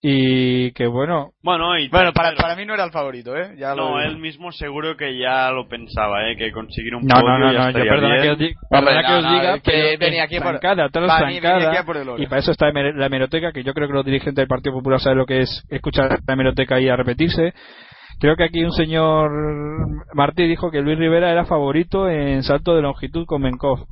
y 0.01 0.71
que 0.71 0.87
bueno, 0.87 1.31
Bueno, 1.43 1.77
y 1.77 1.89
Bueno, 1.89 2.13
para, 2.13 2.33
para 2.33 2.55
mí 2.55 2.65
no 2.65 2.73
era 2.73 2.85
el 2.85 2.91
favorito, 2.91 3.35
eh. 3.35 3.55
Ya 3.57 3.75
lo 3.75 3.89
No, 3.91 3.99
él 4.01 4.17
mismo 4.17 4.51
seguro 4.53 4.95
que 4.95 5.17
ya 5.19 5.51
lo 5.51 5.67
pensaba, 5.67 6.29
¿eh? 6.29 6.37
Que 6.37 6.51
conseguir 6.53 6.95
un 6.95 7.05
no, 7.05 7.15
podio 7.15 7.27
no, 7.27 7.39
no, 7.39 7.51
ya 7.51 7.57
no, 7.59 7.63
yo 7.63 7.67
estaría 7.69 7.91
perdona 7.91 8.13
bien. 8.15 8.23
que 8.23 8.31
os, 8.31 8.37
di- 8.39 8.47
que 8.47 8.53
no, 8.71 9.17
os 9.17 9.23
no, 9.23 9.31
diga, 9.33 9.59
que 9.59 9.97
venía 9.97 10.23
aquí 10.23 10.39
por- 10.39 10.59
para 10.61 11.27
mí 11.27 11.33
venía 11.35 11.41
zancada, 11.51 11.71
aquí 11.73 11.85
por 11.85 11.97
el 11.97 12.09
oro. 12.09 12.23
y 12.23 12.27
para 12.27 12.39
eso 12.39 12.51
está 12.51 12.71
la 12.71 13.05
hemeroteca, 13.07 13.51
que 13.51 13.63
yo 13.63 13.73
creo 13.73 13.87
que 13.87 13.93
los 13.93 14.05
dirigentes 14.05 14.35
del 14.35 14.47
Partido 14.47 14.73
Popular 14.73 14.99
saben 15.01 15.17
lo 15.17 15.25
que 15.25 15.41
es 15.41 15.65
escuchar 15.69 16.19
la 16.25 16.33
hemeroteca 16.33 16.79
y 16.79 16.87
a 16.87 16.95
repetirse. 16.95 17.53
Creo 18.21 18.35
que 18.35 18.43
aquí 18.43 18.63
un 18.63 18.71
señor 18.73 19.31
Martí 20.13 20.45
dijo 20.45 20.71
que 20.71 20.81
Luis 20.81 20.97
Rivera 20.97 21.31
era 21.31 21.45
favorito 21.45 22.09
en 22.09 22.43
salto 22.43 22.75
de 22.75 22.81
longitud 22.81 23.25
con 23.25 23.41
Menkov. 23.41 23.85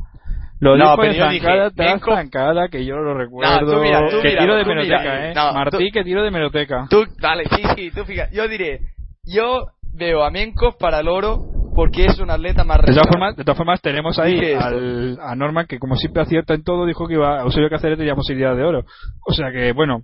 Lo 0.60 0.76
No, 0.76 0.84
dijo 0.86 0.98
pero 0.98 1.14
dije, 1.30 1.40
zancada 1.46 1.70
tras 1.72 1.94
Menkov- 2.02 2.16
zancada, 2.16 2.68
que 2.70 2.84
yo 2.86 2.96
lo 2.98 3.14
recuerdo. 3.14 3.60
tú 3.72 3.82
mira, 3.82 4.00
tú 4.10 4.22
que 4.22 4.30
mira, 4.30 4.42
tiro 4.42 4.56
de 4.56 4.62
hemeroteca, 4.64 5.30
eh. 5.30 5.34
No, 5.36 5.54
Martí, 5.54 5.78
tú- 5.78 5.84
que 5.94 6.04
tiro 6.04 6.22
de 6.24 6.28
hemeroteca. 6.30 6.88
Tú, 6.90 7.06
dale, 7.20 7.44
sí, 7.56 7.62
sí, 7.76 7.92
tú 7.92 8.04
fíjate. 8.06 8.36
Yo 8.36 8.48
diré, 8.48 8.80
yo 9.24 9.68
veo 9.94 10.24
a 10.24 10.32
Menkov 10.32 10.78
para 10.80 11.00
el 11.02 11.08
oro 11.08 11.44
porque 11.76 12.06
es 12.06 12.20
un 12.20 12.32
atleta 12.32 12.64
más 12.64 12.82
De 12.82 12.92
todas 12.92 13.08
formas, 13.08 13.36
de 13.36 13.44
todas 13.44 13.58
formas 13.58 13.82
tenemos 13.82 14.18
ahí 14.18 14.54
al, 14.54 15.20
a 15.22 15.36
Norman 15.36 15.68
que 15.68 15.78
como 15.78 15.96
siempre 15.96 16.24
acierta 16.24 16.56
en 16.56 16.64
todo 16.64 16.88
dijo 16.88 17.08
que 17.08 17.14
iba 17.14 17.42
Eusebio 17.42 17.70
Cáceres 17.70 18.00
tenía 18.00 18.16
posibilidad 18.16 18.56
de 18.56 18.64
oro. 18.64 18.84
O 19.28 19.34
sea 19.34 19.52
que 19.52 19.74
bueno, 19.74 20.02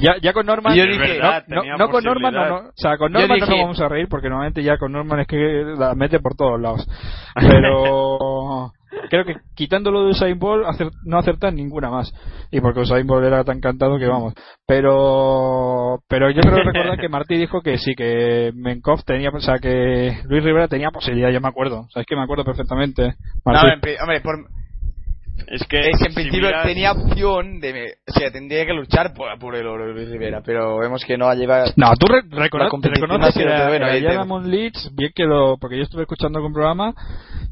Ya, 0.00 0.16
ya 0.22 0.32
con 0.32 0.46
Norman, 0.46 0.74
yo 0.74 0.84
dije, 0.92 0.98
verdad, 1.14 1.44
no, 1.48 1.62
no 1.78 1.84
con 1.90 2.04
Norman, 2.04 2.32
no, 2.34 2.40
no, 2.62 2.68
o 2.68 2.72
sea, 2.76 2.96
con 2.96 3.12
Norman 3.12 3.38
no 3.40 3.46
nos 3.46 3.48
vamos 3.62 3.80
a 3.80 3.88
reír 3.88 4.08
porque 4.08 4.28
normalmente 4.30 4.62
ya 4.62 4.78
con 4.78 4.92
Norman 4.92 5.20
es 5.20 5.26
que 5.26 5.36
la 5.78 5.94
mete 5.94 6.18
por 6.20 6.34
todos 6.34 6.58
lados. 6.60 6.86
Pero 7.34 8.72
creo 9.10 9.24
que 9.24 9.36
quitándolo 9.54 10.04
de 10.04 10.10
Usain 10.12 10.38
acer- 10.40 10.92
no 11.04 11.18
acertan 11.18 11.54
ninguna 11.56 11.90
más. 11.90 12.12
Y 12.50 12.60
porque 12.60 12.80
Usain 12.80 13.06
Bolt 13.06 13.24
era 13.26 13.44
tan 13.44 13.60
cantado 13.60 13.98
que 13.98 14.06
vamos. 14.06 14.34
Pero 14.66 16.00
pero 16.08 16.30
yo 16.30 16.40
creo 16.40 16.56
recordar 16.64 16.98
que 16.98 17.08
Martí 17.08 17.36
dijo 17.36 17.60
que 17.62 17.78
sí, 17.78 17.94
que 17.94 18.52
Menkov 18.54 19.02
tenía, 19.04 19.30
o 19.30 19.40
sea, 19.40 19.58
que 19.58 20.18
Luis 20.24 20.42
Rivera 20.44 20.68
tenía 20.68 20.90
posibilidad, 20.90 21.30
yo 21.30 21.40
me 21.40 21.48
acuerdo. 21.48 21.80
O 21.80 21.88
sea, 21.90 22.00
es 22.02 22.06
que 22.06 22.16
me 22.16 22.22
acuerdo 22.22 22.44
perfectamente. 22.44 23.14
No, 23.44 23.52
Martí. 23.52 23.80
pri- 23.80 23.96
hombre, 24.00 24.20
por, 24.20 24.36
Es 25.48 25.66
que, 25.66 25.80
es 25.80 25.98
que 25.98 26.04
en 26.06 26.10
si 26.10 26.14
principio 26.14 26.48
miras- 26.48 26.66
tenía 26.66 26.92
opción 26.92 27.60
de. 27.60 27.94
O 28.08 28.12
sea, 28.12 28.30
tendría 28.30 28.64
que 28.66 28.72
luchar 28.72 29.12
por, 29.14 29.38
por 29.38 29.54
el 29.54 29.66
oro 29.66 29.86
de 29.86 29.92
Luis 29.92 30.08
Rivera, 30.10 30.42
pero 30.44 30.78
vemos 30.78 31.04
que 31.04 31.16
no 31.18 31.28
ha 31.28 31.34
llevado. 31.34 31.72
No, 31.76 31.92
tú 31.98 32.06
re- 32.06 32.22
recono- 32.30 32.68
competición 32.68 33.08
reconoces 33.10 33.34
que 33.34 33.42
era, 33.42 33.68
bueno, 33.68 33.86
te- 33.86 34.14
Ramon 34.14 34.50
Leeds, 34.50 34.90
bien 34.94 35.10
que 35.14 35.24
lo, 35.24 35.56
porque 35.58 35.76
yo 35.76 35.82
estuve 35.84 36.02
escuchando 36.02 36.38
algún 36.38 36.52
programa 36.52 36.94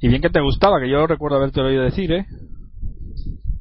y 0.01 0.09
bien 0.09 0.23
que 0.23 0.31
te 0.31 0.41
gustaba, 0.41 0.81
que 0.81 0.89
yo 0.91 1.07
recuerdo 1.07 1.37
haberte 1.39 1.61
oído 1.61 1.83
decir, 1.83 2.13
¿eh? 2.13 2.27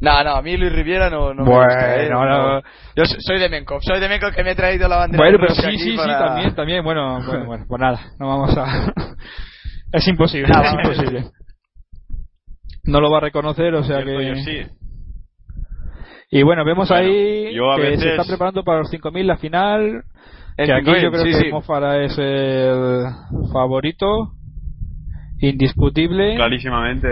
No, 0.01 0.23
no, 0.23 0.31
a 0.35 0.41
mí 0.41 0.55
Luis 0.55 0.71
Rivera 0.71 1.09
no, 1.09 1.33
no 1.33 1.43
Bueno, 1.43 1.59
me 1.59 1.65
gusta. 1.65 2.03
¿eh? 2.03 2.09
no, 2.09 2.25
no. 2.25 2.61
Yo 2.95 3.05
so- 3.05 3.19
soy 3.19 3.37
de 3.37 3.49
Menkov, 3.49 3.81
soy 3.83 3.99
de 3.99 4.07
Menkov 4.07 4.31
que 4.33 4.43
me 4.45 4.51
he 4.51 4.55
traído 4.55 4.87
la 4.87 4.95
bandera. 4.97 5.21
Bueno, 5.21 5.37
pero 5.41 5.53
sí, 5.55 5.77
sí, 5.77 5.91
sí, 5.91 5.97
también, 5.97 6.55
también, 6.55 6.83
bueno, 6.85 7.19
bueno, 7.25 7.45
bueno, 7.45 7.65
pues 7.67 7.81
nada, 7.81 7.99
no 8.17 8.27
vamos 8.29 8.57
a... 8.57 8.93
es 9.91 10.07
imposible, 10.07 10.47
Nada, 10.47 10.67
es 10.69 10.73
imposible. 10.73 11.25
No 12.89 12.99
lo 13.01 13.09
va 13.11 13.17
a 13.17 13.21
reconocer, 13.21 13.73
o 13.75 13.83
sea 13.83 14.01
Cierto, 14.01 14.21
yo 14.21 14.33
que... 14.33 14.41
sí. 14.43 14.71
Y 16.31 16.43
bueno, 16.43 16.63
vemos 16.63 16.89
Bueno, 16.89 17.03
ahí 17.07 17.53
yo 17.55 17.71
a 17.71 17.75
que 17.77 17.81
veces- 17.83 18.01
se 18.03 18.09
está 18.11 18.23
preparando 18.23 18.63
para 18.63 18.79
los 18.79 18.91
5.000 18.91 19.25
la 19.25 19.37
final, 19.37 20.03
El 20.57 20.65
que 20.67 20.73
aquí 20.73 20.85
5.000, 20.91 21.01
yo 21.01 21.11
creo 21.11 21.23
sí, 21.23 21.29
que 21.31 21.45
sí. 21.45 21.51
Mofara 21.51 22.03
es 22.03 22.15
el 22.17 23.03
favorito, 23.51 24.33
indiscutible. 25.39 26.35
Clarísimamente. 26.35 27.07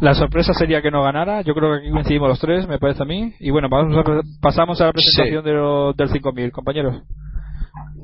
La 0.00 0.12
sorpresa 0.14 0.52
sería 0.52 0.82
que 0.82 0.90
no 0.90 1.02
ganara. 1.02 1.40
Yo 1.42 1.54
creo 1.54 1.70
que 1.72 1.78
aquí 1.78 1.90
coincidimos 1.90 2.28
los 2.28 2.40
tres, 2.40 2.66
me 2.68 2.78
parece 2.78 3.02
a 3.02 3.06
mí. 3.06 3.32
Y 3.40 3.50
bueno, 3.50 3.70
pasamos 3.70 3.96
a, 3.96 4.20
pasamos 4.42 4.80
a 4.80 4.86
la 4.86 4.92
presentación 4.92 5.44
de 5.44 5.52
lo- 5.52 5.92
del 5.92 6.08
5000, 6.08 6.50
compañeros. 6.52 7.02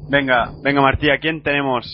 Venga, 0.09 0.53
venga 0.65 0.81
Martí, 0.81 1.11
¿a 1.11 1.19
quién 1.19 1.43
tenemos? 1.43 1.87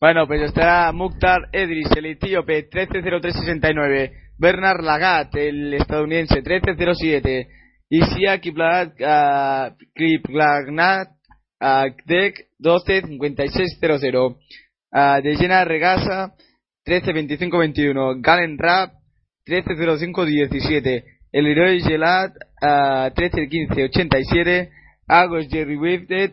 Bueno, 0.00 0.26
pues 0.26 0.40
estará 0.42 0.92
Mukhtar 0.92 1.48
Edris, 1.52 1.90
el 1.96 2.06
etíope, 2.06 2.62
130369. 2.72 4.12
Bernard 4.40 4.82
Lagat, 4.82 5.34
el 5.36 5.74
estadounidense, 5.74 6.36
1307. 6.36 7.48
Isia 7.90 8.40
Kiplag, 8.40 8.94
Kiplagnat 9.94 11.10
Dek, 12.06 12.48
125600. 12.58 14.36
Uh, 14.92 15.22
Dejena 15.22 15.64
Regasa, 15.64 16.34
132521. 16.86 18.20
Galen 18.20 18.58
Rap, 18.58 18.94
130517. 19.46 21.04
El 21.32 21.44
Leroy 21.44 21.80
Gelat, 21.82 22.32
uh, 22.62 23.12
131587. 23.14 24.70
Agos 25.06 25.48
Jerry 25.48 25.76
Wifted, 25.76 26.32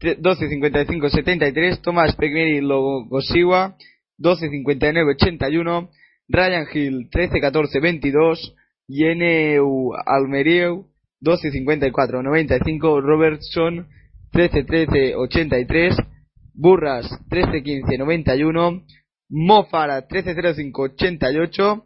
12.55.73, 0.00 1.80
Tomás 1.82 2.16
Pegmeri 2.16 2.60
Logosiwa, 2.60 3.76
12.59.81, 4.18 5.88
Ryan 6.28 6.66
Hill, 6.72 7.08
13.14.22, 7.10 8.54
Yeneu 8.88 9.92
Almerieu, 10.06 10.86
12.54.95, 11.22 13.00
Robertson, 13.00 13.86
13.13.83, 14.32 16.06
Burras, 16.54 17.08
13.15.91, 17.30 18.84
Mofara, 19.28 20.08
13.05.88, 20.08 21.84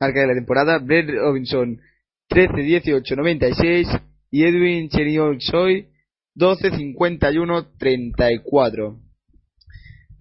marca 0.00 0.20
de 0.20 0.26
la 0.26 0.34
temporada, 0.34 0.78
Brett 0.78 1.10
Robinson, 1.10 1.78
13.18.96 2.30 4.00
y 4.30 4.44
Edwin 4.44 4.88
Cheriolsoy, 4.88 5.88
12.51.34. 6.36 9.01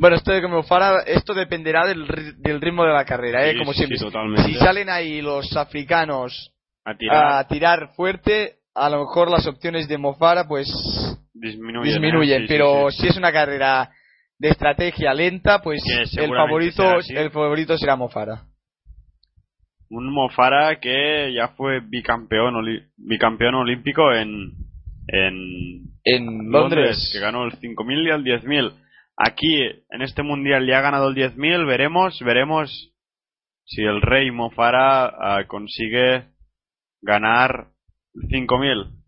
Bueno, 0.02 0.15
esto 0.15 0.32
de 0.32 0.41
que 0.41 0.48
Mofara, 0.48 1.02
esto 1.06 1.36
dependerá 1.36 1.86
del, 1.86 2.07
del 2.40 2.60
ritmo 2.60 2.84
de 2.84 2.91
la 2.91 3.06
carrera, 3.06 3.45
¿eh? 3.48 3.52
Sí, 3.53 3.60
como 3.60 3.72
sí, 3.72 3.86
siempre. 3.86 4.44
Si 4.45 4.56
salen 4.56 4.90
ahí 4.90 5.22
los 5.22 5.56
africanos 5.56 6.52
A 6.84 6.95
tirar. 6.98 7.34
a 7.38 7.48
tirar 7.48 7.90
fuerte, 7.95 8.56
a 8.73 8.90
lo 8.90 9.02
mejor 9.02 9.30
las 9.30 9.45
opciones 9.45 9.88
de 9.88 9.99
Mofara 9.99 10.48
pues 10.48 10.68
disminuyen. 11.36 11.84
disminuyen, 11.84 12.41
¿eh? 12.41 12.45
Pero 12.48 12.90
si 12.90 13.10
es 13.10 13.15
una 13.15 13.32
carrera 13.32 13.91
de 14.40 14.49
estrategia 14.49 15.14
lenta, 15.14 15.61
pues 15.61 15.84
el 16.18 16.30
favorito 16.30 16.84
el 17.10 17.30
favorito 17.30 17.78
será 17.78 17.95
Mofara. 17.95 18.45
Un 19.91 20.11
Mofara 20.11 20.80
que 20.80 21.32
ya 21.36 21.49
fue 21.49 21.80
bicampeón, 21.80 22.56
bicampeón 22.98 23.53
olímpico 23.53 24.11
en, 24.14 24.53
en 25.10 25.84
En 26.06 26.49
Londres, 26.49 27.11
que 27.14 27.19
ganó 27.19 27.44
el 27.45 27.52
5.000 27.52 28.07
y 28.07 28.10
el 28.10 28.23
10.000. 28.41 28.81
Aquí, 29.23 29.61
en 29.89 30.02
este 30.02 30.23
mundial, 30.23 30.65
ya 30.65 30.80
ha 30.80 30.81
ganado 30.81 31.10
el 31.10 31.15
10.000. 31.15 31.68
Veremos, 31.68 32.19
veremos 32.22 32.91
si 33.65 33.84
el 33.84 34.02
rey 34.02 34.31
Mofara 34.31 35.06
ah, 35.06 35.48
consigue 35.48 36.26
ganar 37.02 37.68
el 38.15 38.22
5.000 38.30 38.99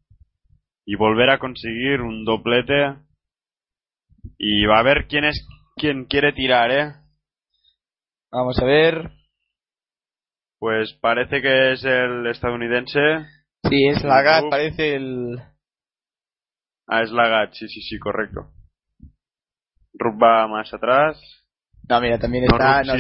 y 0.86 0.96
volver 0.96 1.32
a 1.32 1.40
conseguir 1.40 2.02
un 2.02 2.26
doblete. 2.26 2.96
Y 4.38 4.66
va 4.66 4.80
a 4.80 4.84
ver 4.84 5.08
quién 5.08 5.26
es 5.26 5.48
quien 5.76 6.06
quiere 6.06 6.32
tirar, 6.34 6.72
¿eh? 6.72 6.94
vamos 8.32 8.60
a 8.60 8.66
ver. 8.66 9.12
Pues 10.60 10.94
parece 11.02 11.42
que 11.42 11.74
es 11.74 11.84
el 11.84 12.28
estadounidense. 12.28 13.00
Sí, 13.68 13.88
es 13.88 14.04
Lagat, 14.04 14.50
parece 14.50 14.96
el 14.96 15.40
Ah, 16.88 17.02
es 17.02 17.12
Lagat, 17.12 17.54
sí, 17.54 17.68
sí, 17.68 17.82
sí, 17.82 17.98
correcto. 17.98 18.52
Rup 19.94 20.22
va 20.22 20.48
más 20.48 20.74
atrás. 20.74 21.18
No, 21.90 22.00
mira, 22.02 22.18
también 22.18 22.46
está, 22.46 22.84
no, 22.84 22.94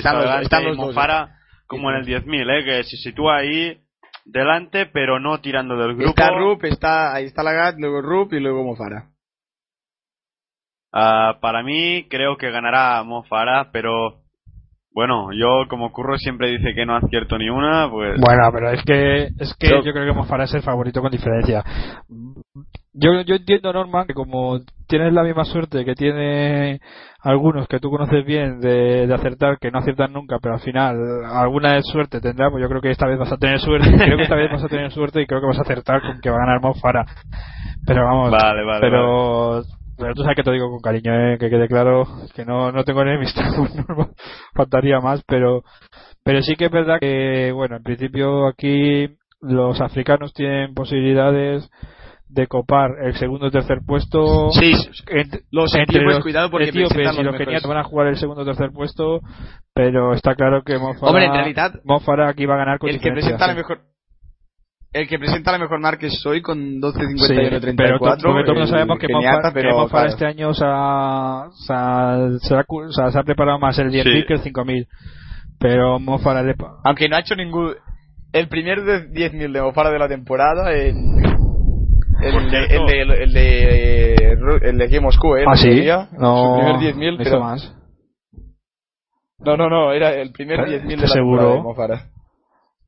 dos. 0.76 0.96
Mofara 0.96 1.38
como 1.68 1.90
en 1.90 1.98
el 1.98 2.06
10.000, 2.06 2.50
¿eh? 2.50 2.64
Que 2.66 2.84
se 2.84 2.98
sitúa 2.98 3.38
ahí 3.38 3.80
delante, 4.26 4.86
pero 4.86 5.20
no 5.20 5.40
tirando 5.42 5.76
del 5.78 5.96
grupo. 5.96 6.10
Está 6.10 6.30
Rup, 6.30 6.64
está, 6.66 7.14
ahí 7.14 7.26
está 7.26 7.44
Lagat, 7.44 7.76
luego 7.78 8.02
Rup 8.02 8.34
y 8.34 8.40
luego 8.40 8.64
Mofara. 8.64 9.10
Ah, 10.92 11.38
para 11.42 11.64
mí 11.64 12.08
creo 12.10 12.38
que 12.38 12.52
ganará 12.52 13.02
Mofara, 13.04 13.70
pero 13.72 14.20
bueno, 14.92 15.30
yo 15.34 15.68
como 15.70 15.92
Curro 15.92 16.18
siempre 16.18 16.50
dice 16.52 16.76
que 16.76 16.86
no 16.86 16.96
acierto 16.96 17.38
ni 17.40 17.50
una, 17.50 17.90
pues 17.90 18.20
Bueno, 18.22 18.44
pero 18.54 18.70
es 18.72 18.84
que 18.84 19.24
es 19.40 19.56
que 19.60 19.70
Yo- 19.70 19.82
yo 19.82 19.92
creo 19.92 20.06
que 20.06 20.14
Mofara 20.14 20.44
es 20.44 20.54
el 20.54 20.62
favorito 20.62 21.02
con 21.02 21.10
diferencia. 21.12 21.64
Yo, 22.94 23.22
yo 23.22 23.36
entiendo, 23.36 23.74
Norman, 23.74 24.06
que 24.06 24.14
como 24.14 24.60
tienes 24.88 25.14
la 25.14 25.24
misma 25.24 25.46
suerte 25.46 25.84
que 25.84 25.96
tiene 25.96 26.80
algunos 27.22 27.68
que 27.68 27.80
tú 27.80 27.90
conoces 27.90 28.24
bien 28.24 28.60
de, 28.60 29.08
de 29.08 29.14
acertar, 29.14 29.58
que 29.60 29.72
no 29.72 29.80
aciertan 29.80 30.14
nunca, 30.14 30.38
pero 30.40 30.56
al 30.56 30.60
final 30.60 30.96
alguna 31.26 31.82
suerte 31.82 32.22
tendrá, 32.22 32.52
pues 32.52 32.62
yo 32.62 32.70
creo 32.70 32.82
que 32.82 32.92
esta 32.92 33.08
vez 33.08 33.18
vas 33.18 33.32
a 33.32 33.38
tener 33.38 33.60
suerte, 33.60 33.90
creo 33.98 34.18
que 34.18 34.24
esta 34.24 34.36
vez 34.36 34.52
vas 34.52 34.64
a 34.64 34.68
tener 34.68 34.92
suerte 34.92 35.22
y 35.22 35.26
creo 35.26 35.42
que 35.42 35.48
vas 35.48 35.58
a 35.58 35.64
acertar 35.64 36.02
con 36.02 36.22
que 36.22 36.30
va 36.30 36.36
a 36.36 36.46
ganar 36.46 36.62
Mofara. 36.62 37.06
Pero 37.86 38.06
vamos, 38.06 38.30
vale, 38.30 38.64
vale. 38.64 38.66
vale. 38.66 38.80
pero, 38.82 39.62
pero 39.98 40.14
tú 40.14 40.22
sabes 40.22 40.36
que 40.36 40.44
te 40.44 40.52
digo 40.52 40.70
con 40.70 40.82
cariño, 40.82 41.14
¿eh? 41.14 41.38
que 41.40 41.50
quede 41.50 41.68
claro 41.68 42.06
que 42.36 42.46
no, 42.46 42.72
no 42.72 42.84
tengo 42.84 43.02
enemistad 43.02 43.44
con 43.56 43.70
Norman, 43.76 44.10
faltaría 44.54 45.00
más, 45.00 45.24
pero, 45.28 45.64
pero 46.24 46.44
sí 46.44 46.56
que 46.56 46.66
es 46.66 46.72
verdad 46.72 47.00
que, 47.00 47.52
bueno, 47.54 47.78
en 47.78 47.84
principio 47.84 48.48
aquí 48.48 49.10
los 49.42 49.82
africanos 49.82 50.34
tienen 50.34 50.76
posibilidades 50.76 51.70
de 52.34 52.48
copar 52.48 52.92
el 53.04 53.16
segundo 53.16 53.48
y 53.48 53.52
tercer 53.52 53.80
puesto. 53.86 54.50
Sí, 54.52 54.74
Ent- 55.08 55.44
los 55.52 55.74
entre 55.76 55.98
etíopes, 55.98 56.16
los 56.16 56.24
cuidado 56.24 56.50
porque 56.50 56.70
etíopes 56.70 56.98
y 56.98 57.04
los 57.24 57.26
los 57.26 57.36
keniatas 57.38 57.68
van 57.70 57.78
a 57.78 57.84
jugar 57.84 58.08
el 58.08 58.18
segundo 58.18 58.42
o 58.42 58.46
tercer 58.46 58.72
puesto, 58.72 59.20
pero 59.74 60.14
está 60.14 60.36
claro 60.36 60.64
que 60.64 60.78
Mofara, 60.78 61.08
Hombre, 61.10 61.26
en 61.26 61.34
realidad, 61.34 61.74
Mofara 61.84 62.30
aquí 62.30 62.46
va 62.46 62.56
a 62.56 62.58
ganar 62.58 62.80
con 62.80 62.90
el 62.90 63.00
que 63.00 63.12
presenta 63.12 63.48
la 63.48 63.54
sí. 63.54 63.58
mejor 63.60 63.80
el 64.94 65.08
que 65.08 65.18
presenta 65.18 65.52
la 65.52 65.58
mejor 65.58 65.80
marca 65.80 66.06
es 66.06 66.24
hoy 66.24 66.42
con 66.44 66.58
Sí, 66.60 66.80
12.51.34 66.80 67.76
pero 67.76 67.98
to- 67.98 68.06
porque 68.22 68.44
todos 68.46 68.58
el 68.62 68.68
sabemos 68.68 69.00
que 69.00 69.08
Mofara, 69.12 69.42
que 69.50 69.54
pero, 69.54 69.72
Mofara 69.72 69.90
claro. 69.90 70.10
este 70.10 70.26
año 70.28 70.54
se 70.54 70.64
ha, 70.68 71.48
se, 71.66 71.74
ha, 71.74 72.30
se, 72.40 72.56
ha 72.56 72.64
o 72.68 73.12
se 73.12 73.20
ha 73.20 73.24
preparado 73.24 73.58
más 73.58 73.78
el 73.80 73.90
10.000 73.90 74.04
Sí. 74.22 74.26
que 74.28 74.34
el 74.34 74.42
5.000 74.44 74.88
pero 75.60 75.98
Mofara 76.00 76.44
le 76.44 76.54
aunque 76.84 77.10
no 77.10 77.16
ha 77.16 77.22
hecho 77.22 77.36
ningún 77.36 77.74
el 78.34 78.48
primer 78.50 78.84
de 78.84 79.10
10.000 79.10 79.52
de 79.52 79.62
Mofara 79.62 79.90
de 79.92 79.98
la 80.00 80.08
temporada 80.08 80.72
en 80.76 81.23
el, 82.22 82.52
de, 82.52 82.66
el, 82.66 82.86
de, 82.86 83.24
el 83.24 83.34
de 83.34 84.38
el 84.70 84.78
de 84.78 84.84
aquí 84.86 85.00
Moscú 85.00 85.36
eh 85.36 85.46
¿Ah, 85.48 85.52
el 85.54 85.58
sí? 85.58 85.70
otro 85.70 85.82
día, 85.82 86.10
no 86.18 86.38
su 86.38 86.54
primer 86.56 86.76
10.000 86.96 87.14
hizo 87.16 87.24
pero 87.24 87.40
más 87.40 87.76
no 89.40 89.58
no 89.58 89.70
no 89.70 89.92
era 89.92 90.14
el 90.16 90.32
primer 90.32 90.60
¿Estás 90.60 90.84
10.000 90.84 90.96
de 90.96 90.98
la 90.98 91.08
seguro? 91.08 91.40
temporada 91.40 91.56
de 91.58 91.64
Mofara 91.64 92.10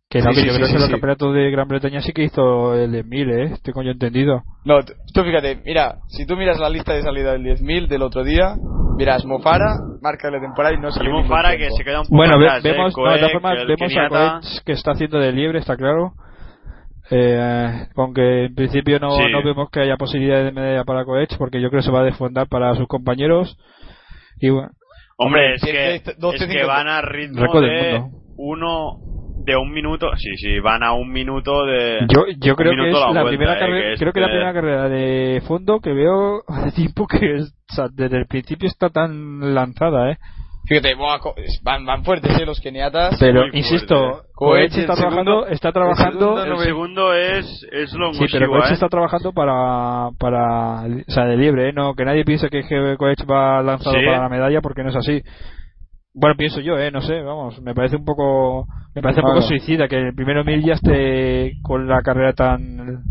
Que 0.10 0.22
no, 0.22 0.30
Sí, 0.30 0.36
que 0.36 0.42
sí, 0.42 0.48
yo 0.48 0.52
sí, 0.54 0.58
creo 0.58 0.68
sí, 0.68 0.74
que 0.74 0.80
los 0.80 0.90
campeonatos 0.90 1.34
de 1.34 1.52
Gran 1.52 1.68
Bretaña 1.68 2.02
sí 2.02 2.14
que 2.14 2.24
hizo 2.24 2.76
el 2.76 2.92
10.000, 2.92 3.30
¿eh? 3.32 3.44
Este 3.54 3.74
coño 3.74 3.92
entendido. 3.92 4.44
No, 4.64 4.80
tú 5.14 5.24
fíjate, 5.24 5.62
mira, 5.66 5.98
si 6.08 6.26
tú 6.26 6.36
miras 6.38 6.60
la 6.60 6.70
lista 6.70 6.94
de 6.94 7.02
salida 7.02 7.34
del 7.34 7.44
10.000 7.44 7.88
del 7.88 8.02
otro 8.04 8.24
día, 8.24 8.56
miras 8.98 9.26
Mofara, 9.26 9.76
marca 10.02 10.28
de 10.30 10.36
la 10.38 10.42
temporada 10.42 10.74
y 10.76 10.80
no 10.80 10.90
Y 10.90 10.92
salió 10.94 11.12
Mo 11.12 11.18
ningún 11.22 11.36
Farah 11.36 11.58
que 11.58 11.70
se 11.72 11.84
queda 11.84 12.00
un 12.02 12.06
poco 12.08 12.16
Bueno, 12.16 12.38
ve- 12.40 12.48
atrás, 12.48 12.66
¿eh? 12.66 12.72
vemos, 12.72 12.94
no, 12.96 13.12
de 13.12 13.18
todas 13.18 13.32
formas, 13.34 13.58
vemos 13.68 13.98
a. 13.98 14.08
Coates 14.10 14.62
que 14.66 14.72
está 14.72 14.92
haciendo 14.92 15.20
de 15.20 15.32
liebre, 15.34 15.60
está 15.60 15.76
claro. 15.76 16.14
Eh, 17.12 17.88
aunque 17.96 18.46
en 18.46 18.56
principio 18.56 19.00
no, 19.00 19.12
Sí. 19.12 19.32
no 19.32 19.44
vemos 19.44 19.70
que 19.70 19.82
haya 19.82 19.98
posibilidad 19.98 20.44
de 20.44 20.52
medalla 20.52 20.84
para 20.84 21.06
Coech, 21.06 21.38
porque 21.38 21.62
yo 21.62 21.70
creo 21.70 21.82
que 21.82 21.86
se 21.86 21.92
va 21.92 22.02
a 22.02 22.06
desfondar 22.06 22.48
para 22.48 22.76
sus 22.76 22.88
compañeros. 22.88 23.58
Y 24.40 24.50
bueno, 24.50 24.70
Hombre, 25.18 25.56
es 25.56 25.62
que, 25.64 26.02
12, 26.18 26.36
es 26.38 26.46
que 26.48 26.52
5, 26.60 26.68
van 26.68 26.88
a 26.88 27.02
ritmo 27.02 27.60
de 27.62 28.04
uno 28.38 28.98
de 29.46 29.56
un 29.56 29.72
minuto. 29.72 30.10
Sí, 30.18 30.36
sí, 30.38 30.60
van 30.60 30.82
a 30.84 30.94
un 30.94 31.12
minuto 31.12 31.66
de. 31.66 32.00
yo, 32.10 32.26
yo 32.40 32.56
creo 32.56 32.72
que 32.76 32.88
es 32.90 32.94
la 32.94 33.12
la 33.12 33.22
vuelta, 33.22 33.28
primera 33.30 33.54
eh, 33.56 33.60
carrera, 33.60 33.90
que 33.92 33.98
creo 34.00 34.14
que 34.14 34.20
la 34.20 34.28
de- 34.28 34.32
primera 34.34 34.54
carrera 34.54 34.90
de 34.90 35.42
fondo 35.48 35.80
que 35.80 35.94
veo 35.94 36.42
hace 36.48 36.72
tiempo 36.72 37.08
que 37.08 37.36
es- 37.36 37.54
o 37.72 37.74
sea, 37.74 37.86
desde 37.94 38.18
el 38.18 38.26
principio 38.28 38.68
está 38.68 38.90
tan 38.90 39.54
lanzada, 39.54 40.12
eh. 40.12 40.18
Fíjate, 40.68 40.96
van, 41.64 41.86
van 41.86 42.04
fuertes 42.04 42.40
eh, 42.40 42.46
los 42.46 42.60
keniatas. 42.60 43.18
Pero 43.20 43.42
muy 43.48 43.58
insisto, 43.60 44.24
Coech, 44.34 44.76
está 44.76 44.96
trabajando, 44.96 45.32
segundo- 45.32 45.48
está 45.48 45.68
el 45.68 45.74
trabajando 45.74 46.20
segundo 46.20 46.44
El 46.44 46.66
segundo 46.66 47.14
es, 47.14 47.68
es 47.72 47.94
lo 47.94 48.14
Sí, 48.14 48.26
pero 48.32 48.48
Coech 48.50 48.72
¿eh? 48.72 48.74
está 48.74 48.90
trabajando 48.90 49.32
para, 49.32 50.10
para, 50.18 50.82
o 50.86 51.12
sea, 51.12 51.26
de 51.26 51.38
libre, 51.38 51.70
¿eh? 51.70 51.74
No, 51.74 51.94
que 51.94 52.04
nadie 52.06 52.26
piense 52.26 52.50
que 52.50 52.62
Coech 52.98 53.26
va 53.30 53.62
lanzado 53.62 53.96
Sí. 53.96 54.06
para 54.06 54.24
la 54.24 54.30
medalla 54.30 54.62
porque 54.62 54.84
no 54.84 54.90
es 54.90 54.96
así. 54.96 55.22
Bueno, 56.14 56.36
pienso 56.38 56.62
yo, 56.62 56.78
¿eh? 56.80 56.92
No 56.92 57.02
sé, 57.02 57.22
vamos, 57.22 57.62
me 57.62 57.76
parece 57.76 57.98
un 57.98 58.06
poco, 58.06 58.66
me 58.96 59.02
parece 59.02 59.20
un 59.22 59.28
poco 59.28 59.42
suicida 59.42 59.88
que 59.88 59.98
el 59.98 60.16
primero 60.16 60.44
mil 60.46 60.64
ya 60.64 60.74
esté 60.76 61.54
con 61.62 61.88
la 61.88 62.02
carrera 62.02 62.34
tan... 62.34 63.04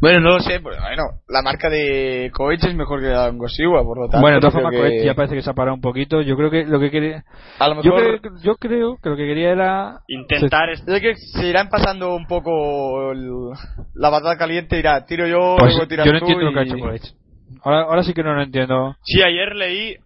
Bueno, 0.00 0.20
no 0.20 0.30
lo 0.32 0.40
sé, 0.40 0.60
pero 0.60 0.76
bueno, 0.80 1.02
la 1.28 1.40
marca 1.42 1.70
de 1.70 2.30
Coech 2.34 2.64
es 2.64 2.74
mejor 2.74 3.00
que 3.00 3.06
la 3.08 3.26
de 3.26 3.32
Ngoshiwa, 3.32 3.82
por 3.82 3.98
lo 3.98 4.08
tanto. 4.08 4.20
bueno, 4.20 4.36
de 4.36 4.40
todas 4.40 4.54
formas, 4.54 4.72
que- 4.72 5.04
ya 5.04 5.14
parece 5.14 5.34
que 5.34 5.42
se 5.42 5.50
ha 5.50 5.54
parado 5.54 5.74
un 5.74 5.80
poquito. 5.80 6.20
Yo 6.20 6.36
creo 6.36 6.50
que 6.50 6.64
lo 6.66 6.78
que 6.78 6.90
quería, 6.90 7.24
A 7.58 7.68
lo 7.68 7.82
yo 7.82 7.94
mejor 7.94 8.20
creo, 8.20 8.32
yo 8.42 8.56
creo 8.56 8.98
que 9.02 9.08
lo 9.08 9.16
que 9.16 9.26
quería 9.26 9.50
era 9.52 10.00
Intentar 10.08 10.68
es- 10.70 10.80
Yo 10.80 10.98
creo 10.98 11.00
que 11.00 11.16
se 11.16 11.46
irán 11.46 11.68
pasando 11.70 12.14
un 12.14 12.26
poco 12.26 13.12
el- 13.12 13.50
la 13.94 14.10
batalla 14.10 14.36
caliente, 14.36 14.78
irá, 14.78 15.06
tiro 15.06 15.26
yo, 15.26 15.56
Pues, 15.58 15.72
luego 15.72 15.88
tiras 15.88 16.06
yo 16.06 16.12
no 16.12 16.18
tú 16.20 16.24
entiendo 16.26 16.44
lo 16.44 16.52
que 16.52 16.58
ha 16.60 16.62
hecho 16.62 16.78
Coech. 16.78 17.14
Ahora, 17.62 17.82
ahora 17.82 18.02
sí 18.02 18.12
que 18.12 18.22
no 18.22 18.34
lo 18.34 18.42
entiendo. 18.42 18.96
Sí, 19.02 19.22
ayer 19.22 19.54
leí, 19.56 19.96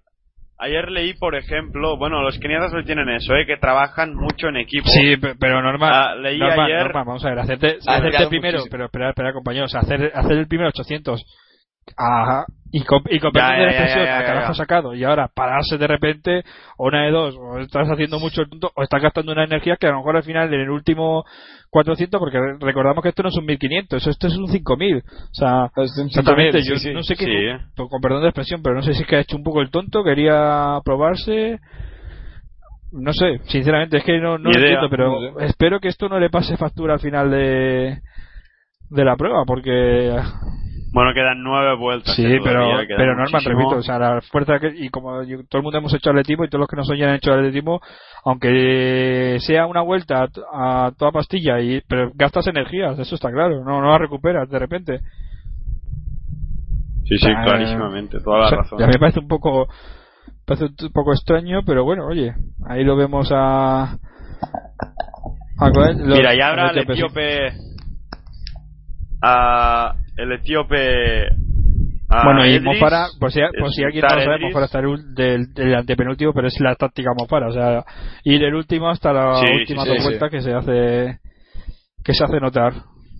ayer 0.61 0.91
leí, 0.91 1.15
por 1.15 1.35
ejemplo, 1.35 1.97
bueno, 1.97 2.23
los 2.23 2.39
keniatas 2.39 2.73
lo 2.73 2.85
tienen 2.85 3.09
eso, 3.09 3.35
¿eh? 3.35 3.47
Que 3.47 3.57
trabajan 3.57 4.15
mucho 4.15 4.49
en 4.49 4.57
equipo. 4.59 4.89
Sí, 4.89 5.17
pe- 5.17 5.35
pero 5.39 5.63
normal. 5.63 5.93
Ah, 5.93 6.15
leí 6.15 6.39
normal, 6.39 6.61
ayer- 6.67 6.83
normal, 6.85 7.05
vamos 7.07 7.25
a 7.25 7.31
ver, 7.31 7.39
hacerte, 7.39 7.79
Ha 7.87 7.95
hacerte 7.97 8.27
primero, 8.29 8.59
muchísimo. 8.59 8.71
pero 8.71 8.85
espera, 8.87 9.09
espera, 9.11 9.33
compañeros, 9.33 9.75
hacer, 9.75 10.13
hacer 10.15 10.33
el 10.33 10.47
primero 10.49 10.69
800 10.69 11.25
ajá, 11.97 12.45
y 12.73 12.85
con, 12.85 13.03
y 13.11 13.19
con 13.19 13.33
Ya, 13.33 13.41
perdón 13.41 13.57
de 13.57 13.59
ya, 13.59 13.65
la 13.65 13.73
ya, 13.73 13.79
expresión, 13.79 14.05
ya, 14.07 14.17
a 14.17 14.21
ya, 14.21 14.27
carajo 14.27 14.49
ya. 14.53 14.55
sacado, 14.55 14.95
y 14.95 15.05
ahora 15.05 15.29
pararse 15.35 15.77
de 15.79 15.87
repente, 15.87 16.43
o 16.77 16.87
una 16.87 17.05
de 17.05 17.11
dos, 17.11 17.35
o 17.37 17.59
estás 17.59 17.89
haciendo 17.89 18.19
mucho 18.21 18.43
el 18.43 18.49
tonto, 18.51 18.71
o 18.77 18.83
estás 18.83 19.03
gastando 19.03 19.33
una 19.33 19.45
energía 19.45 19.77
que 19.77 19.87
a 19.87 19.91
lo 19.91 19.99
mejor 19.99 20.17
al 20.17 20.23
final 20.23 20.53
en 20.55 20.61
el 20.61 20.71
último 20.71 21.25
400, 21.71 22.19
porque 22.21 22.39
re- 22.39 22.59
recordamos 22.61 23.03
que 23.03 23.09
esto 23.11 23.23
no 23.25 23.29
es 23.31 23.37
un 23.37 23.47
1500, 23.47 24.07
esto 24.07 24.27
es 24.29 24.37
un 24.37 24.49
5000, 24.49 24.99
o 24.99 25.03
sea, 25.35 25.71
exactamente, 25.77 26.63
5000, 26.63 26.69
yo 26.69 26.77
sí, 26.77 26.89
sí. 26.89 26.95
no 26.95 27.03
sé 27.03 27.17
qué, 27.17 27.25
Sí. 27.25 27.65
con 27.77 27.89
con 27.89 28.01
perdón 28.01 28.23
de 28.23 28.29
expresión, 28.29 28.61
pero 28.63 28.77
no 28.77 28.83
sé 28.83 28.95
si 28.95 29.03
es 29.03 29.09
que 29.09 29.17
ha 29.17 29.21
hecho 29.21 29.37
un 29.37 29.43
poco 29.43 29.61
el 29.63 29.71
tonto, 29.71 30.05
quería 30.05 30.79
probarse, 30.85 31.59
no 32.93 33.13
sé, 33.13 33.39
sinceramente 33.47 33.99
es 33.99 34.05
que 34.05 34.19
no, 34.19 34.39
no 34.39 34.51
lo 34.51 34.59
idea, 34.59 34.63
entiendo, 34.63 34.89
pero 34.91 35.21
no 35.33 35.39
sé. 35.41 35.47
espero 35.47 35.81
que 35.81 35.89
esto 35.89 36.09
no 36.09 36.19
le 36.21 36.31
pase 36.31 36.57
factura 36.57 36.95
al 36.95 37.01
final 37.01 37.31
de 37.31 37.99
de 38.91 39.05
la 39.05 39.17
prueba, 39.17 39.45
porque 39.47 40.11
Bueno, 40.93 41.15
quedan 41.15 41.43
nueve 41.43 41.77
vueltas. 41.77 42.17
sí, 42.17 42.25
pero 42.43 42.67
pero 42.97 43.15
normal, 43.15 43.29
muchísimo. 43.33 43.59
repito, 43.59 43.77
o 43.77 43.83
sea, 43.83 43.99
la 43.99 44.21
fuerza 44.23 44.59
que 44.59 44.73
y 44.77 44.89
como 44.89 45.23
yo- 45.23 45.45
todo 45.49 45.59
el 45.61 45.63
mundo 45.63 45.79
hemos 45.79 45.95
hecho 45.95 46.11
atletismo 46.11 46.45
y 46.45 46.49
todos 46.49 46.61
los 46.61 46.69
que 46.69 46.77
no 46.77 46.85
son 46.85 46.97
ya 46.97 47.09
han 47.09 47.15
hecho 47.15 47.33
atletismo, 47.33 47.81
aunque 48.25 49.37
sea 49.41 49.67
una 49.67 49.83
vuelta 49.83 50.29
a, 50.53 50.87
a 50.87 50.93
toda 50.93 51.13
pastilla 51.13 51.61
y 51.61 51.81
pero 51.87 52.11
gastas 52.15 52.49
energías, 52.49 52.99
eso 52.99 53.15
está 53.15 53.31
claro, 53.31 53.63
no 53.65 53.81
no 53.81 53.89
la 53.91 53.99
recuperas 53.99 54.49
de 54.51 54.59
repente. 54.59 55.01
Sí, 57.05 57.19
sí, 57.19 57.29
Ah, 57.37 57.43
clarísimamente, 57.45 58.21
toda 58.21 58.39
la 58.41 58.47
O 58.47 58.49
sea, 58.49 58.59
razón. 58.59 58.79
Ya 58.81 58.87
me 58.87 58.99
parece 58.99 59.21
un 59.21 59.29
poco 59.29 59.69
parece 60.45 60.67
un 60.67 60.93
poco 60.93 61.13
extraño, 61.13 61.61
pero 61.65 61.85
bueno, 61.85 62.07
oye, 62.07 62.35
ahí 62.69 62.83
lo 62.83 62.97
vemos 62.97 63.31
a, 63.33 63.97
a 65.59 65.71
Mira, 66.05 66.35
ya 66.37 66.49
habrá 66.49 66.71
etíopes. 66.71 66.91
etíope. 66.99 67.53
ah, 69.23 69.95
el 70.17 70.33
etíope. 70.33 71.29
Bueno, 72.25 72.45
y 72.45 72.51
Edris, 72.55 72.63
Mofara, 72.65 73.07
por 73.21 73.31
si, 73.31 73.41
por 73.59 73.71
si 73.73 73.85
alguien 73.85 74.05
no 74.09 74.17
lo 74.17 74.23
sabe, 74.23 74.35
Edris. 74.37 74.47
Mofara 74.49 74.67
está 74.67 74.79
el 74.81 75.15
del, 75.15 75.55
del 75.55 75.75
antepenúltimo, 75.77 76.33
pero 76.33 76.49
es 76.49 76.59
la 76.61 76.75
táctica 76.75 77.11
Mofara, 77.17 77.47
o 77.49 77.53
sea, 77.53 77.85
ir 78.25 78.43
el 78.43 78.55
último 78.55 78.89
hasta 78.89 79.13
la 79.13 79.37
Sí, 79.37 79.47
última 79.61 79.85
sí, 79.85 79.91
dos 79.91 79.99
sí, 80.05 80.19
que 80.31 80.41
se 80.43 80.53
hace 80.53 81.19
que 82.05 82.15
se 82.15 82.25
hace 82.25 82.41
notar. 82.41 82.73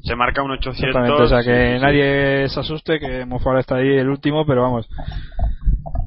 Se 0.03 0.17
marca 0.17 0.43
un 0.43 0.51
800. 0.53 0.83
Exactamente, 0.89 1.23
o 1.23 1.27
sea 1.29 1.39
que 1.45 1.45
sí, 1.67 1.69
sí, 1.73 1.75
sí. 1.77 1.81
nadie 1.83 2.49
se 2.49 2.61
asuste 2.61 2.99
que 2.99 3.25
Mofara 3.27 3.61
está 3.61 3.77
ahí 3.77 3.87
el 3.97 4.09
último, 4.09 4.45
pero 4.47 4.63
vamos, 4.63 4.89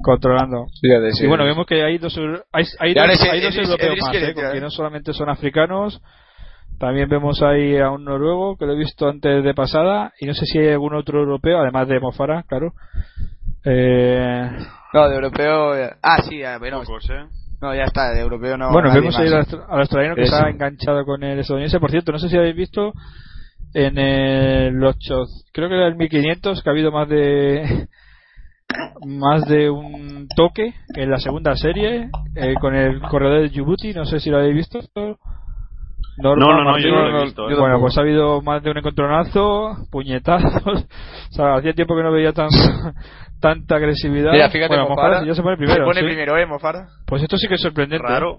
controlando. 0.02 0.66
Fíjate. 0.80 1.24
Y 1.24 1.26
bueno, 1.26 1.44
vemos 1.44 1.66
que 1.66 1.82
hay 1.82 1.98
dos, 1.98 2.16
hay, 2.52 2.64
hay 2.80 2.94
dos, 2.94 3.22
hay 3.22 3.40
dos 3.40 3.54
Edris- 3.56 3.64
europeos 3.64 3.80
Edris 3.80 4.02
más, 4.04 4.14
¿eh? 4.16 4.52
que 4.54 4.60
no 4.60 4.70
solamente 4.70 5.12
son 5.12 5.30
africanos. 5.30 6.02
También 6.78 7.08
vemos 7.08 7.42
ahí 7.42 7.78
a 7.78 7.90
un 7.90 8.04
noruego 8.04 8.56
que 8.56 8.66
lo 8.66 8.72
he 8.72 8.78
visto 8.78 9.08
antes 9.08 9.44
de 9.44 9.54
pasada. 9.54 10.12
Y 10.20 10.26
no 10.26 10.34
sé 10.34 10.44
si 10.46 10.58
hay 10.58 10.68
algún 10.70 10.94
otro 10.94 11.20
europeo, 11.20 11.58
además 11.60 11.88
de 11.88 12.00
Mofara, 12.00 12.42
claro. 12.48 12.72
Eh, 13.64 14.50
No, 14.92 15.08
de 15.08 15.14
europeo. 15.14 15.76
eh, 15.76 15.90
Ah, 16.02 16.20
sí, 16.22 16.42
ah, 16.42 16.58
bueno. 16.58 16.80
Pocos, 16.80 17.08
¿eh? 17.10 17.24
No, 17.62 17.74
ya 17.74 17.84
está, 17.84 18.10
de 18.12 18.20
europeo 18.20 18.58
no. 18.58 18.70
bueno, 18.72 18.92
vemos 18.92 19.16
ahí 19.18 19.30
más. 19.30 19.50
al, 19.52 19.62
al 19.68 19.80
australiano 19.80 20.16
que 20.16 20.22
está 20.24 20.50
enganchado 20.50 21.04
con 21.06 21.22
el 21.22 21.38
estadounidense. 21.38 21.80
Por 21.80 21.90
cierto, 21.90 22.12
no 22.12 22.18
sé 22.18 22.28
si 22.28 22.36
habéis 22.36 22.56
visto 22.56 22.92
en 23.72 23.96
el 23.98 24.84
8, 24.84 24.98
creo 25.52 25.68
que 25.68 25.74
era 25.76 25.86
el 25.88 25.96
1500, 25.96 26.62
que 26.62 26.68
ha 26.68 26.72
habido 26.72 26.92
más 26.92 27.08
de 27.08 27.88
más 29.06 29.46
de 29.46 29.70
un 29.70 30.26
toque 30.36 30.74
en 30.94 31.10
la 31.10 31.18
segunda 31.18 31.54
serie 31.56 32.10
eh, 32.34 32.54
con 32.60 32.74
el 32.74 33.00
corredor 33.02 33.42
de 33.42 33.48
Djibouti. 33.48 33.94
No 33.94 34.04
sé 34.04 34.20
si 34.20 34.30
lo 34.30 34.38
habéis 34.38 34.56
visto. 34.56 34.80
No, 36.16 36.36
no, 36.36 36.54
no, 36.62 36.64
Martín. 36.70 36.90
yo 36.90 36.94
no 36.94 37.08
lo 37.08 37.20
he 37.20 37.24
visto. 37.24 37.50
¿eh? 37.50 37.56
Bueno, 37.58 37.80
pues 37.80 37.96
ha 37.98 38.02
habido 38.02 38.40
más 38.40 38.62
de 38.62 38.70
un 38.70 38.78
encontronazo, 38.78 39.76
puñetazos. 39.90 40.86
O 41.30 41.36
sea, 41.36 41.54
hacía 41.56 41.72
tiempo 41.72 41.96
que 41.96 42.02
no 42.04 42.12
veía 42.12 42.32
tan, 42.32 42.48
tanta 43.40 43.76
agresividad. 43.76 44.30
Mira, 44.32 44.48
fíjate, 44.50 44.68
bueno, 44.68 44.88
Mofara, 44.88 45.08
Mofara 45.08 45.26
ya 45.26 45.34
se 45.34 45.42
pone 45.42 45.56
primero. 45.56 45.78
Se 45.84 45.84
pone 45.84 46.00
sí. 46.00 46.06
primero, 46.06 46.38
¿eh, 46.38 46.46
Mofara? 46.46 46.86
Pues 47.06 47.22
esto 47.22 47.36
sí 47.36 47.48
que 47.48 47.54
es 47.54 47.60
sorprendente. 47.60 48.06
Raro. 48.06 48.38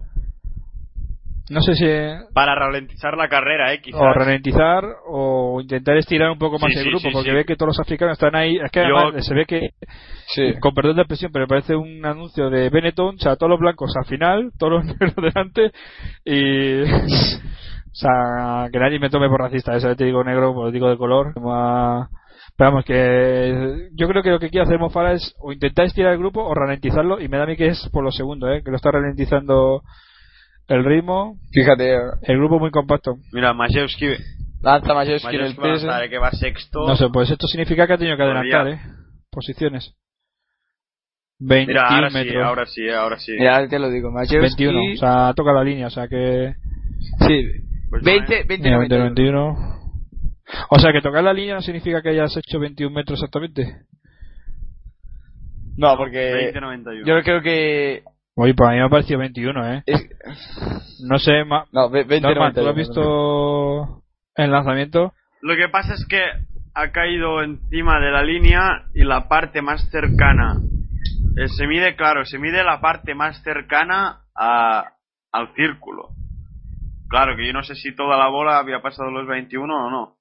No 1.47 1.61
sé 1.61 1.75
si 1.75 1.85
Para 2.33 2.55
ralentizar 2.55 3.15
la 3.17 3.27
carrera, 3.27 3.71
¿eh? 3.71 3.79
Quizás. 3.79 4.01
o 4.01 4.13
ralentizar 4.13 4.83
o 5.07 5.59
intentar 5.61 5.95
estirar 5.97 6.31
un 6.31 6.39
poco 6.39 6.57
más 6.57 6.71
Sí, 6.71 6.79
el 6.79 6.83
sí, 6.85 6.89
grupo 6.89 7.07
sí, 7.07 7.09
porque 7.13 7.29
sí. 7.29 7.35
ve 7.35 7.45
que 7.45 7.55
todos 7.55 7.67
los 7.67 7.79
africanos 7.79 8.13
están 8.13 8.35
ahí 8.35 8.55
es 8.57 8.71
que 8.71 8.79
Yo- 8.87 8.97
además 8.97 9.23
se 9.23 9.35
ve 9.35 9.45
que 9.45 9.69
Sí. 10.33 10.53
con 10.59 10.73
perdón 10.73 10.95
de 10.95 11.01
expresión 11.03 11.29
pero 11.31 11.45
parece 11.45 11.75
un 11.75 12.03
anuncio 12.03 12.49
de 12.49 12.69
Benetton 12.71 13.13
o 13.15 13.19
sea 13.19 13.35
todos 13.35 13.51
los 13.51 13.59
blancos 13.59 13.91
al 13.95 14.05
final 14.05 14.53
todos 14.57 14.73
los 14.73 14.85
negros 14.99 15.13
delante 15.17 15.71
y 16.25 16.81
o 17.95 17.97
sea 17.97 18.67
que 18.73 18.79
nadie 18.79 18.99
me 18.99 19.09
tome 19.09 19.29
por 19.29 19.39
racista 19.39 19.73
eso 19.75 19.95
te 19.95 20.03
digo 20.03 20.21
negro 20.23 20.53
pues 20.53 20.73
digo 20.73 20.89
de 20.89 20.97
color 20.97 21.31
pero 21.33 22.09
vamos 22.57 22.83
que 22.83 23.89
yo 23.93 24.09
creo 24.09 24.21
que 24.21 24.31
lo 24.31 24.39
que 24.39 24.49
quiere 24.49 24.65
hacer 24.65 24.79
Mofara 24.79 25.13
es 25.13 25.33
o 25.39 25.53
intentar 25.53 25.85
estirar 25.85 26.11
el 26.11 26.19
grupo 26.19 26.43
o 26.43 26.53
ralentizarlo 26.53 27.21
y 27.21 27.29
me 27.29 27.37
da 27.37 27.43
a 27.43 27.47
mí 27.47 27.55
que 27.55 27.67
es 27.67 27.89
por 27.93 28.03
lo 28.03 28.11
segundo 28.11 28.51
¿eh? 28.51 28.63
que 28.63 28.69
lo 28.69 28.75
está 28.75 28.91
ralentizando 28.91 29.81
el 30.67 30.83
ritmo 30.83 31.37
Fíjate, 31.53 31.95
eh, 31.95 31.99
el 32.23 32.37
grupo 32.37 32.59
muy 32.59 32.71
compacto 32.71 33.15
Mira, 33.31 33.53
Majewski. 33.53 34.07
lanza 34.61 34.93
Majewski 34.93 35.35
en 35.35 35.41
el 35.41 35.51
eh, 35.51 36.09
que 36.09 36.17
va 36.17 36.31
sexto. 36.31 36.87
No 36.87 36.95
sé, 36.95 37.07
pues 37.13 37.29
esto 37.29 37.47
significa 37.47 37.87
que 37.87 37.93
ha 37.93 37.97
tenido 37.97 38.17
que 38.17 38.23
adelantar, 38.23 38.67
¿eh? 38.67 38.79
Posiciones. 39.31 39.95
21 41.39 41.67
Mira, 41.67 41.87
ahora 41.87 42.09
sí, 42.09 42.15
metros. 42.15 42.43
ahora 42.45 42.65
sí, 42.65 42.89
ahora 42.89 43.19
sí. 43.19 43.33
Ya 43.39 43.67
te 43.67 43.77
lo 43.77 43.89
digo, 43.89 44.09
Majewski. 44.11 44.65
21, 44.65 44.93
o 44.93 44.97
sea, 44.97 45.33
toca 45.35 45.53
la 45.53 45.63
línea, 45.63 45.87
o 45.87 45.91
sea 45.91 46.07
que... 46.07 46.55
Sí, 47.27 47.64
20, 47.91 48.43
20, 48.47 48.57
Mira, 48.63 48.75
90. 48.77 48.95
21. 48.97 49.75
O 50.69 50.79
sea, 50.79 50.91
que 50.91 51.01
tocar 51.01 51.23
la 51.23 51.33
línea 51.33 51.55
no 51.55 51.61
significa 51.61 52.01
que 52.01 52.09
hayas 52.09 52.35
hecho 52.37 52.59
21 52.59 52.93
metros 52.93 53.19
exactamente. 53.19 53.81
No, 55.77 55.97
porque 55.97 56.53
20-91. 56.53 57.05
yo 57.05 57.21
creo 57.23 57.41
que 57.41 58.03
Oye, 58.37 58.53
pues 58.53 58.67
a 58.67 58.71
mí 58.73 58.77
me 58.79 58.83
ha 58.85 58.89
parecido 58.89 59.19
21, 59.19 59.73
¿eh? 59.73 59.83
es- 59.85 60.09
No 61.05 61.17
sé, 61.19 61.45
ma... 61.45 61.65
no, 61.71 61.89
ve- 61.89 62.03
20, 62.03 62.21
Norman, 62.27 62.53
90, 62.53 62.61
¿tú 62.61 62.67
has 62.67 62.75
visto 62.75 64.03
el 64.35 64.51
lanzamiento? 64.51 65.13
Lo 65.41 65.55
que 65.55 65.69
pasa 65.69 65.93
es 65.93 66.05
que 66.05 66.21
ha 66.73 66.91
caído 66.91 67.41
encima 67.41 67.99
de 68.01 68.11
la 68.11 68.23
línea 68.23 68.83
y 68.93 69.03
la 69.05 69.27
parte 69.29 69.61
más 69.61 69.89
cercana. 69.89 70.57
eh, 71.37 71.47
se 71.47 71.65
mide, 71.67 71.95
claro, 71.95 72.25
se 72.25 72.37
mide 72.39 72.63
la 72.63 72.81
parte 72.81 73.15
más 73.15 73.41
cercana 73.43 74.21
a, 74.35 74.85
al 75.31 75.53
círculo. 75.55 76.09
Claro, 77.15 77.37
que 77.37 77.47
yo 77.47 77.53
no 77.53 77.63
sé 77.63 77.75
si 77.75 77.95
toda 77.95 78.17
la 78.17 78.27
bola 78.27 78.57
había 78.59 78.81
pasado 78.81 79.09
los 79.09 79.25
21 79.25 79.73
o 79.73 79.89
no. 79.89 80.17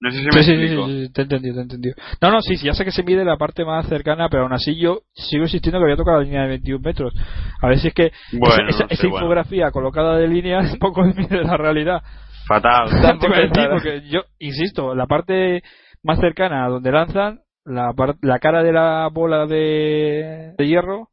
No 0.00 0.10
sé 0.10 0.18
si 0.18 0.24
me 0.26 0.32
Sí, 0.32 0.38
sí, 0.40 0.44
sí, 0.44 0.50
explico. 0.64 0.86
sí, 0.86 1.06
sí, 1.06 1.12
te 1.14 1.20
he 1.20 1.24
entendido, 1.24 1.54
te 1.54 1.60
he 1.60 1.62
entendido. 1.62 1.94
No, 2.20 2.30
no, 2.30 2.42
sí, 2.42 2.56
sí, 2.58 2.66
ya 2.66 2.74
sé 2.74 2.84
que 2.84 2.90
se 2.90 3.02
mide 3.02 3.24
la 3.24 3.38
parte 3.38 3.64
más 3.64 3.88
cercana, 3.88 4.28
pero 4.28 4.42
aún 4.42 4.52
así 4.52 4.78
yo 4.78 4.98
sigo 5.14 5.44
insistiendo 5.44 5.78
que 5.78 5.84
había 5.84 5.96
tocado 5.96 6.18
la 6.18 6.24
línea 6.24 6.42
de 6.42 6.48
21 6.48 6.82
metros. 6.84 7.14
A 7.62 7.68
ver 7.68 7.78
si 7.78 7.88
es 7.88 7.94
que 7.94 8.12
Bueno, 8.38 8.68
esa, 8.68 8.82
no 8.82 8.88
sé, 8.88 8.94
esa 8.96 9.02
bueno. 9.06 9.16
infografía 9.16 9.70
colocada 9.70 10.18
de 10.18 10.28
línea 10.28 10.58
un 10.74 10.78
poco 10.78 11.02
mide 11.04 11.42
la 11.42 11.56
realidad. 11.56 12.02
Fatal. 12.46 12.90
Porque 13.70 14.02
yo 14.10 14.24
insisto, 14.38 14.94
la 14.94 15.06
parte 15.06 15.62
más 16.02 16.20
cercana 16.20 16.66
a 16.66 16.68
donde 16.68 16.92
lanzan, 16.92 17.40
la, 17.64 17.94
par- 17.94 18.16
la 18.20 18.38
cara 18.40 18.62
de 18.62 18.72
la 18.74 19.08
bola 19.10 19.46
de, 19.46 20.52
de 20.58 20.66
hierro, 20.68 21.08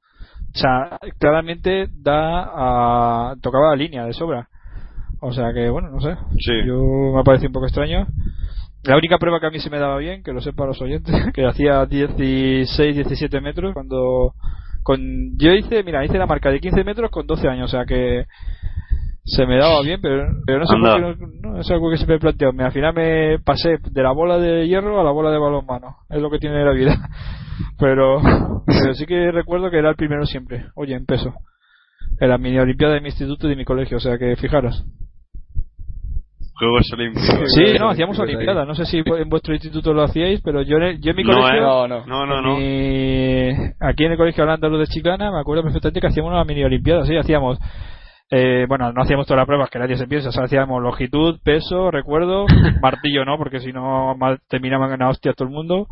o 0.56 0.58
sea, 0.58 1.00
claramente 1.20 1.88
da 1.92 3.32
a, 3.32 3.36
tocaba 3.42 3.70
la 3.70 3.76
línea 3.76 4.06
de 4.06 4.14
sobra. 4.14 4.50
O 5.20 5.32
sea 5.32 5.54
que, 5.54 5.70
bueno, 5.70 5.90
no 5.90 6.00
sé. 6.00 6.16
Sí. 6.40 6.52
Yo 6.66 6.80
me 7.14 7.20
ha 7.20 7.24
parecido 7.24 7.50
un 7.50 7.54
poco 7.54 7.66
extraño. 7.66 8.06
La 8.84 8.98
única 8.98 9.18
prueba 9.18 9.40
que 9.40 9.48
a 9.48 9.50
mí 9.50 9.60
se 9.60 9.70
me 9.70 9.80
daba 9.80 9.98
bien, 9.98 10.22
que 10.22 10.34
lo 10.34 10.42
sepan 10.42 10.68
los 10.68 10.82
oyentes, 10.82 11.16
que 11.34 11.46
hacía 11.46 11.86
16, 11.86 12.96
17 12.96 13.42
metros 13.42 13.74
cuando 13.74 14.34
con 14.84 15.38
yo 15.38 15.54
hice, 15.54 15.82
mira, 15.84 16.04
hice 16.04 16.18
la 16.18 16.26
marca 16.26 16.52
de 16.52 16.60
15 16.60 16.84
metros 16.84 17.10
con 17.10 17.26
12 17.26 17.48
años, 17.48 17.74
o 17.74 17.78
sea 17.78 17.86
que 17.86 18.26
se 19.26 19.46
me 19.46 19.58
daba 19.58 19.82
bien, 19.82 20.00
pero, 20.02 20.28
pero 20.46 20.60
no 20.60 20.66
sé 20.66 20.76
por 20.78 20.90
Anda. 20.90 21.16
qué 21.16 21.26
no, 21.42 21.52
no, 21.54 21.60
es 21.62 21.72
algo 21.72 21.90
que 21.90 21.98
se 21.98 22.06
me 22.08 22.20
planteó. 22.20 22.52
Me- 22.54 22.64
Al 22.66 22.72
final 22.72 22.94
me 22.94 23.40
pasé 23.40 23.78
de 23.82 24.04
la 24.04 24.12
bola 24.12 24.38
de 24.38 24.68
hierro 24.68 25.00
a 25.00 25.04
la 25.04 25.12
bola 25.12 25.32
de 25.32 25.38
balonmano. 25.40 25.96
Es 26.10 26.22
lo 26.22 26.30
que 26.30 26.40
tiene 26.40 26.64
la 26.66 26.72
vida. 26.74 26.96
Pero, 27.80 28.20
pero 28.66 28.94
sí 28.96 29.06
que 29.06 29.32
recuerdo 29.32 29.70
que 29.70 29.78
era 29.78 29.90
el 29.90 29.96
primero 29.96 30.26
siempre. 30.26 30.66
Oye, 30.76 30.96
en 30.96 31.06
peso. 31.06 31.34
En 32.20 32.30
la 32.30 32.38
mini 32.40 32.58
olimpiada 32.58 32.96
de 32.96 33.02
mi 33.02 33.10
instituto 33.10 33.46
y 33.46 33.52
de 33.52 33.56
mi 33.56 33.64
colegio, 33.64 33.98
o 33.98 34.00
sea 34.00 34.18
que 34.18 34.36
fijaros. 34.38 34.84
Juegos 36.56 36.92
Olímpicos. 36.94 37.52
Sí, 37.54 37.64
no, 37.80 37.90
hacíamos 37.90 38.18
olimpiadas. 38.20 38.68
No 38.68 38.74
sé 38.76 38.86
si 38.86 39.02
en 39.06 39.30
vuestro 39.30 39.54
instituto 39.54 39.94
lo 39.94 40.04
hacíais, 40.04 40.42
pero 40.44 40.62
yo 40.64 40.78
en, 40.78 40.84
el- 40.84 41.02
yo 41.02 41.12
en 41.12 41.18
mi 41.18 41.24
No, 41.24 41.34
colegio, 41.34 41.58
¿eh? 41.58 41.62
No, 41.62 41.88
no. 41.88 42.06
No, 42.06 42.26
no, 42.26 42.38
en 42.38 42.44
no. 42.44 42.58
mi- 42.58 43.74
aquí 43.80 44.06
en 44.06 44.12
el 44.14 44.18
colegio 44.18 44.44
hablando 44.44 44.78
de 44.78 44.88
Chiclana, 44.88 45.32
me 45.32 45.40
acuerdo 45.40 45.64
perfectamente 45.64 46.00
que 46.02 46.08
hacíamos 46.08 46.32
una 46.32 46.44
mini 46.46 46.64
olimpiada. 46.64 47.06
Sí, 47.06 47.16
hacíamos, 47.18 47.60
eh, 48.32 48.66
bueno, 48.68 48.92
no 48.94 49.02
hacíamos 49.04 49.28
todas 49.28 49.40
las 49.40 49.46
pruebas 49.46 49.70
que 49.70 49.80
nadie 49.80 49.98
se 49.98 50.08
piensa. 50.08 50.30
O 50.30 50.32
sea, 50.32 50.44
hacíamos 50.46 50.82
longitud, 50.82 51.40
peso, 51.44 51.92
recuerdo, 51.92 52.46
martillo, 52.82 53.26
no, 53.26 53.38
porque 53.38 53.60
si 53.60 53.72
no 53.72 54.16
terminaban 54.50 54.92
en 54.94 55.02
hostias 55.04 55.36
todo 55.36 55.48
el 55.48 55.54
mundo. 55.54 55.88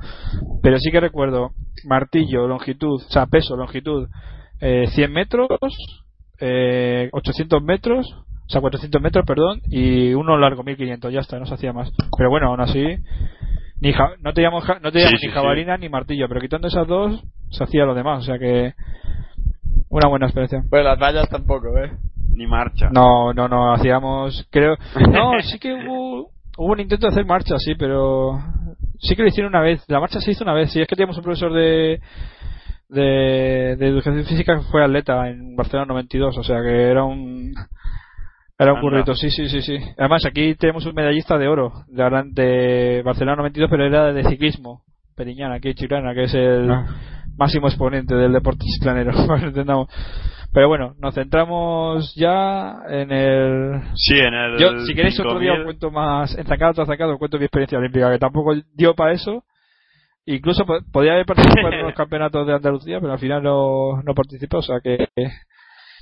Pero 0.63 0.77
sí 0.79 0.91
que 0.91 0.99
recuerdo 0.99 1.51
martillo, 1.85 2.47
longitud, 2.47 2.95
o 2.95 3.09
sea, 3.11 3.25
peso, 3.27 3.55
longitud, 3.55 4.07
eh, 4.59 4.85
100 4.89 5.11
metros, 5.13 5.47
eh, 6.39 7.09
800 7.11 7.61
metros, 7.63 8.07
o 8.11 8.49
sea, 8.49 8.61
400 8.61 9.01
metros, 9.01 9.25
perdón, 9.25 9.61
y 9.69 10.13
uno 10.13 10.37
largo, 10.37 10.63
1500, 10.63 11.13
ya 11.13 11.19
está, 11.21 11.39
no 11.39 11.45
se 11.45 11.53
hacía 11.53 11.73
más. 11.73 11.91
Pero 12.17 12.29
bueno, 12.29 12.47
aún 12.47 12.61
así, 12.61 12.83
ni 13.79 13.93
ja- 13.93 14.15
no 14.21 14.33
teníamos, 14.33 14.63
ja- 14.63 14.79
no 14.81 14.91
teníamos 14.91 15.19
Sí, 15.19 15.25
sí, 15.25 15.27
ni 15.27 15.33
jabalina 15.33 15.77
ni 15.77 15.89
martillo, 15.89 16.27
pero 16.27 16.41
quitando 16.41 16.67
esas 16.67 16.87
dos, 16.87 17.23
se 17.49 17.63
hacía 17.63 17.85
lo 17.85 17.95
demás, 17.95 18.19
o 18.19 18.23
sea 18.23 18.37
que, 18.39 18.73
una 19.89 20.07
buena 20.07 20.27
experiencia. 20.27 20.61
Bueno, 20.69 20.89
las 20.89 20.99
vallas 20.99 21.29
tampoco, 21.29 21.67
¿eh? 21.77 21.91
Ni 22.35 22.47
marcha. 22.47 22.89
No, 22.91 23.33
no, 23.33 23.47
no, 23.47 23.73
hacíamos, 23.73 24.47
creo, 24.51 24.75
no, 25.11 25.31
sí 25.41 25.59
que 25.59 25.73
hubo, 25.73 26.29
hubo 26.57 26.71
un 26.73 26.79
intento 26.79 27.07
de 27.07 27.11
hacer 27.11 27.25
marcha, 27.25 27.57
sí, 27.59 27.75
pero 27.75 28.39
sí 28.99 29.15
que 29.15 29.21
lo 29.23 29.27
hicieron 29.29 29.51
una 29.51 29.61
vez, 29.61 29.83
la 29.87 29.99
marcha 29.99 30.19
se 30.21 30.31
hizo 30.31 30.43
una 30.43 30.53
vez, 30.53 30.71
sí, 30.71 30.81
es 30.81 30.87
que 30.87 30.95
teníamos 30.95 31.17
un 31.17 31.23
profesor 31.23 31.51
de, 31.53 31.99
de, 32.89 33.75
de 33.77 33.87
educación 33.87 34.23
física 34.25 34.55
que 34.55 34.63
fue 34.71 34.83
atleta 34.83 35.27
en 35.29 35.55
Barcelona 35.55 35.87
92, 35.93 36.37
o 36.37 36.43
sea 36.43 36.61
que 36.61 36.89
era 36.89 37.03
un, 37.03 37.53
era 38.59 38.73
un 38.73 38.77
Anda. 38.77 38.81
currito, 38.81 39.15
sí, 39.15 39.29
sí, 39.29 39.49
sí, 39.49 39.61
sí. 39.61 39.77
Además 39.97 40.25
aquí 40.25 40.55
tenemos 40.55 40.85
un 40.85 40.93
medallista 40.93 41.37
de 41.37 41.47
oro 41.47 41.71
de, 41.87 42.03
de 42.31 43.01
Barcelona 43.03 43.37
92, 43.37 43.69
pero 43.69 43.85
era 43.85 44.13
de 44.13 44.23
ciclismo, 44.23 44.83
Periñana, 45.15 45.55
aquí 45.55 45.69
en 45.69 45.73
Chiclana, 45.75 46.13
que 46.13 46.23
es 46.23 46.33
el 46.33 46.69
Ah. 46.71 46.85
máximo 47.37 47.67
exponente 47.67 48.15
del 48.15 48.31
deporte 48.33 48.65
chiclanero, 48.65 49.11
entendamos. 49.43 49.87
Pero 50.53 50.67
bueno, 50.67 50.95
nos 50.99 51.15
centramos 51.15 52.13
ya 52.15 52.79
en 52.89 53.11
el 53.11 53.81
Sí, 53.95 54.17
en 54.19 54.33
el. 54.33 54.57
yo, 54.59 54.79
si 54.85 54.93
queréis 54.93 55.17
otro 55.19 55.39
día 55.39 55.51
os 55.53 55.57
5000, 55.59 55.63
cuento 55.65 55.91
más, 55.91 56.37
ensacado 56.37 56.73
tras 56.73 56.87
ensacado, 56.89 57.13
os 57.13 57.19
cuento 57.19 57.37
mi 57.37 57.45
experiencia 57.45 57.77
olímpica, 57.77 58.11
que 58.11 58.19
tampoco 58.19 58.53
dio 58.75 58.93
para 58.93 59.13
eso. 59.13 59.43
Incluso 60.25 60.65
po- 60.65 60.81
podía 60.91 61.13
haber 61.13 61.25
participado 61.25 61.71
en 61.73 61.83
los 61.83 61.93
campeonatos 61.95 62.45
de 62.45 62.53
Andalucía, 62.53 62.99
pero 62.99 63.13
al 63.13 63.19
final 63.19 63.41
no, 63.41 64.01
no 64.03 64.13
participé, 64.13 64.57
o 64.57 64.61
sea 64.61 64.79
que 64.83 65.07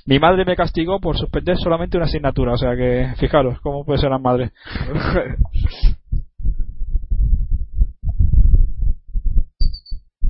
mi 0.06 0.18
madre 0.18 0.44
me 0.44 0.56
castigó 0.56 0.98
por 1.00 1.16
suspender 1.16 1.56
solamente 1.56 1.96
una 1.96 2.06
asignatura, 2.06 2.52
o 2.54 2.58
sea 2.58 2.74
que 2.74 3.12
fijaros 3.18 3.60
cómo 3.60 3.84
puede 3.84 3.98
ser 4.00 4.10
la 4.10 4.18
madre. 4.18 4.50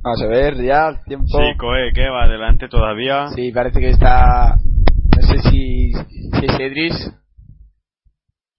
Vamos 0.03 0.21
a 0.23 0.27
ver, 0.27 0.55
ya, 0.63 0.87
el 0.89 1.03
tiempo. 1.05 1.27
Sí, 1.27 1.57
Coe, 1.57 1.91
que 1.93 2.09
va 2.09 2.23
adelante 2.23 2.67
todavía. 2.67 3.27
Sí, 3.35 3.51
parece 3.51 3.79
que 3.79 3.89
está. 3.91 4.55
No 4.55 5.27
sé 5.27 5.39
si, 5.49 5.91
si 5.93 6.45
es 6.45 6.59
Edris. 6.59 7.11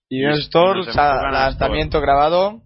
Y 0.08 0.24
enfocan 0.24 0.98
a 0.98 1.30
lanzamiento 1.30 2.00
grabado. 2.00 2.62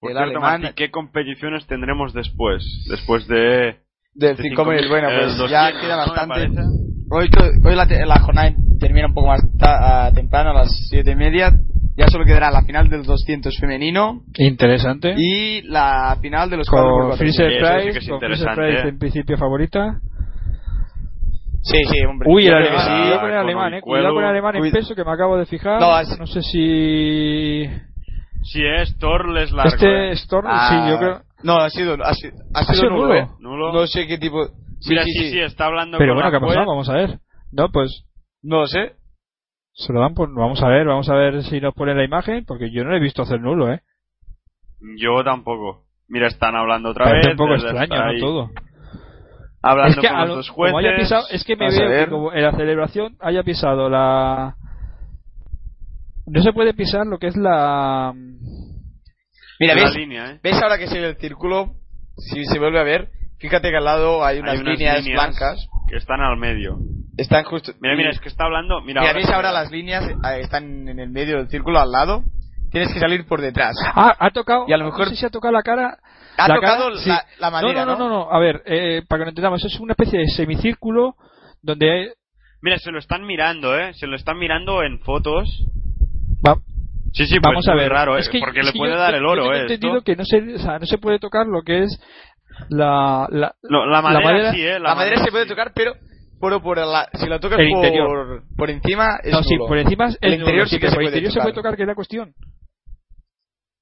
Por 0.00 0.12
el 0.12 0.16
cierto, 0.16 0.38
alemán- 0.38 0.62
Martí, 0.62 0.76
¿qué 0.76 0.90
competiciones 0.90 1.66
tendremos 1.66 2.12
después? 2.14 2.62
Después 2.88 3.26
de. 3.26 3.80
Del 4.14 4.36
de 4.36 4.42
5000. 4.42 4.88
Bueno, 4.88 5.08
pues 5.08 5.36
200, 5.36 5.50
ya 5.50 5.72
queda 5.80 5.96
bastante. 5.96 6.48
Hoy, 7.10 7.28
hoy 7.64 7.74
la, 7.74 8.18
jornada 8.20 8.52
termina 8.80 9.06
un 9.08 9.14
poco 9.14 9.28
más 9.28 9.40
ta- 9.58 10.06
ah, 10.06 10.12
temprano, 10.12 10.50
a 10.50 10.54
las 10.54 10.68
siete 10.88 11.10
y 11.12 11.16
media. 11.16 11.50
Ya 11.96 12.08
solo 12.08 12.24
quedará 12.26 12.50
la 12.50 12.62
final 12.62 12.88
del 12.90 13.04
200 13.04 13.56
femenino 13.58 14.22
Interesante. 14.36 15.14
y 15.16 15.62
la 15.62 16.16
final 16.20 16.50
de 16.50 16.58
los 16.58 16.68
4x4. 16.68 17.08
con 17.08 17.18
Freezer 17.18 17.50
Sí, 17.50 17.56
eso 17.56 17.66
sí 17.66 17.72
que 17.72 17.82
Price, 17.82 17.98
es 17.98 18.08
con 18.08 18.18
Freezer 18.20 18.30
interesante, 18.38 18.62
Price 18.62 18.86
¿eh? 18.86 18.88
en 18.90 18.98
principio 18.98 19.38
favorita. 19.38 20.00
Sí, 21.62 21.78
sí, 21.90 22.04
hombre. 22.06 22.28
Uy, 22.30 22.46
el 22.46 22.54
alemán, 22.54 22.80
sí. 22.80 22.90
cuidado 23.02 23.20
con 23.20 23.30
el 23.30 23.36
alemán, 23.38 23.74
eh. 23.74 23.80
Cuidado 23.80 24.14
con 24.14 24.22
el 24.24 24.30
alemán 24.30 24.56
en 24.56 24.70
peso 24.72 24.94
que 24.94 25.04
me 25.04 25.10
acabo 25.12 25.36
de 25.36 25.46
fijar. 25.46 25.80
No, 25.80 25.98
es- 25.98 26.18
No 26.18 26.26
sé 26.26 26.42
si 26.42 27.64
Si 28.42 28.62
es 28.64 28.96
Thor, 28.98 29.28
les 29.30 29.50
largo. 29.50 29.70
este 29.74 30.10
eh. 30.10 30.12
Storm, 30.12 30.46
Ah, 30.48 30.68
sí, 30.86 30.90
yo 30.92 30.98
creo. 30.98 31.22
No, 31.42 31.56
ha 31.56 31.68
sido, 31.70 31.94
ha 32.04 32.14
sido, 32.14 32.34
ha 32.54 32.62
sido 32.62 32.74
sido 32.74 32.90
nulo, 32.90 33.02
nulo? 33.08 33.14
¿eh? 33.16 33.26
Nulo. 33.40 33.72
No 33.72 33.86
sé 33.88 34.06
qué 34.06 34.18
tipo. 34.18 34.46
Sí, 34.78 34.90
Mira, 34.90 35.02
sí, 35.04 35.10
sí, 35.12 35.18
sí, 35.24 35.30
sí, 35.32 35.40
está 35.40 35.66
hablando 35.66 35.98
Pero 35.98 36.12
con 36.14 36.22
bueno, 36.22 36.30
¿qué 36.30 36.36
ha 36.36 36.40
pasado? 36.40 36.66
Vamos 36.66 36.88
a 36.88 36.92
ver. 36.92 37.18
No, 37.50 37.70
pues 37.72 38.04
No 38.42 38.60
lo 38.60 38.66
sé. 38.68 38.92
Se 39.76 39.92
lo 39.92 40.00
dan 40.00 40.14
por. 40.14 40.32
Vamos 40.34 40.62
a 40.62 40.68
ver, 40.68 40.86
vamos 40.86 41.08
a 41.08 41.14
ver 41.14 41.42
si 41.44 41.60
nos 41.60 41.74
pone 41.74 41.94
la 41.94 42.04
imagen, 42.04 42.44
porque 42.46 42.70
yo 42.72 42.82
no 42.82 42.90
lo 42.90 42.96
he 42.96 43.00
visto 43.00 43.22
hacer 43.22 43.40
nulo, 43.40 43.72
¿eh? 43.72 43.80
Yo 44.98 45.22
tampoco. 45.22 45.84
Mira, 46.08 46.28
están 46.28 46.54
hablando 46.56 46.90
otra 46.90 47.04
Parece 47.06 47.28
vez. 47.30 47.34
un 47.34 47.38
poco 47.38 47.54
extraño, 47.54 48.12
¿no? 48.12 48.20
Todo. 48.20 48.50
Hablando 49.62 49.90
Es 49.90 49.98
que 50.00 50.08
con 50.08 50.18
los 50.28 50.36
dos 50.36 50.48
jueces. 50.50 50.78
haya 50.78 50.96
pisado, 50.96 51.24
es 51.30 51.44
que 51.44 51.56
me 51.56 51.68
veo 51.70 52.04
que 52.04 52.10
como 52.10 52.32
en 52.32 52.42
la 52.42 52.52
celebración 52.52 53.16
haya 53.20 53.42
pisado 53.42 53.88
la. 53.90 54.54
No 56.26 56.42
se 56.42 56.52
puede 56.52 56.74
pisar 56.74 57.06
lo 57.06 57.18
que 57.18 57.26
es 57.28 57.36
la. 57.36 58.12
Mira, 59.58 59.74
la 59.74 59.82
¿ves? 59.84 59.94
línea, 59.96 60.30
¿eh? 60.32 60.40
¿Ves 60.42 60.60
ahora 60.62 60.78
que 60.78 60.86
se 60.86 61.00
ve 61.00 61.08
el 61.08 61.16
círculo? 61.16 61.72
Si 62.16 62.44
se 62.44 62.58
vuelve 62.58 62.78
a 62.80 62.84
ver, 62.84 63.08
fíjate 63.38 63.70
que 63.70 63.76
al 63.76 63.84
lado 63.84 64.24
hay 64.24 64.38
unas, 64.38 64.54
Hay 64.54 64.60
unas 64.60 64.78
líneas, 64.78 65.02
líneas 65.04 65.22
blancas. 65.26 65.68
que 65.88 65.96
están 65.96 66.20
al 66.20 66.36
medio. 66.36 66.78
Están 67.16 67.44
justo. 67.44 67.72
Mira, 67.80 67.96
mira, 67.96 68.10
es 68.10 68.20
que 68.20 68.28
está 68.28 68.44
hablando. 68.44 68.80
Mira, 68.82 69.00
ahora 69.00 69.14
¿ves 69.14 69.26
se 69.26 69.32
ahora 69.34 69.50
las 69.52 69.70
líneas? 69.70 70.04
eh, 70.08 70.40
están 70.40 70.86
en 70.88 70.98
el 70.98 71.10
medio 71.10 71.38
del 71.38 71.48
círculo 71.48 71.78
al 71.80 71.90
lado. 71.90 72.22
Tienes 72.70 72.92
que 72.92 73.00
salir 73.00 73.26
por 73.26 73.40
detrás. 73.40 73.74
Ah, 73.94 74.14
ha 74.18 74.30
tocado. 74.30 74.66
Y 74.68 74.72
a 74.72 74.76
lo 74.76 74.84
mejor- 74.86 75.04
No 75.06 75.10
sé 75.10 75.16
si 75.16 75.24
ha 75.26 75.30
tocado 75.30 75.52
la 75.52 75.62
cara. 75.62 75.98
Ha 76.36 76.48
la 76.48 76.54
tocado 76.56 76.88
cara, 76.90 76.96
sí. 77.00 77.08
la, 77.08 77.24
la 77.38 77.50
madera, 77.50 77.84
no, 77.86 77.92
no, 77.92 77.98
no, 77.98 78.08
no, 78.08 78.24
no. 78.26 78.30
A 78.32 78.38
ver, 78.38 78.62
eh, 78.66 79.02
para 79.08 79.20
que 79.20 79.24
lo 79.24 79.28
entendamos, 79.30 79.64
es 79.64 79.80
una 79.80 79.92
especie 79.92 80.18
de 80.18 80.26
semicírculo 80.28 81.14
donde 81.62 81.90
hay- 81.90 82.08
Mira, 82.60 82.78
se 82.78 82.90
lo 82.90 82.98
están 82.98 83.24
mirando, 83.24 83.78
¿eh? 83.78 83.94
Se 83.94 84.06
lo 84.06 84.16
están 84.16 84.36
mirando 84.38 84.82
en 84.82 84.98
fotos. 85.00 85.48
va- 86.46 86.58
Sí, 87.12 87.24
sí, 87.26 87.38
pues 87.40 87.42
vamos 87.42 87.64
es 87.64 87.68
a 87.70 87.74
ver. 87.74 87.90
raro, 87.90 88.16
¿eh? 88.18 88.20
es 88.20 88.28
que, 88.28 88.40
Porque 88.40 88.60
es 88.60 88.66
le 88.66 88.72
que 88.72 88.78
puede 88.78 88.92
yo- 88.92 88.98
dar 88.98 89.12
yo- 89.12 89.16
el 89.16 89.22
yo 89.22 89.28
oro, 89.30 89.42
tengo 89.44 89.54
¿eh? 89.54 89.60
entendido 89.62 89.96
esto. 89.96 90.04
que 90.04 90.16
no 90.16 90.24
se, 90.26 90.54
o 90.56 90.58
sea, 90.58 90.78
no 90.78 90.84
se 90.86 90.98
puede 90.98 91.18
tocar 91.18 91.46
lo 91.46 91.62
que 91.62 91.84
es 91.84 91.98
la, 92.68 93.26
la, 93.30 93.54
No, 93.62 93.86
la 93.86 94.02
madera, 94.02 94.24
madera- 94.24 94.52
sí, 94.52 94.60
¿eh? 94.66 94.78
La, 94.78 94.94
madera 94.94 95.24
se 95.24 95.30
puede 95.30 95.44
sí. 95.44 95.50
tocar, 95.50 95.72
pero 95.74 95.94
por, 96.40 96.62
por 96.62 96.78
la, 96.78 97.08
si 97.14 97.26
la 97.28 97.38
tocas 97.40 97.58
El 97.58 97.68
por, 97.70 97.84
interior. 97.84 98.42
por 98.56 98.70
encima 98.70 99.16
es 99.22 99.32
no, 99.32 99.42
sí, 99.42 99.56
por 99.58 99.78
encima 99.78 100.06
es 100.08 100.18
El 100.20 100.34
interior 100.34 100.68
sí 100.68 100.76
que 100.76 100.80
pero 100.80 100.90
se 100.90 100.94
por 100.96 101.02
puede 101.04 101.06
interior 101.08 101.32
se 101.32 101.38
tocar. 101.38 101.44
puede 101.44 101.54
tocar, 101.54 101.76
que 101.76 101.82
es 101.82 101.88
la 101.88 101.94
cuestión. 101.94 102.34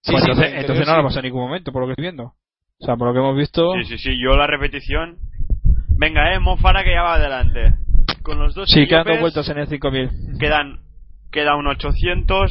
Sí, 0.02 0.12
Pues 0.12 0.22
sí, 0.24 0.30
entonces, 0.30 0.86
no 0.86 0.96
la 0.96 1.02
pasa 1.02 1.20
en 1.20 1.24
ningún 1.24 1.42
momento, 1.42 1.72
por 1.72 1.82
lo 1.82 1.86
que 1.88 1.92
estoy 1.92 2.02
viendo. 2.02 2.34
O 2.80 2.84
sea, 2.84 2.96
por 2.96 3.08
lo 3.08 3.14
que 3.14 3.20
hemos 3.20 3.36
visto. 3.36 3.72
Sí, 3.74 3.84
sí, 3.84 3.98
sí, 3.98 4.10
yo 4.22 4.36
la 4.36 4.46
repetición. 4.46 5.16
Venga, 5.96 6.34
eh, 6.34 6.40
Mofara 6.40 6.84
que 6.84 6.92
ya 6.92 7.02
va 7.02 7.14
adelante. 7.14 7.74
Con 8.22 8.38
los 8.38 8.54
dos 8.54 8.68
Sí, 8.70 8.86
quedan 8.86 9.04
dos 9.06 9.20
vueltas 9.20 9.48
en 9.48 9.58
el 9.58 9.66
5000. 9.68 10.10
Quedan, 10.38 10.80
queda 11.32 11.56
un 11.56 11.66
800. 11.66 12.50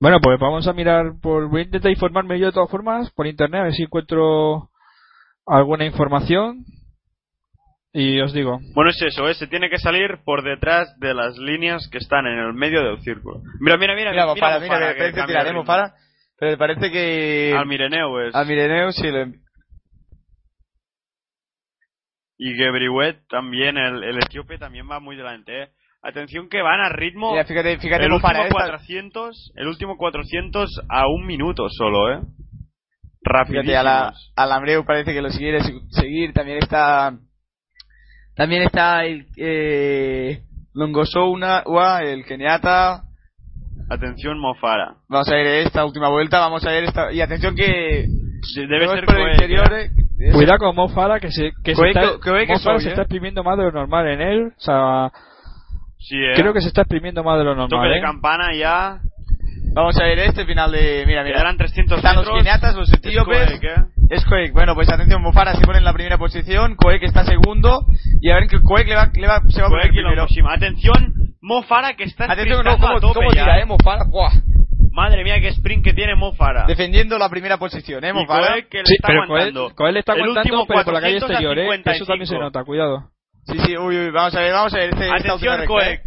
Bueno, 0.00 0.18
pues 0.20 0.38
vamos 0.38 0.66
a 0.68 0.72
mirar 0.72 1.14
por. 1.22 1.48
Voy 1.48 1.62
a 1.62 1.64
intentar 1.64 1.90
informarme 1.90 2.38
yo 2.38 2.46
de 2.46 2.52
todas 2.52 2.70
formas 2.70 3.10
por 3.12 3.26
internet, 3.26 3.60
a 3.60 3.64
ver 3.64 3.72
si 3.72 3.82
encuentro 3.84 4.68
alguna 5.46 5.86
información. 5.86 6.64
Y 8.00 8.20
os 8.20 8.32
digo, 8.32 8.60
Bueno, 8.74 8.90
es 8.90 9.02
eso, 9.02 9.28
¿eh? 9.28 9.34
se 9.34 9.48
tiene 9.48 9.68
que 9.68 9.78
salir 9.78 10.18
por 10.24 10.44
detrás 10.44 10.96
de 11.00 11.14
las 11.14 11.36
líneas 11.36 11.88
que 11.90 11.98
están 11.98 12.26
en 12.28 12.38
el 12.38 12.52
medio 12.54 12.80
del 12.84 13.00
círculo. 13.00 13.40
Mira, 13.60 13.76
mira, 13.76 13.96
mira. 13.96 14.10
Mira, 14.12 14.26
Mofara, 14.26 14.60
mira, 14.60 14.66
Mofara, 14.74 14.86
me 14.86 14.92
que 14.94 14.98
parece 15.00 15.16
cambia 15.16 15.26
tirar, 15.26 15.42
de 15.44 15.48
¿eh, 15.48 15.52
ritmo. 15.52 15.62
Mofara? 15.62 15.94
Pero 16.38 16.58
parece 16.58 16.90
que... 16.92 17.54
Al 17.58 17.66
Mireneu 17.66 18.20
es. 18.20 18.34
Al 18.36 18.46
Mireneu 18.46 18.92
sí 18.92 19.10
lo... 19.10 19.26
Y 22.40 22.54
Gebriwet 22.54 23.26
también, 23.28 23.76
el, 23.76 24.04
el 24.04 24.18
etíope 24.18 24.58
también 24.58 24.88
va 24.88 25.00
muy 25.00 25.16
delante, 25.16 25.62
¿eh? 25.64 25.68
Atención 26.00 26.48
que 26.48 26.62
van 26.62 26.78
a 26.80 26.90
ritmo. 26.90 27.32
Mira, 27.32 27.44
fíjate, 27.44 27.78
fíjate 27.78 28.04
el 28.04 28.10
Mofara, 28.10 28.42
último 28.42 28.60
esta- 28.60 28.70
400, 28.76 29.52
el 29.56 29.66
último 29.66 29.96
400 29.96 30.70
a 30.88 31.08
un 31.08 31.26
minuto 31.26 31.68
solo, 31.68 32.12
¿eh? 32.12 32.20
Rapidísimos. 33.22 33.64
Fíjate, 33.66 33.76
a 33.76 33.82
la, 33.82 34.12
a 34.36 34.46
la 34.46 34.54
Ambreu 34.54 34.84
parece 34.84 35.12
que 35.12 35.20
lo 35.20 35.30
quiere 35.30 35.58
seguir. 35.90 36.32
También 36.32 36.58
está. 36.58 37.18
También 38.38 38.62
está 38.62 39.04
el. 39.04 39.26
Eh, 39.36 40.40
Longosouna, 40.72 41.64
el 42.02 42.24
Keniata. 42.24 43.02
Atención 43.90 44.38
Mofara. 44.38 44.94
Vamos 45.08 45.28
a 45.28 45.34
ver 45.34 45.46
esta 45.66 45.84
última 45.84 46.08
vuelta. 46.08 46.38
Vamos 46.38 46.64
a 46.64 46.70
ver 46.70 46.84
esta. 46.84 47.12
Y 47.12 47.20
atención 47.20 47.54
que. 47.56 48.06
Debe 48.54 48.88
ser 48.88 49.04
por 49.04 49.16
el 49.16 49.22
Coe, 49.24 49.32
interior. 49.32 49.72
¿eh? 49.74 49.90
cuidado 50.32 50.58
con 50.58 50.76
Mo 50.76 50.88
Farah, 50.88 51.18
que 51.20 51.30
se, 51.32 51.50
que 51.64 51.74
se 51.74 51.88
está, 51.88 52.18
Coe 52.22 52.46
que 52.46 52.56
soy, 52.58 52.80
se 52.80 52.88
¿eh? 52.88 52.90
está 52.90 53.02
exprimiendo 53.02 53.42
más 53.42 53.56
de 53.58 53.64
lo 53.64 53.72
normal 53.72 54.06
en 54.08 54.20
él. 54.20 54.46
O 54.56 54.60
sea, 54.60 55.10
Sí, 55.98 56.16
¿eh? 56.16 56.34
creo 56.36 56.52
que 56.52 56.60
se 56.60 56.68
está 56.68 56.82
exprimiendo 56.82 57.24
más 57.24 57.38
de 57.38 57.44
lo 57.44 57.54
Toque 57.56 57.74
normal. 57.74 57.90
de 57.92 57.98
¿eh? 57.98 58.02
campana 58.02 58.54
ya. 58.54 59.00
Vamos 59.74 59.98
a 60.00 60.04
ver 60.04 60.18
este 60.20 60.44
final 60.46 60.70
de. 60.70 61.02
Mira, 61.06 61.24
mira. 61.24 61.34
Quedarán 61.36 61.56
300 61.56 61.98
Están 61.98 62.14
los 62.16 62.24
metros. 62.26 62.38
keniatas, 62.38 62.74
los 62.76 62.88
Es 62.88 62.94
etíopes. 62.98 63.60
Es 64.10 64.24
Coek. 64.24 64.52
Bueno, 64.52 64.74
pues 64.74 64.88
atención, 64.88 65.20
Mofara 65.22 65.54
se 65.54 65.60
pone 65.64 65.78
en 65.78 65.84
la 65.84 65.92
primera 65.92 66.16
posición. 66.16 66.76
Coek 66.76 67.02
está 67.02 67.24
segundo. 67.24 67.84
Y 68.20 68.30
a 68.30 68.36
ver 68.36 68.48
que 68.48 68.60
Coek 68.60 68.86
le 68.88 68.94
va, 68.96 69.10
le 69.12 69.26
va, 69.26 69.40
se 69.48 69.60
va 69.60 69.66
a 69.66 69.70
poner 69.70 69.90
primero. 69.90 70.26
Atención, 70.50 71.34
Mofara 71.40 71.94
que 71.94 72.04
está 72.04 72.24
Atención, 72.24 72.64
no, 72.64 72.78
cómo, 72.78 72.96
a 72.96 73.00
tope 73.00 73.14
cómo 73.14 73.30
ya. 73.32 73.42
tira, 73.42 73.60
eh, 73.60 73.66
Mofara. 73.66 74.04
Buah. 74.04 74.32
Madre 74.92 75.22
mía, 75.22 75.36
qué 75.40 75.48
sprint 75.48 75.84
que 75.84 75.92
tiene 75.92 76.16
Mofara. 76.16 76.64
Defendiendo 76.66 77.18
la 77.18 77.28
primera 77.28 77.58
posición, 77.58 78.02
eh, 78.04 78.12
Mofara. 78.12 78.52
Coe 78.52 78.68
que 78.68 78.78
le 78.78 78.86
Sí, 78.86 78.94
está 78.94 79.08
pero 79.08 79.22
aguantando. 79.24 79.60
Coel, 79.62 79.74
Coel 79.74 79.96
está 79.98 80.12
aguantando, 80.12 80.64
pero 80.66 80.84
por 80.84 80.94
la 80.94 81.00
calle 81.00 81.20
400 81.20 81.30
a 81.30 81.32
exterior, 81.32 81.58
¿eh? 81.58 81.82
Eso 81.94 82.04
también 82.06 82.26
se 82.26 82.34
55. 82.34 82.40
nota, 82.42 82.64
cuidado. 82.64 83.10
Sí, 83.46 83.58
sí, 83.60 83.76
uy, 83.76 83.96
uy, 83.98 84.10
vamos 84.10 84.34
a 84.34 84.40
ver, 84.40 84.52
vamos 84.52 84.74
a 84.74 84.78
ver. 84.78 84.90
Este, 84.90 85.10
Atención, 85.10 85.64
Coek. 85.66 86.00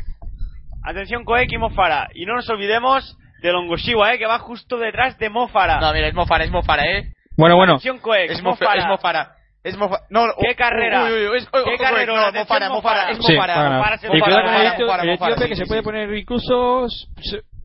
Atención, 0.84 1.24
Coek 1.24 1.52
y 1.52 1.58
Mofara. 1.58 2.10
Y 2.16 2.26
no 2.26 2.36
nos 2.36 2.50
olvidemos 2.50 3.18
de 3.42 3.52
Longoshiwa, 3.52 4.14
eh, 4.14 4.18
que 4.18 4.26
va 4.26 4.40
justo 4.40 4.78
detrás 4.78 5.18
de 5.20 5.30
Mofara. 5.30 5.80
No, 5.80 5.94
mira, 5.94 6.08
es 6.08 6.14
Mofara, 6.14 6.44
es 6.44 6.52
Mofara, 6.52 6.86
eh. 6.92 7.14
Bueno, 7.42 7.56
bueno. 7.56 7.78
Es 7.78 8.44
Mofa- 8.44 8.44
Mofara. 8.44 8.82
es 8.82 8.88
Mofara. 8.88 9.36
Es 9.64 9.78
Mofara. 9.78 10.04
No, 10.12 10.26
¿Qué 10.40 10.56
carrera? 10.56 11.06
Uy, 11.06 11.12
uy, 11.12 11.28
uy, 11.30 11.38
es, 11.40 11.50
¿Qué 11.50 11.78
carrerón? 11.78 12.18
No, 12.22 12.32
Mofara, 12.40 12.70
Mofara, 12.70 13.10
es 13.12 13.18
Mofara. 13.18 13.22
Sí, 13.22 13.34
Mofara. 13.36 13.78
Mofara 13.78 13.96
Y 14.02 14.08
Mofara, 14.08 14.24
cuidado 14.26 14.44
con 14.44 14.54
el 14.54 14.62
Mofara, 14.62 14.78
Mofara, 14.80 15.04
Mofara, 15.12 15.32
etíope 15.34 15.44
sí, 15.44 15.50
que 15.50 15.56
se 15.56 15.64
sí, 15.64 15.68
puede 15.68 15.84
poner 15.84 16.14
incluso 16.16 16.86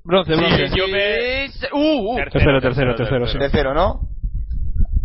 bronce, 0.03 0.35
bronce. 0.35 0.65
Uh, 1.73 2.13
uh. 2.13 2.17
Tercero, 2.17 2.61
tercero, 2.61 2.95
tercero, 2.95 3.27
sí. 3.27 3.39
Tercero, 3.39 3.75
¿no? 3.75 4.01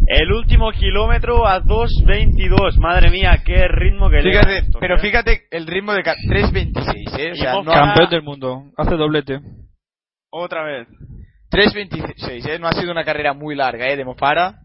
El 0.07 0.31
último 0.31 0.71
kilómetro 0.71 1.45
a 1.47 1.61
2.22. 1.61 2.77
Madre 2.79 3.09
mía, 3.11 3.41
qué 3.45 3.67
ritmo 3.67 4.09
que 4.09 4.21
Fíjate, 4.21 4.57
esto, 4.59 4.79
pero 4.79 4.95
¿eh? 4.95 4.99
fíjate 4.99 5.41
el 5.51 5.67
ritmo 5.67 5.93
de 5.93 6.03
ca- 6.03 6.15
3.26, 6.29 7.19
eh. 7.19 7.31
O 7.31 7.35
sea, 7.35 7.51
no, 7.53 7.63
Mofara- 7.63 7.85
Campeón 7.87 8.09
del 8.09 8.21
mundo. 8.23 8.63
Hace 8.77 8.95
doblete. 8.95 9.39
Otra 10.29 10.63
vez. 10.63 10.87
3.26, 11.51 12.49
eh. 12.49 12.59
No 12.59 12.67
ha 12.67 12.73
sido 12.73 12.91
una 12.91 13.03
carrera 13.03 13.33
muy 13.33 13.55
larga, 13.55 13.87
eh, 13.89 13.97
de 13.97 14.05
Mofara. 14.05 14.55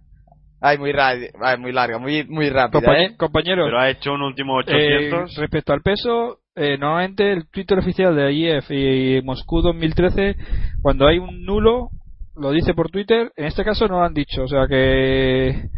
Ay, 0.61 0.79
muy, 0.79 0.91
ra 0.93 1.13
ay, 1.43 1.59
muy 1.59 1.73
larga, 1.73 1.99
muy, 1.99 2.25
muy 2.25 2.49
rápida, 2.49 2.99
eh. 2.99 3.17
compañeros, 3.17 3.67
Pero 3.67 3.79
ha 3.79 3.91
hecho 3.91 4.15
un 4.15 4.23
último 4.23 4.59
eh, 4.61 5.11
800. 5.11 5.37
respecto 5.37 5.73
al 5.75 5.83
peso, 5.83 6.39
eh, 6.55 6.79
normalmente 6.79 7.31
el 7.31 7.51
Twitter 7.51 7.79
oficial 7.79 8.17
de 8.17 8.33
IEF 8.33 8.71
y 8.71 9.21
Moscú 9.23 9.61
2013, 9.61 10.35
cuando 10.81 11.07
hay 11.07 11.19
un 11.19 11.45
nulo, 11.45 11.91
lo 12.35 12.53
dice 12.53 12.73
por 12.73 12.91
Twitter. 12.91 13.31
En 13.37 13.45
este 13.45 13.65
caso 13.65 13.87
no 13.87 13.99
lo 13.99 14.05
han 14.05 14.15
dicho, 14.15 14.45
o 14.45 14.49
sea 14.49 14.67
que. 14.67 15.69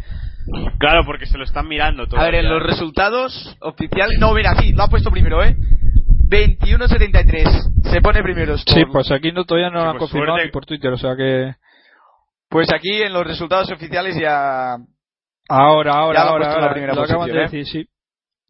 Claro, 0.78 1.02
porque 1.04 1.26
se 1.26 1.36
lo 1.36 1.44
están 1.44 1.68
mirando 1.68 2.06
todo. 2.06 2.20
A 2.20 2.24
ver, 2.24 2.36
en 2.36 2.48
los 2.48 2.62
resultados 2.62 3.56
oficiales. 3.60 4.18
No, 4.20 4.32
mira, 4.32 4.54
sí, 4.54 4.72
lo 4.72 4.84
ha 4.84 4.88
puesto 4.88 5.10
primero, 5.10 5.44
¿eh? 5.44 5.56
21.73. 6.28 7.90
Se 7.90 8.00
pone 8.00 8.22
primero. 8.22 8.56
Sí, 8.58 8.64
Sport. 8.66 8.92
pues 8.92 9.10
aquí 9.12 9.32
no, 9.32 9.44
todavía 9.44 9.70
no 9.70 9.78
Sí, 9.80 9.84
lo 9.84 9.90
han 9.90 9.98
pues 9.98 10.10
confirmado 10.10 10.32
suerte. 10.36 10.46
ni 10.46 10.52
por 10.52 10.66
Twitter, 10.66 10.92
o 10.92 10.98
sea 10.98 11.16
que. 11.16 11.54
Pues 12.48 12.72
aquí 12.72 13.02
en 13.02 13.12
los 13.12 13.26
resultados 13.26 13.70
oficiales 13.70 14.16
ya. 14.18 14.76
Ahora, 15.48 15.92
ahora, 15.94 16.18
Ya 16.20 16.26
ahora, 16.28 16.44
puesto 16.44 16.44
en 16.44 16.48
la 16.48 16.54
ahora, 16.54 16.72
primera 16.72 16.94
lo 16.94 17.02
acaban 17.02 17.26
de 17.28 17.32
posición, 17.34 17.38
¿eh? 17.38 17.58
decir, 17.58 17.66
sí. 17.84 17.90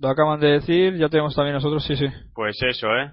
Lo 0.00 0.09
acaban 0.09 0.40
de 0.40 0.48
decir, 0.52 0.96
ya 0.96 1.09
tenemos 1.09 1.34
también 1.34 1.55
nosotros, 1.55 1.84
sí, 1.84 1.96
sí. 1.96 2.06
Pues 2.34 2.56
eso, 2.62 2.86
¿eh? 2.96 3.10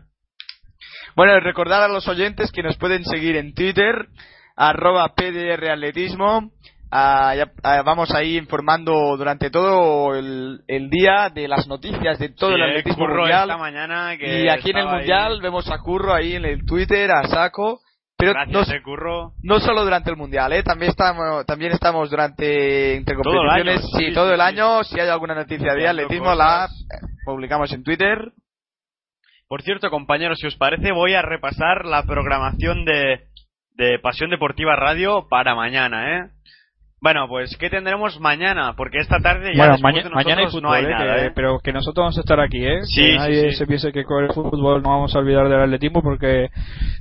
Bueno, 1.16 1.40
recordar 1.40 1.82
a 1.82 1.88
los 1.88 2.08
oyentes 2.08 2.52
que 2.52 2.62
nos 2.64 2.78
pueden 2.78 3.04
seguir 3.06 3.36
en 3.38 3.54
Twitter, 3.54 4.08
arroba 4.56 5.14
PDRatletismo. 5.16 6.52
Ah, 6.98 7.36
ya- 7.36 7.52
ah, 7.64 7.82
vamos 7.84 8.10
ahí 8.16 8.38
informando 8.38 9.18
durante 9.18 9.50
todo 9.50 10.16
el, 10.16 10.62
el 10.68 10.90
día 10.90 11.30
de 11.34 11.48
las 11.50 11.68
noticias 11.68 12.18
de 12.20 12.30
todo 12.30 12.52
Sí, 12.52 12.56
el 12.56 12.64
atletismo 12.64 13.06
mundial. 13.08 13.50
esta 13.50 13.58
mañana 13.58 14.18
que 14.18 14.44
Y 14.44 14.48
aquí 14.50 14.70
en 14.72 14.78
el 14.78 14.88
ahí. 14.88 14.94
mundial 14.96 15.42
vemos 15.42 15.70
a 15.70 15.78
Curro 15.80 16.14
ahí 16.14 16.36
en 16.36 16.46
el 16.46 16.66
Twitter, 16.66 17.12
a 17.12 17.28
saco. 17.28 17.82
Pero 18.18 18.32
Gracias, 18.32 18.70
eh, 18.72 18.82
Curro. 18.82 19.34
no 19.44 19.60
solo 19.60 19.84
durante 19.84 20.10
el 20.10 20.16
mundial, 20.16 20.54
¿eh? 20.54 20.64
También 20.64 20.92
estamos, 20.92 21.46
también 21.46 21.74
estamos 21.74 22.10
durante 22.10 22.96
entre 22.96 23.14
Todo 23.18 23.34
el 23.34 23.40
competiciones, 23.50 23.82
año, 23.84 23.98
sí, 24.00 24.08
sí, 24.08 24.14
todo 24.14 24.34
el 24.34 24.40
año. 24.40 24.84
Si 24.86 24.98
hay 24.98 25.10
alguna 25.10 25.36
noticia 25.36 25.74
de 25.74 25.88
atletismo, 25.90 26.34
la 26.34 26.68
cosas. 26.70 26.86
eh, 26.94 27.06
publicamos 27.26 27.74
en 27.74 27.84
Twitter. 27.84 28.32
Por 29.50 29.64
cierto, 29.64 29.90
compañeros, 29.90 30.40
si 30.40 30.48
os 30.48 30.56
parece, 30.56 30.94
voy 30.94 31.14
a 31.14 31.22
repasar 31.22 31.84
la 31.86 32.04
programación 32.04 32.86
de, 32.86 33.26
de 33.72 34.00
Pasión 34.00 34.30
Deportiva 34.30 34.78
Radio 34.78 35.28
para 35.30 35.54
mañana, 35.54 36.18
¿eh? 36.20 36.30
Bueno, 37.02 37.28
pues, 37.28 37.56
¿qué 37.60 37.70
tendremos 37.70 38.20
mañana? 38.20 38.74
Porque 38.76 38.98
esta 39.00 39.20
tarde 39.20 39.54
ya 39.54 39.68
Bueno, 39.68 39.78
maña- 39.82 40.04
de 40.04 40.10
mañana 40.10 40.42
hay 40.42 40.48
fútbol, 40.48 40.62
no 40.64 40.72
hay 40.72 40.86
eh, 40.86 40.90
nada, 40.90 41.16
que- 41.18 41.26
¿eh? 41.28 41.32
pero 41.36 41.60
que 41.60 41.72
nosotros 41.72 42.04
vamos 42.04 42.18
a 42.18 42.22
estar 42.22 42.40
aquí, 42.40 42.66
¿eh? 42.66 42.82
Sí, 42.84 43.02
que 43.02 43.12
sí, 43.12 43.18
nadie 43.18 43.52
sí. 43.52 43.58
se 43.58 43.68
piense 43.68 43.92
que 43.92 44.04
con 44.06 44.24
el 44.24 44.32
fútbol 44.34 44.82
no 44.82 44.90
vamos 44.90 45.16
a 45.16 45.20
olvidar 45.20 45.48
del 45.48 45.60
atletismo 45.62 46.02
porque 46.02 46.50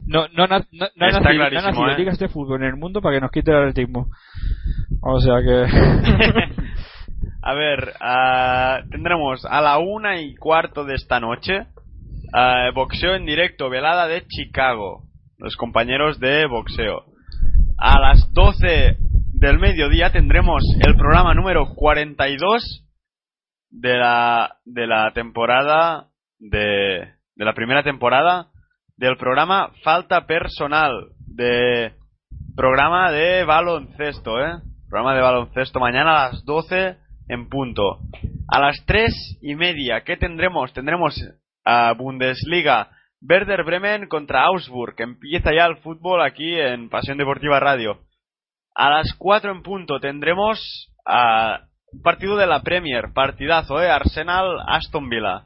no, 0.07 0.27
no, 0.29 0.47
no, 0.47 0.47
no 0.49 0.57
ha 0.57 0.59
Está 0.59 1.21
nacido- 1.21 1.51
no 1.51 1.63
nacido 1.63 2.11
¿eh? 2.13 2.17
de 2.19 2.29
fútbol 2.29 2.63
en 2.63 2.69
el 2.69 2.77
mundo 2.77 3.01
para 3.01 3.15
que 3.17 3.21
nos 3.23 3.31
quite 3.31 3.51
el 3.51 3.57
atletismo. 3.57 4.09
O 5.01 5.21
sea 5.21 5.37
que... 5.43 5.65
a 7.43 7.55
ver, 7.55 7.93
ah, 8.01 8.81
tendremos 8.91 9.45
a 9.47 9.61
la 9.63 9.79
una 9.79 10.21
y 10.21 10.35
cuarto 10.35 10.85
de 10.85 10.97
esta 10.97 11.19
noche 11.21 11.67
ah, 12.35 12.71
boxeo 12.75 13.15
en 13.15 13.25
directo, 13.25 13.71
velada 13.71 14.07
de 14.09 14.27
Chicago, 14.27 15.05
los 15.39 15.57
compañeros 15.57 16.19
de 16.21 16.47
boxeo. 16.47 17.05
A 17.79 17.99
las 18.01 18.31
12 18.35 18.99
del 19.45 19.59
mediodía 19.59 20.11
tendremos 20.11 20.63
el 20.87 20.97
programa 20.97 21.35
número 21.35 21.75
42 21.75 22.83
de 23.69 23.99
la, 23.99 24.57
de 24.65 24.87
la 24.87 25.13
temporada, 25.13 26.09
de, 26.39 27.13
de 27.35 27.45
la 27.45 27.53
primera 27.53 27.83
temporada 27.83 28.49
del 28.97 29.19
programa 29.19 29.71
Falta 29.83 30.25
Personal, 30.25 31.09
de 31.27 31.93
programa 32.57 33.13
de 33.13 33.45
baloncesto, 33.45 34.41
¿eh? 34.41 34.63
Programa 34.89 35.15
de 35.15 35.21
baloncesto 35.21 35.79
mañana 35.79 36.25
a 36.25 36.31
las 36.31 36.45
12 36.47 36.97
en 37.29 37.49
punto. 37.51 37.99
A 38.49 38.61
las 38.61 38.83
3 38.87 39.41
y 39.43 39.57
media, 39.57 40.05
¿qué 40.05 40.17
tendremos? 40.17 40.73
Tendremos 40.73 41.21
a 41.67 41.93
Bundesliga 41.93 42.89
Werder 43.21 43.63
Bremen 43.65 44.09
contra 44.09 44.45
Augsburg, 44.47 44.95
empieza 44.97 45.51
ya 45.55 45.67
el 45.67 45.77
fútbol 45.83 46.23
aquí 46.23 46.59
en 46.59 46.89
Pasión 46.89 47.19
Deportiva 47.19 47.61
Radio. 47.61 47.99
A 48.75 48.91
las 48.91 49.15
4 49.19 49.53
en 49.53 49.63
punto 49.63 50.01
tendremos 50.01 50.91
partido 52.03 52.37
de 52.37 52.47
la 52.47 52.63
Premier, 52.63 53.13
partidazo, 53.13 53.81
¿eh? 53.81 53.91
Arsenal 53.91 54.59
Aston 54.67 55.09
Villa. 55.09 55.45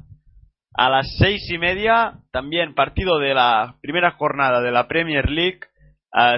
A 0.75 0.89
las 0.89 1.17
seis 1.19 1.51
y 1.51 1.59
media, 1.59 2.21
también 2.31 2.75
partido 2.75 3.19
de 3.19 3.35
la 3.35 3.75
primera 3.83 4.13
jornada 4.13 4.61
de 4.61 4.71
la 4.71 4.87
Premier 4.87 5.29
League, 5.29 5.61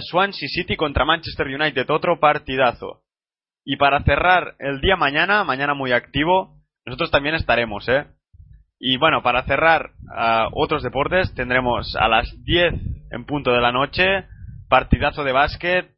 Swansea 0.00 0.48
City 0.48 0.76
contra 0.76 1.04
Manchester 1.04 1.46
United, 1.46 1.88
otro 1.90 2.18
partidazo. 2.18 3.02
Y 3.64 3.76
para 3.76 4.02
cerrar 4.02 4.54
el 4.58 4.80
día 4.80 4.96
mañana, 4.96 5.44
mañana 5.44 5.74
muy 5.74 5.92
activo, 5.92 6.56
nosotros 6.86 7.10
también 7.10 7.34
estaremos, 7.34 7.88
¿eh? 7.88 8.06
Y 8.78 8.96
bueno, 8.96 9.22
para 9.22 9.42
cerrar 9.42 9.90
ah, 10.16 10.48
otros 10.52 10.82
deportes, 10.82 11.34
tendremos 11.34 11.94
a 11.96 12.08
las 12.08 12.32
10 12.44 12.74
en 13.10 13.26
punto 13.26 13.52
de 13.52 13.60
la 13.60 13.72
noche, 13.72 14.24
partidazo 14.70 15.22
de 15.22 15.32
básquet, 15.32 15.90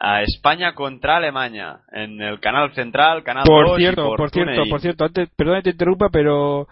a 0.00 0.22
España 0.22 0.74
contra 0.74 1.16
Alemania, 1.16 1.80
en 1.92 2.20
el 2.20 2.40
canal 2.40 2.72
central, 2.72 3.22
canal 3.24 3.44
2 3.46 3.64
por 3.64 3.80
y 3.80 3.82
cierto, 3.82 4.04
por, 4.04 4.16
por 4.16 4.30
cierto, 4.30 4.62
por 4.70 4.80
cierto, 4.80 5.04
antes, 5.04 5.28
perdón 5.36 5.56
que 5.56 5.62
te 5.62 5.70
interrumpa, 5.70 6.08
pero 6.10 6.66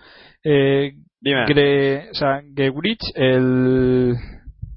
eh, 0.44 0.92
Dime. 1.20 1.44
Gre, 1.46 2.10
o 2.10 2.14
sea, 2.14 2.40
Gebrich, 2.54 3.00
el, 3.14 4.14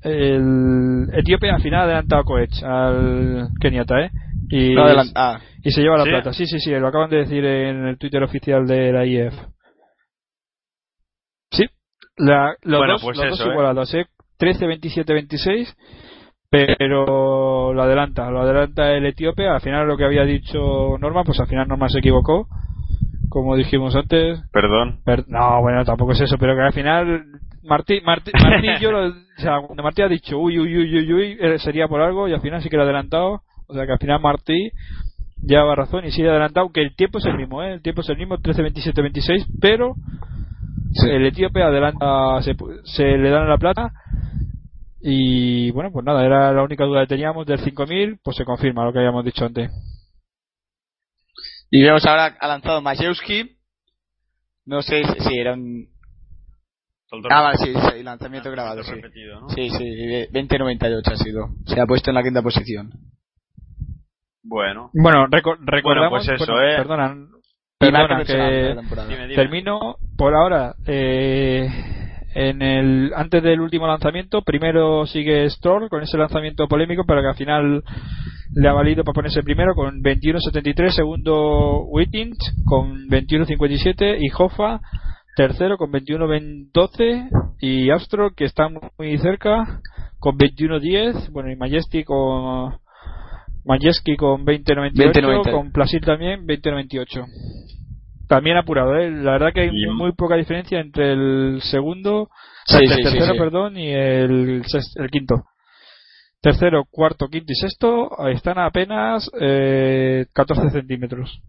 el 0.01 1.07
etíope 1.13 1.49
al 1.51 1.61
final 1.61 1.81
ha 1.81 1.84
adelantado 1.84 2.21
a 2.21 2.26
Koech, 2.26 2.63
al 2.63 3.49
Kenyatta, 3.61 4.01
¿eh? 4.01 4.11
Y, 4.49 4.73
No, 4.73 4.84
ah. 5.15 5.39
y 5.63 5.71
se 5.71 5.81
lleva 5.81 5.97
la 5.97 6.05
¿Sí? 6.05 6.09
plata. 6.09 6.34
Sí, 6.34 6.47
sí, 6.47 6.59
sí, 6.59 6.71
lo 6.71 6.88
acaban 6.88 7.09
de 7.09 7.17
decir 7.17 7.45
en 7.45 7.85
el 7.85 7.97
Twitter 7.99 8.23
oficial 8.23 8.65
de 8.65 8.91
la 8.91 9.05
IEF. 9.05 9.34
La, 12.19 12.53
los 12.63 12.80
Bueno, 12.80 12.93
dos, 12.93 13.01
pues 13.01 13.17
los 13.17 13.26
eso, 13.27 13.35
dos 13.38 13.47
¿eh? 13.47 13.49
igualados, 13.51 13.93
¿eh? 13.93 14.05
13, 14.38 14.67
27, 14.67 15.13
26, 15.13 15.77
pero 16.51 17.73
lo 17.73 17.81
adelanta, 17.81 18.30
lo 18.31 18.41
adelanta 18.41 18.91
el 18.93 19.05
etíope. 19.05 19.47
Al 19.47 19.61
final 19.61 19.88
lo 19.88 19.97
que 19.97 20.05
había 20.05 20.23
dicho 20.26 20.97
Norma, 20.99 21.23
pues 21.23 21.39
al 21.39 21.47
final 21.47 21.67
Norma 21.67 21.89
se 21.89 21.99
equivocó, 21.99 22.47
como 23.30 23.55
dijimos 23.55 23.95
antes. 23.95 24.41
Perdón. 24.51 24.99
Per- 25.05 25.26
no, 25.27 25.61
bueno, 25.61 25.84
tampoco 25.85 26.13
es 26.13 26.21
eso, 26.21 26.38
pero 26.39 26.55
que 26.55 26.61
al 26.61 26.73
final 26.73 27.23
Martí, 27.63 28.01
Martí, 28.03 28.31
Martí 28.34 28.67
yo 28.81 28.91
lo- 28.91 29.07
o 29.09 29.41
sea, 29.41 29.59
cuando 29.61 29.84
Martí 29.84 30.01
ha 30.01 30.07
dicho 30.07 30.38
uy, 30.39 30.59
uy, 30.59 30.76
uy, 30.77 30.97
uy, 30.99 31.13
uy, 31.13 31.38
eh, 31.39 31.59
sería 31.59 31.88
por 31.88 32.01
algo 32.01 32.27
y 32.27 32.34
al 32.34 32.41
final 32.41 32.61
sí 32.61 32.69
que 32.69 32.76
lo 32.77 32.81
ha 32.84 32.85
adelantado. 32.85 33.41
O 33.67 33.73
sea 33.73 33.85
que 33.85 33.91
al 33.91 33.99
final 33.99 34.19
Martí 34.19 34.71
lleva 35.45 35.76
razón 35.76 36.03
y 36.05 36.11
sigue 36.11 36.30
adelantado, 36.30 36.71
que 36.73 36.81
el 36.81 36.95
tiempo 36.95 37.19
es 37.19 37.26
el 37.26 37.38
mismo, 37.38 37.61
¿eh? 37.61 37.73
El 37.73 37.81
tiempo 37.81 38.01
es 38.01 38.09
el 38.09 38.17
mismo, 38.17 38.39
13, 38.39 38.61
27, 38.63 39.01
26, 39.03 39.47
pero 39.61 39.93
el 41.07 41.26
etíope 41.27 41.61
adelanta, 41.61 42.41
se, 42.41 42.55
pu- 42.57 42.81
se 42.84 43.03
le 43.17 43.30
dan 43.30 43.47
la 43.47 43.57
plata 43.59 43.91
y 45.01 45.71
bueno, 45.71 45.91
pues 45.91 46.05
nada, 46.05 46.26
era 46.26 46.51
la 46.51 46.63
única 46.63 46.84
duda 46.85 47.01
que 47.01 47.07
teníamos 47.15 47.45
del 47.45 47.59
5000, 47.59 48.19
pues 48.23 48.35
se 48.38 48.45
confirma 48.45 48.84
lo 48.85 48.91
que 48.93 48.99
habíamos 48.99 49.23
dicho 49.26 49.45
antes. 49.45 49.71
Y 51.71 51.84
vemos 51.84 52.05
ahora 52.05 52.35
ha 52.39 52.47
lanzado 52.47 52.81
Majewski. 52.81 53.55
No 54.65 54.81
sé 54.81 55.01
si 55.03 55.19
si 55.30 55.38
era 55.38 55.53
un. 55.53 55.88
Ah, 57.30 57.41
vale, 57.41 57.57
sí, 57.57 57.73
sí, 57.73 58.03
lanzamiento 58.03 58.51
grabado, 58.51 58.84
sí. 58.84 58.91
Repetido, 58.91 59.39
¿no? 59.41 59.49
Sí, 59.49 59.69
sí, 59.71 59.84
eh, 59.84 60.30
20.98 60.31 61.11
ha 61.11 61.15
sido. 61.17 61.49
Se 61.65 61.80
ha 61.80 61.85
puesto 61.88 62.11
en 62.11 62.15
la 62.15 62.23
quinta 62.23 62.41
posición. 62.41 62.91
Bueno. 64.43 64.91
Bueno, 64.93 65.27
reco- 65.27 65.57
recordamos, 65.59 66.26
pues 66.27 66.41
eso, 66.41 66.51
bueno, 66.53 66.67
¿eh? 66.67 66.76
perdona 66.76 67.17
personal 67.80 68.17
de 68.19 68.26
que. 68.26 68.95
Dime, 69.07 69.23
dime. 69.27 69.35
termino 69.35 69.97
por 70.17 70.35
ahora 70.35 70.76
eh, 70.85 71.67
en 72.34 72.61
el 72.61 73.11
antes 73.15 73.41
del 73.41 73.61
último 73.61 73.88
lanzamiento 73.88 74.41
primero 74.43 75.06
sigue 75.06 75.49
Stroll 75.49 75.89
con 75.89 76.03
ese 76.03 76.18
lanzamiento 76.18 76.68
polémico 76.68 77.03
pero 77.07 77.22
que 77.22 77.27
al 77.27 77.35
final 77.35 77.84
le 78.53 78.68
ha 78.68 78.73
valido 78.73 79.03
para 79.03 79.15
ponerse 79.15 79.43
primero 79.43 79.73
con 79.73 80.01
21.73 80.01 80.89
segundo 80.89 81.85
Wittings 81.85 82.38
con 82.65 83.07
21.57 83.07 84.18
y 84.19 84.30
Hoffa 84.38 84.80
tercero 85.35 85.77
con 85.77 85.91
21.12 85.91 87.30
y 87.61 87.89
Astro 87.89 88.31
que 88.35 88.45
está 88.45 88.69
muy 88.69 89.18
cerca 89.18 89.81
con 90.19 90.38
21.10 90.38 91.31
bueno 91.31 91.51
y 91.51 91.56
Majestic 91.56 92.06
con 92.06 92.77
Majeski 93.65 94.15
con 94.15 94.45
20.98 94.45 94.93
20.90. 94.93 95.51
con 95.51 95.72
Plasil 95.72 96.01
también 96.01 96.45
20.98 96.45 97.26
también 98.30 98.56
apurado, 98.56 98.95
¿eh? 98.95 99.10
La 99.11 99.31
verdad 99.34 99.51
que 99.53 99.61
hay 99.61 99.69
Y- 99.73 99.88
muy 99.88 100.14
poca 100.14 100.35
diferencia 100.35 100.80
entre 100.80 101.11
el 101.11 101.60
segundo, 101.64 102.30
Sí, 102.65 102.77
el 102.84 102.89
sí, 102.95 103.01
tercero, 103.03 103.34
sí. 103.34 103.38
perdón, 103.39 103.76
y 103.77 103.89
el, 103.91 104.64
el 104.95 105.10
quinto. 105.11 105.35
Tercero, 106.41 106.85
cuarto, 106.89 107.27
quinto 107.27 107.51
y 107.51 107.56
sexto 107.56 108.10
están 108.30 108.60
a 108.60 108.68
apenas 108.68 109.30
eh, 109.41 110.26
14 110.34 110.69
centímetros. 110.69 111.41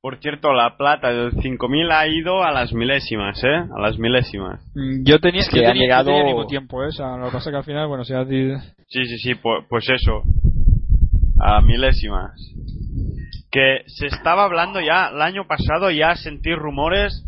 Por 0.00 0.18
cierto, 0.20 0.52
la 0.52 0.76
plata 0.76 1.08
del 1.10 1.32
5000 1.40 1.90
ha 1.90 2.06
ido 2.06 2.44
a 2.44 2.52
las 2.52 2.74
milésimas, 2.74 3.42
¿eh? 3.42 3.56
A 3.74 3.80
las 3.80 3.98
milésimas. 3.98 4.60
Mm, 4.74 5.02
Yo 5.04 5.18
tenía, 5.18 5.40
Es 5.40 5.48
que 5.48 5.56
yo 5.60 5.64
tenía, 5.66 5.82
llegado- 5.82 6.04
tenía 6.10 6.20
el 6.20 6.26
mismo 6.26 6.46
tiempo, 6.46 6.82
¿eh? 6.84 6.88
O 6.88 6.92
sea, 6.92 7.16
lo 7.16 7.26
que 7.26 7.32
pasa 7.32 7.50
que 7.50 7.56
al 7.56 7.64
final, 7.64 7.88
bueno, 7.88 8.04
se 8.04 8.14
ha 8.14 8.22
di- 8.24 8.54
Sí, 8.86 9.06
sí, 9.06 9.16
sí, 9.18 9.30
pu- 9.34 9.64
pues 9.68 9.88
eso. 9.88 10.22
A 11.40 11.62
milésimas. 11.62 12.32
Que 13.54 13.84
se 13.86 14.06
estaba 14.06 14.42
hablando 14.42 14.80
ya, 14.80 15.10
el 15.10 15.22
año 15.22 15.46
pasado 15.46 15.88
ya 15.92 16.16
sentí 16.16 16.52
rumores 16.56 17.24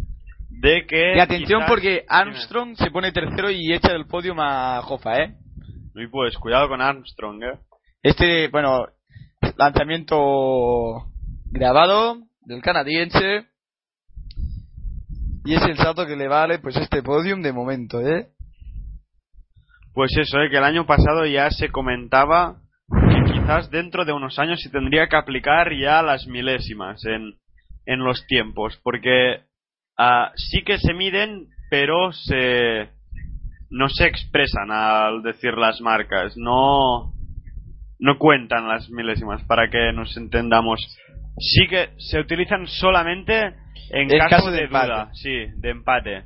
de 0.51 0.85
que... 0.85 1.15
Y 1.17 1.21
atención 1.21 1.61
quizás- 1.61 1.69
porque 1.69 2.05
Armstrong 2.09 2.75
se 2.77 2.91
pone 2.91 3.13
tercero 3.13 3.49
y 3.49 3.73
echa 3.73 3.93
del 3.93 4.07
podio 4.09 4.35
a 4.41 4.81
Hoffa, 4.81 5.23
¿eh? 5.23 5.37
Y 5.95 6.09
pues, 6.09 6.37
cuidado 6.37 6.67
con 6.69 6.81
Armstrong, 6.81 7.41
¿eh? 7.45 7.59
Este, 8.03 8.49
bueno, 8.49 8.87
lanzamiento 9.57 11.05
grabado 11.53 12.19
del 12.41 12.61
canadiense. 12.61 13.47
Y 15.45 15.55
es 15.55 15.63
el 15.63 15.77
salto 15.77 16.07
que 16.07 16.17
le 16.17 16.27
vale 16.27 16.59
pues 16.59 16.75
este 16.77 17.05
podium 17.05 17.41
de 17.41 17.53
momento, 17.53 18.01
¿eh? 18.01 18.31
Pues 19.95 20.11
eso, 20.19 20.41
¿eh? 20.41 20.51
Que 20.51 20.57
el 20.59 20.65
año 20.65 20.87
pasado 20.87 21.25
ya 21.25 21.51
se 21.53 21.69
comentaba 21.71 22.57
quizás 23.47 23.71
dentro 23.71 24.05
de 24.05 24.13
unos 24.13 24.39
años 24.41 24.61
se 24.61 24.71
tendría 24.71 25.07
que 25.07 25.17
aplicar 25.17 25.73
ya 25.73 26.03
las 26.03 26.27
milésimas 26.27 27.05
en, 27.05 27.35
en 27.85 28.01
los 28.01 28.27
tiempos. 28.27 28.79
Porque 28.83 29.41
ah, 29.97 30.33
sí 30.35 30.63
que 30.63 30.79
se 30.79 30.93
miden, 30.93 31.47
pero 31.71 32.13
se 32.13 32.89
no 33.71 33.89
se 33.89 34.07
expresan 34.07 34.71
al 34.71 35.23
decir 35.23 35.55
las 35.55 35.81
marcas. 35.81 36.37
No, 36.37 37.13
no 38.01 38.19
cuentan 38.19 38.69
las 38.69 38.91
milésimas 38.91 39.45
para 39.45 39.71
que 39.71 39.93
nos 39.93 40.17
entendamos. 40.17 40.81
Sí 41.39 41.69
que 41.69 41.91
se 41.99 42.19
utilizan 42.19 42.67
solamente 42.67 43.55
en, 43.91 44.11
En 44.11 44.19
caso, 44.19 44.31
caso 44.31 44.51
de 44.51 44.67
duda, 44.67 45.11
sí, 45.13 45.47
de 45.57 45.71
empate. 45.71 46.25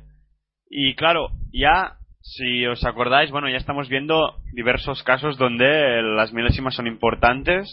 Y 0.69 0.95
claro, 0.95 1.29
ya, 1.51 1.97
si 2.21 2.65
os 2.65 2.83
acordáis, 2.85 3.31
bueno, 3.31 3.49
ya 3.49 3.57
estamos 3.57 3.89
viendo 3.89 4.37
diversos 4.53 5.03
casos 5.03 5.37
donde 5.37 6.01
las 6.01 6.33
milésimas 6.33 6.75
son 6.75 6.87
importantes. 6.87 7.69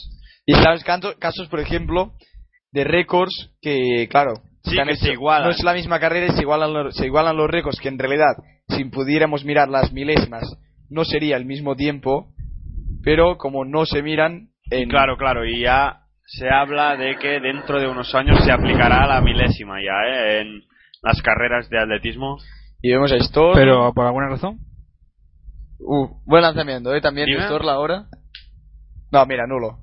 Y 0.46 0.54
sabes 0.54 0.84
casos, 0.84 1.48
por 1.48 1.60
ejemplo, 1.60 2.12
de 2.72 2.84
récords 2.84 3.50
que, 3.60 4.08
claro, 4.10 4.42
Sí, 4.64 4.76
que 4.76 4.96
se 4.96 5.12
igualan. 5.12 5.44
No 5.44 5.50
es 5.50 5.62
la 5.62 5.72
misma 5.72 6.00
carrera 6.00 6.26
y 6.26 6.36
se 6.36 6.42
igualan, 6.42 6.72
los, 6.72 6.94
se 6.94 7.06
igualan 7.06 7.36
los 7.36 7.50
récords 7.50 7.80
que 7.80 7.88
en 7.88 7.98
realidad, 7.98 8.36
si 8.68 8.84
pudiéramos 8.84 9.44
mirar 9.44 9.68
las 9.68 9.92
milésimas, 9.92 10.44
no 10.90 11.04
sería 11.04 11.36
el 11.36 11.44
mismo 11.44 11.76
tiempo, 11.76 12.28
pero 13.02 13.38
como 13.38 13.64
no 13.64 13.86
se 13.86 14.02
miran 14.02 14.48
en... 14.70 14.88
Claro, 14.88 15.16
claro, 15.16 15.44
y 15.44 15.60
ya 15.60 16.00
se 16.24 16.48
habla 16.50 16.96
de 16.96 17.16
que 17.16 17.40
dentro 17.40 17.80
de 17.80 17.88
unos 17.88 18.14
años 18.14 18.44
se 18.44 18.52
aplicará 18.52 19.06
la 19.06 19.20
milésima 19.20 19.80
ya, 19.80 20.08
¿eh? 20.08 20.40
En 20.40 20.62
las 21.02 21.22
carreras 21.22 21.70
de 21.70 21.78
atletismo. 21.78 22.36
Y 22.80 22.90
vemos 22.90 23.12
a 23.12 23.16
Storm. 23.16 23.54
Pero 23.54 23.92
por 23.92 24.06
alguna 24.06 24.28
razón. 24.28 24.58
Uh, 25.78 26.08
buen 26.24 26.42
lanzamiento, 26.42 26.94
¿eh? 26.94 27.00
También 27.00 27.26
Dime. 27.26 27.44
Storm 27.44 27.68
ahora. 27.68 28.06
No, 29.10 29.24
mira, 29.26 29.46
nulo. 29.46 29.78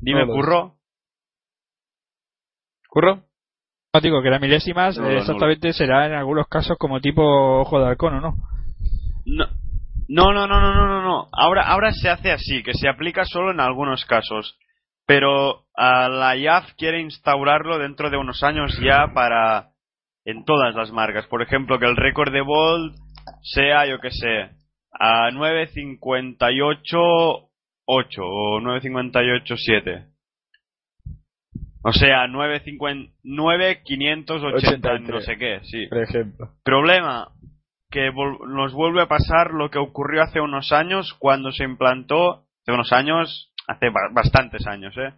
Dime, 0.00 0.26
Curro. 0.26 0.76
¿Curro? 2.88 3.24
No 3.92 4.00
digo 4.00 4.22
que 4.22 4.30
las 4.30 4.40
milésimas 4.40 4.98
Nulo, 4.98 5.18
exactamente 5.18 5.72
será 5.72 6.06
en 6.06 6.12
algunos 6.12 6.46
casos 6.48 6.76
como 6.78 7.00
tipo 7.00 7.22
ojo 7.60 7.80
de 7.80 7.86
halcón, 7.86 8.14
¿o 8.14 8.20
no? 8.20 8.36
No, 9.24 9.46
no, 10.08 10.32
no, 10.32 10.46
no, 10.46 10.60
no, 10.60 10.74
no, 10.74 10.86
no, 10.86 11.02
no. 11.02 11.28
Ahora, 11.32 11.66
ahora 11.66 11.92
se 11.92 12.08
hace 12.08 12.30
así, 12.30 12.62
que 12.62 12.74
se 12.74 12.88
aplica 12.88 13.24
solo 13.24 13.50
en 13.52 13.60
algunos 13.60 14.04
casos. 14.04 14.58
Pero 15.06 15.64
la 15.76 16.36
IAF 16.36 16.74
quiere 16.76 17.00
instaurarlo 17.00 17.78
dentro 17.78 18.10
de 18.10 18.16
unos 18.16 18.42
años 18.42 18.78
ya 18.82 19.12
para 19.14 19.70
en 20.26 20.44
todas 20.44 20.74
las 20.74 20.90
marcas. 20.92 21.26
Por 21.28 21.40
ejemplo, 21.40 21.78
que 21.78 21.86
el 21.86 21.96
récord 21.96 22.30
de 22.32 22.42
Bolt 22.42 22.94
sea, 23.42 23.86
yo 23.86 23.98
que 24.00 24.10
sé, 24.10 24.50
a 24.92 25.30
9.58.8 25.30 27.46
o 27.86 28.60
9.58.7. 28.60 30.06
O 31.82 31.92
sea, 31.92 32.26
9.50 32.26 33.12
9.580 33.24 35.00
no 35.00 35.20
sé 35.20 35.36
qué, 35.38 35.60
sí. 35.62 35.86
Por 35.86 36.02
ejemplo. 36.02 36.50
Problema, 36.64 37.28
que 37.90 38.10
nos 38.48 38.72
vuelve 38.72 39.02
a 39.02 39.06
pasar 39.08 39.52
lo 39.52 39.70
que 39.70 39.78
ocurrió 39.78 40.22
hace 40.22 40.40
unos 40.40 40.72
años 40.72 41.14
cuando 41.20 41.52
se 41.52 41.62
implantó, 41.62 42.46
hace 42.62 42.72
unos 42.72 42.92
años, 42.92 43.52
hace 43.68 43.90
ba- 43.90 44.10
bastantes 44.12 44.66
años, 44.66 44.96
¿eh? 44.98 45.12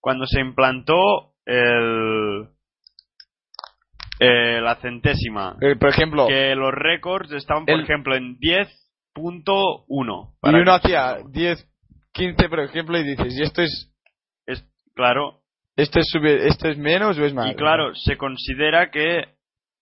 Cuando 0.00 0.26
se 0.26 0.38
implantó 0.40 1.32
el, 1.44 2.46
eh, 4.20 4.60
la 4.62 4.76
centésima, 4.76 5.56
Eh, 5.60 5.76
por 5.76 5.88
ejemplo, 5.90 6.26
que 6.28 6.54
los 6.54 6.72
récords 6.72 7.30
estaban, 7.32 7.64
por 7.66 7.74
El- 7.74 7.82
ejemplo, 7.82 8.14
en 8.16 8.38
10.1. 8.38 10.34
y 10.42 10.48
uno 10.54 10.72
hacía 10.72 11.18
10, 11.30 11.66
15, 12.12 12.48
por 12.48 12.60
ejemplo, 12.60 12.98
y 12.98 13.04
dices, 13.04 13.34
¿y 13.36 13.42
esto 13.42 13.62
es, 13.62 13.92
Es, 14.46 14.64
claro, 14.94 15.40
esto 15.76 15.98
es, 16.00 16.06
sube- 16.12 16.46
esto 16.48 16.68
es 16.68 16.78
menos 16.78 17.18
o 17.18 17.24
es 17.24 17.34
más? 17.34 17.50
Y 17.50 17.54
claro, 17.56 17.94
se 17.94 18.16
considera 18.16 18.90
que 18.90 19.24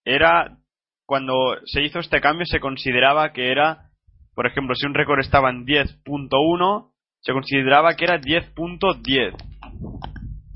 era, 0.04 0.56
cuando 1.06 1.34
se 1.66 1.82
hizo 1.82 1.98
este 1.98 2.20
cambio, 2.20 2.46
se 2.46 2.60
consideraba 2.60 3.32
que 3.32 3.50
era, 3.52 3.90
por 4.34 4.46
ejemplo, 4.46 4.74
si 4.74 4.86
un 4.86 4.94
récord 4.94 5.20
estaba 5.20 5.50
en 5.50 5.64
10.1, 5.66 6.90
se 7.20 7.32
consideraba 7.32 7.94
que 7.94 8.04
era 8.04 8.18
10.10. 8.20 9.34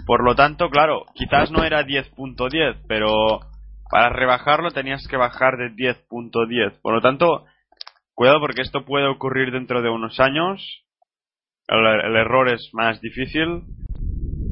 Por 0.07 0.25
lo 0.25 0.35
tanto, 0.35 0.71
claro, 0.71 1.05
quizás 1.15 1.51
no 1.51 1.63
era 1.65 1.83
10.10, 1.85 2.77
pero 2.89 3.41
para 3.91 4.11
rebajarlo 4.11 4.71
tenías 4.71 5.07
que 5.09 5.17
bajar 5.17 5.57
de 5.57 5.71
10.10. 5.73 6.81
Por 6.81 6.95
lo 6.95 7.01
tanto, 7.01 7.45
cuidado 8.15 8.41
porque 8.41 8.63
esto 8.63 8.85
puede 8.85 9.07
ocurrir 9.07 9.51
dentro 9.53 9.83
de 9.83 9.91
unos 9.91 10.21
años. 10.21 10.85
El, 11.69 12.17
error 12.17 12.53
es 12.53 12.71
más 12.73 13.01
difícil. 13.01 13.63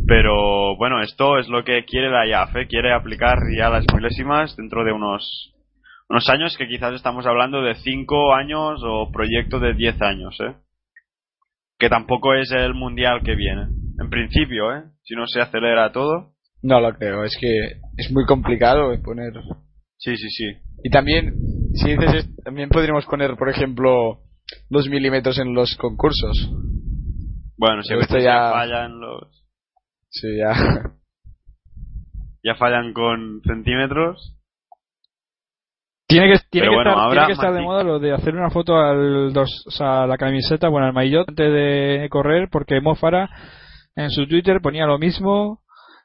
Pero 0.06 0.76
bueno, 0.76 1.02
esto 1.02 1.38
es 1.38 1.48
lo 1.48 1.64
que 1.64 1.84
quiere 1.84 2.10
la 2.10 2.26
IAF, 2.26 2.54
¿eh? 2.56 2.66
quiere 2.68 2.92
aplicar 2.92 3.38
ya 3.58 3.68
las 3.68 3.84
milésimas 3.92 4.56
dentro 4.56 4.84
de 4.84 4.92
unos 4.92 5.52
unos 6.08 6.28
años 6.28 6.56
que 6.56 6.68
quizás 6.68 6.94
estamos 6.94 7.26
hablando 7.26 7.62
de 7.62 7.74
5 7.74 8.34
años 8.34 8.80
o 8.84 9.10
proyecto 9.10 9.58
de 9.58 9.74
10 9.74 10.02
años, 10.02 10.38
¿eh? 10.40 10.54
Que 11.78 11.88
tampoco 11.88 12.34
es 12.34 12.52
el 12.52 12.74
mundial 12.74 13.22
que 13.24 13.34
viene. 13.34 13.66
En 13.98 14.08
principio, 14.08 14.72
¿eh? 14.72 14.84
Si 15.02 15.14
no 15.14 15.26
se 15.26 15.40
acelera 15.40 15.90
todo. 15.90 16.35
No 16.66 16.80
lo 16.80 16.93
creo, 16.97 17.22
es 17.22 17.36
que 17.40 17.48
es 17.97 18.10
muy 18.10 18.24
complicado 18.26 18.90
poner. 19.02 19.32
Sí, 19.98 20.16
sí, 20.16 20.28
sí. 20.30 20.44
Y 20.82 20.90
también, 20.90 21.32
si 21.74 21.90
dices, 21.90 22.14
es- 22.14 22.36
también 22.44 22.68
podríamos 22.70 23.06
poner, 23.06 23.36
por 23.36 23.48
ejemplo, 23.48 24.18
los 24.68 24.88
milímetros 24.88 25.38
en 25.38 25.55
los 25.55 25.76
concursos. 25.76 26.51
Bueno, 27.56 27.82
si 27.82 27.94
esto 27.94 28.18
ya- 28.18 28.22
ya 28.24 28.51
fallan 28.51 29.01
los. 29.01 29.44
Sí, 30.10 30.28
ya. 30.36 30.51
Ya 32.43 32.55
fallan 32.55 32.93
con 32.93 33.40
centímetros. 33.44 34.36
Tiene 36.06 36.32
que, 36.32 36.38
tiene 36.48 36.68
que 36.68 36.74
bueno, 36.76 36.90
estar, 36.93 37.10
tiene 37.10 37.26
que 37.26 37.32
estar 37.32 37.52
de 37.52 37.60
moda 37.62 37.82
lo 37.82 37.98
de 37.98 38.12
hacer 38.12 38.36
una 38.36 38.51
foto 38.51 38.76
al 38.76 39.32
dos, 39.32 39.64
o 39.66 39.70
sea, 39.72 40.05
a 40.05 40.06
la 40.06 40.16
camiseta, 40.16 40.68
bueno, 40.68 40.86
al 40.86 40.93
maillot 40.93 41.28
antes 41.28 41.52
de 41.52 42.06
correr, 42.09 42.48
porque 42.52 42.80
Mo 42.80 42.94
Farah 42.94 43.28
en 43.97 44.10
su 44.10 44.28
Twitter 44.28 44.60
ponía 44.62 44.86
lo 44.86 44.97
mismo. 45.01 45.60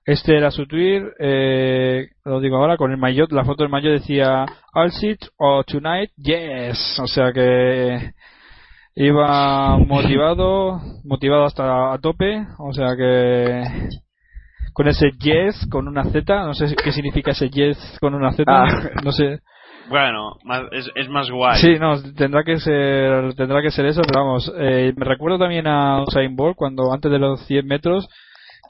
Este 0.06 0.36
era 0.36 0.49
su 0.49 0.65
tweet, 0.65 1.03
eh, 1.19 2.07
lo 2.26 2.40
digo 2.40 2.57
ahora, 2.57 2.76
con 2.76 2.91
el 2.91 2.98
maillot, 2.98 3.32
la 3.32 3.45
foto 3.45 3.64
del 3.64 3.72
maillot 3.72 3.94
decía 3.94 4.45
All 4.73 4.91
sit 4.91 5.19
o 5.38 5.64
tonight, 5.64 6.10
yes. 6.18 6.99
O 6.99 7.06
sea 7.07 7.32
que 7.32 8.11
iba 8.95 9.78
motivado, 9.78 10.82
motivado 11.06 11.45
hasta 11.45 11.94
a 11.94 11.98
tope, 11.99 12.45
o 12.57 12.73
sea 12.73 12.95
que 12.98 13.64
con 14.73 14.88
ese 14.88 15.11
yes 15.19 15.68
con 15.69 15.88
una 15.88 16.03
Z, 16.06 16.45
no 16.45 16.53
sé 16.53 16.76
qué 16.84 16.91
significa 16.91 17.32
ese 17.32 17.49
yes 17.49 17.78
con 18.02 18.15
una 18.15 18.32
Z, 18.34 18.44
Ah. 18.52 18.90
no 19.03 19.11
sé. 19.11 19.40
Bueno, 19.90 20.38
más- 20.45 20.64
es, 20.72 20.90
es 20.95 21.10
más 21.10 21.30
guay. 21.30 21.57
Sí, 21.60 21.78
no, 21.80 22.02
tendrá 22.14 22.44
que 22.44 22.57
ser, 22.60 23.34
tendrá 23.36 23.61
que 23.61 23.72
ser 23.72 23.86
eso, 23.86 24.02
pero 24.02 24.22
vamos, 24.26 24.52
eh, 24.57 24.94
me 24.95 25.06
recuerdo 25.06 25.38
también 25.38 25.68
a 25.68 26.02
Usain 26.03 26.36
Bolt 26.36 26.56
cuando 26.56 26.91
antes 26.94 27.11
de 27.11 27.19
los 27.19 27.41
100 27.45 27.68
metros, 27.68 28.07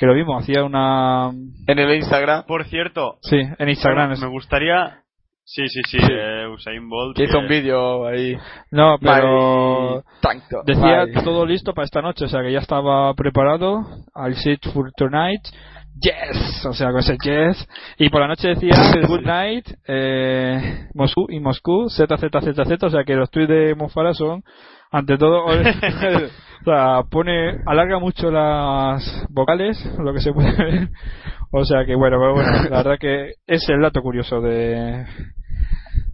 que 0.01 0.07
lo 0.07 0.15
vimos, 0.15 0.41
hacía 0.41 0.63
una, 0.63 1.29
En 1.67 1.77
el 1.77 1.93
Instagram, 1.95 2.45
Por 2.47 2.65
cierto, 2.65 3.19
sí, 3.21 3.37
en 3.37 3.69
Instagram, 3.69 4.19
me 4.19 4.27
gustaría. 4.29 4.97
Sí, 5.43 5.67
sí, 5.67 5.81
sí, 5.87 5.97
eh, 6.01 6.47
Usain 6.47 6.89
Bolt. 6.89 7.15
que 7.15 7.25
hizo 7.25 7.33
que- 7.33 7.37
un 7.37 7.47
vídeo 7.47 8.07
ahí. 8.07 8.35
no, 8.71 8.97
pero 8.99 10.03
tanto, 10.19 10.63
decía 10.65 11.05
todo 11.23 11.45
listo 11.45 11.75
para 11.75 11.85
esta 11.85 12.01
noche, 12.01 12.25
o 12.25 12.29
sea 12.29 12.41
que 12.41 12.51
ya 12.51 12.59
estaba 12.59 13.13
preparado, 13.13 13.85
al 14.15 14.33
sit 14.37 14.65
for 14.73 14.91
tonight, 14.97 15.41
yes, 15.99 16.65
o 16.65 16.73
sea 16.73 16.91
con 16.91 16.99
ese 16.99 17.18
yes, 17.22 17.68
y 17.97 18.09
por 18.09 18.22
la 18.22 18.27
noche 18.27 18.49
decía 18.49 18.72
good 19.07 19.22
night, 19.22 19.65
eh, 19.88 20.88
Moscú 20.93 21.27
y 21.30 21.39
Moscú, 21.39 21.89
Z, 21.89 22.18
Z, 22.18 22.41
Z, 22.41 22.65
Z, 22.65 22.85
o 22.85 22.89
sea 22.89 23.03
que 23.03 23.15
los 23.15 23.30
tweets 23.30 23.49
de 23.49 23.76
Mofara 23.76 24.13
son, 24.13 24.43
ante 24.91 25.18
todo, 25.18 25.45
o 25.45 25.51
sea, 26.65 27.03
pone, 27.09 27.61
alarga 27.65 27.99
mucho 27.99 28.31
las 28.31 29.26
vocales, 29.30 29.84
lo 29.99 30.13
que 30.13 30.22
se 30.22 30.34
puede 30.34 30.55
ver, 30.55 30.89
o 31.51 31.65
sea 31.65 31.85
que 31.85 31.95
bueno, 31.95 32.18
pero 32.19 32.34
bueno, 32.34 32.51
la 32.69 32.77
verdad 32.77 32.97
que 32.99 33.34
es 33.47 33.68
el 33.69 33.81
dato 33.81 34.01
curioso 34.01 34.41
de 34.41 35.05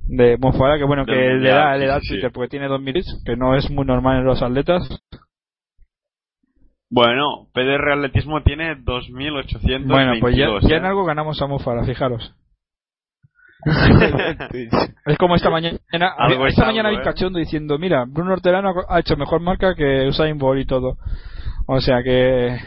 de 0.07 0.37
Mofara, 0.37 0.77
que 0.77 0.85
bueno, 0.85 1.05
que 1.05 1.11
le 1.11 1.49
da, 1.49 1.75
le 1.75 1.85
da 1.85 1.99
Twitter 1.99 2.31
porque 2.31 2.49
tiene 2.49 2.67
dos 2.67 2.81
minutes, 2.81 3.21
que 3.25 3.35
no 3.35 3.55
es 3.55 3.69
muy 3.69 3.85
normal 3.85 4.19
en 4.19 4.25
los 4.25 4.41
atletas. 4.41 4.87
Bueno, 6.89 7.47
PDR 7.53 7.91
Atletismo 7.93 8.41
tiene 8.43 8.77
2.822. 8.77 9.87
Bueno, 9.87 10.13
pues 10.21 10.35
ya, 10.35 10.47
ya 10.61 10.75
¿eh? 10.75 10.77
en 10.77 10.85
algo 10.85 11.03
ganamos 11.05 11.41
a 11.41 11.47
Mofara, 11.47 11.83
fijaros. 11.85 12.33
Es 15.05 15.17
como 15.17 15.35
esta 15.35 15.49
mañana, 15.49 15.77
Algo 16.17 16.47
esta 16.47 16.61
es 16.63 16.67
mañana 16.67 16.89
vi 16.89 16.97
¿eh? 16.97 17.01
cachondo 17.03 17.39
diciendo, 17.39 17.77
mira, 17.77 18.05
Bruno 18.07 18.33
Hortelano 18.33 18.73
ha 18.87 18.99
hecho 18.99 19.17
mejor 19.17 19.41
marca 19.41 19.73
que 19.75 20.07
Usain 20.07 20.37
Bolt 20.37 20.61
y 20.61 20.65
todo. 20.65 20.97
O 21.65 21.81
sea 21.81 22.03
que, 22.03 22.57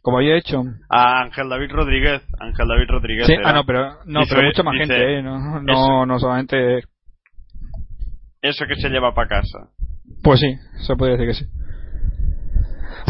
como 0.00 0.18
había 0.18 0.36
hecho. 0.36 0.62
A 0.88 1.22
Ángel 1.22 1.48
David 1.48 1.70
Rodríguez. 1.70 2.22
Ángel 2.40 2.66
David 2.66 2.86
Rodríguez. 2.88 3.26
Sí, 3.26 3.34
era. 3.34 3.50
ah, 3.50 3.52
no, 3.52 3.64
pero, 3.64 3.98
no, 4.06 4.20
pero 4.28 4.42
mucha 4.42 4.62
más 4.62 4.72
dice- 4.74 4.86
gente, 4.94 5.18
¿eh? 5.18 5.22
No, 5.22 5.60
no, 5.60 6.06
no 6.06 6.18
solamente. 6.18 6.78
Eso 8.42 8.64
que 8.66 8.76
se 8.76 8.88
lleva 8.88 9.14
para 9.14 9.28
casa. 9.28 9.70
Pues 10.22 10.40
sí, 10.40 10.54
se 10.86 10.96
podría 10.96 11.16
decir 11.16 11.28
que 11.28 11.44
sí. 11.44 11.50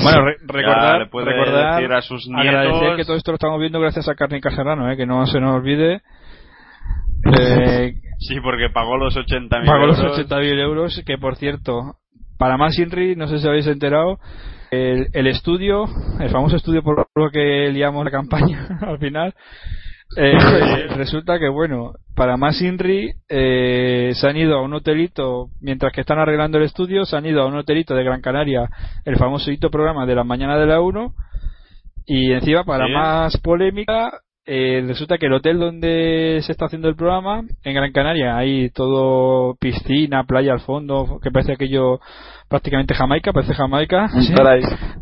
Bueno, 0.02 0.24
re- 0.24 0.36
recordar, 0.46 1.08
recordar 1.10 1.74
decir 1.80 1.92
a 1.92 2.02
sus 2.02 2.28
agradecer 2.34 2.80
nietos. 2.80 2.96
que 2.96 3.04
todo 3.04 3.16
esto 3.16 3.30
lo 3.32 3.36
estamos 3.36 3.60
viendo 3.60 3.80
gracias 3.80 4.08
a 4.08 4.14
Carmen 4.14 4.40
Serrano, 4.42 4.90
¿eh? 4.90 4.96
que 4.96 5.06
no 5.06 5.26
se 5.26 5.40
nos 5.40 5.56
olvide. 5.56 6.00
Eh, 7.38 7.94
Sí, 8.18 8.40
porque 8.40 8.70
pagó 8.72 8.96
los 8.96 9.14
80.000 9.16 9.66
pagó 9.66 9.86
los 9.86 9.98
euros. 9.98 10.18
80.000 10.18 10.58
euros, 10.60 11.02
que 11.04 11.18
por 11.18 11.36
cierto, 11.36 11.96
para 12.38 12.56
más 12.56 12.78
Inri, 12.78 13.14
no 13.16 13.26
sé 13.28 13.38
si 13.40 13.46
habéis 13.48 13.66
enterado, 13.66 14.18
el, 14.70 15.08
el 15.12 15.26
estudio, 15.26 15.84
el 16.20 16.30
famoso 16.30 16.56
estudio 16.56 16.82
por 16.82 17.06
lo 17.14 17.30
que 17.30 17.70
liamos 17.72 18.04
la 18.04 18.10
campaña 18.10 18.78
al 18.80 18.98
final, 18.98 19.34
eh, 20.16 20.32
resulta 20.96 21.38
que 21.38 21.48
bueno, 21.48 21.92
para 22.14 22.36
más 22.36 22.60
Inri 22.62 23.12
eh, 23.28 24.12
se 24.14 24.28
han 24.28 24.36
ido 24.36 24.56
a 24.56 24.62
un 24.62 24.74
hotelito, 24.74 25.48
mientras 25.60 25.92
que 25.92 26.02
están 26.02 26.18
arreglando 26.18 26.58
el 26.58 26.64
estudio, 26.64 27.04
se 27.04 27.16
han 27.16 27.26
ido 27.26 27.42
a 27.42 27.46
un 27.46 27.56
hotelito 27.56 27.94
de 27.94 28.04
Gran 28.04 28.20
Canaria, 28.20 28.68
el 29.04 29.16
famoso 29.16 29.50
hito 29.50 29.70
programa 29.70 30.06
de 30.06 30.14
la 30.14 30.24
mañana 30.24 30.58
de 30.58 30.66
la 30.66 30.80
1, 30.80 31.14
y 32.06 32.32
encima 32.32 32.64
para 32.64 32.86
Sí. 32.86 32.92
más 32.92 33.36
polémica, 33.38 34.20
eh, 34.46 34.84
resulta 34.86 35.18
que 35.18 35.26
el 35.26 35.32
hotel 35.32 35.58
donde 35.58 36.40
se 36.42 36.52
está 36.52 36.66
haciendo 36.66 36.88
el 36.88 36.94
programa, 36.94 37.42
en 37.64 37.74
Gran 37.74 37.92
Canaria, 37.92 38.36
hay 38.36 38.70
todo 38.70 39.56
piscina, 39.56 40.24
playa 40.24 40.52
al 40.52 40.60
fondo, 40.60 41.18
que 41.20 41.32
parece 41.32 41.52
aquello 41.54 41.98
prácticamente 42.48 42.94
Jamaica, 42.94 43.32
parece 43.32 43.54
Jamaica. 43.54 44.08
¿sí? 44.08 44.32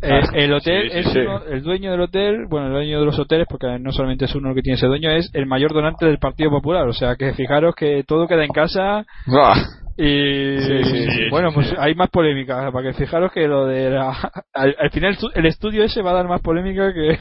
Eh, 0.03 0.21
el 0.35 0.53
hotel 0.55 0.83
sí, 0.85 0.91
sí, 0.93 0.99
es 0.99 1.13
sí. 1.13 1.19
uno- 1.21 1.45
el 1.45 1.63
dueño 1.63 1.91
del 1.91 2.01
hotel, 2.01 2.47
bueno, 2.49 2.67
el 2.69 2.73
dueño 2.73 3.01
de 3.01 3.07
los 3.07 3.19
hoteles, 3.19 3.47
porque 3.49 3.79
no 3.79 3.93
solamente 3.93 4.25
es 4.27 4.35
uno 4.35 4.51
el 4.51 4.55
que 4.55 4.63
tiene 4.63 4.77
ese 4.77 4.87
dueño, 4.87 5.11
es 5.11 5.31
el 5.35 5.47
mayor 5.47 5.73
donante 5.73 6.07
del 6.07 6.19
Partido 6.19 6.51
Popular. 6.51 6.87
O 6.89 6.93
sea 6.93 7.17
que 7.17 7.33
fijaros 7.35 7.75
que 7.75 8.03
todo 8.07 8.27
queda 8.27 8.45
en 8.45 8.53
casa 8.53 9.05
Buah. 9.27 9.55
y 9.97 10.59
Sí, 10.59 10.85
sí, 10.85 11.11
sí, 11.11 11.21
bueno, 11.31 11.51
pues 11.55 11.69
sí. 11.69 11.75
hay 11.79 11.95
más 11.95 12.11
polémica, 12.11 12.71
para 12.73 12.89
que 12.91 12.95
fijaros 12.99 13.31
que 13.33 13.47
lo 13.47 13.67
de 13.67 13.91
la, 13.91 14.11
al, 14.55 14.75
al 14.79 14.91
final 14.91 15.17
el 15.35 15.47
estudio 15.47 15.85
ese 15.85 16.03
va 16.03 16.11
a 16.11 16.15
dar 16.15 16.29
más 16.29 16.41
polémica 16.41 16.93
que 16.93 17.19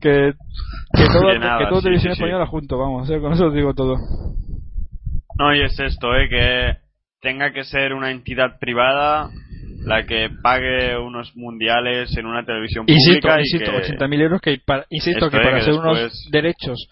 que 0.00 0.32
que 0.96 1.06
todo, 1.12 1.28
Que 1.32 1.38
nada, 1.38 1.58
que 1.58 1.66
todo 1.66 1.78
sí, 1.78 1.84
televisión 1.84 2.12
sí, 2.14 2.16
sí. 2.18 2.22
española 2.24 2.46
junto, 2.46 2.78
vamos, 2.78 3.08
eh, 3.10 3.20
con 3.20 3.32
eso 3.32 3.46
os 3.46 3.54
digo 3.54 3.74
todo. 3.74 3.96
No, 5.38 5.54
y 5.54 5.62
es 5.62 5.78
esto, 5.80 6.14
¿eh? 6.14 6.28
Que 6.28 6.83
tenga 7.24 7.52
que 7.52 7.64
ser 7.64 7.94
una 7.94 8.10
entidad 8.12 8.58
privada 8.60 9.30
la 9.84 10.04
que 10.06 10.30
pague 10.42 10.96
unos 10.96 11.34
mundiales 11.36 12.16
en 12.16 12.26
una 12.26 12.44
televisión 12.44 12.84
Insisto, 12.86 13.28
pública 13.28 13.40
insisto, 13.40 13.72
y 13.72 13.96
que... 13.96 13.98
80.000 13.98 14.20
euros 14.22 14.40
que 14.40 14.58
para, 14.64 14.84
insisto 14.90 15.30
que 15.30 15.38
para 15.38 15.56
que 15.58 15.62
ser 15.64 15.72
unos 15.74 16.28
derechos 16.30 16.88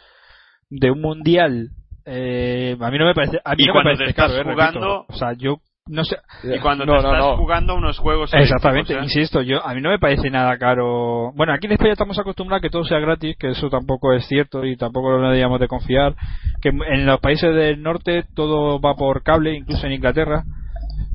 de 0.71 0.91
un 0.91 1.01
mundial 1.01 1.69
eh, 2.07 2.77
a 2.81 2.91
mí 2.91 2.99
no 2.99 3.07
me 3.07 3.15
parece 3.15 3.39
a 3.45 3.55
mí 3.55 3.63
Y 3.63 3.67
no 3.67 3.75
me 3.75 3.83
parece 3.85 4.05
te 4.05 4.11
estás 4.11 4.33
caro, 4.33 4.41
eh, 4.41 4.53
jugando- 4.53 5.07
o 5.09 5.15
sea 5.15 5.35
yo 5.35 5.59
no 5.93 6.05
sé 6.05 6.17
Y 6.43 6.59
cuando 6.61 6.85
No, 6.87 6.97
te 6.97 7.03
no, 7.03 7.09
estás 7.09 7.25
no. 7.25 7.37
jugando 7.37 7.75
unos 7.75 7.99
juegos 7.99 8.33
exactamente 8.35 8.95
¿eh? 8.95 8.99
insisto 9.03 9.43
yo 9.43 9.65
a 9.65 9.75
mí 9.75 9.81
no 9.81 9.91
me 9.91 9.99
parece 9.99 10.31
nada 10.31 10.57
caro 10.59 11.33
bueno 11.35 11.53
aquí 11.53 11.67
en 11.67 11.73
España 11.73 11.93
estamos 11.93 12.19
acostumbrados 12.19 12.61
a 12.61 12.63
que 12.63 12.71
todo 12.71 12.85
sea 12.85 12.99
gratis 12.99 13.37
que 13.39 13.51
eso 13.51 13.69
tampoco 13.69 14.13
es 14.13 14.27
cierto 14.27 14.65
y 14.65 14.77
tampoco 14.77 15.11
lo 15.11 15.23
deberíamos 15.23 15.61
de 15.61 15.69
confiar 15.69 16.15
que 16.61 16.71
en 16.71 17.07
los 17.07 17.21
países 17.21 17.55
del 17.55 17.83
norte 17.83 18.25
todo 18.35 18.81
va 18.81 18.95
por 18.95 19.23
cable 19.23 19.55
incluso 19.55 19.87
en 19.87 19.93
Inglaterra 19.93 20.45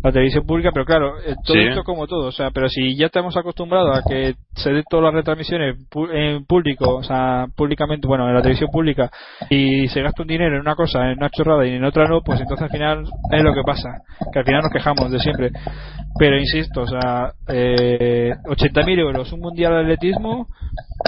la 0.03 0.11
televisión 0.11 0.45
pública, 0.45 0.69
pero 0.73 0.85
claro, 0.85 1.19
eh, 1.19 1.35
todo 1.43 1.55
Sí. 1.55 1.59
esto 1.67 1.83
como 1.83 2.07
todo, 2.07 2.27
o 2.27 2.31
sea, 2.31 2.51
pero 2.51 2.69
si 2.69 2.95
ya 2.95 3.07
estamos 3.07 3.35
acostumbrados 3.35 3.97
a 3.97 4.01
que 4.07 4.35
se 4.55 4.71
den 4.71 4.83
todas 4.89 5.05
las 5.05 5.13
retransmisiones 5.15 5.75
en 6.13 6.45
público, 6.45 6.95
o 6.97 7.03
sea, 7.03 7.47
públicamente, 7.55 8.07
bueno, 8.07 8.27
en 8.27 8.35
la 8.35 8.41
televisión 8.41 8.69
pública, 8.71 9.09
y 9.49 9.87
se 9.87 10.01
gasta 10.01 10.21
un 10.21 10.27
dinero 10.27 10.55
en 10.55 10.61
una 10.61 10.75
cosa, 10.75 11.11
en 11.11 11.17
una 11.17 11.29
chorrada 11.29 11.65
y 11.65 11.71
en 11.73 11.83
otra 11.83 12.07
no, 12.07 12.21
pues 12.21 12.39
entonces 12.39 12.63
al 12.63 12.69
final 12.69 13.03
es 13.31 13.43
lo 13.43 13.53
que 13.53 13.63
pasa, 13.65 13.89
que 14.31 14.39
al 14.39 14.45
final 14.45 14.61
nos 14.61 14.71
quejamos 14.71 15.11
de 15.11 15.19
siempre. 15.19 15.51
Pero 16.19 16.37
insisto, 16.37 16.81
o 16.81 16.87
sea, 16.87 17.31
eh, 17.47 18.33
80.000 18.45 18.99
euros, 18.99 19.31
un 19.33 19.39
mundial 19.39 19.73
de 19.73 19.79
atletismo, 19.81 20.47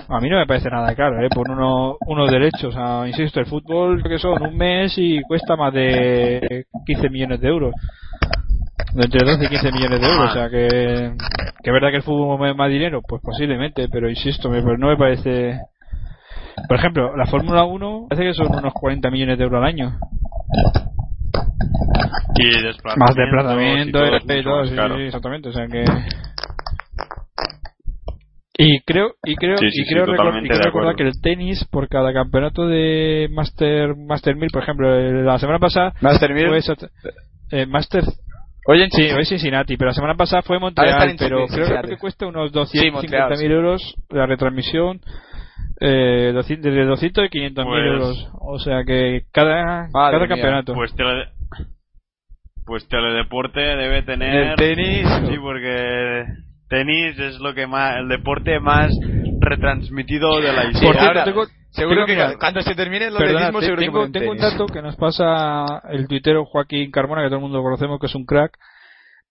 a 0.08 0.20
mí 0.20 0.30
no 0.30 0.38
me 0.38 0.46
parece 0.46 0.70
nada 0.70 0.94
caro, 0.96 1.24
¿eh? 1.24 1.30
Por 1.34 1.50
uno, 1.50 1.96
unos 2.08 2.30
derechos, 2.30 2.66
o 2.66 2.72
sea, 2.72 3.08
insisto, 3.08 3.40
el 3.40 3.46
fútbol, 3.48 4.04
que 4.04 4.18
son 4.20 4.42
un 4.42 4.56
mes 4.58 4.94
y 4.98 5.22
cuesta 5.24 5.56
más 5.56 5.74
de 5.74 6.66
15 6.86 7.10
millones 7.10 7.40
de 7.42 7.48
euros. 7.48 7.74
Entre 8.96 9.24
12 9.24 9.46
y 9.46 9.48
15 9.48 9.72
millones 9.72 10.02
de 10.02 10.08
euros, 10.08 10.32
o 10.32 10.34
sea 10.34 10.50
que, 10.50 11.14
que 11.64 11.70
es 11.70 11.74
verdad 11.74 11.90
que 11.92 11.98
el 11.98 12.04
fútbol 12.04 12.38
mueve 12.38 12.54
más 12.56 12.70
dinero, 12.70 13.02
pues 13.08 13.22
posiblemente, 13.22 13.88
pero 13.90 14.10
insisto, 14.10 14.50
me, 14.50 14.62
pues 14.62 14.80
no 14.80 14.88
me 14.88 14.98
parece. 14.98 15.60
Por 16.68 16.78
ejemplo, 16.78 17.16
la 17.16 17.26
Fórmula 17.28 17.64
1 17.64 18.08
parece 18.10 18.28
que 18.28 18.34
son 18.34 18.54
unos 18.56 18.74
40 18.74 19.10
millones 19.12 19.38
de 19.38 19.44
euros 19.44 19.60
al 19.62 19.68
año. 19.68 20.00
Y 22.36 22.50
Más 23.00 23.16
desplazamiento, 23.16 24.00
y 24.40 24.44
todo 24.44 24.64
sí, 24.66 24.70
sí, 24.98 25.04
exactamente, 25.04 25.50
o 25.50 25.54
sea 25.54 25.68
que. 25.68 25.86
Y 28.62 28.82
creo, 28.82 29.14
y 29.24 29.36
creo, 29.36 29.58
Sí, 29.58 29.68
y 29.68 29.72
sí, 29.72 29.84
sí, 29.86 29.94
creo, 29.94 30.06
recor- 30.06 30.18
totalmente 30.18 30.48
y 30.48 30.50
creo 30.50 30.64
recordar 30.64 30.96
que 30.96 31.04
el 31.04 31.22
tenis, 31.22 31.66
por 31.72 31.88
cada 31.88 32.12
campeonato 32.12 32.68
de 32.68 33.30
Master, 33.32 33.96
Master 33.96 34.36
1000, 34.36 34.50
por 34.52 34.64
ejemplo, 34.64 34.94
el- 34.94 35.26
la 35.26 35.40
semana 35.40 35.60
pasada 35.60 35.94
Master 36.02 36.34
Mil. 36.34 36.48
fue 36.48 36.58
exact- 36.60 36.90
eh, 37.52 37.66
Master, 37.66 38.04
Oye, 38.72 38.84
en 38.84 38.92
sí, 38.92 39.02
hoy 39.12 39.26
Cincinnati, 39.26 39.78
pero 39.78 39.88
la 39.90 39.94
semana 39.96 40.14
pasada 40.16 40.44
fue 40.44 40.60
Montreal, 40.60 41.16
pero 41.18 41.48
Cincinnati. 41.48 41.72
creo 41.72 41.82
que 41.90 41.98
cuesta 41.98 42.28
unos 42.28 42.52
Sí, 42.70 42.92
Montreal, 42.92 43.32
250.000 43.32 43.38
sí. 43.38 43.46
euros 43.46 43.96
la 44.10 44.26
retransmisión, 44.28 45.02
eh, 45.82 46.32
200 46.36 46.72
de 46.74 46.86
200 46.86 47.26
y 47.26 47.30
500.000 47.30 47.66
Pues- 47.66 47.86
euros. 47.92 48.30
O 48.42 48.60
sea 48.60 48.84
que 48.86 49.24
cada, 49.32 49.88
Madre 49.92 50.12
cada 50.14 50.20
mía. 50.20 50.28
campeonato. 50.28 50.74
Pues 50.76 50.94
tele... 50.96 51.30
Pues 52.66 52.88
teledeporte 52.88 53.60
debe 53.60 54.04
tener... 54.04 54.50
El 54.52 54.56
tenis. 54.56 55.08
Sí, 55.28 55.38
porque 55.42 56.26
tenis 56.70 57.18
es 57.18 57.40
lo 57.40 57.56
que 57.56 57.66
más... 57.66 57.98
El 57.98 58.08
deporte 58.08 58.60
más 58.60 58.92
retransmitido 59.42 60.40
de 60.40 60.54
la 60.54 60.62
Sí, 60.64 60.68
historia. 60.74 60.92
Por 60.92 61.00
cierto, 61.02 61.08
ahora, 61.08 61.24
tengo- 61.24 61.46
seguro 61.72 62.06
que 62.06 62.14
mira, 62.14 62.36
cuando 62.40 62.62
se 62.62 62.76
termine 62.76 63.06
el 63.08 63.14
Perdona, 63.16 63.52
te- 63.52 63.62
seguro 63.62 63.80
que 63.80 63.86
tengo, 63.86 63.98
ponen 64.00 64.12
tengo 64.12 64.32
un 64.32 64.38
dato 64.38 64.66
que 64.68 64.82
nos 64.82 64.96
pasa 64.96 65.82
el 65.92 66.08
tuitero 66.08 66.46
Joaquín 66.46 66.92
Carmona, 66.92 67.22
que 67.22 67.28
todo 67.28 67.38
el 67.38 67.42
mundo 67.44 67.58
lo 67.58 67.64
conocemos, 67.64 68.00
que 68.00 68.08
es 68.08 68.16
un 68.16 68.26
crack. 68.26 68.58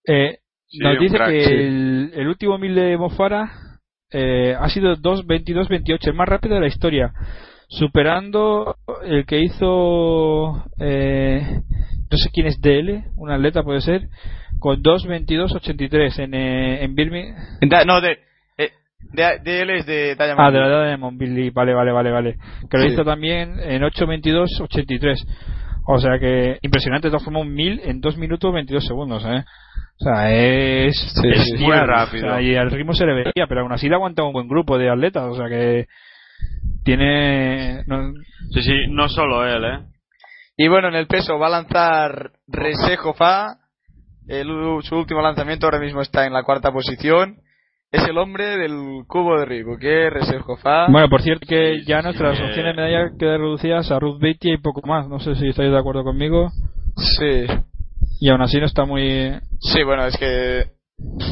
Eh, 0.07 0.39
Sí, 0.71 0.81
nos 0.81 0.99
dice 0.99 1.17
crack, 1.17 1.31
que 1.31 1.45
sí. 1.45 1.51
el, 1.53 2.13
el 2.15 2.29
último 2.29 2.59
mil 2.59 2.75
de 2.75 2.97
Mofara 2.99 3.51
eh, 4.13 4.55
ha 4.59 4.69
sido 4.69 4.95
2.22.28, 4.97 6.09
el 6.09 6.15
más 6.15 6.29
rápido 6.29 6.55
de 6.57 6.61
la 6.61 6.67
historia, 6.67 7.13
superando 7.69 8.77
el 9.05 9.25
que 9.27 9.41
hizo, 9.41 10.65
eh, 10.79 11.41
no 12.11 12.17
sé 12.19 12.31
quién 12.33 12.47
es 12.49 12.61
DL, 12.61 13.05
un 13.17 13.31
atleta 13.31 13.63
puede 13.63 13.81
ser, 13.81 14.09
con 14.59 14.83
2.22.83 14.83 16.19
en, 16.25 16.35
eh, 16.35 16.85
en 16.85 16.95
Birmingham. 16.95 17.37
No, 17.87 18.01
de, 18.03 18.19
de, 19.01 19.39
de 19.43 19.63
él 19.63 19.71
es 19.71 19.87
de 19.87 20.15
Diamond. 20.17 20.41
Ah, 20.41 20.51
de 20.51 20.59
la 20.61 20.67
edad 20.67 20.91
de 20.91 20.97
Monbilly, 20.97 21.51
vale, 21.51 21.75
vale, 21.75 21.93
vale, 21.93 22.11
vale. 22.11 22.37
Que 22.71 22.77
lo 22.79 22.83
Sí. 22.85 22.89
hizo 22.93 23.05
también 23.05 23.59
en 23.61 23.83
8.22.83. 23.83 25.27
O 25.91 25.99
sea 25.99 26.19
que 26.19 26.59
impresionante, 26.63 27.09
de 27.09 27.13
todas 27.13 27.25
formas, 27.25 27.43
un 27.43 27.55
1000 27.55 27.81
en 27.85 28.01
2 28.01 28.19
minutos 28.19 28.53
22 28.53 28.85
segundos, 28.87 29.25
¿eh? 29.25 29.43
O 30.01 30.05
sea, 30.05 30.31
es, 30.31 30.97
Sí, 31.21 31.29
es 31.29 31.45
sí, 31.57 31.65
muy 31.65 31.75
rápido. 31.77 32.27
O 32.27 32.31
sea, 32.31 32.43
y 32.43 32.55
al 32.55 32.71
ritmo 32.71 32.93
se 32.93 33.07
le 33.07 33.15
veía, 33.15 33.47
pero 33.49 33.63
aún 33.63 33.73
así 33.73 33.89
le 33.89 33.95
aguanta 33.95 34.23
un 34.23 34.33
buen 34.33 34.49
grupo 34.49 34.77
de 34.79 34.91
atletas. 34.91 35.25
O 35.25 35.35
sea 35.37 35.49
que 35.49 35.87
tiene. 36.85 37.85
no- 37.87 38.13
Sí, 38.53 38.63
sí, 38.63 38.75
no 38.91 39.09
solo 39.09 39.47
él, 39.47 39.65
¿eh? 39.65 39.79
Y 40.57 40.69
bueno, 40.69 40.89
en 40.89 40.95
el 40.95 41.07
peso 41.07 41.39
va 41.39 41.47
a 41.49 41.51
lanzar 41.51 42.33
Resejo 42.47 43.15
Fa. 43.15 43.57
El, 44.27 44.49
su 44.83 44.97
último 44.97 45.23
lanzamiento 45.23 45.67
ahora 45.67 45.79
mismo 45.81 46.03
está 46.03 46.27
en 46.27 46.33
la 46.35 46.43
cuarta 46.43 46.71
posición. 46.73 47.37
Es 47.91 48.07
el 48.07 48.19
hombre 48.19 48.59
del 48.59 49.05
cubo 49.07 49.39
de 49.39 49.47
Rico, 49.47 49.79
que 49.79 50.07
es 50.09 50.13
Resejo 50.13 50.59
Fa. 50.59 50.89
Bueno, 50.91 51.09
por 51.09 51.23
cierto, 51.23 51.47
que 51.49 51.79
Sí, 51.79 51.85
ya 51.87 52.01
sí, 52.01 52.05
nuestras 52.05 52.37
sí, 52.37 52.43
opciones 52.45 52.77
de 52.77 52.83
medalla 52.83 53.11
quedan 53.19 53.41
reducidas 53.41 53.91
a 53.91 53.99
Ruth 53.99 54.21
Beatty 54.21 54.53
y 54.53 54.59
poco 54.59 54.87
más. 54.87 55.09
No 55.09 55.19
sé 55.21 55.35
si 55.37 55.49
estáis 55.49 55.71
de 55.71 55.79
acuerdo 55.79 56.05
conmigo. 56.05 56.51
Sí. 56.97 57.47
Y 58.21 58.29
aún 58.29 58.43
así 58.43 58.59
no 58.61 58.67
está 58.67 58.85
muy. 58.85 59.31
Sí, 59.61 59.83
bueno, 59.85 60.05
es 60.05 60.19
que 60.19 60.65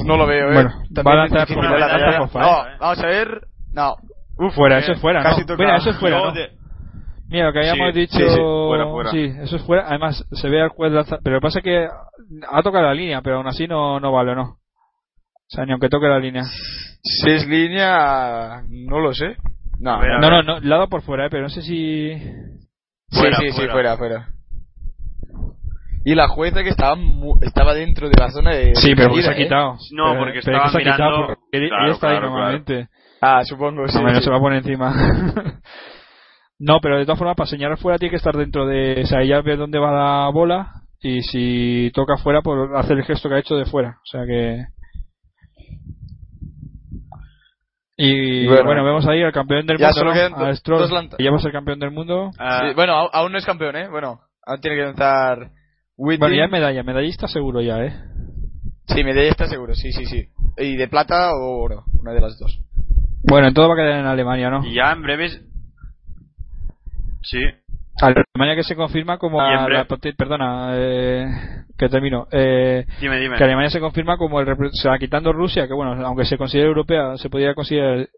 no 0.06 0.16
lo 0.16 0.26
veo, 0.26 0.48
¿eh? 0.50 0.54
Bueno, 0.54 0.70
También 0.94 1.06
va 1.06 1.12
a 1.12 1.16
lanzar 1.26 1.46
por- 1.48 1.64
la 1.64 1.70
medalla. 1.88 2.18
por 2.20 2.28
Fa, 2.30 2.40
No, 2.40 2.66
¿eh? 2.68 2.76
vamos 2.80 2.98
a 3.00 3.06
ver. 3.06 3.40
No. 3.74 3.96
Uf, 4.38 4.54
Fuera, 4.54 4.76
eh, 4.78 4.80
eso 4.80 4.92
es 4.92 5.00
fuera, 5.00 5.22
Casi 5.22 5.44
¿no? 5.44 5.56
Mira, 5.58 5.76
eso 5.76 5.90
es 5.90 5.96
fuera, 5.98 6.18
¿no? 6.18 6.32
de- 6.32 6.50
Mira, 7.28 7.46
lo 7.46 7.52
que 7.52 7.58
habíamos 7.58 7.92
Sí, 7.92 8.00
dicho. 8.00 8.16
sí, 8.16 8.24
sí, 8.28 8.36
fuera, 8.68 8.86
fuera. 8.86 9.10
Sí, 9.10 9.30
eso 9.42 9.56
es 9.56 9.62
fuera. 9.66 9.88
Además, 9.88 10.24
se 10.32 10.48
ve 10.48 10.62
al 10.62 10.68
juez 10.70 10.90
lanza- 10.92 11.18
Pero 11.22 11.36
lo 11.36 11.40
que 11.40 11.44
pasa 11.44 11.58
es 11.58 11.64
que 11.64 11.86
ha 12.50 12.62
tocado 12.62 12.84
la 12.84 12.94
línea, 12.94 13.20
pero 13.20 13.36
aún 13.36 13.46
así 13.46 13.66
no, 13.66 14.00
no 14.00 14.10
vale, 14.12 14.34
¿no? 14.34 14.56
O 15.48 15.55
sea, 15.55 15.64
ni 15.64 15.73
aunque 15.73 15.89
toque 15.89 16.06
la 16.09 16.18
línea. 16.18 16.44
Si 17.02 17.31
es 17.31 17.47
línea, 17.47 18.62
no 18.68 18.98
lo 19.01 19.14
sé. 19.14 19.36
No, 19.78 19.93
A 19.93 20.01
ver, 20.01 20.10
a 20.12 20.18
No, 20.18 20.31
no, 20.31 20.43
no, 20.43 20.60
la 20.60 20.74
ha 20.74 20.78
dado 20.78 20.89
por 20.89 21.02
fuera, 21.02 21.27
¿eh? 21.27 21.28
pero 21.31 21.44
no 21.44 21.48
sé 21.48 21.62
si. 21.62 22.10
Fuera, 23.10 23.36
sí, 23.39 23.51
sí, 23.51 23.52
fuera. 23.52 23.73
fuera, 23.73 23.97
fuera. 23.97 24.28
Y 26.05 26.14
la 26.14 26.28
jueza 26.28 26.62
que 26.62 26.68
estaba 26.70 26.94
mu- 26.94 27.36
estaba 27.43 27.74
dentro 27.74 28.09
de 28.09 28.14
la 28.18 28.31
zona 28.31 28.52
de. 28.52 28.74
Sí, 28.77 28.94
pero 28.94 29.09
porque 29.09 29.23
salida, 29.23 29.23
se 29.23 29.28
ha 29.28 29.32
¿eh? 29.32 29.44
quitado. 29.44 29.73
No, 29.93 30.05
Pero- 30.10 30.18
porque 30.20 30.40
pero 30.44 30.56
estaba 30.56 30.70
se 30.70 30.77
ha 30.77 30.81
quitado 30.81 31.10
mirando- 31.10 31.27
porque 31.27 31.56
él- 31.56 31.62
él 31.64 31.68
Claro, 31.68 31.93
está 31.93 32.06
ahí 32.09 32.16
claro, 32.18 32.31
normalmente. 32.31 32.89
Ah, 33.20 33.44
supongo, 33.44 33.89
sí. 33.89 33.98
No, 34.02 34.14
sí. 34.14 34.23
se 34.23 34.31
va 34.31 34.36
a 34.36 34.40
poner 34.40 34.59
encima. 34.59 34.94
no, 36.59 36.81
pero 36.81 36.98
de 36.98 37.05
todas 37.05 37.18
formas, 37.18 37.36
para 37.36 37.48
señalar 37.51 37.78
fuera 37.78 37.98
tiene 37.98 38.10
que 38.10 38.16
estar 38.16 38.36
dentro 38.36 38.66
de. 38.66 39.02
O 39.02 39.06
sea, 39.06 39.24
ya 39.24 39.40
ve 39.43 39.56
dónde 39.56 39.78
va 39.78 39.93
la 40.24 40.28
bola. 40.31 40.70
Y 41.01 41.23
si 41.23 41.90
toca 41.94 42.16
fuera, 42.18 42.40
pues 42.43 42.70
hacer 42.77 42.98
el 42.98 43.05
gesto 43.05 43.28
que 43.28 43.35
ha 43.36 43.39
hecho 43.40 43.56
de 43.56 43.66
fuera. 43.66 43.98
O 44.02 44.06
sea 44.06 44.23
que. 44.27 44.64
Y 47.97 48.47
Bueno. 48.47 48.64
bueno, 48.64 48.85
vemos 48.85 49.06
ahí 49.06 49.23
al 49.23 49.32
campeón 49.32 49.66
del 49.66 49.78
Ya 49.78 49.86
mundo. 49.86 49.98
solo 49.98 50.10
¿no? 50.10 50.14
quedan 50.16 50.35
A 50.35 50.48
do- 50.48 50.55
Stroll, 50.56 50.81
dos 50.81 50.90
lanza- 50.90 51.16
que 51.16 51.24
ya 51.24 51.31
va 51.31 51.36
a 51.36 51.40
ser 51.40 51.52
campeón 51.52 51.78
del 51.78 51.90
mundo. 51.90 52.31
Ah, 52.39 52.64
Sí, 52.68 52.74
bueno, 52.74 52.93
aún 53.12 53.32
no 53.32 53.39
es 53.39 53.47
campeón, 53.47 53.74
¿eh? 53.77 53.89
Bueno, 53.89 54.20
aún 54.44 54.60
tiene 54.60 54.77
que 54.77 54.82
lanzar 54.85 55.51
Whitney. 55.97 56.18
Bueno, 56.18 56.35
ya 56.36 56.44
es 56.44 56.51
medalla, 56.51 56.82
medallista 56.82 57.27
seguro 57.27 57.62
ya, 57.62 57.82
¿eh? 57.82 57.94
Sí, 58.89 59.02
medalla 59.02 59.31
está 59.31 59.47
seguro, 59.47 59.74
sí, 59.74 59.93
sí, 59.93 60.05
sí. 60.05 60.28
Y 60.59 60.77
de 60.77 60.89
plata 60.89 61.32
o 61.32 61.59
oro, 61.62 61.85
una 61.98 62.12
de 62.12 62.20
las 62.20 62.39
dos. 62.39 62.60
Bueno, 63.24 63.48
en 63.48 63.55
todo 63.55 63.68
va 63.68 63.74
a 63.74 63.77
quedar 63.78 63.98
en 64.01 64.06
Alemania, 64.06 64.51
¿no? 64.51 64.64
y 64.64 64.74
ya 64.74 64.93
en 64.93 65.02
breves... 65.02 65.43
Sí, 67.23 67.40
Alemania 68.01 68.55
que 68.55 68.62
se 68.62 68.77
confirma 68.77 69.18
como 69.18 69.40
la 69.40 69.86
perdona 70.16 70.73
eh, 70.77 71.27
que 71.78 71.88
termino 71.88 72.26
eh, 72.32 72.84
dime, 73.00 73.18
dime. 73.18 73.36
que 73.36 73.44
Alemania 73.44 73.70
se 73.70 73.80
confirma 73.80 74.16
como 74.16 74.40
el 74.40 74.48
o 74.50 74.56
sea, 74.72 74.98
quitando 74.98 75.32
Rusia 75.32 75.66
que 75.66 75.74
bueno 75.74 75.92
aunque 76.06 76.24
se 76.24 76.38
considere 76.38 76.68
europea 76.68 77.16
se 77.16 77.28
podría 77.30 77.54
considerar 77.54 78.08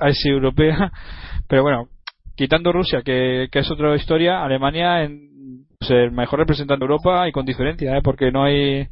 asi 0.00 0.28
europea 0.28 0.90
pero 1.48 1.62
bueno 1.62 1.88
quitando 2.36 2.72
Rusia 2.72 3.02
que, 3.02 3.48
que 3.50 3.58
es 3.60 3.70
otra 3.70 3.94
historia 3.96 4.42
Alemania 4.44 5.02
en 5.04 5.66
pues, 5.78 5.90
el 5.90 6.10
mejor 6.12 6.40
representante 6.40 6.84
de 6.84 6.90
Europa 6.90 7.28
y 7.28 7.32
con 7.32 7.46
diferencia 7.46 7.96
¿eh? 7.96 8.00
porque 8.02 8.30
no 8.30 8.44
hay 8.44 8.86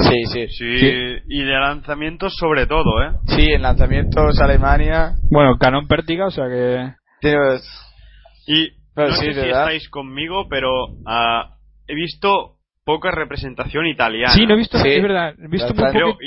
Sí, 0.00 0.24
sí. 0.32 0.46
Sí, 0.48 0.78
Sí. 0.78 0.92
y 1.28 1.42
de 1.42 1.52
lanzamientos 1.58 2.32
sobre 2.38 2.66
todo, 2.66 3.02
¿eh? 3.02 3.10
Sí, 3.26 3.50
en 3.50 3.62
lanzamientos 3.62 4.40
Alemania. 4.40 5.14
bueno 5.30 5.56
Canon 5.58 5.88
Pértiga 5.88 6.26
o 6.26 6.30
sea 6.30 6.44
que 6.48 6.92
Tiene- 7.20 7.38
Y 8.46 8.68
Pero 8.94 9.08
no 9.08 9.14
sí, 9.16 9.26
sé 9.32 9.42
si 9.42 9.48
estáis 9.48 9.88
conmigo, 9.88 10.46
pero 10.48 10.70
ah, 11.04 11.56
he 11.88 11.94
visto 11.96 12.57
poca 12.88 13.10
representación 13.10 13.86
italiana. 13.86 14.32
sí 14.32 14.46
no 14.46 14.54
he 14.54 14.56
visto 14.56 14.78
Sí. 14.78 14.88
es 14.88 15.02
verdad 15.02 15.34
he 15.38 15.48
visto 15.48 15.74
muy 15.74 15.92
poco, 15.92 16.18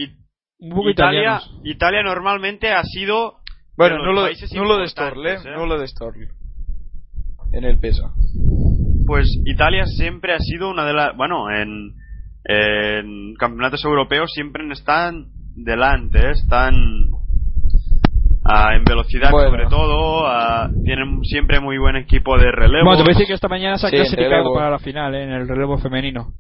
un 0.59 0.69
poco 0.69 0.89
Italia, 0.91 1.19
italianos 1.21 1.59
Italia 1.63 2.03
normalmente 2.03 2.71
ha 2.71 2.83
sido 2.83 3.37
Bueno, 3.75 3.97
no 3.97 4.13
lo, 4.13 4.27
no 4.53 4.63
lo 4.65 4.77
de 4.77 4.87
Storl, 4.87 5.25
¿eh? 5.27 5.37
No 5.57 5.65
lo 5.65 5.79
de 5.79 5.87
Storl. 5.87 6.27
En 7.51 7.63
el 7.63 7.79
peso. 7.79 8.13
Pues 9.07 9.27
Italia 9.45 9.85
siempre 9.85 10.33
ha 10.33 10.39
sido 10.39 10.69
una 10.69 10.85
de 10.85 10.93
las. 10.93 11.17
Bueno, 11.17 11.49
en, 11.49 11.95
en 12.45 13.33
campeonatos 13.39 13.83
europeos 13.83 14.29
siempre 14.31 14.63
están 14.71 15.25
delante, 15.55 16.19
¿eh? 16.19 16.31
están 16.31 16.73
ah, 18.45 18.75
en 18.75 18.83
velocidad 18.83 19.31
Bueno. 19.31 19.49
sobre 19.49 19.65
todo, 19.67 20.27
ah, 20.27 20.69
tienen 20.85 21.23
siempre 21.23 21.59
muy 21.59 21.77
buen 21.77 21.95
equipo 21.95 22.37
de 22.37 22.51
relevo. 22.51 22.85
Bueno, 22.85 22.97
te 22.97 23.03
voy 23.03 23.11
a 23.11 23.15
decir 23.15 23.27
que 23.27 23.33
esta 23.33 23.47
mañana 23.47 23.77
se 23.77 23.87
ha 23.87 23.89
Sí, 23.89 23.95
clasificado 23.97 24.53
para 24.53 24.69
la 24.69 24.79
final, 24.79 25.15
¿eh? 25.15 25.23
en 25.23 25.31
el 25.31 25.47
relevo 25.47 25.77
femenino. 25.79 26.33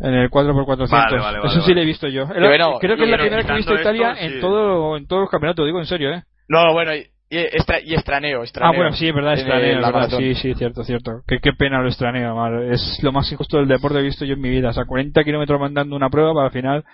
En 0.00 0.14
el 0.14 0.30
4x400. 0.30 0.90
Vale, 0.90 1.18
vale, 1.18 1.38
vale, 1.38 1.38
Eso 1.48 1.60
sí 1.60 1.60
vale. 1.60 1.74
lo 1.74 1.80
he 1.80 1.84
visto 1.86 2.08
yo. 2.08 2.22
Y 2.24 2.40
bueno, 2.40 2.78
Creo 2.80 2.96
que 2.96 3.04
es 3.04 3.08
la 3.10 3.16
primera 3.18 3.42
que 3.44 3.52
he 3.52 3.56
visto 3.56 3.74
Italia 3.74 4.10
esto, 4.12 4.24
en 4.26 4.32
sí. 4.34 4.40
todo 4.40 4.96
en 4.96 5.06
todos 5.06 5.22
los 5.22 5.30
campeonatos, 5.30 5.64
digo 5.66 5.78
en 5.78 5.86
serio, 5.86 6.10
¿eh? 6.12 6.22
No, 6.48 6.72
bueno, 6.72 6.94
y, 6.94 7.06
y, 7.30 7.38
estra- 7.38 7.80
y 7.82 7.94
estraneo, 7.94 8.40
Ah, 8.40 8.44
estraneo. 8.44 8.74
bueno, 8.80 8.92
sí, 8.96 9.08
es 9.08 9.14
verdad, 9.14 9.34
estraneo, 9.34 9.64
el- 9.78 9.78
es 9.84 9.92
verdad. 9.92 10.08
Sí, 10.10 10.34
sí, 10.34 10.54
cierto, 10.54 10.84
cierto. 10.84 11.22
Qué, 11.26 11.38
qué 11.40 11.52
pena 11.54 11.80
lo 11.82 11.88
estraneo, 11.88 12.34
mal. 12.36 12.70
Es 12.72 13.00
lo 13.02 13.10
más 13.12 13.30
injusto 13.32 13.56
del 13.58 13.68
deporte 13.68 13.96
que 13.96 14.00
he 14.02 14.04
visto 14.04 14.24
yo 14.24 14.34
en 14.34 14.40
mi 14.40 14.50
vida. 14.50 14.68
O 14.68 14.72
sea, 14.72 14.84
40 14.84 15.24
kilómetros 15.24 15.58
mandando 15.60 15.96
una 15.96 16.10
prueba 16.10 16.32
para 16.34 16.44
la 16.46 16.50
final. 16.50 16.84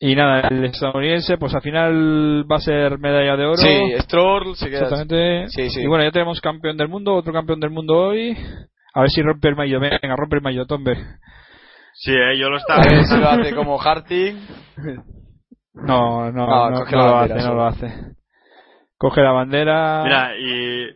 Y 0.00 0.14
nada, 0.16 0.48
el 0.48 0.64
estadounidense, 0.64 1.38
pues 1.38 1.54
al 1.54 1.62
final 1.62 2.44
va 2.50 2.56
a 2.56 2.60
ser 2.60 2.98
medalla 2.98 3.36
de 3.36 3.44
oro. 3.46 3.56
Sí, 3.56 3.92
Stroll 4.00 4.54
se 4.56 4.68
queda. 4.68 4.82
Exactamente. 4.84 5.48
Sí, 5.48 5.70
sí. 5.70 5.80
Y 5.82 5.86
bueno, 5.86 6.04
ya 6.04 6.10
tenemos 6.10 6.40
campeón 6.40 6.76
del 6.76 6.88
mundo, 6.88 7.14
otro 7.14 7.32
campeón 7.32 7.60
del 7.60 7.70
mundo 7.70 7.94
hoy. 7.96 8.36
A 8.94 9.00
ver 9.00 9.10
si 9.10 9.22
rompe 9.22 9.48
el 9.48 9.56
maillot. 9.56 9.80
Venga, 9.80 10.16
rompe 10.16 10.36
el 10.36 10.42
maillot, 10.42 10.70
hombre. 10.72 10.96
Sí, 11.94 12.12
¿eh? 12.12 12.38
yo 12.38 12.48
lo 12.48 12.56
A 12.56 12.58
estaba 12.58 12.82
ver 12.88 13.04
si 13.04 13.16
lo 13.18 13.28
hace 13.28 13.54
como 13.54 13.80
Harting. 13.80 14.36
No, 15.74 16.30
no, 16.32 16.46
No, 16.46 16.70
no, 16.70 16.78
coge 16.80 16.92
no 16.96 16.98
la 17.02 17.06
lo 17.06 17.12
bandera, 17.14 17.38
hace, 17.40 17.48
no 17.48 17.54
lo 17.54 17.64
hace. 17.64 17.94
Coge 18.96 19.20
la 19.22 19.32
bandera, 19.32 20.02
Mira, 20.04 20.38
y 20.38 20.86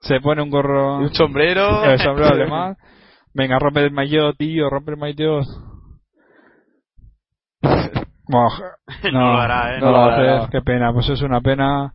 se 0.00 0.20
pone 0.20 0.42
un 0.42 0.50
gorro, 0.50 0.98
Un 0.98 1.14
sombrero. 1.14 1.84
el 1.84 1.98
sombrero 1.98 2.30
alemán. 2.34 2.76
Venga, 3.34 3.58
rompe 3.58 3.80
el 3.84 3.90
maillot, 3.92 4.36
tío, 4.36 4.68
rompe 4.70 4.92
el 4.92 4.96
maillot. 4.98 5.44
Buah, 8.28 8.58
no, 9.12 9.32
lo 9.32 9.40
hará, 9.40 9.76
¿eh? 9.76 9.80
No, 9.80 9.86
No 9.86 9.92
lo 9.92 9.98
lo 9.98 10.04
a 10.04 10.14
hará, 10.14 10.36
no. 10.38 10.48
qué 10.50 10.60
pena, 10.62 10.92
pues 10.92 11.08
es 11.10 11.22
una 11.22 11.40
pena. 11.40 11.92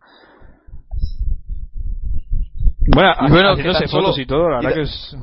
Bueno, 2.94 3.12
Y 3.26 3.30
bueno, 3.30 3.56
que 3.56 3.62
tan 3.64 3.88
solo- 3.88 4.02
fotos 4.04 4.18
y 4.18 4.26
todo, 4.26 4.48
la 4.50 4.60
y 4.62 4.66
verdad 4.66 4.70
da- 4.70 4.74
que 4.74 4.82
es, 4.82 5.16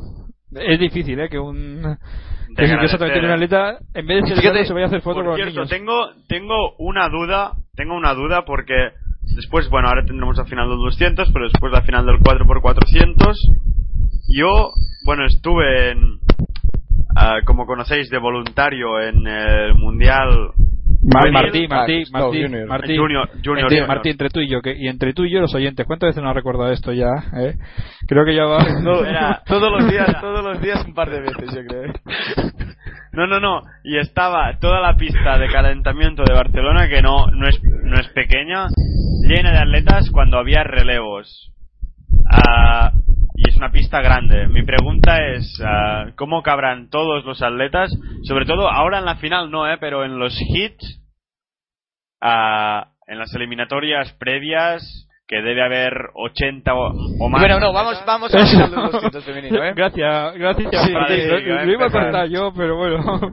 es 0.73 0.79
difícil, 0.79 1.19
¿eh? 1.19 1.29
Que 1.29 1.39
un. 1.39 1.81
Que, 2.55 2.63
que 2.63 2.71
agradecer, 2.71 2.85
exactamente 2.95 3.19
un 3.19 3.25
¿eh? 3.25 3.33
atleta, 3.33 3.77
en 3.93 4.07
vez 4.07 4.23
de 4.23 4.35
Fíjate, 4.35 4.57
ser 4.59 4.67
se 4.67 4.73
vaya 4.73 4.85
a 4.85 4.87
hacer 4.87 5.01
fotos 5.01 5.23
Por 5.25 5.35
cierto, 5.35 5.51
niños. 5.55 5.69
tengo, 5.69 6.07
tengo 6.29 6.75
una 6.79 7.09
duda 7.09 7.51
tengo 7.75 7.95
una 7.97 8.13
duda 8.13 8.45
porque 8.45 8.73
después, 9.35 9.67
bueno, 9.69 9.89
ahora 9.89 10.05
tendremos 10.05 10.37
la 10.37 10.45
final 10.45 10.69
del 10.69 10.77
200, 10.77 11.29
pero 11.33 11.45
después 11.49 11.73
la 11.73 11.81
final 11.81 12.05
del 12.05 12.19
4x400. 12.19 13.35
Yo, 14.33 14.71
bueno, 15.05 15.25
estuve 15.25 15.91
en, 15.91 16.19
ah, 17.17 17.39
como 17.45 17.65
conocéis, 17.65 18.09
de 18.09 18.17
voluntario 18.17 19.01
en 19.01 19.27
el 19.27 19.75
Mundial 19.75 20.51
Mar- 21.13 21.23
Juvenil. 21.29 21.33
Martí, 21.33 21.67
Martí, 21.67 22.03
no, 22.03 22.19
Martí, 22.19 22.41
Junior. 22.43 22.67
Martí, 22.67 22.97
Junior, 22.97 23.29
Junior, 23.29 23.59
entre, 23.59 23.63
Junior. 23.77 23.87
Martí, 23.87 24.09
entre 24.09 24.29
tú 24.29 24.39
y 24.39 24.49
yo, 24.49 24.61
que, 24.61 24.75
y 24.77 24.87
entre 24.87 25.13
tú 25.13 25.23
y 25.23 25.31
yo 25.31 25.39
los 25.39 25.53
oyentes, 25.55 25.85
¿cuántas 25.85 26.09
veces 26.09 26.23
nos 26.23 26.31
ha 26.31 26.33
recordado 26.33 26.71
esto 26.71 26.91
ya? 26.93 27.07
eh? 27.37 27.55
Creo 28.07 28.25
que 28.25 28.35
ya 28.35 28.45
va. 28.45 28.57
No, 28.83 29.03
Era- 29.05 29.41
todos 29.45 29.71
los 29.71 29.89
días, 29.89 30.07
todos 30.21 30.43
los 30.43 30.61
días 30.61 30.83
un 30.85 30.93
par 30.93 31.09
de 31.09 31.21
veces, 31.21 31.53
yo 31.55 31.65
creo. 31.67 31.83
¿eh? 31.85 31.93
No, 33.13 33.27
no, 33.27 33.39
no. 33.39 33.61
Y 33.83 33.97
estaba 33.97 34.57
toda 34.59 34.81
la 34.81 34.95
pista 34.95 35.37
de 35.37 35.47
calentamiento 35.47 36.23
de 36.23 36.33
Barcelona, 36.33 36.87
que 36.89 37.01
no, 37.01 37.27
no, 37.27 37.47
es, 37.47 37.61
no 37.63 37.97
es 37.99 38.07
pequeña, 38.09 38.67
llena 39.27 39.51
de 39.51 39.57
atletas 39.59 40.09
cuando 40.11 40.37
había 40.37 40.63
relevos. 40.63 41.51
Ah, 42.29 42.91
y 43.35 43.49
es 43.49 43.55
una 43.55 43.71
pista 43.71 44.01
grande. 44.01 44.47
Mi 44.47 44.63
pregunta 44.63 45.17
es, 45.33 45.61
ah, 45.65 46.11
¿cómo 46.15 46.41
cabrán 46.43 46.89
todos 46.89 47.25
los 47.25 47.41
atletas? 47.41 47.91
Sobre 48.23 48.45
todo 48.45 48.69
ahora 48.69 48.99
en 48.99 49.05
la 49.05 49.15
final 49.17 49.51
no, 49.51 49.67
eh, 49.69 49.77
pero 49.79 50.05
en 50.05 50.17
los 50.19 50.35
hits, 50.41 51.01
ah, 52.21 52.91
en 53.07 53.19
las 53.19 53.33
eliminatorias 53.35 54.13
previas, 54.13 55.01
que 55.27 55.41
debe 55.41 55.63
haber 55.63 55.91
80 56.13 56.71
o, 56.75 56.93
o 57.19 57.29
más. 57.29 57.41
Bueno, 57.41 57.59
no, 57.59 57.73
vamos, 57.73 57.99
vamos 58.05 58.33
a 58.35 58.45
final 58.45 58.69
del 58.69 58.91
200 58.91 59.23
femenino, 59.25 59.63
¿eh? 59.63 59.73
Gracias, 59.75 60.35
gracias. 60.35 60.71
Sí, 60.85 60.91
lo, 60.91 61.71
iba 61.71 61.85
a 61.87 61.89
contar 61.89 62.27
yo, 62.29 62.53
pero 62.55 62.75
bueno. 62.77 63.03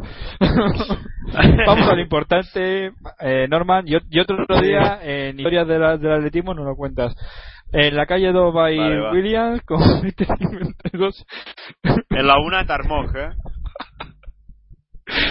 Vamos 1.67 1.89
a 1.89 1.95
lo 1.95 2.01
importante. 2.01 2.93
Eh, 3.21 3.47
Norman, 3.49 3.85
yo, 3.87 3.99
yo 4.11 4.23
otro 4.23 4.61
día 4.61 5.01
en 5.03 5.39
historias 5.39 5.67
de 5.69 5.79
la- 5.79 5.97
del 5.99 6.13
atletismo 6.13 6.55
no 6.55 6.65
lo 6.65 6.77
cuentas. 6.77 7.15
En 7.73 7.97
la 7.97 8.07
calle 8.07 8.33
2 8.33 8.53
by 8.55 8.77
Vale, 8.77 9.01
va. 9.01 9.11
Williams 9.13 9.63
con 9.65 9.81
22. 10.03 11.27
En 12.11 12.27
la 12.27 12.39
una 12.39 12.67
Tarmoj, 12.67 13.17
eh. 13.17 13.31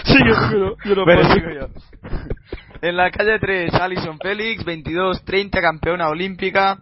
Sí, 0.05 0.17
yo, 0.27 0.51
yo, 0.51 0.57
lo- 0.57 0.77
yo 0.83 0.95
lo 0.95 1.05
Bueno, 1.05 1.33
sigo 1.33 1.49
yo. 1.51 1.67
En 2.81 2.97
la 2.97 3.11
calle 3.11 3.37
3, 3.39 3.73
Alison 3.75 4.17
Félix, 4.19 4.65
22-30, 4.65 5.61
campeona 5.61 6.09
olímpica. 6.09 6.79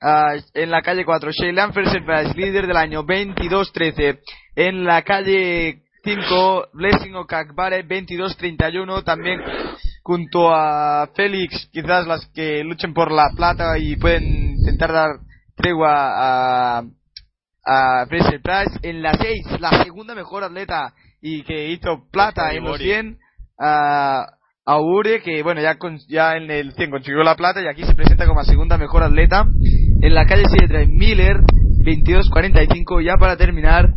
Ah, 0.00 0.34
en 0.54 0.70
la 0.70 0.82
calle 0.82 1.04
4, 1.04 1.30
Shaylan 1.32 1.72
Fraser 1.72 2.04
Price, 2.04 2.34
líder 2.38 2.66
del 2.66 2.76
año 2.76 3.02
22-13. 3.04 4.20
En 4.54 4.84
la 4.84 5.02
calle 5.02 5.82
5, 6.04 6.68
Blessing 6.74 7.14
Okakbare, 7.16 7.84
22-31, 7.86 9.02
también 9.04 9.40
junto 10.08 10.48
a 10.54 11.06
Félix, 11.14 11.68
quizás 11.70 12.06
las 12.06 12.24
que 12.34 12.64
luchen 12.64 12.94
por 12.94 13.12
la 13.12 13.28
plata 13.36 13.76
y 13.78 13.94
pueden 13.96 14.54
intentar 14.56 14.90
dar 14.90 15.10
tregua 15.54 15.90
a, 16.78 16.82
a 17.66 18.06
Fraser 18.06 18.40
Price. 18.40 18.78
En 18.80 19.02
la 19.02 19.12
6, 19.12 19.60
la 19.60 19.84
segunda 19.84 20.14
mejor 20.14 20.44
atleta 20.44 20.94
y 21.20 21.42
que 21.42 21.68
hizo 21.68 22.06
plata 22.10 22.54
en 22.54 22.64
los 22.64 22.80
Ibori. 22.80 22.84
100, 22.84 23.18
a 23.60 24.24
Aure, 24.64 25.20
que 25.20 25.42
bueno, 25.42 25.60
ya, 25.60 25.76
con- 25.76 25.98
ya 26.08 26.36
en 26.38 26.50
el 26.50 26.72
100 26.72 26.90
consiguió 26.90 27.22
la 27.22 27.36
plata 27.36 27.60
y 27.60 27.66
aquí 27.68 27.84
se 27.84 27.94
presenta 27.94 28.26
como 28.26 28.40
la 28.40 28.46
segunda 28.46 28.78
mejor 28.78 29.02
atleta. 29.02 29.44
En 30.00 30.14
la 30.14 30.24
calle 30.24 30.44
7 30.48 30.68
trae 30.68 30.86
Miller, 30.86 31.36
22-45, 31.84 33.04
ya 33.04 33.16
para 33.18 33.36
terminar, 33.36 33.90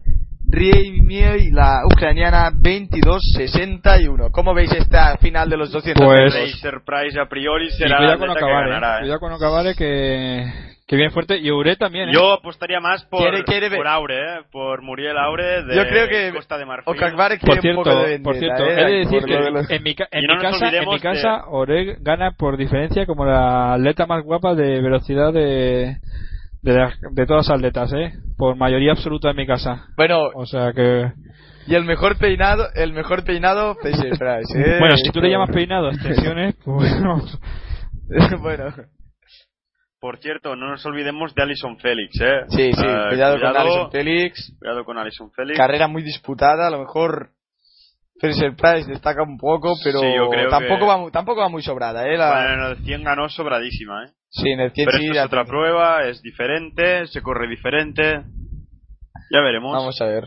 la 1.52 1.82
ucraniana, 1.86 2.52
22-61. 2.52 4.32
¿Cómo 4.32 4.53
veis 4.53 4.72
esta 4.73 5.18
final 5.18 5.49
de 5.49 5.57
los 5.57 5.72
200 5.72 6.03
Pues-? 6.06 6.34
Fraser 6.34 6.82
Price 6.86 7.19
a 7.19 7.26
priori 7.28 7.69
será 7.72 7.98
cuidado 7.98 8.14
la 8.14 8.18
con 8.19 8.30
atleta 8.32 8.40
que 8.40 8.45
Ocavare, 8.45 8.69
ganará, 8.69 8.95
eh. 8.98 8.99
cuidado 9.02 9.19
con 9.19 9.32
Ocavare 9.34 9.76
que, 9.76 10.45
que 10.88 10.95
bien 10.95 11.11
fuerte. 11.11 11.38
Y 11.38 11.49
Ure 11.52 11.76
también, 11.78 12.10
¿eh? 12.10 12.11
Yo 12.14 12.34
apostaría 12.34 12.80
más 12.80 13.03
por, 13.06 13.22
Quiere- 13.22 13.44
quiere 13.44 13.76
por 13.76 13.88
Aure, 13.88 14.15
¿eh? 14.15 14.40
por 14.52 14.82
Muriel 14.82 15.18
Aure 15.18 15.64
de 15.64 15.76
Yo 15.76 15.84
creo 15.88 16.07
que 16.07 16.32
Costa 16.34 16.57
de 16.57 16.65
Marfil. 16.65 16.86
Por 16.86 16.95
quiere 16.98 17.11
un 17.56 17.61
cierto, 17.61 17.84
poco 17.84 17.95
de 18.03 18.19
por 18.19 18.36
cierto, 18.38 18.64
¿eh? 18.65 18.72
he 18.82 18.86
de 18.86 18.98
decir 18.99 19.19
Por 19.22 19.30
que 19.30 19.36
de 19.38 19.52
los- 19.52 19.69
en 19.72 19.84
mi, 19.84 19.95
en 20.11 20.23
no 20.28 20.36
mi 20.36 20.41
casa, 20.41 20.69
en 20.69 20.90
mi 20.90 20.99
casa 20.99 21.44
Oreg 21.48 21.98
gana 22.02 22.32
por 22.38 22.57
diferencia 22.57 23.06
como 23.06 23.26
la 23.26 23.73
atleta 23.73 24.06
más 24.06 24.23
guapa 24.23 24.53
de 24.56 24.82
velocidad 24.82 25.32
de, 25.34 25.98
de, 26.62 26.74
las- 26.74 27.00
de 27.02 27.26
todas 27.26 27.48
las 27.48 27.56
atletas, 27.58 27.92
¿eh? 27.94 28.14
Por 28.38 28.56
mayoría 28.56 28.92
absoluta 28.92 29.32
en 29.32 29.38
mi 29.38 29.48
casa. 29.48 29.88
Bueno, 29.98 30.24
O 30.36 30.46
sea 30.46 30.74
que... 30.74 31.12
y 31.68 31.76
el 31.76 31.86
mejor 31.86 32.18
peinado, 32.18 32.66
el 32.76 32.94
mejor 32.94 33.24
peinado, 33.24 33.76
Fraser 33.76 34.10
Price, 34.18 34.60
¿eh? 34.60 34.80
Bueno, 34.80 34.96
si 34.98 35.10
tú 35.12 35.22
le 35.22 35.30
llamas 35.30 35.50
peinado 35.52 35.88
a 35.88 35.92
extensiones, 35.94 36.56
pues 36.64 36.92
bueno. 37.02 37.22
bueno, 38.42 38.66
Por 40.00 40.18
cierto, 40.18 40.56
no 40.56 40.70
nos 40.70 40.86
olvidemos 40.86 41.34
de 41.36 41.44
Alison 41.44 41.78
Félix, 41.78 42.20
¿eh? 42.22 42.42
sí, 42.50 42.74
sí, 42.74 42.84
Eh, 42.86 43.06
cuidado, 43.10 43.40
con 43.40 43.56
Alison 43.56 43.92
Felix. 43.92 44.54
Cuidado 44.60 44.84
con 44.86 44.98
Alison 44.98 45.32
Félix. 45.32 45.58
Carrera 45.58 45.88
muy 45.88 46.02
disputada, 46.04 46.68
a 46.68 46.72
lo 46.72 46.80
mejor 46.80 47.30
Fraser 48.20 48.56
Price 48.56 48.88
destaca 48.90 49.24
un 49.24 49.38
poco, 49.38 49.74
pero 49.84 50.00
Sí, 50.00 50.08
yo 50.16 50.30
creo 50.30 50.50
tampoco, 50.50 50.80
que- 50.80 50.86
va, 51.06 51.12
tampoco 51.12 51.42
va 51.42 51.50
muy 51.50 51.62
sobrada, 51.64 52.08
¿eh? 52.08 52.18
La- 52.18 52.32
Bueno, 52.32 52.66
en 52.66 52.72
el 52.72 52.84
100 52.86 53.04
ganó 53.04 53.30
sobradísima, 53.30 54.06
¿eh? 54.06 54.10
Sí, 54.32 54.49
en 54.49 54.62
el 54.62 54.72
100 54.72 54.86
Pero 54.86 54.98
sí, 54.98 55.06
esto 55.08 55.20
es 55.20 55.26
otra 55.26 55.44
tengo. 55.44 55.49
prueba, 55.52 56.06
es 56.08 56.22
diferente, 56.22 57.06
se 57.08 57.22
corre 57.22 57.48
diferente. 57.49 58.24
Ya 59.30 59.41
veremos. 59.41 59.74
Vamos 59.74 60.02
a 60.02 60.06
ver. 60.06 60.24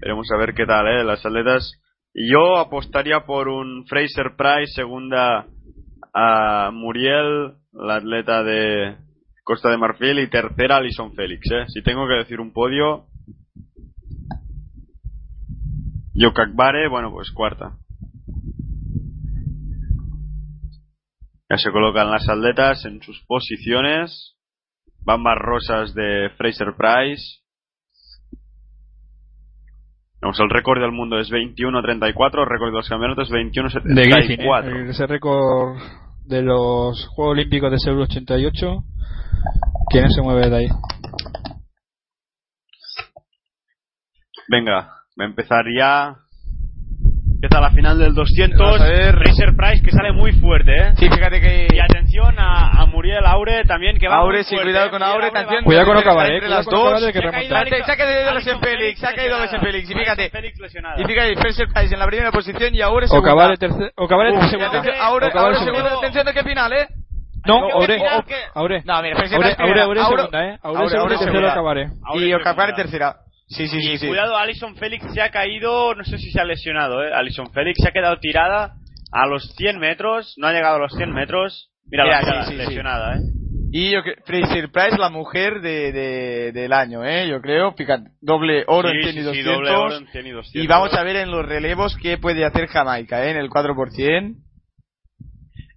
Veremos 0.00 0.28
a 0.32 0.36
ver 0.38 0.54
qué 0.54 0.66
tal, 0.66 0.86
¿eh? 0.86 1.04
Las 1.04 1.24
atletas. 1.26 1.80
Yo 2.14 2.56
apostaría 2.58 3.26
por 3.26 3.48
un 3.48 3.86
Fraser 3.86 4.36
Price, 4.36 4.72
segunda 4.74 5.46
a 6.14 6.70
Muriel, 6.72 7.54
la 7.72 7.96
atleta 7.96 8.42
de 8.42 8.96
Costa 9.42 9.68
de 9.70 9.78
Marfil, 9.78 10.20
y 10.20 10.30
tercera 10.30 10.76
Alison 10.76 11.12
Félix, 11.14 11.50
¿eh? 11.50 11.64
Si 11.68 11.82
tengo 11.82 12.06
que 12.06 12.14
decir 12.14 12.40
un 12.40 12.52
podio. 12.52 13.06
Yokakbare, 16.14 16.88
bueno, 16.88 17.10
pues 17.10 17.30
cuarta. 17.32 17.76
Ya 21.48 21.58
se 21.58 21.70
colocan 21.70 22.10
las 22.10 22.28
atletas 22.28 22.84
en 22.84 23.00
sus 23.02 23.24
posiciones. 23.26 24.36
Bambas 25.04 25.38
rosas 25.38 25.94
de 25.94 26.30
Fraser 26.36 26.74
Price. 26.76 27.40
Vamos, 30.20 30.40
el 30.40 30.50
récord 30.50 30.80
del 30.80 30.90
mundo 30.90 31.20
es 31.20 31.30
21.34, 31.30 32.40
el 32.40 32.48
récord 32.48 32.70
de 32.70 32.76
los 32.76 32.88
campeonatos 32.88 33.28
es 33.28 33.84
De 33.84 34.08
Griffin, 34.08 34.40
21.74. 34.40 34.86
¿eh? 34.86 34.90
Ese 34.90 35.06
récord 35.06 35.78
de 36.24 36.42
los 36.42 37.06
Juegos 37.08 37.32
Olímpicos 37.32 37.70
de 37.70 37.78
Seúl 37.78 38.00
88. 38.00 38.82
¿Quién 39.88 40.10
se 40.10 40.22
mueve 40.22 40.50
de 40.50 40.56
ahí? 40.56 40.68
Venga, 44.48 44.88
va 45.20 45.24
a 45.24 45.28
empezar 45.28 45.64
ya. 45.78 46.16
Empieza 47.36 47.60
la 47.60 47.70
final 47.70 47.98
del 47.98 48.14
200. 48.14 48.58
Vamos 48.58 48.80
a 48.80 48.86
ver. 48.88 49.14
Fraser 49.18 49.54
Price 49.56 49.82
que 49.84 49.90
sale 49.90 50.12
muy 50.12 50.32
fuerte, 50.32 50.72
¿eh? 50.74 50.92
Sí, 50.96 51.06
fíjate 51.08 51.38
que... 51.38 51.68
Y 51.70 51.78
atención 51.78 52.34
a, 52.38 52.80
a 52.80 52.86
Muriel 52.86 53.24
Aure 53.26 53.62
también 53.64 53.98
que 53.98 54.08
va 54.08 54.16
Aure, 54.16 54.38
muy 54.38 54.44
sí, 54.44 54.54
fuerte, 54.54 54.64
cuidado 54.70 54.86
¿eh? 54.86 54.90
con 54.90 55.02
Aure, 55.02 55.30
muy 55.30 55.64
Cuidado 55.64 55.86
con 55.86 55.96
entre 55.98 56.48
cuidado 56.48 56.48
las 56.48 56.64
dos. 56.64 57.00
Se 57.02 57.18
ha 57.18 57.30
caído 57.30 57.56
Se 57.84 57.92
ha 57.92 57.96
caído 57.96 58.30
Alison 58.30 58.30
Alison 58.30 58.60
Félix, 58.60 59.00
se 59.00 59.06
ha 59.06 59.14
caído 59.14 59.36
Félix, 59.60 59.90
y 59.90 59.94
fíjate. 59.94 60.30
Y 60.96 61.04
fíjate, 61.04 61.36
Fraser 61.36 61.68
Price 61.74 61.92
en 61.94 62.00
la 62.00 62.06
primera 62.06 62.32
posición 62.32 62.74
y 62.74 62.80
ahora 62.80 63.06
segunda. 63.06 63.30
Uf, 64.32 64.50
segunda. 64.50 64.82
Aure, 65.02 65.26
Aure 65.34 65.58
segunda. 65.58 65.92
atención 65.98 66.24
de 66.26 66.32
qué 66.32 66.42
final, 66.42 66.72
¿eh? 66.72 66.86
No, 67.44 67.68
Aure. 67.70 67.98
Aure. 68.54 68.82
No, 68.84 69.02
mira, 69.02 69.16
Fraser 69.16 69.36
Aure, 69.36 69.54
Price 69.54 69.62
Aure. 69.62 69.80
Aure 69.82 70.00
Aure- 70.00 70.16
segunda, 70.16 70.44
¿eh? 70.46 70.58
Aure 70.62 70.78
Aure, 70.78 70.88
segunda 70.88 71.02
Aure 71.02 71.14
y 71.14 71.18
tercera. 71.18 71.32
Aure 72.04 72.22
segunda. 72.74 72.76
tercera. 72.82 73.16
Sí, 73.48 73.68
sí, 73.68 73.78
y 73.78 73.98
sí. 73.98 74.08
cuidado, 74.08 74.36
Alison 74.36 74.74
Félix 74.76 75.04
se 75.14 75.20
ha 75.22 75.30
caído, 75.30 75.94
no 75.94 76.02
sé 76.04 76.18
si 76.18 76.30
se 76.32 76.40
ha 76.40 76.44
lesionado, 76.44 77.02
¿eh? 77.04 77.12
Alison 77.14 77.52
Félix 77.52 77.78
se 77.80 77.88
ha 77.88 77.92
quedado 77.92 78.18
tirada 78.18 78.74
a 79.12 79.26
los 79.26 79.54
100 79.56 79.78
metros, 79.78 80.34
no 80.36 80.48
ha 80.48 80.52
llegado 80.52 80.76
a 80.76 80.80
los 80.80 80.92
100 80.92 81.12
metros. 81.12 81.70
Mira, 81.88 82.04
Mira, 82.04 82.22
la 82.22 82.46
sí. 82.46 82.54
lesionada, 82.56 83.16
¿eh? 83.16 83.20
Y 83.70 83.92
yo 83.92 84.02
que- 84.02 84.16
Fraser 84.24 84.70
Price, 84.72 84.98
la 84.98 85.10
mujer 85.10 85.60
de, 85.60 85.92
de- 85.92 86.52
del 86.52 86.72
año, 86.72 87.04
¿eh? 87.04 87.28
Yo 87.28 87.40
creo. 87.40 87.72
Fíjate, 87.74 88.10
doble 88.20 88.64
oro 88.66 88.88
Sí, 88.90 88.96
en 88.96 89.02
100 89.02 89.14
y 89.14 89.18
sí, 89.18 89.20
sí, 89.20 89.42
200. 89.42 89.54
doble 89.54 89.70
oro 89.70 89.96
en 89.96 90.06
100 90.08 90.26
y 90.26 90.30
200. 90.30 90.64
Y 90.64 90.66
vamos 90.66 90.94
a 90.94 91.02
ver 91.04 91.16
en 91.16 91.30
los 91.30 91.46
relevos 91.46 91.96
qué 92.02 92.18
puede 92.18 92.44
hacer 92.44 92.66
Jamaica, 92.66 93.24
¿eh? 93.24 93.30
En 93.30 93.36
el 93.36 93.48
4%. 93.50 94.34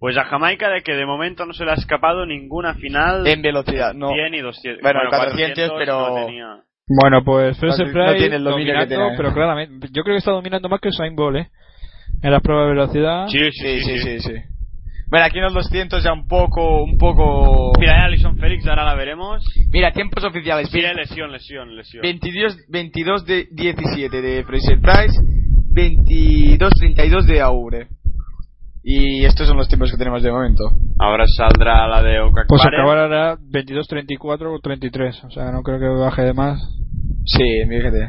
Pues 0.00 0.16
a 0.16 0.24
Jamaica 0.24 0.70
de 0.70 0.82
que 0.82 0.94
de 0.94 1.04
momento 1.04 1.44
no 1.46 1.52
se 1.52 1.64
le 1.64 1.72
ha 1.72 1.74
escapado 1.74 2.24
ninguna 2.26 2.74
final 2.74 3.26
En 3.26 3.42
velocidad, 3.42 3.92
no. 3.94 4.08
100 4.12 4.34
y 4.34 4.40
200. 4.40 4.82
Bueno, 4.82 5.02
el 5.02 5.08
400, 5.08 5.72
pero- 5.78 6.08
no 6.08 6.26
tenía. 6.26 6.46
Bueno, 6.88 7.22
pues 7.24 7.56
Fraser 7.58 7.86
No 7.86 7.92
Price 7.92 8.14
tiene 8.18 8.36
el 8.36 8.44
dominio 8.44 8.74
que 8.80 8.86
tiene. 8.86 9.14
pero 9.16 9.32
claramente, 9.32 9.88
yo 9.92 10.02
creo 10.02 10.14
que 10.14 10.18
está 10.18 10.32
dominando 10.32 10.68
más 10.68 10.80
que 10.80 10.88
Usain 10.88 11.14
Bolt, 11.14 11.36
¿eh? 11.38 11.48
En 12.22 12.32
las 12.32 12.42
pruebas 12.42 12.66
de 12.66 12.74
velocidad. 12.74 13.26
Sí, 13.28 13.38
sí, 13.52 13.80
Sí, 13.80 13.80
sí, 13.80 13.98
sí, 13.98 14.20
sí. 14.20 14.34
Bueno, 15.10 15.26
aquí 15.26 15.38
en 15.38 15.44
los 15.44 15.54
200 15.54 16.04
ya 16.04 16.12
un 16.12 16.28
poco, 16.28 16.84
un 16.84 16.96
poco... 16.96 17.72
Mira, 17.80 17.94
eh, 17.98 18.04
Alison 18.04 18.36
Félix, 18.38 18.64
ahora 18.68 18.84
la 18.84 18.94
veremos. 18.94 19.44
Mira, 19.72 19.90
tiempos 19.90 20.22
oficiales. 20.22 20.72
Mira, 20.72 20.92
lesión, 20.94 21.32
lesión, 21.32 21.76
lesión. 21.76 22.02
22, 22.02 22.56
22 22.68 23.26
de 23.26 23.48
17 23.50 24.22
de 24.22 24.44
Fraser 24.44 24.80
Price, 24.80 25.18
22 25.72 26.70
32 26.78 27.26
de 27.26 27.40
Aure. 27.40 27.88
Y 28.82 29.24
estos 29.26 29.46
son 29.46 29.56
los 29.58 29.68
tiempos 29.68 29.90
que 29.90 29.98
tenemos 29.98 30.22
de 30.22 30.32
momento. 30.32 30.64
Ahora 30.98 31.24
saldrá 31.26 31.86
la 31.86 32.02
de 32.02 32.20
Okakbare. 32.20 32.46
Pues 32.48 32.64
acabar 32.64 32.98
ahora 32.98 33.36
22.34 33.36 34.54
o 34.56 34.58
33. 34.60 35.24
O 35.24 35.30
sea, 35.30 35.50
no 35.52 35.62
creo 35.62 35.78
que 35.78 35.86
baje 36.00 36.22
de 36.22 36.32
más. 36.32 36.60
Sí, 37.26 37.44
fíjate. 37.68 38.08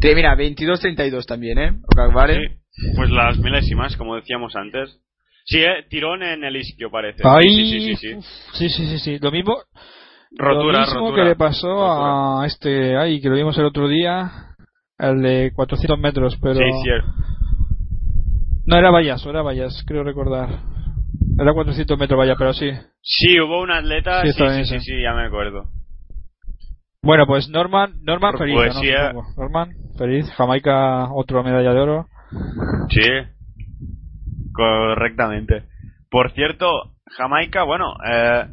Te- 0.00 0.14
Mira, 0.14 0.34
22-32 0.36 1.24
también, 1.26 1.58
¿eh? 1.58 1.72
Okakbare. 1.92 2.58
Sí, 2.70 2.86
pues 2.96 3.10
las 3.10 3.38
milésimas, 3.38 3.96
como 3.96 4.16
decíamos 4.16 4.56
antes. 4.56 4.98
Sí, 5.44 5.58
eh, 5.58 5.84
tirón 5.90 6.22
en 6.22 6.42
el 6.44 6.56
isquio 6.56 6.90
parece. 6.90 7.22
Ahí. 7.26 7.42
Sí, 7.52 7.64
sí, 7.64 7.80
sí, 7.80 7.96
sí, 7.96 8.08
sí. 8.08 8.14
uf, 8.14 8.24
sí, 8.54 8.68
sí, 8.70 8.86
sí, 8.86 8.98
sí. 8.98 9.18
Lo 9.20 9.30
mismo, 9.30 9.56
Rotura, 10.30 10.78
lo 10.80 10.84
mismo 10.86 11.00
rotura. 11.00 11.22
que 11.24 11.28
le 11.28 11.36
pasó 11.36 11.68
Rotura. 11.68 12.42
a 12.42 12.46
este, 12.46 12.96
ay, 12.96 13.20
que 13.20 13.28
lo 13.28 13.34
vimos 13.34 13.58
el 13.58 13.66
otro 13.66 13.88
día, 13.88 14.30
el 14.98 15.20
de 15.20 15.52
400 15.54 15.98
metros, 15.98 16.38
pero 16.40 16.54
Sí, 16.54 16.64
cierto. 16.82 17.08
No 18.66 18.76
era 18.76 18.90
Vallas, 18.90 19.24
era 19.26 19.42
Vallas, 19.42 19.84
creo 19.86 20.04
recordar. 20.04 20.48
Era 21.38 21.52
400 21.52 21.98
metros 21.98 22.18
Vallas, 22.18 22.36
pero 22.38 22.52
sí. 22.52 22.70
Sí, 23.02 23.40
hubo 23.40 23.62
un 23.62 23.70
atleta. 23.70 24.22
Sí, 24.22 24.32
Sí, 24.32 24.64
sí, 24.64 24.80
sí, 24.80 25.02
ya 25.02 25.14
me 25.14 25.26
acuerdo. 25.26 25.66
Bueno, 27.02 27.26
pues 27.26 27.48
Norman, 27.48 27.94
Norman 28.02 28.38
feliz, 28.38 28.54
Pues 28.54 28.74
¿no? 28.74 28.80
sí, 28.80 28.88
eh. 28.88 29.12
Norman 29.36 29.70
feliz, 29.98 30.30
Jamaica 30.36 31.12
otra 31.12 31.42
medalla 31.42 31.72
de 31.74 31.80
oro. 31.80 32.06
Sí, 32.90 33.08
correctamente. 34.52 35.64
Por 36.10 36.30
cierto, 36.32 36.68
Jamaica, 37.06 37.64
bueno, 37.64 37.94
eh, 38.08 38.46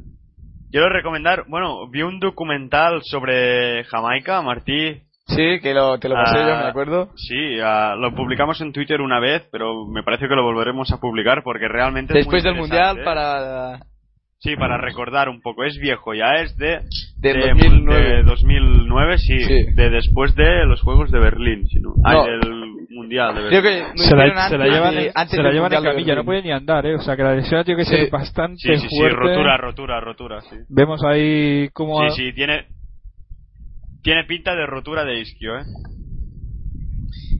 quiero 0.72 0.90
recomendar, 0.90 1.46
bueno, 1.48 1.88
vi 1.90 2.02
un 2.02 2.20
documental 2.20 3.02
sobre 3.04 3.84
Jamaica, 3.84 4.42
Martí. 4.42 5.04
Sí, 5.30 5.60
que 5.62 5.74
lo, 5.74 5.98
te 6.00 6.10
lo 6.10 6.16
pasé 6.16 6.38
Ah, 6.40 6.48
yo, 6.50 6.64
me 6.64 6.70
acuerdo. 6.70 7.10
Sí, 7.16 7.60
ah, 7.64 7.96
lo 7.98 8.14
publicamos 8.16 8.60
en 8.62 8.74
Twitter 8.74 9.00
una 9.02 9.20
vez, 9.20 9.48
pero 9.52 9.86
me 9.86 10.04
parece 10.04 10.28
que 10.28 10.36
lo 10.36 10.44
volveremos 10.44 10.92
a 10.92 11.00
publicar 11.00 11.44
porque 11.44 11.68
realmente 11.68 12.14
es 12.18 12.26
muy 12.26 12.36
Después 12.36 12.44
del 12.44 12.56
Mundial 12.56 12.98
interesante. 12.98 13.04
para... 13.06 13.80
Sí, 14.42 14.56
para 14.56 14.78
recordar 14.78 15.28
un 15.28 15.42
poco. 15.42 15.66
Es 15.66 15.78
viejo, 15.80 16.14
ya 16.14 16.36
es 16.36 16.56
de... 16.58 16.80
Del 17.18 17.42
de, 17.42 17.50
2009. 17.50 18.06
de 18.16 18.24
2009, 18.24 19.18
sí, 19.18 19.38
Sí. 19.42 19.66
De 19.74 19.90
después 19.90 20.34
de 20.36 20.66
los 20.66 20.82
Juegos 20.82 21.12
de 21.12 21.20
Berlín, 21.20 21.68
si 21.68 21.80
no. 21.82 21.94
Ay, 22.06 22.16
No. 22.16 22.24
del 22.26 22.66
Mundial 22.90 23.36
de 23.36 23.50
Creo 23.50 23.62
Berlín. 23.62 23.84
que 23.94 23.98
Se 24.04 24.16
la, 24.16 24.28
hicieron 24.28 24.50
se 24.50 24.58
la 24.58 24.64
antes 24.64 24.72
llevan, 24.74 24.96
de- 24.96 25.06
en- 25.08 25.12
antes 25.14 25.32
se 25.32 25.38
la 25.38 25.44
del 25.44 25.54
llevan 25.56 25.72
en 25.74 25.76
Mundial 25.76 25.84
de 25.84 25.90
camilla, 26.00 26.16
no 26.16 26.24
puede 26.24 26.42
ni 26.42 26.52
andar, 26.52 26.86
¿eh? 26.86 26.96
O 26.96 27.02
sea, 27.02 27.18
que 27.18 27.24
la 27.24 27.36
lesión 27.36 27.66
tiene 27.66 27.80
que 27.84 27.86
Sí. 27.90 27.96
ser 27.98 28.10
bastante 28.10 28.58
Sí, 28.60 28.78
sí, 28.78 28.88
sí, 28.90 28.98
fuerte. 28.98 29.18
rotura, 29.18 29.58
rotura, 29.58 30.00
rotura, 30.00 30.42
sí. 30.42 30.56
Vemos 30.70 31.04
ahí 31.04 31.68
cómo... 31.74 32.10
Sí, 32.12 32.28
sí, 32.28 32.34
tiene... 32.34 32.66
Tiene 34.02 34.24
pinta 34.26 34.56
de 34.56 34.66
rotura 34.66 35.04
de 35.06 35.20
isquio, 35.20 35.58
¿eh? 35.60 35.64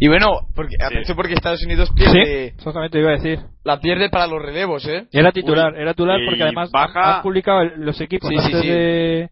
Y 0.02 0.08
bueno, 0.08 0.28
porque, 0.56 0.76
atención 0.82 1.16
porque 1.18 1.34
Estados 1.34 1.64
Unidos 1.64 1.90
Sí, 1.90 1.96
pierde, 1.96 2.46
exactamente, 2.48 3.00
iba 3.00 3.10
a 3.10 3.14
decir. 3.14 3.40
la 3.64 3.80
pierde 3.80 4.10
para 4.10 4.28
los 4.28 4.42
relevos, 4.42 4.88
¿eh? 4.88 5.08
Era 5.12 5.32
titular, 5.32 5.76
era 5.76 5.94
titular 5.94 6.20
y 6.22 6.26
porque 6.26 6.44
además 6.44 6.72
baja- 6.72 7.18
han, 7.18 7.22
publicado 7.24 7.64
los 7.78 8.00
equipos 8.00 8.30
Sí, 8.30 8.38
sí, 8.38 8.46
antes 8.46 8.62
sí. 8.62 8.68
de... 8.70 9.30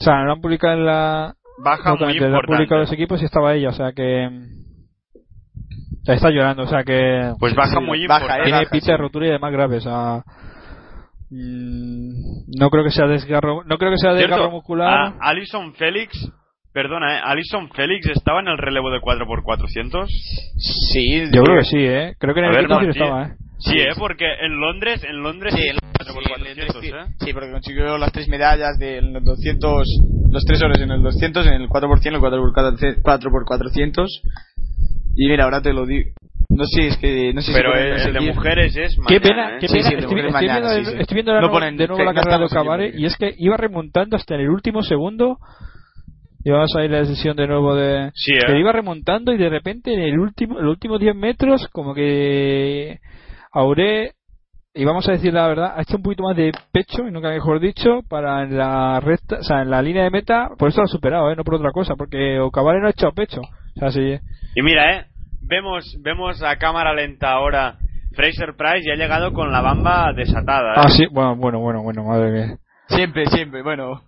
O 0.00 0.04
sea, 0.04 0.22
lo 0.24 0.32
han 0.32 0.40
publicado 0.40 0.74
en 0.74 0.86
la... 0.86 1.34
Baja 1.58 1.82
muy 1.90 1.92
Exactamente, 1.94 2.20
lo 2.28 2.36
han 2.36 2.42
publicado 2.42 2.62
importante. 2.62 2.80
los 2.80 2.92
equipos 2.92 3.22
y 3.22 3.24
estaba 3.24 3.54
ella, 3.54 3.68
o 3.70 3.72
sea 3.72 3.92
que... 3.92 4.26
O 4.26 6.04
sea, 6.04 6.14
está 6.14 6.30
llorando, 6.30 6.62
o 6.64 6.66
sea 6.68 6.82
que... 6.84 7.32
Pues 7.38 7.54
baja 7.54 7.78
Sí, 7.78 7.84
muy 7.84 8.06
baja, 8.06 8.22
importante. 8.22 8.42
eh, 8.42 8.44
tiene 8.44 8.58
baja, 8.60 8.70
pinta 8.70 8.86
sí. 8.86 8.92
de 8.92 8.96
rotura 8.96 9.26
y 9.26 9.30
además 9.30 9.52
grave, 9.52 9.76
o 9.76 9.80
sea... 9.80 10.24
mm, 11.32 12.58
No 12.58 12.70
creo 12.70 12.84
que 12.84 12.90
sea 12.90 13.06
desgarro, 13.06 13.64
no 13.64 13.78
creo 13.78 13.90
que 13.90 13.98
sea 13.98 14.12
desgarro 14.12 14.50
muscular. 14.50 14.88
a 14.88 15.28
Alison 15.28 15.74
Félix, 15.74 16.12
perdona, 16.72 17.16
¿eh? 17.16 17.20
Alison 17.24 17.68
Félix 17.70 18.06
estaba 18.06 18.40
en 18.40 18.48
el 18.48 18.58
relevo 18.58 18.90
de 18.90 19.00
4x400. 19.00 20.06
Sí, 20.92 21.24
Yo 21.32 21.42
creo 21.42 21.58
que 21.58 21.64
sí, 21.64 21.78
eh. 21.78 22.14
Creo 22.18 22.34
que 22.34 22.40
en 22.40 22.46
el 22.46 22.52
ver, 22.52 22.66
sí 22.66 22.72
Martí. 22.72 22.88
estaba, 22.90 23.22
eh. 23.26 23.32
Sí, 23.58 23.78
¿eh? 23.78 23.90
Porque 23.98 24.26
en 24.42 24.58
Londres, 24.60 25.04
en 25.08 25.22
Londres 25.22 25.54
Sí, 25.54 25.62
sí, 25.62 25.68
el- 25.68 25.78
4x400, 26.02 26.80
sí, 26.80 26.88
¿eh? 26.88 27.14
sí, 27.20 27.32
porque 27.32 27.52
consiguió 27.52 27.96
las 27.96 28.10
tres 28.12 28.26
medallas 28.28 28.76
de 28.78 28.98
en 28.98 29.12
los 29.12 29.22
200, 29.24 29.86
los 30.32 30.44
tres 30.44 30.60
horas 30.62 30.80
en 30.80 30.90
el 30.90 31.02
200, 31.02 31.46
en 31.46 31.54
el 31.62 31.68
4%, 31.68 32.16
el 32.16 32.20
4x400, 32.20 33.02
4x400. 33.02 34.08
Y 35.14 35.28
mira, 35.28 35.44
ahora 35.44 35.60
te 35.62 35.72
lo 35.72 35.86
digo. 35.86 36.10
No 36.54 36.64
sé, 36.66 36.86
es 36.88 36.96
que 36.98 37.32
no 37.32 37.40
sé 37.40 37.52
Pero 37.52 37.72
si 37.74 38.08
el, 38.08 38.12
de 38.14 38.20
mujeres 38.20 38.76
es 38.76 38.94
Qué 39.08 39.20
mañana, 39.20 39.22
pena, 39.22 39.56
¿eh? 39.56 39.58
qué 39.60 39.66
pena. 39.68 39.68
sí, 39.68 39.78
el 39.78 39.84
de 39.84 40.00
estoy, 40.02 40.06
mujeres 40.16 40.34
estoy 40.34 40.46
mañana, 40.48 40.72
viendo, 40.74 40.90
sí, 40.90 40.96
estoy 41.00 41.14
viendo 41.14 41.34
la 41.34 41.40
No 41.40 41.50
ponen- 41.50 41.76
de 41.76 41.88
nuevo 41.88 42.04
la 42.04 42.14
carrera 42.14 42.38
de 42.38 42.44
Ocabare 42.44 42.92
y 42.94 43.04
es 43.06 43.16
que 43.16 43.34
iba 43.38 43.56
remontando 43.56 44.16
hasta 44.16 44.34
en 44.34 44.40
el 44.42 44.50
último 44.50 44.82
segundo. 44.82 45.38
Y 46.44 46.50
vamos 46.50 46.74
a 46.76 46.84
ir 46.84 46.92
a 46.94 46.98
la 47.00 47.04
sesión 47.04 47.36
de 47.36 47.46
nuevo 47.46 47.74
de. 47.76 48.10
Sí, 48.14 48.32
¿eh? 48.34 48.40
Que 48.46 48.58
iba 48.58 48.72
remontando 48.72 49.32
y 49.32 49.38
de 49.38 49.48
repente 49.48 49.94
en 49.94 50.00
el 50.00 50.18
último, 50.18 50.58
los 50.60 50.72
últimos 50.72 50.98
10 51.00 51.14
metros, 51.14 51.68
como 51.72 51.94
que. 51.94 52.98
Aure, 53.52 54.12
y 54.74 54.84
vamos 54.84 55.08
a 55.08 55.12
decir 55.12 55.32
la 55.32 55.46
verdad, 55.46 55.74
ha 55.76 55.82
hecho 55.82 55.96
un 55.98 56.02
poquito 56.02 56.22
más 56.24 56.36
de 56.36 56.52
pecho, 56.72 57.06
y 57.06 57.12
nunca 57.12 57.28
mejor 57.28 57.60
dicho, 57.60 58.00
para 58.08 58.42
en 58.42 58.56
la 58.58 58.98
recta, 59.00 59.36
o 59.40 59.42
sea, 59.44 59.62
en 59.62 59.70
la 59.70 59.82
línea 59.82 60.02
de 60.04 60.10
meta, 60.10 60.48
por 60.58 60.68
eso 60.70 60.80
lo 60.80 60.84
ha 60.86 60.88
superado, 60.88 61.30
¿eh? 61.30 61.36
no 61.36 61.44
por 61.44 61.54
otra 61.54 61.70
cosa, 61.70 61.94
porque 61.96 62.40
Ocabare 62.40 62.80
no 62.80 62.86
ha 62.88 62.90
hecho 62.90 63.12
pecho. 63.12 63.40
O 63.42 63.78
sea, 63.78 63.90
sí. 63.92 64.18
Y 64.56 64.62
mira, 64.62 64.96
¿eh? 64.96 65.04
Vemos, 65.42 65.96
vemos 66.00 66.42
a 66.42 66.56
cámara 66.56 66.94
lenta 66.94 67.30
ahora 67.32 67.78
Fraser 68.14 68.54
Price 68.56 68.88
y 68.88 68.90
ha 68.90 68.96
llegado 68.96 69.32
con 69.32 69.52
la 69.52 69.60
bamba 69.60 70.12
desatada, 70.12 70.74
¿eh? 70.74 70.76
Ah, 70.84 70.88
sí, 70.88 71.06
bueno, 71.10 71.36
bueno, 71.36 71.60
bueno, 71.60 71.82
bueno, 71.82 72.04
madre 72.04 72.30
mía. 72.30 72.58
Siempre, 72.88 73.26
siempre, 73.26 73.62
bueno. 73.62 74.02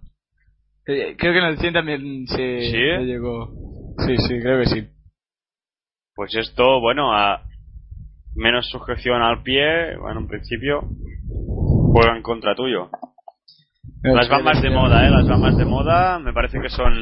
Eh, 0.86 1.16
creo 1.18 1.32
que 1.32 1.38
en 1.38 1.44
el 1.44 1.58
100 1.58 1.72
también 1.72 2.26
se 2.26 2.60
¿Sí? 2.60 2.70
se 2.70 3.04
llegó. 3.04 3.50
Sí, 4.06 4.16
sí, 4.18 4.40
creo 4.40 4.60
que 4.60 4.66
sí. 4.66 4.88
Pues 6.14 6.34
esto, 6.34 6.80
bueno, 6.80 7.14
a 7.14 7.42
menos 8.34 8.68
sujeción 8.68 9.22
al 9.22 9.42
pie, 9.42 9.96
bueno, 9.96 10.20
en 10.20 10.28
principio 10.28 10.82
juega 11.92 12.16
en 12.16 12.22
contra 12.22 12.54
tuyo. 12.54 12.90
Las 14.02 14.28
bambas 14.28 14.60
de 14.60 14.70
moda, 14.70 15.06
¿eh? 15.06 15.10
Las 15.10 15.26
bambas 15.26 15.56
de 15.56 15.64
moda 15.64 16.18
me 16.18 16.32
parece 16.32 16.60
que 16.60 16.68
son... 16.68 16.92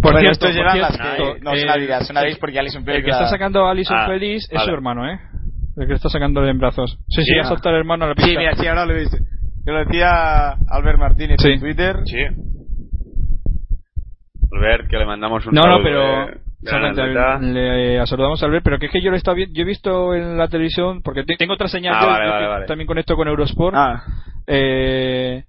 Por 0.00 0.12
Bueno, 0.12 0.20
cierto, 0.20 0.46
estos 0.46 0.50
por 0.50 0.56
llevan 0.56 0.80
las 0.80 0.96
que 0.96 1.40
no 1.42 1.52
eh, 1.54 1.60
son 1.60 1.70
Adidas, 1.70 2.06
son 2.06 2.16
Adidas 2.16 2.38
porque 2.38 2.58
Alison 2.58 2.80
El 2.82 2.86
Felix 2.86 3.04
que 3.04 3.10
está 3.10 3.26
sacando 3.28 3.66
a 3.66 3.70
Alison 3.70 3.96
Ah, 3.98 4.06
Felix 4.06 4.44
es 4.44 4.50
vale. 4.52 4.64
su 4.68 4.74
hermano, 4.74 5.08
¿eh? 5.10 5.18
El 5.76 5.86
que 5.86 5.92
está 5.94 6.08
sacando 6.08 6.46
en 6.46 6.58
brazos. 6.58 6.98
Sí, 7.08 7.22
sí, 7.22 7.24
Sí, 7.24 7.34
va 7.34 7.42
a 7.42 7.44
ah. 7.44 7.48
soltar 7.48 7.72
el 7.74 7.80
hermano 7.80 8.04
a 8.04 8.08
la 8.08 8.14
pista. 8.14 8.30
Sí, 8.30 8.36
mira, 8.36 8.54
sí, 8.54 8.66
ahora 8.66 8.86
lo 8.86 8.94
he 8.94 9.00
visto. 9.00 9.16
Yo 9.66 9.72
lo 9.72 9.84
decía 9.84 10.50
Albert 10.68 10.98
Martínez 10.98 11.36
Sí. 11.40 11.48
en 11.50 11.60
Twitter. 11.60 11.96
Sí. 12.06 12.16
Albert, 14.52 14.88
que 14.88 14.96
le 14.96 15.06
mandamos 15.06 15.46
un 15.46 15.54
no, 15.54 15.62
no, 15.62 15.82
pero 15.82 16.26
de- 16.60 16.70
atleta. 16.88 17.38
le 17.40 17.96
eh, 18.02 18.06
saludamos 18.06 18.42
a 18.42 18.46
Albert, 18.46 18.64
pero 18.64 18.78
que 18.78 18.86
es 18.86 18.92
que 18.92 19.02
yo 19.02 19.10
lo 19.10 19.16
he, 19.16 19.18
estado 19.18 19.36
yo 19.36 19.62
he 19.62 19.64
visto 19.64 20.14
en 20.14 20.36
la 20.38 20.48
televisión, 20.48 21.02
porque 21.02 21.24
te- 21.24 21.36
tengo 21.36 21.54
otra 21.54 21.68
señal, 21.68 21.94
Ah, 21.96 22.00
yo, 22.02 22.06
vale, 22.08 22.24
yo 22.26 22.30
vale, 22.32 22.46
vale. 22.48 22.66
también 22.66 22.86
conecto 22.86 23.16
con 23.16 23.28
Eurosport, 23.28 23.74
Ah, 23.76 24.02
eh, 24.46 25.44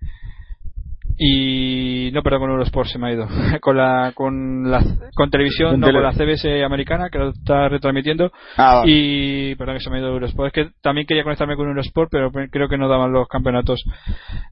y 1.18 2.12
no, 2.14 2.22
perdón, 2.22 2.42
con 2.42 2.52
Eurosport 2.52 2.90
se 2.90 3.00
me 3.00 3.08
ha 3.08 3.14
ido, 3.14 3.28
con 3.62 3.76
la, 3.76 4.12
con 4.14 4.70
la, 4.70 4.84
con 5.16 5.30
televisión, 5.32 5.72
Con 5.72 5.80
no, 5.80 5.88
tele- 5.88 6.00
con 6.00 6.04
la 6.04 6.14
CBS 6.14 6.64
americana, 6.64 7.10
que 7.10 7.18
lo 7.18 7.30
está 7.30 7.70
retransmitiendo, 7.70 8.32
ah, 8.58 8.76
vale. 8.78 8.92
Y, 8.92 9.56
perdón 9.56 9.78
que 9.78 9.84
se 9.84 9.90
me 9.90 9.98
ha 9.98 10.00
ido 10.00 10.10
Eurosport. 10.10 10.48
Es 10.48 10.54
que 10.54 10.72
también 10.82 11.08
quería 11.08 11.24
conectarme 11.24 11.56
con 11.56 11.68
Eurosport, 11.68 12.10
pero 12.12 12.32
creo 12.32 12.70
que 12.70 12.78
no 12.78 12.88
daban 12.88 13.12
los 13.12 13.28
campeonatos. 13.28 13.84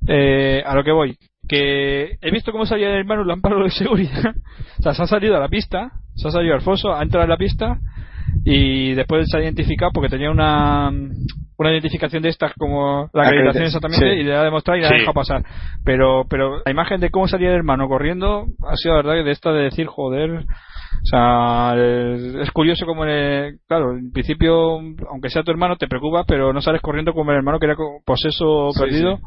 Eh, 0.08 0.64
a 0.66 0.74
lo 0.76 0.84
que 0.84 0.92
voy. 0.92 1.18
Que 1.48 2.18
he 2.22 2.32
visto 2.32 2.52
cómo 2.52 2.66
salía 2.66 2.90
el 2.90 3.00
hermano 3.02 3.24
lámparo 3.24 3.64
de 3.64 3.70
seguridad. 3.70 4.34
o 4.80 4.82
sea, 4.82 4.94
se 4.94 5.04
ha 5.04 5.08
salido 5.08 5.38
a 5.38 5.40
la 5.40 5.50
pista, 5.50 5.92
se 6.16 6.28
ha 6.28 6.32
salido 6.32 6.56
Alfonso, 6.56 6.94
ha 6.94 7.04
entrado 7.04 7.26
a 7.26 7.30
la 7.30 7.38
pista 7.38 7.78
y 8.44 8.94
después 8.96 9.30
se 9.30 9.38
ha 9.38 9.42
identificado 9.44 9.92
porque 9.94 10.10
tenía 10.10 10.32
una 10.32 10.92
una 11.58 11.72
identificación 11.72 12.22
de 12.24 12.30
estas 12.30 12.54
como 12.58 13.10
la 13.14 13.24
acreditación 13.24 13.64
exactamente 13.66 14.10
sí. 14.14 14.20
y 14.20 14.24
le 14.24 14.36
ha 14.36 14.44
demostrado 14.44 14.78
y 14.78 14.82
le 14.82 14.88
ha 14.88 14.90
Sí. 14.90 14.96
dejado 14.98 15.14
pasar 15.14 15.44
pero 15.84 16.26
pero 16.30 16.62
la 16.66 16.72
imagen 16.72 17.00
de 17.00 17.10
cómo 17.10 17.28
salía 17.28 17.50
el 17.50 17.56
hermano 17.56 17.88
corriendo 17.88 18.46
ha 18.70 18.76
sido 18.76 18.96
la 18.96 19.02
verdad 19.04 19.24
de 19.26 19.32
esta 19.32 19.52
de 19.52 19.64
decir 19.64 19.88
joder 19.88 20.46
o 20.96 21.08
sea, 21.08 21.76
es, 22.42 22.50
curioso 22.52 22.86
como, 22.86 23.04
el- 23.06 23.60
claro, 23.68 23.92
en 23.96 24.12
principio, 24.12 24.80
aunque 25.12 25.30
sea 25.30 25.44
tu 25.44 25.52
hermano, 25.52 25.76
te 25.76 25.88
preocupa, 25.88 26.24
pero 26.26 26.52
no 26.54 26.62
sales 26.62 26.82
corriendo 26.82 27.14
como 27.14 27.30
el 27.32 27.38
hermano 27.38 27.60
que 27.60 27.66
era 27.68 27.76
poseso 28.06 28.72
Sí, 28.72 28.80
perdido. 28.80 29.18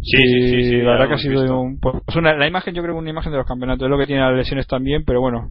Sí, 0.00 0.16
sí, 0.16 0.50
sí, 0.50 0.62
sí, 0.70 0.74
Y 0.76 0.82
la 0.82 0.92
verdad 0.92 1.08
que 1.08 1.14
ha 1.14 1.18
sido 1.18 1.60
un- 1.60 1.78
pues 1.78 1.94
una- 2.16 2.34
la 2.34 2.46
imagen, 2.46 2.74
yo 2.74 2.82
creo 2.82 2.94
que 2.94 3.00
una 3.00 3.10
imagen 3.10 3.32
de 3.32 3.38
los 3.38 3.46
campeonatos, 3.46 3.84
es 3.84 3.90
lo 3.90 3.98
que 3.98 4.06
tiene 4.06 4.22
las 4.22 4.34
lesiones 4.36 4.66
también, 4.66 5.04
pero 5.04 5.20
bueno. 5.20 5.50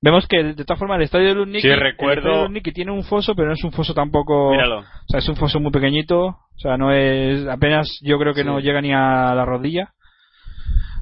Vemos 0.00 0.26
que 0.28 0.42
de 0.42 0.64
todas 0.64 0.78
formas 0.78 0.96
el 0.98 1.04
estadio 1.04 1.28
de 1.28 1.34
Lutniki, 1.34 1.60
Sí, 1.62 1.68
el 1.68 1.80
recuerdo- 1.80 2.42
Lutniki 2.44 2.72
tiene 2.72 2.92
un 2.92 3.02
foso, 3.04 3.34
pero 3.34 3.48
no 3.48 3.54
es 3.54 3.64
un 3.64 3.72
foso 3.72 3.94
tampoco, 3.94 4.50
Míralo. 4.52 4.80
o 4.80 4.84
sea, 5.08 5.18
es 5.18 5.28
un 5.28 5.36
foso 5.36 5.58
muy 5.60 5.70
pequeñito, 5.72 6.18
o 6.26 6.58
sea, 6.58 6.76
no 6.76 6.92
es, 6.92 7.46
apenas 7.48 7.88
yo 8.02 8.18
creo 8.18 8.34
que 8.34 8.44
no 8.44 8.60
llega 8.60 8.80
ni 8.80 8.92
a 8.92 9.34
la 9.34 9.44
rodilla 9.44 9.90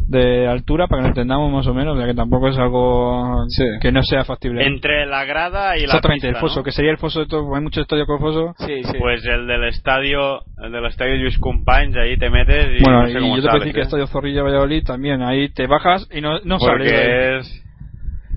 de 0.09 0.47
altura, 0.47 0.86
para 0.86 1.01
que 1.03 1.03
lo 1.03 1.09
entendamos 1.09 1.53
más 1.53 1.66
o 1.66 1.74
menos, 1.74 1.97
o 1.97 1.98
sea, 1.98 2.07
que 2.07 2.15
tampoco 2.15 2.47
es 2.48 2.57
algo 2.59 3.44
Sí. 3.48 3.65
que 3.81 3.90
no 3.90 4.05
sea 4.05 4.24
factible. 4.24 4.65
Entre 4.65 5.05
la 5.05 5.24
grada 5.24 5.77
y 5.77 5.81
la 5.81 5.86
Exactamente, 5.86 6.28
pista, 6.28 6.39
el 6.39 6.40
foso, 6.40 6.61
¿no? 6.61 6.65
que 6.65 6.70
sería 6.70 6.93
el 6.93 6.98
foso 6.98 7.20
de 7.20 7.27
todo, 7.27 7.53
hay 7.57 7.61
muchos 7.61 7.82
estadios 7.82 8.07
con 8.07 8.20
foso. 8.20 8.55
Sí, 8.59 8.85
sí. 8.85 8.98
Pues 9.01 9.24
el 9.27 9.48
del 9.48 9.65
estadio, 9.65 10.43
el 10.62 10.70
del 10.70 10.86
estadio 10.86 11.16
Lluís 11.16 11.39
Companys, 11.39 11.97
ahí 11.97 12.16
te 12.19 12.31
metes 12.31 12.66
y 12.78 12.85
bueno, 12.85 13.03
no 13.03 13.07
sé 13.09 13.12
y 13.19 13.20
cómo 13.20 13.36
yo 13.36 13.43
te 13.43 13.48
puedo 13.48 13.51
sales, 13.51 13.61
decir 13.62 13.74
que 13.74 13.81
¿eh? 13.81 13.82
Estadio 13.82 14.07
Zorrilla 14.07 14.43
Valladolid 14.44 14.85
también, 14.85 15.23
ahí 15.23 15.48
te 15.48 15.66
bajas 15.66 16.09
y 16.15 16.20
no, 16.20 16.39
no 16.44 16.61
sales. 16.61 16.93
Porque 16.93 17.36
es... 17.39 17.62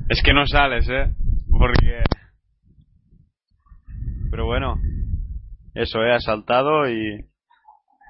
Es 0.10 0.24
que 0.24 0.34
no 0.34 0.48
sales, 0.48 0.90
¿eh? 0.90 1.14
Porque... 1.52 2.02
Pero 4.32 4.46
bueno. 4.48 4.76
eso, 5.76 6.02
eh, 6.02 6.12
ha 6.12 6.20
saltado 6.20 6.90
y 6.90 7.26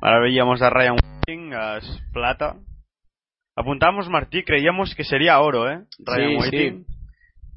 ahora 0.02 0.22
veíamos 0.22 0.62
a 0.62 0.70
Ryan 0.70 0.96
Whiting, 0.96 1.54
a 1.54 1.80
plata. 2.14 2.56
Apuntamos 3.54 4.08
Martí, 4.08 4.44
creíamos 4.44 4.96
que 4.96 5.04
sería 5.04 5.42
oro, 5.42 5.70
eh, 5.70 5.84
Ryan 6.06 6.30
Sí, 6.30 6.38
Whiting. 6.38 6.86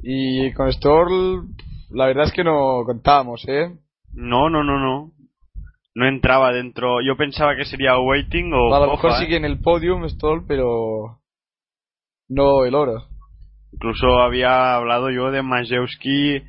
Y 0.03 0.53
con 0.55 0.73
Stoll, 0.73 1.47
la 1.91 2.07
verdad 2.07 2.25
es 2.25 2.33
que 2.33 2.43
no 2.43 2.83
contábamos, 2.85 3.45
¿eh? 3.47 3.71
No, 4.13 4.51
no, 4.51 4.65
no, 4.65 4.81
no. 4.81 5.13
No 5.95 6.09
entraba 6.09 6.53
dentro. 6.53 7.01
Yo 7.01 7.17
pensaba 7.17 7.55
que 7.55 7.65
sería 7.65 7.97
Waiting 7.97 8.53
o 8.55 8.75
a 8.75 8.81
lo 8.81 8.93
mejor 8.93 9.13
eh. 9.13 9.15
sigue 9.21 9.37
en 9.37 9.45
el 9.45 9.61
podium 9.61 10.09
Stoll, 10.09 10.45
pero 10.49 11.21
no 12.29 12.65
el 12.65 12.75
oro. 12.75 13.12
Incluso 13.73 14.21
había 14.21 14.75
hablado 14.75 15.11
yo 15.11 15.31
de 15.31 15.43
Majewski 15.43 16.43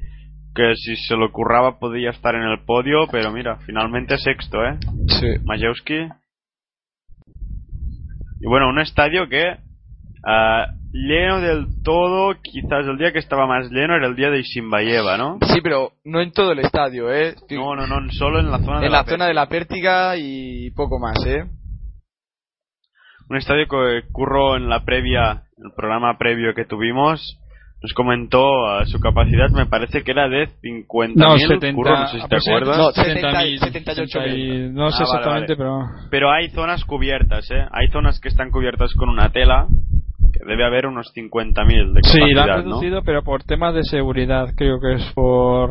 que 0.56 0.76
si 0.76 0.96
se 0.96 1.16
lo 1.16 1.32
curraba 1.32 1.80
podía 1.80 2.12
estar 2.12 2.36
en 2.36 2.44
el 2.44 2.64
podio, 2.64 3.08
pero 3.12 3.32
mira, 3.32 3.58
finalmente 3.66 4.18
sexto, 4.18 4.64
¿eh? 4.64 4.78
Sí. 5.08 5.28
Majewski. 5.44 6.10
Y 8.40 8.48
bueno, 8.48 8.70
un 8.70 8.80
estadio 8.80 9.28
que 9.30 9.58
ah, 10.26 10.68
lleno 10.92 11.40
del 11.40 11.82
todo, 11.84 12.36
quizás 12.42 12.86
el 12.86 12.98
día 12.98 13.12
que 13.12 13.20
estaba 13.20 13.48
más 13.48 13.72
lleno 13.72 13.96
era 13.96 14.06
el 14.06 14.16
día 14.16 14.30
de 14.30 14.42
Isimbayeva, 14.42 15.18
¿no? 15.18 15.40
Sí, 15.48 15.62
pero 15.64 15.94
no 16.04 16.22
en 16.22 16.32
todo 16.32 16.52
el 16.52 16.60
estadio, 16.60 17.12
¿eh? 17.12 17.36
No, 17.50 17.76
no, 17.76 17.88
no, 17.88 18.12
solo 18.12 18.40
en 18.40 18.52
la 18.52 18.60
zona 18.60 18.82
de 18.82 18.86
en 18.86 18.92
la, 18.92 19.00
la 19.00 19.06
zona 19.06 19.28
de 19.28 19.34
la 19.34 19.48
pértiga 19.48 20.16
y 20.18 20.70
poco 20.72 21.00
más, 21.00 21.26
¿eh? 21.26 21.46
un 23.30 23.38
estadio 23.38 23.68
que 23.68 24.04
curro 24.12 24.56
en 24.56 24.70
la 24.70 24.84
previa, 24.86 25.43
el 25.64 25.72
programa 25.76 26.18
previo 26.18 26.54
que 26.54 26.66
tuvimos, 26.66 27.40
nos 27.82 27.94
comentó 27.94 28.66
ah, 28.68 28.86
su 28.86 29.00
capacidad, 29.00 29.50
me 29.50 29.66
parece 29.66 30.04
que 30.04 30.12
era 30.12 30.30
de 30.30 30.48
50.000, 30.62 31.14
No, 31.16 31.38
70, 31.38 31.74
curro, 31.74 31.92
no 32.00 32.08
sé 32.08 32.20
si 32.22 32.28
te 32.28 32.36
acuerdas. 32.38 32.78
No, 32.78 32.92
70.000, 32.92 33.60
78.000. 33.60 34.72
No 34.72 34.90
sé 34.92 35.04
Ah, 35.04 35.06
vale, 35.08 35.18
exactamente, 35.20 35.56
vale. 35.56 35.58
pero... 35.58 36.10
Pero 36.10 36.32
hay 36.32 36.50
zonas 36.50 36.84
cubiertas, 36.86 37.50
¿eh? 37.52 37.66
Hay 37.72 37.90
zonas 37.90 38.20
que 38.22 38.30
están 38.30 38.52
cubiertas 38.52 38.94
con 38.94 39.10
una 39.10 39.32
tela, 39.32 39.68
que 40.32 40.46
debe 40.48 40.66
haber 40.66 40.86
unos 40.88 41.12
50.000 41.14 41.94
de 41.94 42.02
Sí, 42.04 42.20
capacidad, 42.20 42.36
la 42.48 42.54
han 42.54 42.60
¿no? 42.60 42.66
reducido, 42.76 43.02
pero 43.04 43.22
por 43.24 43.44
temas 43.44 43.74
de 43.76 43.84
seguridad, 43.84 44.48
creo 44.56 44.80
que 44.80 44.94
es 44.96 45.12
por... 45.14 45.70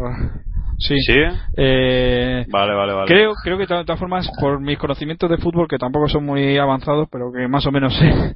Sí. 0.78 0.96
¿Sí? 1.06 1.14
Eh, 1.56 2.44
Vale, 2.50 2.74
vale, 2.74 2.92
vale. 2.92 3.06
Creo, 3.06 3.32
creo 3.42 3.56
que 3.56 3.66
de 3.66 3.84
todas 3.84 3.98
formas, 4.00 4.28
por 4.40 4.60
mis 4.60 4.76
conocimientos 4.78 5.30
de 5.30 5.36
fútbol, 5.38 5.68
que 5.68 5.78
tampoco 5.78 6.08
son 6.08 6.26
muy 6.26 6.58
avanzados, 6.58 7.08
pero 7.10 7.30
que 7.32 7.46
más 7.46 7.64
o 7.66 7.70
menos 7.70 7.96
sé, 7.96 8.34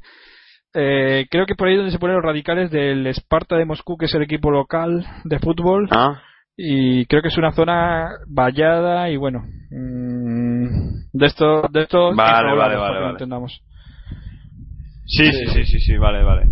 eh, 0.76 1.26
creo 1.30 1.46
que 1.46 1.54
por 1.54 1.68
ahí 1.68 1.76
donde 1.76 1.90
se 1.90 1.98
ponen 1.98 2.16
los 2.16 2.24
radicales 2.24 2.70
del 2.70 3.06
Sparta 3.08 3.56
de 3.56 3.64
Moscú, 3.64 3.96
que 3.96 4.04
es 4.06 4.14
el 4.14 4.22
equipo 4.22 4.50
local 4.50 5.04
de 5.24 5.38
fútbol, 5.38 5.88
Ah, 5.90 6.20
y 6.56 7.04
creo 7.06 7.22
que 7.22 7.28
es 7.28 7.38
una 7.38 7.52
zona 7.52 8.08
vallada 8.28 9.10
y 9.10 9.16
bueno, 9.16 9.40
mm, 9.70 11.08
de 11.12 11.26
esto, 11.26 11.62
de 11.70 11.82
esto 11.82 12.14
Vale, 12.14 12.54
vale, 12.56 12.56
vale, 12.56 12.74
que 12.74 12.78
lo 12.94 13.00
vale. 13.00 13.10
entendamos. 13.10 13.60
sí, 15.06 15.30
sí, 15.32 15.46
sí, 15.52 15.64
sí, 15.64 15.78
sí, 15.80 15.96
vale, 15.96 16.22
vale. 16.22 16.46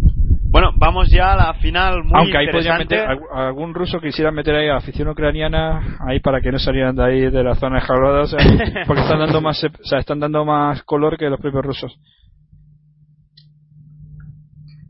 Bueno, 0.50 0.70
vamos 0.76 1.10
ya 1.10 1.32
a 1.32 1.36
la 1.36 1.54
final 1.54 2.04
muy 2.04 2.12
Aunque 2.14 2.36
ahí 2.38 2.44
interesante. 2.46 2.84
meter, 2.96 3.08
algún- 3.34 3.74
ruso 3.74 4.00
quisiera 4.00 4.30
meter 4.30 4.54
ahí 4.54 4.68
a 4.68 4.72
la 4.74 4.78
afición 4.78 5.08
ucraniana 5.08 5.96
ahí 6.06 6.20
para 6.20 6.40
que 6.40 6.52
no 6.52 6.60
salieran 6.60 6.94
de 6.94 7.04
ahí 7.04 7.20
de 7.22 7.42
la 7.42 7.56
zona 7.56 7.80
o 8.22 8.26
sea, 8.26 8.38
porque 8.86 9.02
están 9.02 9.18
dando 9.18 9.40
más, 9.40 9.64
o 9.64 9.84
sea, 9.84 9.98
están 9.98 10.20
dando 10.20 10.44
más 10.44 10.82
color 10.84 11.18
que 11.18 11.28
los 11.28 11.40
propios 11.40 11.64
rusos. 11.64 11.98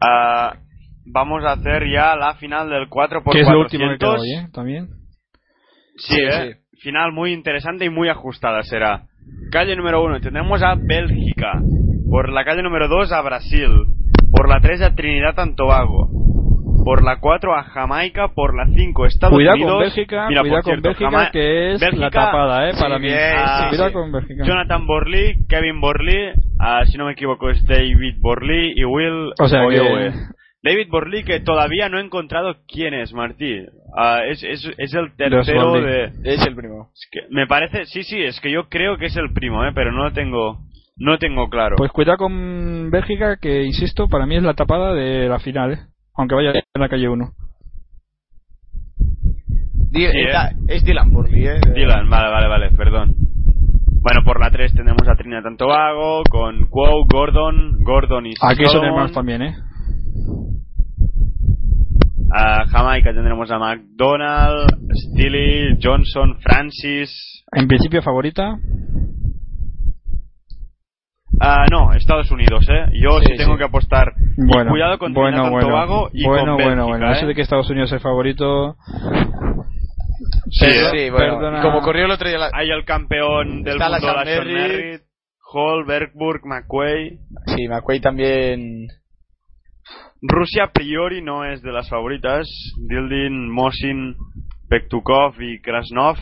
Ah, 0.06 0.56
vamos 1.06 1.44
a 1.44 1.52
hacer 1.52 1.84
ya 1.90 2.16
la 2.16 2.34
final 2.34 2.68
del 2.68 2.88
4 2.88 3.22
por 3.22 3.32
que 3.34 3.40
es 3.40 3.48
lo 3.48 3.60
último 3.60 3.88
que 3.90 3.98
400. 3.98 3.98
queda 3.98 4.20
hoy, 4.20 4.44
¿eh? 4.44 4.48
También. 4.52 4.88
Sí, 5.96 6.14
Sí, 6.14 6.20
¿eh? 6.20 6.56
Final 6.80 7.12
muy 7.12 7.32
interesante 7.32 7.84
y 7.84 7.90
muy 7.90 8.08
ajustada 8.08 8.62
será. 8.62 9.06
Calle 9.50 9.76
número 9.76 10.02
1 10.04 10.20
tenemos 10.20 10.62
a 10.62 10.74
Bélgica. 10.74 11.60
Por 12.10 12.28
la 12.30 12.44
calle 12.44 12.62
número 12.62 12.88
2 12.88 13.12
a 13.12 13.22
Brasil. 13.22 13.70
Por 14.30 14.48
la 14.48 14.60
3 14.60 14.82
a 14.82 14.94
Trinidad 14.94 15.38
and 15.38 15.56
Tobago. 15.56 16.03
Por 16.84 17.02
la 17.02 17.18
4 17.20 17.54
a 17.54 17.62
Jamaica. 17.64 18.28
Por 18.34 18.54
la 18.54 18.66
5 18.66 19.06
Estados 19.06 19.34
Cuidado 19.34 19.56
Unidos. 19.56 19.72
con 19.72 19.80
Bélgica, 19.82 20.26
Mira, 20.28 20.40
cuidado 20.42 20.62
cierto, 20.62 20.82
con 20.82 20.90
Bélgica, 20.90 21.10
Jama- 21.10 21.30
que 21.30 21.72
es 21.74 21.80
la 21.98 22.10
tapada, 22.10 22.68
¿eh? 22.68 22.74
sí, 22.74 22.80
Para 22.82 22.98
mí. 22.98 23.06
bien, 23.06 23.18
sí, 23.18 23.68
cuidado 23.70 23.88
sí. 23.88 23.94
con 23.94 24.12
Bélgica. 24.12 24.44
Jonathan 24.44 24.86
Borley, 24.86 25.34
Kevin 25.48 25.80
Borley, 25.80 26.32
ah, 26.60 26.82
si 26.86 26.98
no 26.98 27.06
me 27.06 27.12
equivoco 27.12 27.50
es 27.50 27.64
David 27.66 28.16
Borley 28.20 28.72
y 28.76 28.84
Will 28.84 29.32
O 29.40 29.48
sea 29.48 29.66
que-. 29.68 30.12
David 30.62 30.88
Borley 30.90 31.24
que 31.24 31.40
todavía 31.40 31.88
no 31.90 31.98
he 31.98 32.02
encontrado 32.02 32.56
quién 32.66 32.94
es, 32.94 33.12
Martí. 33.12 33.66
Ah, 33.96 34.20
es, 34.26 34.42
es, 34.42 34.66
es 34.78 34.94
el 34.94 35.14
tercero 35.14 35.72
de... 35.74 36.04
Es 36.24 36.46
el 36.46 36.54
primo. 36.56 36.88
Es 36.94 37.06
que 37.12 37.20
me 37.30 37.46
parece, 37.46 37.84
sí, 37.84 38.02
sí, 38.02 38.22
es 38.22 38.40
que 38.40 38.50
yo 38.50 38.68
creo 38.70 38.96
que 38.96 39.06
es 39.06 39.16
el 39.16 39.30
primo, 39.34 39.62
¿eh? 39.64 39.72
pero 39.74 39.92
no 39.92 40.04
lo 40.04 40.12
tengo, 40.12 40.60
no 40.96 41.18
tengo 41.18 41.50
claro. 41.50 41.76
Pues 41.76 41.92
cuidado 41.92 42.16
con 42.18 42.90
Bélgica, 42.90 43.36
que 43.36 43.62
insisto, 43.62 44.08
para 44.08 44.24
mí 44.24 44.36
es 44.36 44.42
la 44.42 44.54
tapada 44.54 44.94
de 44.94 45.28
la 45.28 45.38
final, 45.38 45.72
¿eh? 45.74 45.78
Aunque 46.16 46.34
vaya 46.34 46.52
en 46.52 46.80
la 46.80 46.88
calle 46.88 47.08
1. 47.08 47.30
Di- 49.90 50.06
Sí, 50.06 50.20
está- 50.20 50.50
Es 50.68 50.84
Dylan 50.84 51.10
Burley, 51.12 51.46
¿eh? 51.46 51.60
Dylan, 51.74 52.08
vale, 52.10 52.28
vale, 52.30 52.48
vale, 52.48 52.70
perdón. 52.76 53.14
Bueno, 54.02 54.20
por 54.24 54.38
la 54.40 54.50
3 54.50 54.74
tenemos 54.74 55.08
a 55.08 55.14
Trinidad 55.16 55.46
and 55.46 55.56
Tobago, 55.58 56.22
con 56.30 56.66
Quo, 56.66 57.04
Gordon, 57.06 57.78
Gordon 57.82 58.26
y 58.26 58.30
Aquí 58.40 58.64
son 58.66 58.84
hermanos 58.84 59.12
también, 59.12 59.42
¿eh? 59.42 59.54
A 62.36 62.66
Jamaica 62.66 63.12
tendremos 63.14 63.50
a 63.50 63.58
McDonald, 63.58 64.66
Steely, 64.92 65.78
Johnson, 65.80 66.36
Francis. 66.40 67.44
En 67.52 67.68
principio 67.68 68.02
favorita. 68.02 68.58
Ah, 71.40 71.66
no, 71.70 71.92
Estados 71.92 72.30
Unidos, 72.30 72.66
¿eh? 72.68 72.86
Yo 72.92 73.18
sí, 73.20 73.26
Sí, 73.32 73.36
tengo 73.36 73.54
sí. 73.54 73.58
que 73.58 73.64
apostar. 73.64 74.12
Y 74.36 74.46
Bueno, 74.46 74.70
cuidado 74.70 74.98
con 74.98 75.12
bueno, 75.14 75.50
bueno, 75.50 75.68
Tobago 75.68 76.10
y 76.12 76.24
bueno, 76.24 76.54
con 76.54 76.54
bueno, 76.54 76.86
Bélgica, 76.86 76.86
bueno. 76.86 77.12
Eso 77.12 77.24
¿eh? 77.24 77.28
de 77.28 77.34
que 77.34 77.40
Estados 77.42 77.70
Unidos 77.70 77.92
es 77.92 78.02
favorito. 78.02 78.76
Sí, 80.50 80.66
Sí, 80.66 80.78
¿eh? 80.78 80.88
sí, 80.92 81.10
bueno. 81.10 81.38
Perdona. 81.38 81.58
y 81.58 81.62
Como 81.62 81.80
corrió 81.82 82.04
el 82.04 82.10
otro 82.12 82.28
día 82.28 82.38
la... 82.38 82.50
Hay 82.52 82.70
el 82.70 82.84
campeón 82.84 83.62
del 83.62 83.74
Está 83.74 83.88
la 83.88 83.98
mundo, 83.98 84.14
Merritt. 84.24 84.54
Merritt, 84.54 85.02
Hall, 85.52 85.84
Bergburg, 85.84 86.40
McQuay. 86.46 87.18
Sí, 87.46 87.68
McQuay 87.68 88.00
también... 88.00 88.86
Rusia 90.26 90.64
a 90.64 90.72
priori 90.72 91.20
no 91.20 91.44
es 91.44 91.60
de 91.62 91.70
las 91.72 91.88
favoritas. 91.90 92.48
Dildin, 92.88 93.50
Mosin, 93.50 94.16
Pektukov 94.70 95.34
y 95.40 95.60
Krasnov. 95.60 96.16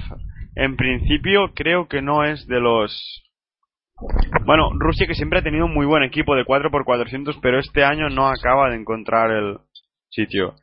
En 0.56 0.76
principio 0.76 1.52
creo 1.54 1.86
que 1.86 2.02
no 2.02 2.24
es 2.24 2.46
de 2.46 2.60
los... 2.60 3.22
Bueno, 4.44 4.70
Rusia 4.78 5.06
que 5.06 5.14
siempre 5.14 5.38
ha 5.38 5.42
tenido 5.42 5.66
un 5.66 5.74
muy 5.74 5.86
buen 5.86 6.02
equipo 6.02 6.34
de 6.34 6.44
4x400, 6.44 7.38
pero 7.40 7.58
este 7.58 7.84
año 7.84 8.08
no 8.08 8.28
acaba 8.28 8.70
de 8.70 8.76
encontrar 8.76 9.30
el 9.30 9.58
sitio. 10.10 10.54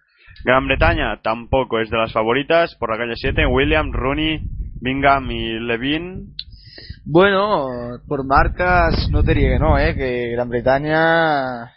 Gran 0.46 0.68
Bretaña 0.68 1.20
tampoco 1.22 1.80
es 1.80 1.90
de 1.90 1.98
las 1.98 2.14
favoritas. 2.14 2.76
Por 2.80 2.92
la 2.92 2.98
calle 2.98 3.14
7, 3.16 3.46
William, 3.46 3.92
Rooney, 3.92 4.40
Bingham 4.82 5.30
y 5.32 5.60
Levin. 5.60 6.34
Bueno, 7.06 7.68
por 8.08 8.26
marcas 8.26 9.10
no 9.12 9.24
te 9.24 9.34
diría 9.34 9.54
que 9.54 9.60
no, 9.60 9.78
¿eh? 9.78 9.96
Que 9.96 10.30
Gran 10.32 10.50
Bretaña... 10.50 11.72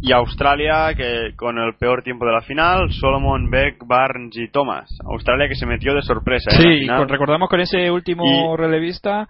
Y 0.00 0.12
Australia, 0.12 0.94
que 0.94 1.34
con 1.34 1.58
el 1.58 1.74
peor 1.76 2.04
tiempo 2.04 2.24
de 2.24 2.32
la 2.32 2.42
final, 2.42 2.88
Solomon, 2.92 3.50
Beck, 3.50 3.84
Barnes 3.84 4.36
y 4.36 4.48
Thomas. 4.48 4.88
Australia 5.04 5.48
que 5.48 5.56
se 5.56 5.66
metió 5.66 5.92
de 5.92 6.02
sorpresa. 6.02 6.50
¿eh? 6.52 6.62
Sí, 6.62 6.86
recordamos 7.08 7.48
con 7.48 7.58
ese 7.58 7.90
último 7.90 8.22
Y- 8.24 8.56
relevista 8.56 9.26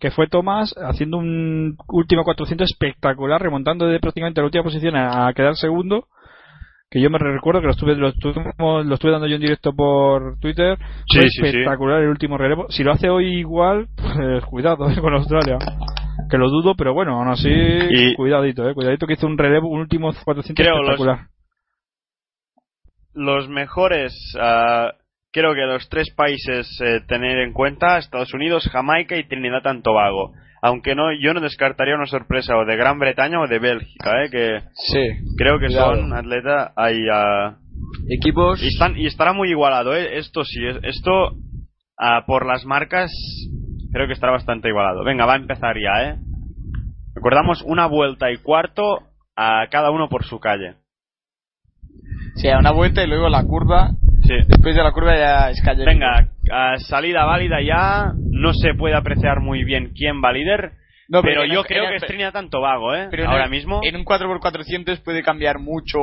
que 0.00 0.10
fue 0.10 0.26
Tomás 0.28 0.74
haciendo 0.76 1.16
un 1.18 1.76
último 1.88 2.24
400 2.24 2.70
espectacular, 2.70 3.40
remontando 3.40 3.86
de 3.86 4.00
prácticamente 4.00 4.40
la 4.40 4.46
última 4.46 4.64
posición 4.64 4.96
a, 4.96 5.28
a 5.28 5.32
quedar 5.34 5.54
segundo. 5.56 6.06
Que 6.90 7.00
yo 7.00 7.08
me 7.08 7.18
recuerdo 7.18 7.60
que 7.62 7.66
lo 7.68 7.72
estuve, 7.72 7.96
lo, 7.96 8.08
estuvimos- 8.08 8.84
lo 8.84 8.94
estuve 8.94 9.12
dando 9.12 9.26
yo 9.26 9.36
en 9.36 9.40
directo 9.40 9.72
por 9.72 10.38
Twitter. 10.40 10.76
Sí, 11.10 11.20
Fue 11.20 11.22
sí, 11.22 11.40
sí. 11.40 11.46
espectacular 11.46 12.02
el 12.02 12.08
último 12.10 12.36
relevo. 12.36 12.66
Si 12.68 12.84
lo 12.84 12.92
hace 12.92 13.08
hoy 13.08 13.38
igual, 13.38 13.86
pues 13.96 14.44
cuidado 14.44 14.90
eh, 14.90 15.00
con 15.00 15.14
Australia. 15.14 15.56
Que 16.30 16.36
lo 16.36 16.50
dudo, 16.50 16.74
pero 16.76 16.92
bueno, 16.92 17.14
aún 17.18 17.28
así, 17.28 17.48
Y- 17.48 18.14
cuidadito, 18.14 18.68
eh, 18.68 18.74
cuidadito 18.74 19.06
que 19.06 19.14
hizo 19.14 19.26
un 19.26 19.38
relevo, 19.38 19.68
un 19.68 19.80
último 19.80 20.12
400 20.24 20.54
Creo 20.62 20.76
los- 20.82 20.90
espectacular. 20.90 21.28
Los 23.14 23.48
mejores, 23.48 24.12
ah, 24.40 24.92
creo 25.32 25.54
que 25.54 25.62
los 25.66 25.88
tres 25.88 26.12
países 26.14 26.68
eh, 26.84 27.00
tener 27.08 27.38
en 27.38 27.52
cuenta, 27.52 27.98
Estados 27.98 28.32
Unidos, 28.34 28.68
Jamaica 28.70 29.16
y 29.16 29.26
Trinidad 29.26 29.66
and 29.66 29.82
Tobago. 29.82 30.32
Aunque 30.64 30.94
no, 30.94 31.12
yo 31.20 31.34
no 31.34 31.40
descartaría 31.40 31.96
una 31.96 32.06
sorpresa 32.06 32.56
o 32.56 32.64
de 32.64 32.76
Gran 32.76 32.98
Bretaña 32.98 33.40
o 33.40 33.48
de 33.48 33.58
Bélgica, 33.58 34.24
¿eh? 34.24 34.30
que 34.30 34.60
Sí. 34.74 35.08
creo 35.36 35.58
que 35.58 35.70
son 35.70 36.12
atletas 36.12 36.70
ahí 36.76 37.00
ah, 37.12 37.56
Equipos... 38.08 38.62
y 38.62 38.68
están 38.68 38.96
y 38.96 39.06
estará 39.06 39.32
muy 39.32 39.48
igualado, 39.50 39.96
¿eh? 39.96 40.18
esto 40.18 40.44
sí, 40.44 40.64
es- 40.64 40.78
esto 40.84 41.32
ah, 41.98 42.24
por 42.26 42.46
las 42.46 42.64
marcas 42.64 43.10
creo 43.92 44.06
que 44.06 44.12
estará 44.12 44.32
bastante 44.32 44.68
igualado. 44.68 45.02
Venga, 45.04 45.26
va 45.26 45.32
a 45.34 45.36
empezar 45.36 45.74
ya, 45.82 46.10
¿eh? 46.10 46.16
Recordamos 47.14 47.62
una 47.62 47.86
vuelta 47.86 48.30
y 48.30 48.38
cuarto 48.38 49.00
a 49.36 49.66
cada 49.70 49.90
uno 49.90 50.08
por 50.08 50.24
su 50.24 50.38
calle. 50.40 50.74
Sí, 52.36 52.48
a 52.48 52.58
una 52.58 52.72
vuelta 52.72 53.02
y 53.02 53.06
luego 53.06 53.28
la 53.28 53.42
curva. 53.44 53.90
Sí. 54.24 54.34
Después 54.48 54.74
de 54.76 54.82
la 54.82 54.92
curva 54.92 55.16
ya 55.16 55.50
es 55.50 55.60
calle. 55.62 55.84
Venga, 55.84 56.28
ah, 56.52 56.76
salida 56.78 57.24
válida 57.24 57.60
ya. 57.60 58.12
no 58.30 58.52
se 58.54 58.74
puede 58.74 58.94
apreciar 58.96 59.40
muy 59.40 59.64
bien 59.64 59.92
quién 59.94 60.22
va 60.24 60.32
líder. 60.32 60.72
No, 61.08 61.22
pero 61.22 61.42
en 61.44 61.52
yo 61.52 61.60
el- 61.60 61.66
creo 61.66 61.84
en 61.84 61.90
que 61.90 61.96
el- 61.96 62.02
es 62.02 62.06
Trinidad 62.08 62.32
tan 62.32 62.48
Tobago, 62.50 62.94
¿eh? 62.94 63.08
pero 63.10 63.24
en 63.24 63.30
Ahora 63.30 63.44
el- 63.44 63.50
mismo. 63.50 63.80
En 63.82 63.96
un 63.96 64.04
4x400 64.04 65.00
puede 65.00 65.22
cambiar 65.22 65.58
mucho 65.58 65.98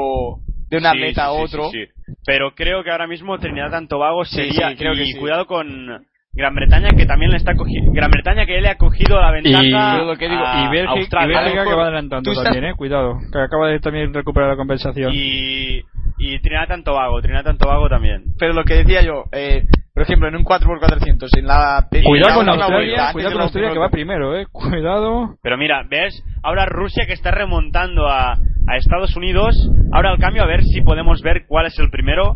de 0.69 0.77
un 0.77 0.85
atleta 0.85 1.25
a 1.25 1.29
Sí, 1.31 1.35
sí, 1.37 1.43
otro. 1.43 1.69
sí, 1.71 1.85
sí. 1.85 2.13
Pero 2.25 2.51
creo 2.53 2.83
que 2.83 2.91
ahora 2.91 3.07
mismo 3.07 3.37
Trinidad 3.39 3.73
and 3.73 3.87
Tobago 3.89 4.23
Sí, 4.25 4.35
sería 4.35 4.69
sí, 4.69 4.75
creo 4.75 4.93
que 4.93 5.03
y 5.03 5.11
sí. 5.13 5.17
cuidado 5.19 5.47
con 5.47 6.05
Gran 6.31 6.53
Bretaña 6.53 6.89
que 6.95 7.05
también 7.07 7.31
le 7.31 7.37
está 7.37 7.55
cogiendo 7.55 7.91
Gran 7.91 8.11
Bretaña 8.11 8.45
que 8.45 8.61
le 8.61 8.69
ha 8.69 8.75
cogido 8.77 9.19
la 9.19 9.31
ventaja 9.31 9.63
Y- 9.63 10.05
lo 10.05 10.15
que 10.15 10.29
digo, 10.29 10.43
a 10.45 10.61
y 10.63 10.69
Bélgica, 10.69 10.93
y 10.95 10.99
Australia. 10.99 11.37
A 11.37 11.41
lo 11.41 11.45
Bélgica 11.45 11.63
que 11.69 11.75
va 11.75 11.83
adelantando 11.83 12.23
tú 12.23 12.31
estás- 12.31 12.43
también, 12.53 12.65
eh. 12.71 12.75
Cuidado, 12.77 13.17
que 13.33 13.39
acaba 13.39 13.67
de 13.69 13.79
también 13.79 14.13
recuperar 14.13 14.49
la 14.49 14.55
compensación. 14.57 15.11
y, 15.13 15.81
y 16.19 16.39
Trinidad 16.41 16.83
Tobago, 16.83 17.21
Trinidad 17.21 17.55
Tobago 17.57 17.87
también. 17.89 18.23
Pero 18.37 18.53
lo 18.53 18.63
que 18.63 18.75
decía 18.75 19.01
yo, 19.01 19.23
eh, 19.31 19.63
por 19.93 20.03
ejemplo, 20.03 20.27
en 20.27 20.35
un 20.35 20.43
4x400, 20.45 21.29
en 21.37 21.47
la 21.47 21.87
Cuidado 21.89 22.41
en 22.41 22.45
con 22.47 22.49
Australia, 22.49 23.09
cuidado 23.13 23.31
con 23.33 23.37
la 23.39 23.43
Australia 23.45 23.71
que 23.71 23.79
va 23.79 23.89
primero, 23.89 24.37
eh. 24.37 24.45
Cuidado. 24.51 25.35
Pero 25.41 25.57
mira, 25.57 25.83
¿ves? 25.89 26.21
Ahora 26.43 26.65
Rusia 26.65 27.05
que 27.07 27.13
está 27.13 27.31
remontando 27.31 28.07
a, 28.07 28.33
a 28.33 28.77
Estados 28.77 29.15
Unidos. 29.15 29.55
Ahora 29.91 30.11
al 30.11 30.19
cambio 30.19 30.43
a 30.43 30.47
ver 30.47 30.63
si 30.63 30.81
podemos 30.81 31.21
ver 31.21 31.45
cuál 31.47 31.65
es 31.67 31.77
el 31.79 31.89
primero. 31.89 32.35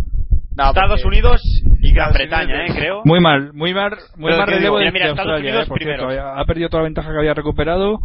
No, 0.55 0.67
Estados 0.67 1.01
porque- 1.01 1.07
Unidos 1.07 1.41
y 1.81 1.91
Gran 1.93 2.11
Estados 2.11 2.13
Bretaña, 2.13 2.55
Unidos- 2.59 2.75
eh, 2.75 2.79
creo. 2.79 3.01
Muy 3.05 3.19
mal, 3.19 3.53
muy 3.53 3.73
mal, 3.73 3.91
muy 4.17 4.27
Pero 4.31 4.37
mal 4.37 4.47
relevo 4.47 4.77
de, 4.77 4.83
mira, 4.85 4.91
mira, 4.93 5.05
de 5.05 5.11
Estados 5.11 5.39
Unidos 5.39 5.63
eh, 5.65 5.67
por 5.67 5.77
primero. 5.79 6.09
cierto. 6.11 6.29
Ha 6.37 6.45
perdido 6.45 6.69
toda 6.69 6.81
la 6.83 6.87
ventaja 6.89 7.11
que 7.11 7.17
había 7.17 7.33
recuperado. 7.33 7.99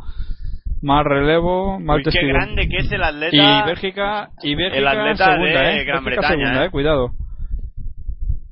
Mal 0.80 1.05
relevo, 1.05 1.80
mal 1.80 1.96
Uy, 1.98 2.05
qué 2.05 2.10
testigo. 2.10 2.32
grande 2.32 2.68
que 2.68 2.76
es 2.76 2.92
el 2.92 3.02
atleta. 3.02 3.36
Y 3.36 3.66
Bélgica, 3.66 4.30
y 4.42 4.55
Bélgica 4.55 4.78
el 4.78 4.86
atleta 4.86 5.24
segunda, 5.24 5.60
de 5.62 5.80
eh. 5.80 5.84
Gran 5.84 6.05
Bélgica 6.05 6.20
Bretaña, 6.20 6.44
segunda, 6.44 6.62
eh. 6.62 6.66
eh. 6.66 6.70
Cuidado. 6.70 7.10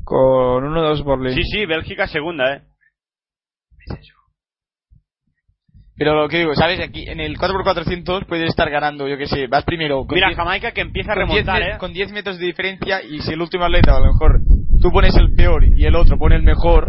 Con 0.05 0.65
uno 0.65 0.82
de 0.82 0.89
los 0.89 1.05
Borley. 1.05 1.35
Sí, 1.35 1.43
sí, 1.43 1.66
Bélgica 1.66 2.07
segunda, 2.09 2.55
eh. 2.55 2.62
Pero 5.98 6.15
lo 6.15 6.28
que 6.28 6.39
digo, 6.39 6.55
¿sabes? 6.55 6.78
Aquí 6.81 7.09
en 7.09 7.20
el 7.20 7.39
4x400 7.39 8.27
puedes 8.27 8.51
estar 8.51 8.69
ganando, 8.69 9.09
yo 9.09 9.16
que 9.16 9.27
sé, 9.27 9.47
vas 9.47 9.65
primero 9.65 10.05
con 10.05 10.15
Mira, 10.15 10.28
10 10.28 10.36
Jamaica 10.36 10.73
que 10.73 10.82
empieza 10.82 11.12
a 11.12 11.15
con 11.15 11.28
10 11.28 11.47
remontar, 11.47 11.62
eh. 11.62 11.78
con 11.78 11.93
10 11.93 12.12
metros 12.12 12.39
de 12.39 12.44
diferencia 12.44 13.03
y 13.03 13.20
si 13.20 13.32
el 13.32 13.40
último 13.40 13.65
atleta, 13.65 13.97
a 13.97 14.01
lo 14.01 14.12
mejor 14.12 14.40
tú 14.82 14.90
pones 14.90 15.16
el 15.16 15.35
peor 15.35 15.65
y 15.65 15.86
el 15.86 15.94
otro 15.97 16.19
pone 16.19 16.36
el 16.36 16.43
mejor, 16.43 16.89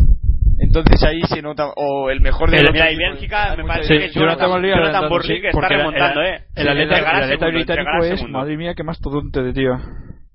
entonces 0.60 1.04
ahí 1.04 1.22
se 1.30 1.42
nota, 1.42 1.68
o 1.76 2.10
el 2.10 2.22
mejor 2.22 2.50
de 2.50 2.58
Pero 2.58 2.68
los 2.70 2.74
mira, 2.74 2.92
y 2.92 2.96
Bélgica 2.98 3.56
me 3.56 3.64
parece 3.64 3.94
Sí, 3.94 4.14
que. 4.14 4.20
Jonathan 4.20 4.62
Jonathan, 4.62 5.10
que 5.22 5.50
está 5.50 5.68
remontando, 5.68 6.22
el, 6.22 6.28
eh. 6.36 6.42
El 6.56 6.68
atleta, 6.70 7.48
británico 7.48 8.04
es, 8.04 8.24
madre 8.30 8.58
mía, 8.58 8.74
qué 8.76 8.84
mastodonte 8.84 9.44
de 9.44 9.54
tío. 9.54 9.72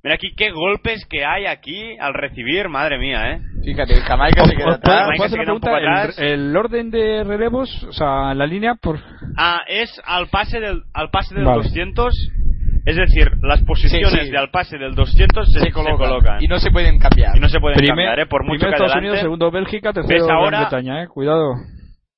Mira 0.04 0.16
aquí 0.16 0.34
qué 0.36 0.50
golpes 0.50 1.06
que 1.08 1.24
hay 1.24 1.46
aquí 1.46 1.96
al 2.00 2.12
recibir, 2.14 2.68
madre 2.68 2.98
mía, 2.98 3.34
eh. 3.34 3.40
Fíjate, 3.64 3.94
Jamaica 4.00 4.44
se 4.46 4.56
queda 4.56 4.70
¿Os 4.70 4.78
puedo, 4.80 4.96
atrás. 4.96 5.00
Jamaica 5.02 5.16
puedo 5.16 5.26
hacer 5.26 5.30
se 5.30 5.34
una 5.34 5.44
queda 5.44 5.60
pregunta? 5.60 5.66
poco 5.68 5.76
atrás. 5.76 6.18
El, 6.18 6.40
el 6.50 6.56
orden 6.56 6.90
de 6.90 7.24
relevos, 7.24 7.84
o 7.84 7.92
sea, 7.92 8.34
la 8.34 8.46
línea 8.46 8.74
por... 8.74 8.98
Ah, 9.36 9.60
es 9.68 10.00
al 10.04 10.26
pase 10.26 10.58
del 10.58 10.82
al 10.92 11.10
pase 11.10 11.34
del 11.36 11.44
Vale. 11.44 11.62
200, 11.62 12.14
es 12.84 12.96
decir, 12.96 13.30
las 13.42 13.62
posiciones 13.62 14.10
Sí, 14.10 14.26
sí. 14.26 14.30
de 14.30 14.38
al 14.38 14.50
pase 14.50 14.78
del 14.78 14.94
200 14.94 15.46
se, 15.52 15.58
se, 15.60 15.64
se 15.66 15.70
colocan, 15.72 16.42
y 16.42 16.48
no 16.48 16.58
se 16.58 16.70
pueden 16.70 16.98
cambiar. 16.98 17.36
Y 17.36 17.40
no 17.40 17.48
se 17.48 17.60
pueden 17.60 17.76
Primer- 17.76 17.90
cambiar, 18.06 18.20
eh, 18.20 18.26
por 18.26 18.42
mucho 18.44 18.58
primero 18.60 18.70
que 18.70 18.74
Estados 18.76 18.92
adelante. 18.92 19.08
Unidos, 19.08 19.20
segundo 19.22 19.50
Bélgica, 19.50 19.92
tercero 19.92 20.24
¿Ves 20.24 20.28
ahora? 20.30 20.58
Gran 20.58 20.70
Bretaña, 20.70 21.02
eh. 21.02 21.08
Cuidado. 21.08 21.54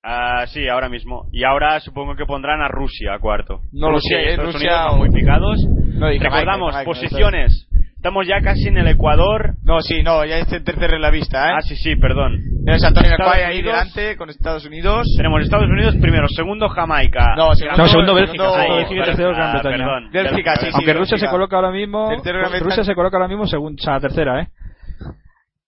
Ah, 0.03 0.45
sí, 0.49 0.69
ahora 0.69 0.89
mismo. 0.91 1.27
Y 1.33 1.45
ahora 1.45 1.81
supongo 1.81 2.15
que 2.15 2.27
pondrán 2.27 2.61
a 2.61 2.69
Rusia 2.69 3.15
a 3.15 3.19
cuarto. 3.19 3.61
No 3.73 3.91
lo 3.91 4.01
sé, 4.01 4.15
y 4.15 4.17
eh, 4.17 4.31
Estados 4.33 4.53
Rusia 4.55 4.91
Unidos 4.91 4.99
muy 4.99 5.11
picados. 5.11 5.65
No, 5.65 6.01
Jamaica, 6.07 6.25
Recordamos, 6.25 6.71
Jamaica, 6.73 6.91
posiciones. 6.91 7.69
Estamos 8.05 8.27
ya 8.27 8.43
casi 8.43 8.69
en 8.69 8.77
el 8.77 8.87
Ecuador. 8.89 9.55
No, 9.63 9.81
sí, 9.81 10.03
no, 10.03 10.27
ya 10.27 10.37
está 10.37 10.57
en 10.57 10.65
tercero 10.65 10.95
en 10.95 11.01
la 11.01 11.09
vista, 11.09 11.49
¿eh? 11.49 11.53
Ah, 11.57 11.63
sí, 11.63 11.75
sí, 11.75 11.97
perdón. 11.97 12.35
A 12.69 12.73
Antonio 12.73 13.11
Estados 13.13 13.19
Nacuay 13.19 13.41
ahí 13.45 13.63
delante 13.63 14.15
con 14.19 14.29
Estados 14.29 14.67
Unidos. 14.67 15.07
Tenemos 15.17 15.41
Estados 15.41 15.71
Unidos 15.71 15.97
primero, 16.03 16.29
segundo 16.29 16.69
Jamaica. 16.69 17.33
No, 17.35 17.55
segundo- 17.55 17.83
No, 17.83 17.89
segundo 17.89 18.15
Bélgica, 18.15 18.45
segundo- 18.51 18.77
Bélgica 18.77 19.01
y 19.01 19.05
tercero 19.07 19.31
Gran 19.31 19.43
Ah, 19.49 19.53
Bretaña. 19.53 19.77
perdón. 19.79 20.11
Bélgica, 20.13 20.57
sí, 20.57 20.67
sí. 20.67 20.73
Aunque 20.75 20.93
Rusia 20.93 21.15
Bélgica. 21.15 21.19
se 21.19 21.31
coloca 21.31 21.57
ahora 21.57 21.71
mismo... 21.71 22.11
Rusia 22.61 22.85
se 22.85 22.95
coloca 22.95 23.17
ahora 23.17 23.29
mismo 23.29 23.47
segunda, 23.47 23.81
o 23.81 23.85
sea, 23.85 24.01
tercera, 24.01 24.43
eh. 24.43 24.49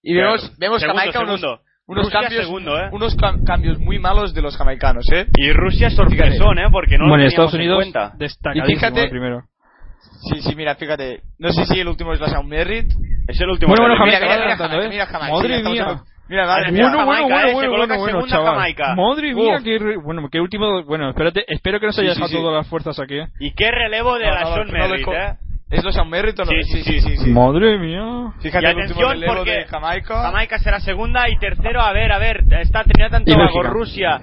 Y 0.02 0.12
vemos, 0.12 0.54
vemos 0.58 0.82
Segundo, 0.82 0.98
Jamaica 1.00 1.20
unos, 1.20 1.40
segundo. 1.40 1.60
unos 1.86 2.04
Rusia 2.04 2.20
cambios 2.20 2.44
segundo, 2.44 2.78
¿eh? 2.78 2.88
unos 2.92 3.16
cam- 3.16 3.44
cambios 3.46 3.78
muy 3.78 3.98
malos 3.98 4.34
de 4.34 4.42
los 4.42 4.58
jamaicanos, 4.58 5.06
¿eh? 5.10 5.24
Y 5.38 5.52
Rusia 5.52 5.88
sorpresón, 5.88 6.58
¿eh? 6.58 6.66
Porque 6.70 6.98
no 6.98 7.08
bueno, 7.08 7.22
lo 7.22 7.28
Estados 7.30 7.54
Unidos 7.54 7.82
en 7.86 7.92
cuenta. 7.92 8.14
destacadísimo 8.18 8.68
Y 8.72 8.74
fíjate- 8.74 9.08
primero. 9.08 9.40
Sí, 10.32 10.40
sí, 10.42 10.54
mira, 10.56 10.74
fíjate. 10.74 11.20
No 11.38 11.50
sé 11.50 11.64
si 11.66 11.78
el 11.80 11.88
último 11.88 12.12
es 12.12 12.20
la 12.20 12.28
Sound 12.28 12.48
Merritt. 12.48 12.90
Es 13.28 13.40
el 13.40 13.48
último. 13.50 13.70
Bueno, 13.74 13.84
bueno. 13.84 13.96
Jamaica 13.96 14.20
mira, 14.20 14.34
mira, 14.34 14.44
mira, 14.44 14.54
eh. 14.54 14.56
Jamaica, 14.56 14.88
mira 14.88 15.06
Jamaica, 15.06 15.34
Madre 15.34 15.62
mía. 15.62 16.00
Mira, 16.28 16.46
madre 16.46 16.70
Bueno, 16.72 16.72
mía. 16.72 17.04
Bueno, 17.04 17.06
bueno, 17.06 17.22
bueno, 17.28 17.36
eh, 17.48 17.52
bueno, 17.54 17.70
bueno, 17.70 17.86
bueno, 17.98 18.04
segunda 18.06 18.28
chaval. 18.36 18.54
Jamaica. 18.54 18.94
Madre 18.96 19.34
mía, 19.34 19.58
qué, 19.62 19.78
re- 19.78 19.96
bueno, 19.96 20.28
qué 20.30 20.40
último, 20.40 20.82
bueno, 20.84 21.10
espérate, 21.10 21.44
espero 21.46 21.78
que 21.78 21.86
no 21.86 21.92
se 21.92 22.00
haya 22.02 22.14
dejado 22.14 22.30
todas 22.32 22.54
las 22.56 22.66
fuerzas 22.68 22.98
aquí, 22.98 23.18
eh. 23.18 23.28
¿Y 23.38 23.54
qué 23.54 23.70
relevo 23.70 24.18
de 24.18 24.26
la 24.26 24.44
Sean 24.46 24.70
Merritt, 24.72 25.06
eh? 25.08 25.34
¿Es 25.70 25.84
los 25.84 25.94
Sound 25.94 26.10
Merritt 26.10 26.38
o 26.40 26.44
no? 26.44 26.50
Sí, 26.50 26.62
sí, 26.64 26.82
sí, 26.82 27.00
sí, 27.00 27.16
sí. 27.16 27.30
Madre 27.30 27.78
mía. 27.78 28.32
Fíjate 28.40 28.66
Y 28.66 28.70
el 28.70 28.76
último 28.78 29.08
relevo 29.08 29.34
porque 29.34 29.50
de 29.52 29.64
Jamaica. 29.66 30.22
Jamaica 30.22 30.58
será 30.58 30.80
segunda 30.80 31.28
y 31.28 31.38
tercero, 31.38 31.80
a 31.80 31.92
ver, 31.92 32.10
a 32.12 32.18
ver, 32.18 32.44
está 32.60 32.82
Trinidad 32.84 33.20
Y 33.26 33.32
Tobago. 33.32 33.62
Rusia, 33.64 34.20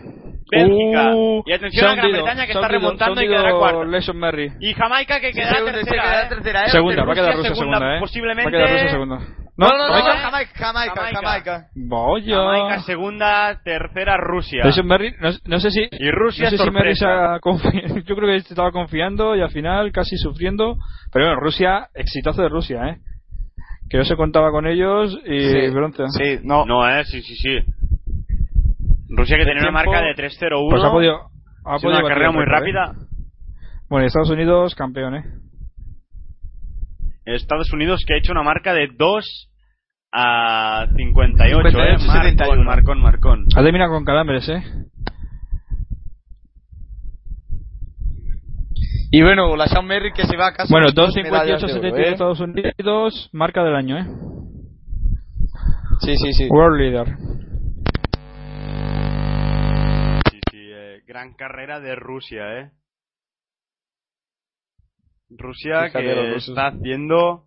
Bélgica. 0.52 1.16
Uh, 1.16 1.44
y 1.46 1.52
atención 1.54 1.86
a 1.86 1.94
Gran 1.96 2.06
hundido, 2.06 2.24
Bretaña 2.24 2.46
que 2.46 2.52
está 2.52 2.62
hundido, 2.62 2.80
remontando 2.80 3.22
y 3.22 3.28
quedará 3.28 3.52
cuarta. 3.54 4.58
Y 4.60 4.74
Jamaica 4.74 5.20
que 5.20 5.32
quedará 5.32 5.56
Segunda, 5.56 5.72
se 5.74 5.84
tercera, 5.86 6.04
queda 6.04 6.22
¿eh? 6.24 6.30
tercera, 6.30 6.64
¿eh? 6.66 6.70
Segunda, 6.70 7.04
va 7.06 7.12
a 7.12 7.16
quedar 7.16 7.36
Rusia 7.36 7.50
Rusia 7.50 7.56
segunda, 7.66 7.96
eh. 7.96 8.00
posiblemente- 8.00 8.52
Va 8.52 8.64
a 8.64 8.66
quedar 8.68 8.72
Rusia 8.74 8.92
segunda. 8.92 9.20
No, 9.56 9.68
no, 9.68 9.78
no, 9.78 9.88
no, 9.88 9.94
Jamaica. 9.94 10.18
Jamaica, 10.18 10.52
Jamaica, 10.56 10.94
Jamaica. 10.96 11.22
Jamaica. 11.22 11.68
Vaya. 11.76 12.36
Jamaica 12.36 12.80
segunda, 12.82 13.62
tercera 13.64 14.18
Rusia. 14.18 14.66
Lesion 14.66 14.88
Merry, 14.88 15.14
no, 15.20 15.30
no 15.46 15.60
sé 15.60 15.70
si... 15.70 15.88
Y 15.92 16.10
Rusia 16.10 16.46
no 16.46 16.50
sé 16.50 16.58
si 16.58 16.64
sorpresa. 16.64 17.40
confi- 17.40 18.04
Yo 18.08 18.16
creo 18.16 18.28
que 18.30 18.38
estaba 18.38 18.72
confiando 18.72 19.36
y 19.36 19.42
al 19.42 19.52
final 19.52 19.92
casi 19.92 20.18
sufriendo. 20.18 20.78
Pero 21.12 21.28
bueno, 21.28 21.40
Rusia, 21.40 21.88
exitazo 21.94 22.42
de 22.42 22.50
Rusia, 22.50 22.82
¿eh? 22.90 22.98
Que 23.92 23.98
no 24.00 24.06
se 24.06 24.16
contaba 24.16 24.50
con 24.50 24.66
ellos 24.66 25.20
y 25.24 25.40
Sí, 25.40 25.70
bronce. 25.70 26.04
Sí, 26.18 26.40
no. 26.44 26.66
No, 26.66 26.90
eh, 26.90 27.06
sí, 27.06 27.22
sí, 27.22 27.36
sí. 27.36 27.60
Rusia 29.16 29.38
que 29.38 29.46
tenía 29.46 29.62
una 29.62 29.72
marca 29.72 30.02
de 30.02 30.16
3-0-1. 30.16 30.70
Pues 30.70 30.84
ha 30.84 30.92
podido... 30.92 31.30
Ha 31.66 31.78
podido 31.78 32.00
una 32.00 32.08
carrera 32.08 32.32
muy 32.32 32.44
récord, 32.44 32.60
rápida. 32.60 32.92
¿eh? 32.92 33.06
Bueno, 33.90 34.04
y 34.04 34.08
Estados 34.08 34.30
Unidos, 34.30 34.76
campeón, 34.76 35.16
¿eh? 35.16 35.24
Estados 37.26 37.72
Unidos 37.72 38.04
que 38.06 38.16
ha 38.16 38.18
hecho 38.18 38.34
una 38.34 38.44
marca 38.44 38.74
de 38.74 38.90
2 38.98 39.50
a 40.12 40.88
58, 40.96 41.70
58, 41.70 41.78
eh. 41.78 42.08
Marcón, 42.08 42.22
71. 42.22 42.64
Marcón, 42.64 43.02
Marcón. 43.02 43.46
Ha 43.56 43.64
terminado 43.64 43.92
con 43.92 44.04
calambres, 44.04 44.50
¿eh? 44.50 44.62
Y 49.12 49.22
bueno, 49.22 49.56
la 49.56 49.68
Sean 49.68 49.86
Merritt 49.86 50.16
que 50.16 50.26
se 50.26 50.36
va 50.36 50.48
a 50.48 50.54
casa. 50.54 50.74
Bueno, 50.74 50.88
con 50.88 50.96
dos 50.96 51.16
medallas 51.16 51.62
de 51.62 51.68
2.58.71 51.68 51.78
oro, 51.78 51.98
¿eh? 51.98 52.10
Estados 52.10 52.40
Unidos, 52.40 53.30
marca 53.32 53.64
del 53.64 53.76
año, 53.76 54.00
¿eh? 54.00 54.08
Sí, 56.00 56.18
sí, 56.18 56.34
sí. 56.34 56.48
World 56.50 56.80
Leader. 56.80 57.08
Sí, 60.32 60.40
sí, 60.52 60.58
eh, 60.58 61.03
gran 61.14 61.36
carrera 61.36 61.80
de 61.80 61.94
Rusia, 61.96 62.60
eh. 62.60 62.72
Rusia 65.30 65.86
Fíjate, 65.86 66.06
que 66.06 66.36
está 66.38 66.68
haciendo... 66.68 67.46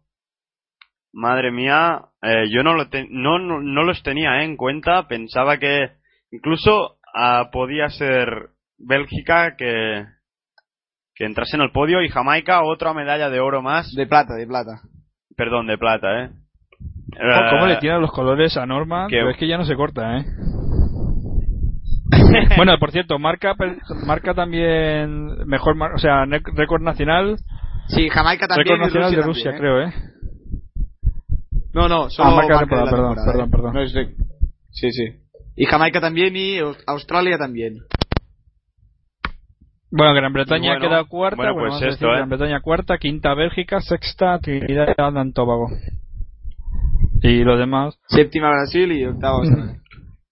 Madre 1.13 1.51
mía, 1.51 2.03
eh, 2.23 2.45
yo 2.51 2.63
no, 2.63 2.75
lo 2.75 2.89
te- 2.91 3.09
no, 3.11 3.39
no, 3.41 3.61
no 3.61 3.83
los 3.85 4.03
tenía 4.05 4.41
eh, 4.41 4.45
en 4.45 4.57
cuenta, 4.57 5.09
pensaba 5.09 5.59
que 5.59 5.89
incluso 6.31 6.99
ah, 7.15 7.49
podía 7.51 7.89
ser 7.89 8.51
Bélgica 8.79 9.57
que, 9.57 10.05
que 11.15 11.25
entrase 11.25 11.57
en 11.57 11.63
el 11.63 11.73
podio 11.73 12.03
y 12.03 12.09
Jamaica 12.11 12.63
otra 12.63 12.93
medalla 12.93 13.31
de 13.31 13.41
oro 13.41 13.63
más, 13.63 13.91
De 13.97 14.07
plata, 14.07 14.35
de 14.35 14.47
plata. 14.47 14.83
perdón, 15.37 15.67
de 15.69 15.79
plata, 15.79 16.25
eh. 16.25 16.31
¿Cómo 17.51 17.65
Eh, 17.67 17.71
le 17.71 17.77
tiran 17.79 18.03
los 18.03 18.13
colores 18.13 18.57
a 18.59 18.67
Norman? 18.67 19.09
que- 19.09 19.17
Pero 19.17 19.31
es 19.31 19.39
que 19.39 19.49
ya 19.49 19.57
no 19.57 19.65
se 19.65 19.75
corta, 19.75 20.19
¿eh? 20.19 20.25
bueno, 22.57 22.79
por 22.79 22.93
cierto, 22.93 23.19
marca 23.19 23.55
marca 24.07 24.35
también 24.35 25.47
mejor, 25.47 25.75
mar- 25.77 25.93
o 25.95 25.99
sea, 25.99 26.25
récord 26.25 26.83
nacional, 26.83 27.37
Sí, 27.89 28.09
Jamaica 28.09 28.47
también. 28.49 28.67
récord 28.67 28.81
y 28.81 28.85
nacional 28.87 29.11
de 29.11 29.17
también, 29.17 29.27
Rusia, 29.35 29.51
¿eh? 29.53 29.59
creo, 29.59 29.81
¿eh? 29.83 29.93
No, 31.73 31.89
no, 31.89 32.09
solo 32.11 32.31
Ah, 32.31 32.35
marca 32.37 32.47
de 32.47 32.55
marca 32.55 32.59
temporada, 32.61 32.85
de 32.85 32.91
la 32.91 32.91
perdón, 32.91 33.15
temporada, 33.15 33.33
perdón, 33.33 33.49
¿eh? 33.49 33.51
perdón. 33.51 33.75
No 33.75 33.81
Sí, 34.71 34.93
sí. 34.93 35.05
Y 35.57 35.67
Jamaica 35.67 36.01
también 36.01 36.37
y 36.37 36.59
Australia 36.87 37.39
también. 37.39 37.79
Bueno, 39.91 40.15
Gran 40.15 40.33
Bretaña 40.33 40.73
Bueno, 40.75 40.89
queda 40.89 41.05
cuarta, 41.05 41.37
bueno, 41.37 41.55
bueno, 41.55 41.69
pues 41.71 41.81
vamos 41.81 41.83
a 41.83 41.89
esto, 41.89 42.07
decir 42.07 42.09
¿eh? 42.09 42.17
Gran 42.17 42.29
Bretaña 42.29 42.61
cuarta, 42.61 42.99
quinta 42.99 43.35
Bélgica, 43.35 43.81
sexta 43.81 44.39
Trinidad 44.41 44.89
y 44.99 45.33
Tobago. 45.33 45.69
Y 47.23 47.45
lo 47.45 47.57
demás, 47.57 47.99
Séptima 48.09 48.51
Brasil 48.51 48.93
y 48.93 49.05
octava 49.07 49.37
Australia. 49.39 49.81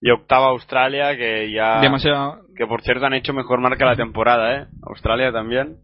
Y 0.05 0.11
octava 0.11 0.49
Australia 0.49 1.17
que 1.17 1.51
ya... 1.51 1.81
demasiado 1.81 2.41
que 2.55 2.67
por 2.67 2.83
cierto 2.83 3.07
han 3.07 3.13
hecho 3.15 3.33
mejor 3.33 3.59
marca 3.59 3.85
la 3.85 3.95
temporada, 3.95 4.55
¿eh? 4.55 4.67
Australia 4.83 5.31
también. 5.31 5.77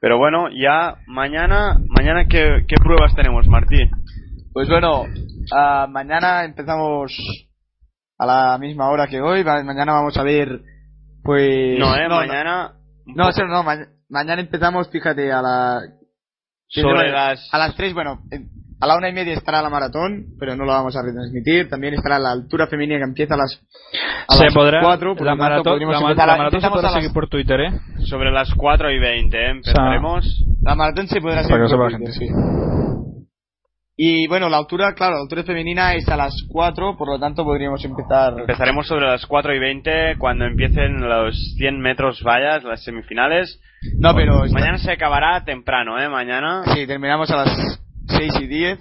Pero 0.00 0.16
bueno, 0.16 0.48
ya 0.50 0.98
mañana, 1.08 1.76
mañana 1.88 2.26
¿qué, 2.28 2.64
qué 2.68 2.76
pruebas 2.76 3.16
tenemos, 3.16 3.48
Martí? 3.48 3.78
Pues 4.52 4.68
bueno, 4.68 5.06
ah, 5.52 5.88
mañana 5.90 6.44
empezamos 6.44 7.12
a 8.16 8.26
la 8.26 8.58
misma 8.58 8.90
hora 8.90 9.08
que 9.08 9.20
hoy. 9.20 9.42
Mañana 9.42 9.94
vamos 9.94 10.16
a 10.16 10.22
ver, 10.22 10.60
pues... 11.24 11.78
No, 11.80 11.96
eh, 11.96 12.08
mañana. 12.08 12.74
No, 13.06 13.14
poco 13.24 13.30
eso 13.30 13.44
no, 13.46 13.64
ma- 13.64 13.88
mañana 14.08 14.40
empezamos, 14.40 14.88
fíjate, 14.88 15.32
a 15.32 15.42
la... 15.42 15.80
sobre 16.68 17.10
las. 17.10 17.48
A 17.52 17.58
las 17.58 17.74
3, 17.74 17.92
bueno, 17.92 18.22
en- 18.30 18.57
a 18.80 18.86
la 18.86 18.96
una 18.96 19.08
y 19.08 19.12
media 19.12 19.34
estará 19.34 19.60
la 19.62 19.70
maratón, 19.70 20.26
pero 20.38 20.54
no 20.56 20.64
la 20.64 20.74
vamos 20.74 20.96
a 20.96 21.02
retransmitir. 21.02 21.68
También 21.68 21.94
estará 21.94 22.18
la 22.18 22.30
altura 22.32 22.66
femenina 22.68 22.98
que 22.98 23.04
empieza 23.04 23.34
a 23.34 23.38
las, 23.38 23.60
a 24.28 24.34
se 24.34 24.44
las 24.44 24.54
podrá 24.54 24.80
4. 24.80 25.16
por 25.16 25.26
la 25.26 25.32
tanto, 25.32 25.42
maratón, 25.42 25.80
la, 25.80 25.86
ma- 26.00 26.10
empezar 26.10 26.26
la 26.28 26.36
maratón 26.36 26.60
se 26.60 26.68
podrá 26.70 26.82
las- 26.82 26.94
seguir 26.94 27.12
por 27.12 27.28
Twitter, 27.28 27.60
¿eh? 27.60 27.70
Sobre 28.04 28.30
las 28.30 28.52
4 28.54 28.90
y 28.90 28.98
20, 28.98 29.36
¿eh? 29.36 29.50
Empezaremos. 29.50 30.44
La 30.62 30.74
maratón 30.74 31.08
se 31.08 31.20
podrá 31.20 31.42
Para 31.42 31.48
seguir 31.48 31.60
por 31.60 31.70
sepa 31.70 31.90
la 31.90 31.96
Twitter, 31.98 32.14
sí. 32.14 32.26
Y 34.00 34.28
bueno, 34.28 34.48
la 34.48 34.58
altura, 34.58 34.94
claro, 34.94 35.16
la 35.16 35.22
altura 35.22 35.42
femenina 35.42 35.94
es 35.94 36.08
a 36.08 36.16
las 36.16 36.32
4, 36.52 36.96
por 36.96 37.08
lo 37.08 37.18
tanto 37.18 37.42
podríamos 37.42 37.84
empezar. 37.84 38.32
Empezaremos 38.38 38.86
sobre 38.86 39.06
las 39.06 39.26
4 39.26 39.52
y 39.56 39.58
20 39.58 40.14
cuando 40.18 40.44
empiecen 40.44 41.00
los 41.00 41.34
100 41.56 41.80
metros 41.80 42.22
vallas, 42.22 42.62
las 42.62 42.84
semifinales. 42.84 43.60
No, 43.98 44.14
pero. 44.14 44.44
Mañana 44.52 44.78
se 44.78 44.92
acabará 44.92 45.42
temprano, 45.44 45.98
¿eh? 46.00 46.08
Mañana. 46.08 46.62
Sí, 46.74 46.86
terminamos 46.86 47.28
a 47.32 47.36
las 47.38 47.80
6 48.08 48.32
y 48.42 48.46
10. 48.46 48.78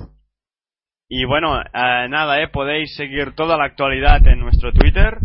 Y 1.10 1.26
bueno, 1.26 1.60
eh, 1.62 2.08
nada, 2.10 2.42
¿eh? 2.42 2.48
Podéis 2.50 2.96
seguir 2.96 3.34
toda 3.34 3.58
la 3.58 3.66
actualidad 3.66 4.26
en 4.28 4.40
nuestro 4.40 4.72
Twitter. 4.74 5.18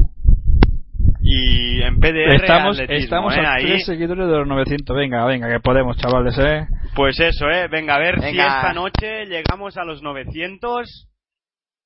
Y 1.25 1.81
en 1.83 2.01
PDR 2.01 2.35
Estamos, 2.35 2.81
Atletismo, 2.81 3.05
estamos 3.31 3.37
¿eh? 3.37 3.41
a 3.47 3.53
Ahí. 3.55 3.65
tres 3.67 3.87
seguidores 3.87 4.27
de 4.27 4.33
los 4.39 4.47
900. 4.47 4.97
Venga, 4.97 5.25
venga, 5.25 5.49
que 5.49 5.61
podemos, 5.61 5.97
chavales, 5.97 6.37
¿eh? 6.39 6.67
Pues 6.97 7.19
eso, 7.21 7.49
¿eh? 7.49 7.69
Venga, 7.69 7.95
a 7.95 7.99
ver 7.99 8.17
si 8.21 8.27
Venga. 8.27 8.47
esta 8.47 8.73
noche 8.73 9.27
llegamos 9.27 9.77
a 9.77 9.85
los 9.85 10.03
900. 10.03 11.09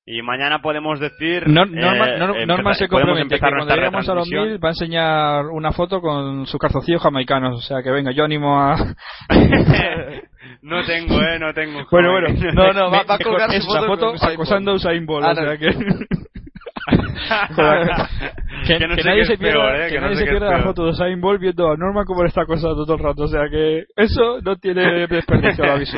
Y 0.09 0.21
mañana 0.21 0.59
podemos 0.61 0.99
decir. 0.99 1.47
No- 1.47 1.63
eh, 1.63 1.69
Norma, 1.69 2.05
Nor- 2.07 2.29
empezar- 2.29 2.47
Norma 2.47 2.73
se 2.75 2.87
compromete 2.87 3.17
que 3.17 3.35
empezar 3.35 3.49
cuando 3.57 3.75
lleguemos 3.75 4.09
a 4.09 4.13
los 4.15 4.25
retransmisión. 4.29 4.47
1000 4.53 4.63
va 4.63 4.67
a 4.69 4.71
enseñar 4.71 5.45
una 5.47 5.71
foto 5.73 6.01
con 6.01 6.45
su 6.47 6.57
calzoncillo 6.57 6.99
jamaicanos. 6.99 7.57
O 7.57 7.61
sea 7.61 7.83
que 7.83 7.91
venga, 7.91 8.11
yo 8.11 8.23
animo 8.23 8.59
a. 8.59 8.75
no 10.61 10.83
tengo, 10.85 11.21
¿eh? 11.21 11.39
No 11.39 11.53
tengo. 11.53 11.85
Bueno, 11.91 12.11
bueno. 12.11 12.27
No, 12.53 12.73
no, 12.73 12.91
va- 12.91 13.03
va 13.03 13.15
a 13.15 13.19
colgar 13.19 13.49
su 13.51 13.57
esa 13.57 13.81
foto 13.81 14.13
foto 14.13 14.25
acosando 14.27 14.71
a. 14.71 14.75
Usain 14.75 15.05
Bolt. 15.05 15.25
Ah, 15.25 15.31
o 15.31 15.35
sea 15.35 15.57
que. 15.57 15.67
que, 15.69 15.77
Que 18.79 18.87
no 18.87 18.95
que 18.95 19.03
nadie 19.03 19.25
se 19.25 19.37
pierda, 19.37 19.61
peor, 19.61 19.75
¿eh? 19.75 19.87
que 19.87 19.93
Que 19.93 19.99
no 19.99 20.07
nadie 20.07 20.17
sé 20.17 20.23
se 20.25 20.29
pierda 20.29 20.57
la 20.57 20.63
foto 20.63 20.85
de 20.85 20.91
Usain 20.91 21.21
Bolt 21.21 21.41
viendo 21.41 21.71
a 21.71 21.77
Norma 21.77 22.03
como 22.05 22.23
le 22.23 22.29
está 22.29 22.41
acosando 22.41 22.85
todo 22.85 22.97
el 22.97 23.03
rato. 23.03 23.23
O 23.23 23.27
sea 23.27 23.43
que 23.49 23.85
eso 23.95 24.39
no 24.41 24.55
tiene 24.57 25.07
desperdicio, 25.07 25.65
lo 25.65 25.71
aviso. 25.73 25.97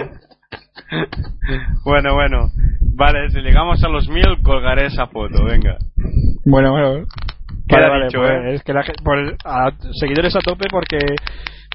Bueno, 1.85 2.13
bueno. 2.13 2.47
Vale, 2.95 3.29
si 3.29 3.39
llegamos 3.41 3.83
a 3.83 3.89
los 3.89 4.07
1000 4.09 4.41
colgaré 4.43 4.87
esa 4.87 5.07
foto, 5.07 5.43
venga. 5.45 5.77
Bueno, 6.45 6.71
bueno. 6.71 7.05
Queda 7.67 7.81
Vale, 7.81 7.89
vale, 7.91 8.05
dicho, 8.05 8.19
pues, 8.19 8.31
¿eh? 8.31 8.53
es 8.55 8.63
que 8.63 8.73
la, 8.73 8.83
por, 9.03 9.35
a, 9.45 9.71
seguidores 9.99 10.35
a 10.35 10.39
tope 10.39 10.65
porque 10.71 10.97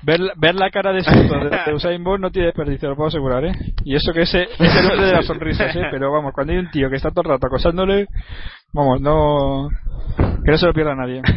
ver, 0.04 0.20
ver 0.36 0.54
la 0.54 0.70
cara 0.70 0.92
de 0.92 1.02
susto 1.02 1.34
de, 1.50 1.50
de 1.66 1.74
Usain 1.74 2.02
Bolt 2.02 2.20
no 2.20 2.30
tiene 2.30 2.46
desperdicio, 2.46 2.88
lo 2.88 2.96
puedo 2.96 3.08
asegurar, 3.08 3.44
¿eh? 3.44 3.52
Y 3.84 3.94
eso 3.94 4.12
que 4.12 4.22
ese 4.22 4.42
es 4.58 4.76
el 4.76 4.90
hombre 4.90 5.06
de 5.06 5.12
las 5.12 5.26
sonrisas, 5.26 5.74
¿eh? 5.74 5.88
Pero 5.90 6.12
vamos, 6.12 6.32
cuando 6.32 6.52
hay 6.52 6.58
un 6.58 6.70
tío 6.70 6.88
que 6.90 6.96
está 6.96 7.10
todo 7.10 7.22
el 7.22 7.30
rato 7.30 7.46
acosándole, 7.46 8.06
vamos, 8.72 9.00
no... 9.00 9.68
Que 10.44 10.50
no 10.50 10.58
se 10.58 10.66
lo 10.66 10.74
pierda 10.74 10.94
nadie. 10.94 11.22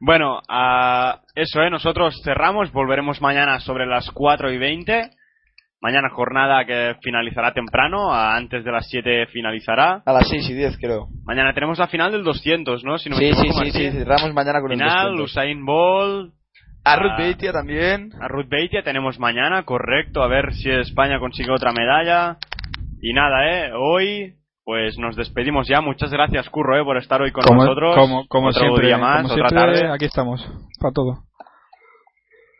Bueno, 0.00 0.40
ah, 0.48 1.20
eso, 1.34 1.62
¿eh? 1.62 1.70
Nosotros 1.70 2.20
cerramos, 2.22 2.72
volveremos 2.72 3.20
mañana 3.22 3.60
sobre 3.60 3.86
las 3.86 4.10
4 4.10 4.52
y 4.52 4.58
20. 4.58 5.10
Mañana 5.80 6.08
jornada 6.10 6.64
que 6.64 6.96
finalizará 7.02 7.52
temprano, 7.52 8.12
antes 8.12 8.64
de 8.64 8.72
las 8.72 8.88
7 8.88 9.26
finalizará. 9.26 10.02
A 10.04 10.12
las 10.12 10.28
6 10.28 10.50
y 10.50 10.54
10, 10.54 10.78
creo. 10.78 11.08
Mañana 11.24 11.52
tenemos 11.54 11.78
la 11.78 11.86
final 11.86 12.12
del 12.12 12.24
200, 12.24 12.82
¿no? 12.82 12.98
Si 12.98 13.08
no 13.08 13.16
me 13.16 13.22
sí, 13.22 13.32
sí, 13.34 13.40
equivoco, 13.40 13.64
sí, 13.64 13.70
sí, 13.70 13.84
Martín. 13.84 14.00
cerramos 14.00 14.34
mañana 14.34 14.60
con 14.60 14.70
Final, 14.70 15.10
el 15.10 15.16
200. 15.16 15.30
Usain 15.30 15.64
Bolt, 15.64 16.34
A 16.86 16.96
Ruth. 16.96 17.18
Beitia 17.18 17.52
también. 17.52 18.12
a 18.20 18.28
Ruth 18.28 18.48
Beitia 18.48 18.82
tenemos 18.82 19.18
mañana, 19.18 19.64
correcto, 19.64 20.22
a 20.22 20.28
ver 20.28 20.52
si 20.54 20.70
España 20.70 21.18
consigue 21.18 21.50
otra 21.50 21.72
medalla. 21.72 22.36
Y 23.02 23.12
nada, 23.12 23.50
¿eh? 23.50 23.72
Hoy, 23.74 24.34
pues 24.64 24.96
nos 24.98 25.16
despedimos 25.16 25.66
ya. 25.68 25.80
Muchas 25.80 26.10
gracias, 26.12 26.48
Curro, 26.48 26.78
¿eh? 26.80 26.84
Por 26.84 26.96
estar 26.96 27.20
hoy 27.20 27.32
con 27.32 27.42
como, 27.44 27.64
nosotros. 27.64 27.96
como, 27.96 28.26
como 28.28 28.48
Otro 28.48 28.60
siempre, 28.60 28.86
día 28.86 28.98
más, 28.98 29.22
como 29.22 29.34
otra 29.34 29.48
siempre, 29.48 29.80
tarde. 29.80 29.94
aquí 29.94 30.04
estamos, 30.04 30.40
para 30.80 30.92
todo. 30.92 31.24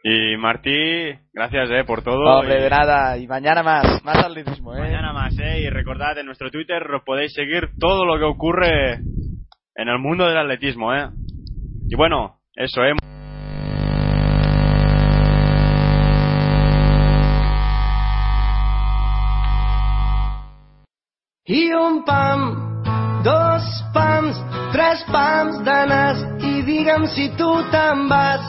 Y 0.02 0.36
Martí, 0.36 1.14
gracias, 1.32 1.70
¿eh? 1.70 1.84
Por 1.84 2.02
todo. 2.02 2.22
No, 2.24 2.38
hombre, 2.40 2.58
Y 2.58 2.62
de 2.62 2.70
nada. 2.70 3.16
Y 3.18 3.26
mañana 3.28 3.62
más. 3.62 4.04
Más 4.04 4.18
atletismo, 4.18 4.74
¿eh? 4.74 4.80
Mañana 4.80 5.12
más, 5.12 5.38
¿eh? 5.38 5.60
Y 5.62 5.70
recordad, 5.70 6.18
en 6.18 6.26
nuestro 6.26 6.50
Twitter 6.50 6.82
podéis 7.04 7.32
seguir 7.32 7.70
todo 7.78 8.04
lo 8.04 8.18
que 8.18 8.24
ocurre 8.24 8.94
en 9.74 9.88
el 9.88 9.98
mundo 9.98 10.26
del 10.26 10.38
atletismo, 10.38 10.92
¿eh? 10.94 11.08
Y 11.88 11.94
bueno, 11.96 12.38
eso, 12.54 12.82
¿eh? 12.84 12.92
I 21.48 21.72
un 21.78 22.02
pam, 22.02 22.40
dos 23.22 23.66
pams, 23.94 24.34
tres 24.72 25.04
pams 25.06 25.60
de 25.62 25.76
nas 25.86 26.18
i 26.42 26.62
digue'm 26.66 27.04
si 27.06 27.28
tu 27.38 27.46
te'n 27.70 28.08
vas. 28.10 28.42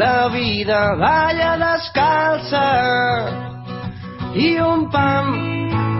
La 0.00 0.30
vida 0.32 0.96
balla 0.96 1.50
descalça. 1.60 2.62
I 4.32 4.48
un 4.64 4.88
pam, 4.88 5.28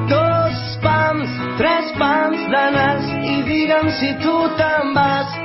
dos 0.09 0.57
pams, 0.81 1.37
tres 1.61 1.93
pams 2.01 2.49
de 2.55 2.65
nas 2.79 3.13
i 3.13 3.37
digue'm 3.51 3.93
si 4.01 4.17
tu 4.25 4.35
te'n 4.57 4.97
vas. 4.97 5.37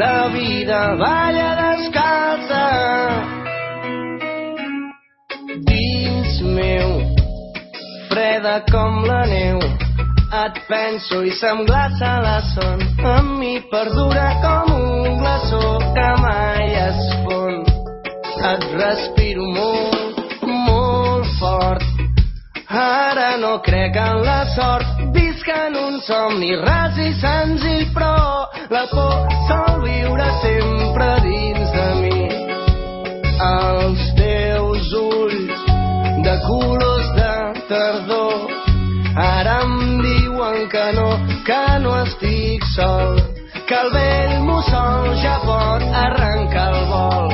La 0.00 0.32
vida 0.32 0.80
balla 0.96 1.52
descalça. 1.60 2.64
Dins 5.68 6.40
meu, 6.56 7.00
freda 8.08 8.62
com 8.72 9.02
la 9.04 9.26
neu, 9.26 9.60
et 10.32 10.58
penso 10.66 11.20
i 11.28 11.32
se'm 11.36 11.64
glaça 11.68 12.12
la 12.24 12.38
son. 12.54 12.80
Amb 13.04 13.36
mi 13.38 13.58
perdura 13.72 14.28
com 14.44 14.70
un 14.74 15.18
glaçó 15.20 15.76
que 15.96 16.08
mai 16.22 16.72
es 16.88 17.02
fon. 17.24 17.58
Et 18.50 18.64
respiro 18.80 19.44
molt, 19.52 20.22
molt 20.48 21.28
fort. 21.40 21.84
Ara 22.82 23.36
no 23.42 23.58
crec 23.66 23.98
en 24.00 24.22
la 24.24 24.40
sort, 24.54 25.02
visc 25.12 25.48
en 25.52 25.76
un 25.76 26.00
somni 26.06 26.54
ras 26.64 26.96
i 26.96 27.10
senzill, 27.20 27.84
però 27.92 28.48
la 28.72 28.86
por 28.94 29.36
sol 29.50 29.84
viure 29.84 30.30
sempre 30.40 31.10
dins 31.28 31.76
de 31.76 31.88
mi. 32.00 32.24
Els 33.50 34.08
teus 34.16 34.96
ulls 34.96 35.68
de 36.24 36.34
colors 36.48 37.14
de 37.20 37.36
tardor 37.68 38.62
ara 39.16 39.60
em 39.62 40.01
diuen 40.62 40.68
que 40.68 40.92
no, 40.92 41.44
que 41.44 41.78
no 41.80 42.02
estic 42.02 42.64
sol, 42.74 43.16
que 43.66 43.74
el 43.74 43.90
vell 43.92 44.40
mussol 44.42 45.14
ja 45.22 45.38
pot 45.44 45.82
arrencar 45.82 46.68
el 46.74 46.84
vol. 46.90 47.32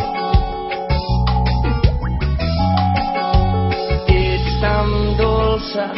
Ets 4.08 4.60
tan 4.60 5.16
dolça, 5.18 5.88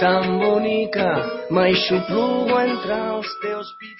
tan 0.00 0.38
bonica, 0.38 1.10
m'aixoplugo 1.50 2.60
entre 2.60 2.96
els 3.16 3.28
teus 3.42 3.74
pits. 3.80 3.99